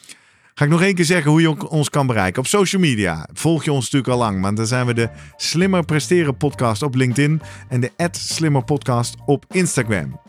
Ga 0.55 0.65
ik 0.65 0.71
nog 0.71 0.83
één 0.83 0.95
keer 0.95 1.05
zeggen 1.05 1.31
hoe 1.31 1.41
je 1.41 1.69
ons 1.69 1.91
kan 1.91 2.07
bereiken. 2.07 2.41
Op 2.41 2.47
social 2.47 2.83
media 2.83 3.29
volg 3.33 3.65
je 3.65 3.73
ons 3.73 3.85
natuurlijk 3.85 4.13
al 4.13 4.19
lang. 4.19 4.41
Want 4.41 4.57
dan 4.57 4.67
zijn 4.67 4.87
we 4.87 4.95
de 4.95 5.11
Slimmer 5.37 5.85
Presteren 5.85 6.37
podcast 6.37 6.83
op 6.83 6.95
LinkedIn. 6.95 7.41
En 7.69 7.81
de 7.81 7.91
Slimmer 8.11 8.65
podcast 8.65 9.15
op 9.27 9.45
Instagram. 9.51 10.21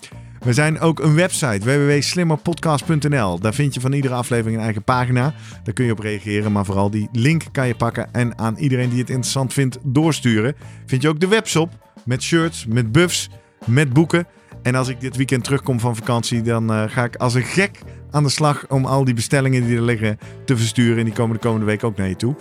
We 0.46 0.54
zijn 0.54 0.80
ook 0.80 1.00
een 1.00 1.16
website, 1.16 1.60
www.slimmerpodcast.nl. 1.66 3.40
Daar 3.40 3.54
vind 3.54 3.74
je 3.74 3.80
van 3.80 3.94
iedere 3.94 4.14
aflevering 4.14 4.58
een 4.58 4.64
eigen 4.64 4.84
pagina. 4.84 5.34
Daar 5.64 5.74
kun 5.74 5.86
je 5.86 5.92
op 5.92 6.00
reageren, 6.00 6.52
maar 6.52 6.66
vooral 6.66 6.90
die 6.90 7.10
link 7.12 7.44
kan 7.52 7.68
je 7.68 7.76
pakken 7.76 8.14
en 8.14 8.38
aan 8.38 8.58
iedereen 8.58 8.90
die 8.90 9.00
het 9.00 9.10
interessant 9.10 9.54
vindt 9.54 9.78
doorsturen. 9.84 10.56
Vind 10.86 11.02
je 11.02 11.08
ook 11.08 11.20
de 11.20 11.28
webshop 11.28 11.70
met 12.06 12.22
shirts, 12.22 12.66
met 12.66 12.92
buffs, 12.92 13.30
met 13.66 13.94
boeken. 13.94 14.28
En 14.62 14.76
als 14.76 14.88
ik 14.88 15.00
dit 15.00 15.16
weekend 15.16 15.44
terugkom 15.44 15.80
van 15.80 15.96
vakantie, 15.96 16.42
dan 16.42 16.74
eh, 16.74 16.84
ga 16.88 17.04
ik 17.04 17.16
als 17.16 17.34
een 17.34 17.44
gek 17.44 17.80
aan 18.16 18.24
de 18.24 18.30
slag 18.30 18.66
om 18.70 18.86
al 18.86 19.04
die 19.04 19.14
bestellingen 19.14 19.66
die 19.66 19.76
er 19.76 19.84
liggen 19.84 20.18
te 20.46 20.58
versturen. 20.58 20.98
En 20.98 21.06
die 21.06 21.14
komen 21.14 21.36
de 21.36 21.42
komende 21.42 21.66
week 21.66 21.84
ook 21.84 21.98
naar 21.98 22.08
je 22.08 22.16
toe. 22.16 22.36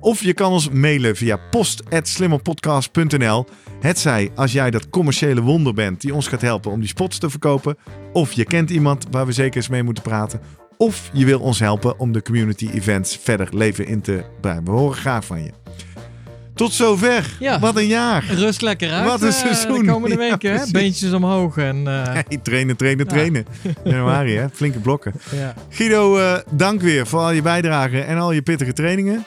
Of 0.00 0.22
je 0.22 0.34
kan 0.34 0.52
ons 0.52 0.70
mailen 0.70 1.16
via 1.16 1.36
post.slimmerpodcast.nl. 1.50 3.46
Het 3.80 3.98
zij 3.98 4.30
als 4.34 4.52
jij 4.52 4.70
dat 4.70 4.90
commerciële 4.90 5.40
wonder 5.40 5.74
bent 5.74 6.00
die 6.00 6.14
ons 6.14 6.28
gaat 6.28 6.40
helpen 6.40 6.70
om 6.70 6.80
die 6.80 6.88
spots 6.88 7.18
te 7.18 7.30
verkopen. 7.30 7.76
Of 8.12 8.32
je 8.32 8.44
kent 8.44 8.70
iemand 8.70 9.06
waar 9.10 9.26
we 9.26 9.32
zeker 9.32 9.56
eens 9.56 9.68
mee 9.68 9.82
moeten 9.82 10.02
praten. 10.02 10.40
Of 10.76 11.10
je 11.12 11.24
wil 11.24 11.40
ons 11.40 11.58
helpen 11.58 11.98
om 11.98 12.12
de 12.12 12.22
community 12.22 12.68
events 12.72 13.18
verder 13.22 13.48
leven 13.50 13.86
in 13.86 14.00
te 14.00 14.24
brengen. 14.40 14.64
We 14.64 14.70
horen 14.70 14.96
graag 14.96 15.24
van 15.24 15.42
je. 15.42 15.50
Tot 16.60 16.72
zover. 16.72 17.36
Ja. 17.38 17.58
Wat 17.58 17.76
een 17.76 17.86
jaar. 17.86 18.24
Rust 18.34 18.62
lekker 18.62 18.90
uit. 18.90 19.04
Wat 19.06 19.22
een 19.22 19.28
eh, 19.28 19.34
seizoen. 19.34 19.84
De 19.84 19.92
komende 19.92 20.14
Ja, 20.24 20.30
weken, 20.30 20.48
hè? 20.50 20.54
precies. 20.56 20.70
Beentjes 20.72 21.12
omhoog. 21.12 21.56
En, 21.56 21.86
eh, 21.86 22.02
Hey, 22.28 22.38
trainen, 22.42 22.76
trainen, 22.76 23.04
Ja. 23.04 23.10
trainen. 23.12 23.46
Januari, 23.84 24.36
hè? 24.36 24.46
Flinke 24.52 24.78
blokken. 24.78 25.12
ja. 25.36 25.54
Guido, 25.68 26.18
eh, 26.18 26.34
dank 26.50 26.80
weer 26.80 27.06
voor 27.06 27.20
al 27.20 27.30
je 27.30 27.42
bijdrage 27.42 28.00
en 28.00 28.18
al 28.18 28.32
je 28.32 28.42
pittige 28.42 28.72
trainingen. 28.72 29.24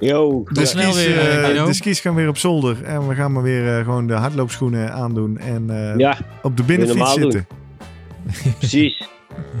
Yo, 0.00 0.42
De 0.48 0.54
Tot 0.54 0.68
snel 0.68 0.92
skis, 0.92 1.06
weer, 1.06 1.64
de 1.66 1.72
skis 1.72 2.00
gaan 2.00 2.14
weer 2.14 2.28
op 2.28 2.38
zolder. 2.38 2.82
En 2.84 3.08
we 3.08 3.14
gaan 3.14 3.32
maar 3.32 3.42
weer 3.42 3.78
eh, 3.78 3.84
gewoon 3.84 4.06
de 4.06 4.14
hardloopschoenen 4.14 4.92
aandoen. 4.92 5.38
En 5.38 5.70
eh, 5.70 5.98
ja, 5.98 6.16
op 6.42 6.56
de 6.56 6.62
binnenfiets 6.62 7.14
doen. 7.14 7.32
zitten. 7.32 7.46
precies. 8.58 9.08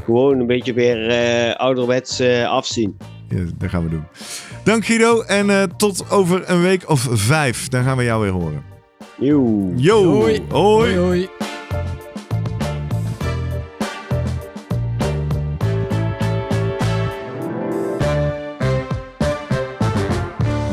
Gewoon 0.04 0.40
een 0.40 0.46
beetje 0.46 0.72
weer 0.72 1.08
eh, 1.08 1.54
ouderwets 1.56 2.20
eh, 2.20 2.48
afzien. 2.48 2.96
Ja, 3.28 3.38
dat 3.58 3.70
gaan 3.70 3.82
we 3.84 3.88
doen. 3.90 4.04
Dank 4.64 4.84
Guido. 4.84 5.22
En 5.22 5.50
eh, 5.50 5.62
tot 5.76 6.10
over 6.10 6.50
een 6.50 6.62
week 6.62 6.88
of 6.90 7.06
vijf. 7.10 7.68
Dan 7.68 7.84
gaan 7.84 7.96
we 7.96 8.04
jou 8.04 8.22
weer 8.22 8.32
horen. 8.32 8.64
Yo. 9.18 9.70
Yo. 9.76 10.04
Hoi. 10.04 10.42
Hoi. 10.48 10.96
Hoi, 10.96 10.96
hoi. 10.96 11.28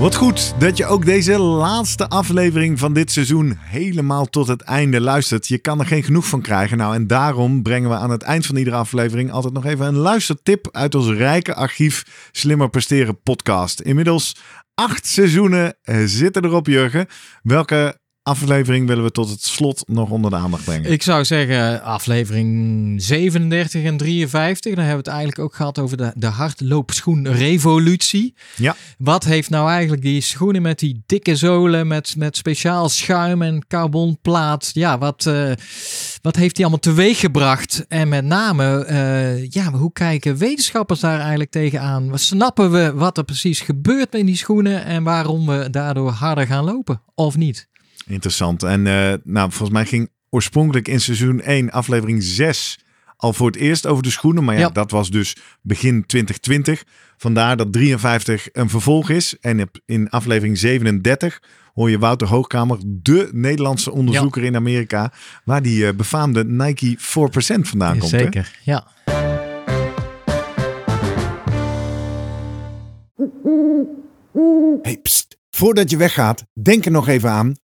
Wat 0.01 0.15
goed 0.15 0.59
dat 0.59 0.77
je 0.77 0.85
ook 0.85 1.05
deze 1.05 1.39
laatste 1.39 2.09
aflevering 2.09 2.79
van 2.79 2.93
dit 2.93 3.11
seizoen 3.11 3.57
helemaal 3.59 4.25
tot 4.25 4.47
het 4.47 4.61
einde 4.61 5.01
luistert. 5.01 5.47
Je 5.47 5.57
kan 5.57 5.79
er 5.79 5.85
geen 5.85 6.03
genoeg 6.03 6.27
van 6.27 6.41
krijgen. 6.41 6.77
Nou, 6.77 6.95
en 6.95 7.07
daarom 7.07 7.61
brengen 7.61 7.89
we 7.89 7.95
aan 7.95 8.09
het 8.09 8.21
eind 8.21 8.45
van 8.45 8.55
iedere 8.55 8.75
aflevering 8.75 9.31
altijd 9.31 9.53
nog 9.53 9.65
even 9.65 9.85
een 9.85 9.97
luistertip 9.97 10.69
uit 10.71 10.95
ons 10.95 11.07
rijke 11.07 11.55
archief 11.55 12.29
Slimmer 12.31 12.69
Presteren 12.69 13.21
podcast. 13.21 13.81
Inmiddels 13.81 14.35
acht 14.73 15.07
seizoenen 15.07 15.77
eh, 15.81 16.01
zitten 16.05 16.45
erop, 16.45 16.67
Jurgen. 16.67 17.07
Welke 17.43 18.00
aflevering 18.23 18.87
willen 18.87 19.03
we 19.03 19.11
tot 19.11 19.29
het 19.29 19.43
slot 19.43 19.83
nog 19.87 20.09
onder 20.09 20.31
de 20.31 20.37
aandacht 20.37 20.63
brengen? 20.63 20.91
Ik 20.91 21.03
zou 21.03 21.25
zeggen 21.25 21.83
aflevering 21.83 23.01
37 23.01 23.83
en 23.83 23.97
53. 23.97 24.75
Dan 24.75 24.83
hebben 24.83 25.03
we 25.03 25.09
het 25.09 25.19
eigenlijk 25.19 25.39
ook 25.39 25.55
gehad 25.55 25.79
over 25.79 25.97
de, 25.97 26.11
de 26.15 26.27
hardloopschoenrevolutie. 26.27 28.35
Ja. 28.55 28.75
Wat 28.97 29.23
heeft 29.23 29.49
nou 29.49 29.69
eigenlijk 29.69 30.01
die 30.01 30.21
schoenen 30.21 30.61
met 30.61 30.79
die 30.79 31.03
dikke 31.05 31.35
zolen, 31.35 31.87
met, 31.87 32.15
met 32.17 32.37
speciaal 32.37 32.89
schuim 32.89 33.41
en 33.41 33.67
carbonplaat. 33.67 34.71
Ja, 34.73 34.97
wat, 34.97 35.25
eh, 35.25 35.51
wat 36.21 36.35
heeft 36.35 36.55
die 36.55 36.65
allemaal 36.65 36.83
teweeg 36.83 37.19
gebracht? 37.19 37.85
En 37.87 38.09
met 38.09 38.25
name, 38.25 38.85
eh, 38.85 39.49
ja, 39.49 39.71
hoe 39.71 39.93
kijken 39.93 40.37
wetenschappers 40.37 40.99
daar 40.99 41.19
eigenlijk 41.19 41.51
tegenaan? 41.51 42.19
Snappen 42.19 42.71
we 42.71 42.93
wat 42.93 43.17
er 43.17 43.23
precies 43.23 43.59
gebeurt 43.59 44.11
met 44.11 44.25
die 44.25 44.37
schoenen 44.37 44.85
en 44.85 45.03
waarom 45.03 45.45
we 45.45 45.69
daardoor 45.69 46.11
harder 46.11 46.47
gaan 46.47 46.63
lopen 46.63 47.01
of 47.15 47.37
niet? 47.37 47.69
Interessant. 48.11 48.63
En 48.63 48.87
eh, 48.87 49.13
nou, 49.23 49.49
volgens 49.49 49.69
mij 49.69 49.85
ging 49.85 50.09
oorspronkelijk 50.29 50.87
in 50.87 51.01
seizoen 51.01 51.41
1, 51.41 51.71
aflevering 51.71 52.23
6, 52.23 52.79
al 53.17 53.33
voor 53.33 53.47
het 53.47 53.55
eerst 53.55 53.87
over 53.87 54.03
de 54.03 54.09
schoenen. 54.11 54.43
Maar 54.43 54.55
ja, 54.55 54.59
Ja. 54.61 54.69
dat 54.69 54.91
was 54.91 55.09
dus 55.09 55.35
begin 55.61 56.05
2020. 56.05 56.83
Vandaar 57.17 57.57
dat 57.57 57.73
53 57.73 58.47
een 58.51 58.69
vervolg 58.69 59.09
is. 59.09 59.37
En 59.39 59.69
in 59.85 60.09
aflevering 60.09 60.57
37 60.57 61.41
hoor 61.73 61.89
je 61.89 61.99
Wouter 61.99 62.27
Hoogkamer, 62.27 62.77
de 62.85 63.29
Nederlandse 63.31 63.91
onderzoeker 63.91 64.43
in 64.43 64.55
Amerika, 64.55 65.13
waar 65.45 65.61
die 65.61 65.87
eh, 65.87 65.93
befaamde 65.95 66.45
Nike 66.45 66.95
4% 66.97 67.01
vandaan 67.61 67.97
komt. 67.97 68.11
hè? 68.11 68.17
Zeker, 68.19 68.59
ja. 68.63 68.87
Hey, 74.81 74.97
pst. 75.01 75.37
Voordat 75.49 75.89
je 75.89 75.97
weggaat, 75.97 76.45
denk 76.61 76.85
er 76.85 76.91
nog 76.91 77.07
even 77.07 77.29
aan 77.31 77.53